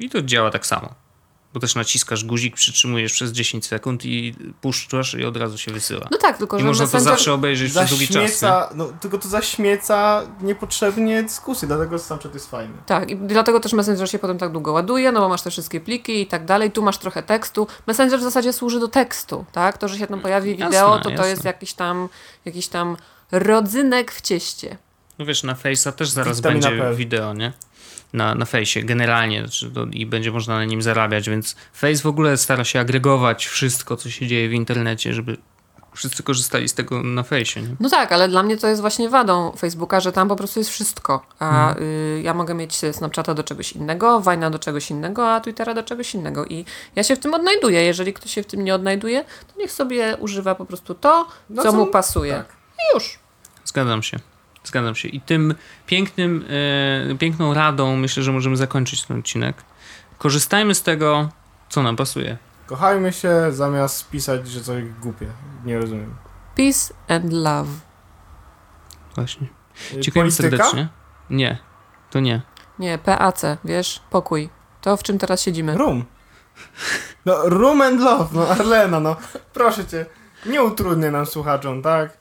I 0.00 0.10
to 0.10 0.22
działa 0.22 0.50
tak 0.50 0.66
samo. 0.66 0.94
Bo 1.54 1.60
też 1.60 1.74
naciskasz 1.74 2.24
guzik, 2.24 2.54
przytrzymujesz 2.54 3.12
przez 3.12 3.32
10 3.32 3.66
sekund 3.66 4.04
i 4.04 4.34
puszczasz 4.60 5.14
i 5.14 5.24
od 5.24 5.36
razu 5.36 5.58
się 5.58 5.72
wysyła. 5.72 6.08
No 6.10 6.18
tak, 6.18 6.38
tylko 6.38 6.56
I 6.56 6.60
że 6.60 6.66
można 6.66 6.86
to 6.86 7.00
zawsze 7.00 7.32
obejrzeć 7.32 7.70
przez 7.70 7.90
długi 7.90 8.08
czas. 8.08 8.42
Nie? 8.42 8.48
no 8.74 8.92
tylko 9.00 9.18
to 9.18 9.28
zaśmieca 9.28 10.22
niepotrzebnie 10.40 11.22
dyskusję, 11.22 11.68
dlatego 11.68 11.98
Snapchat 11.98 12.34
jest 12.34 12.50
fajny. 12.50 12.74
Tak, 12.86 13.10
i 13.10 13.16
dlatego 13.16 13.60
też 13.60 13.72
Messenger 13.72 14.10
się 14.10 14.18
potem 14.18 14.38
tak 14.38 14.52
długo 14.52 14.72
ładuje, 14.72 15.12
no 15.12 15.20
bo 15.20 15.28
masz 15.28 15.42
te 15.42 15.50
wszystkie 15.50 15.80
pliki 15.80 16.20
i 16.20 16.26
tak 16.26 16.44
dalej, 16.44 16.70
tu 16.70 16.82
masz 16.82 16.98
trochę 16.98 17.22
tekstu. 17.22 17.66
Messenger 17.86 18.20
w 18.20 18.22
zasadzie 18.22 18.52
służy 18.52 18.80
do 18.80 18.88
tekstu, 18.88 19.44
tak? 19.52 19.78
To, 19.78 19.88
że 19.88 19.98
się 19.98 20.06
tam 20.06 20.20
pojawi 20.20 20.50
Jasne, 20.50 20.66
wideo, 20.66 20.98
to 20.98 21.04
to 21.04 21.10
jasne. 21.10 21.28
jest 21.28 21.44
jakiś 21.44 21.72
tam, 21.72 22.08
jakiś 22.44 22.68
tam 22.68 22.96
rodzynek 23.32 24.12
w 24.12 24.20
cieście. 24.20 24.76
No 25.18 25.24
wiesz, 25.24 25.42
na 25.42 25.54
Face'a 25.54 25.92
też 25.92 26.08
zaraz 26.10 26.36
Witamina 26.36 26.68
będzie 26.68 26.82
P. 26.82 26.94
wideo, 26.94 27.34
nie? 27.34 27.52
Na, 28.12 28.34
na 28.34 28.44
Face'ie 28.44 28.84
generalnie 28.84 29.40
znaczy 29.40 29.70
to, 29.70 29.84
i 29.92 30.06
będzie 30.06 30.30
można 30.32 30.54
na 30.54 30.64
nim 30.64 30.82
zarabiać, 30.82 31.30
więc 31.30 31.56
Face 31.72 32.02
w 32.02 32.06
ogóle 32.06 32.36
stara 32.36 32.64
się 32.64 32.80
agregować 32.80 33.46
wszystko, 33.46 33.96
co 33.96 34.10
się 34.10 34.26
dzieje 34.26 34.48
w 34.48 34.52
internecie, 34.52 35.14
żeby 35.14 35.36
wszyscy 35.94 36.22
korzystali 36.22 36.68
z 36.68 36.74
tego 36.74 37.02
na 37.02 37.22
Face'ie, 37.22 37.62
nie? 37.62 37.76
No 37.80 37.88
tak, 37.90 38.12
ale 38.12 38.28
dla 38.28 38.42
mnie 38.42 38.56
to 38.56 38.66
jest 38.68 38.80
właśnie 38.80 39.08
wadą 39.08 39.52
Facebooka, 39.52 40.00
że 40.00 40.12
tam 40.12 40.28
po 40.28 40.36
prostu 40.36 40.60
jest 40.60 40.70
wszystko. 40.70 41.26
A 41.38 41.76
y, 41.78 42.20
ja 42.24 42.34
mogę 42.34 42.54
mieć 42.54 42.76
Snapchata 42.92 43.34
do 43.34 43.44
czegoś 43.44 43.72
innego, 43.72 44.20
Vine'a 44.20 44.50
do 44.50 44.58
czegoś 44.58 44.90
innego, 44.90 45.32
a 45.34 45.40
Twittera 45.40 45.74
do 45.74 45.82
czegoś 45.82 46.14
innego. 46.14 46.44
I 46.46 46.64
ja 46.96 47.02
się 47.02 47.16
w 47.16 47.18
tym 47.18 47.34
odnajduję. 47.34 47.82
Jeżeli 47.82 48.12
ktoś 48.12 48.32
się 48.32 48.42
w 48.42 48.46
tym 48.46 48.64
nie 48.64 48.74
odnajduje, 48.74 49.24
to 49.24 49.60
niech 49.60 49.72
sobie 49.72 50.16
używa 50.20 50.54
po 50.54 50.64
prostu 50.66 50.94
to, 50.94 51.26
No 51.50 51.62
co 51.62 51.70
co- 51.72 51.76
mu 51.78 51.86
pasuje. 51.86 52.32
tak. 52.34 52.57
I 52.78 52.94
już. 52.94 53.18
Zgadzam 53.64 54.02
się. 54.02 54.18
Zgadzam 54.64 54.94
się. 54.94 55.08
I 55.08 55.20
tym 55.20 55.54
pięknym, 55.86 56.44
e, 57.10 57.14
piękną 57.14 57.54
radą 57.54 57.96
myślę, 57.96 58.22
że 58.22 58.32
możemy 58.32 58.56
zakończyć 58.56 59.02
ten 59.02 59.18
odcinek. 59.18 59.56
Korzystajmy 60.18 60.74
z 60.74 60.82
tego, 60.82 61.28
co 61.68 61.82
nam 61.82 61.96
pasuje. 61.96 62.38
Kochajmy 62.66 63.12
się 63.12 63.52
zamiast 63.52 64.10
pisać, 64.10 64.48
że 64.48 64.60
coś 64.60 64.84
głupie. 64.84 65.26
Nie 65.64 65.78
rozumiem. 65.78 66.16
Peace 66.56 66.94
and 67.08 67.32
love. 67.32 67.70
Właśnie. 69.14 69.46
Dziękujemy 69.98 70.30
serdecznie. 70.30 70.88
Nie, 71.30 71.58
to 72.10 72.20
nie. 72.20 72.42
Nie, 72.78 72.98
PAC, 72.98 73.44
wiesz, 73.64 74.02
pokój. 74.10 74.50
To, 74.80 74.96
w 74.96 75.02
czym 75.02 75.18
teraz 75.18 75.42
siedzimy. 75.42 75.76
Room. 75.76 76.04
No, 77.24 77.48
room 77.48 77.82
and 77.82 78.00
love, 78.00 78.28
no 78.32 78.48
Arlena, 78.48 79.00
no. 79.00 79.16
Proszę 79.52 79.86
cię, 79.86 80.06
nie 80.46 80.62
utrudniaj 80.62 81.12
nam 81.12 81.26
słuchaczom, 81.26 81.82
tak? 81.82 82.18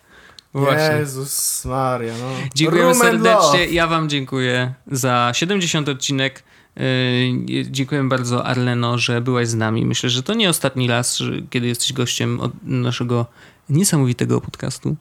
Właśnie. 0.53 0.95
Jezus 0.99 1.65
Maria, 1.65 2.13
no. 2.19 2.29
Dziękujemy 2.55 2.89
Room 2.89 3.01
serdecznie. 3.01 3.65
Ja 3.65 3.87
Wam 3.87 4.09
dziękuję 4.09 4.73
za 4.87 5.31
70 5.33 5.89
odcinek. 5.89 6.43
Yy, 6.75 7.65
Dziękuję 7.71 8.03
bardzo, 8.03 8.45
Arleno, 8.45 8.97
że 8.97 9.21
byłaś 9.21 9.47
z 9.47 9.55
nami. 9.55 9.85
Myślę, 9.85 10.09
że 10.09 10.23
to 10.23 10.33
nie 10.33 10.49
ostatni 10.49 10.87
raz, 10.87 11.19
kiedy 11.49 11.67
jesteś 11.67 11.93
gościem 11.93 12.39
od 12.39 12.51
naszego 12.63 13.25
niesamowitego 13.69 14.41
podcastu. 14.41 14.95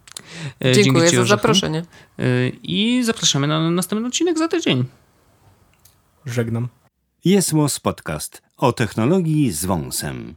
Yy, 0.61 0.73
dzięki 0.73 0.85
Dziękuję 0.85 1.11
za 1.11 1.25
zaproszenie. 1.25 1.83
Yy, 2.19 2.53
I 2.63 3.03
zapraszamy 3.05 3.47
na 3.47 3.71
następny 3.71 4.09
odcinek 4.09 4.39
za 4.39 4.49
tydzień. 4.49 4.85
Żegnam. 6.27 6.69
Jest 7.25 7.53
Podcast 7.83 8.43
o 8.57 8.73
technologii 8.73 9.53
z 9.53 9.65
wąsem. 9.65 10.37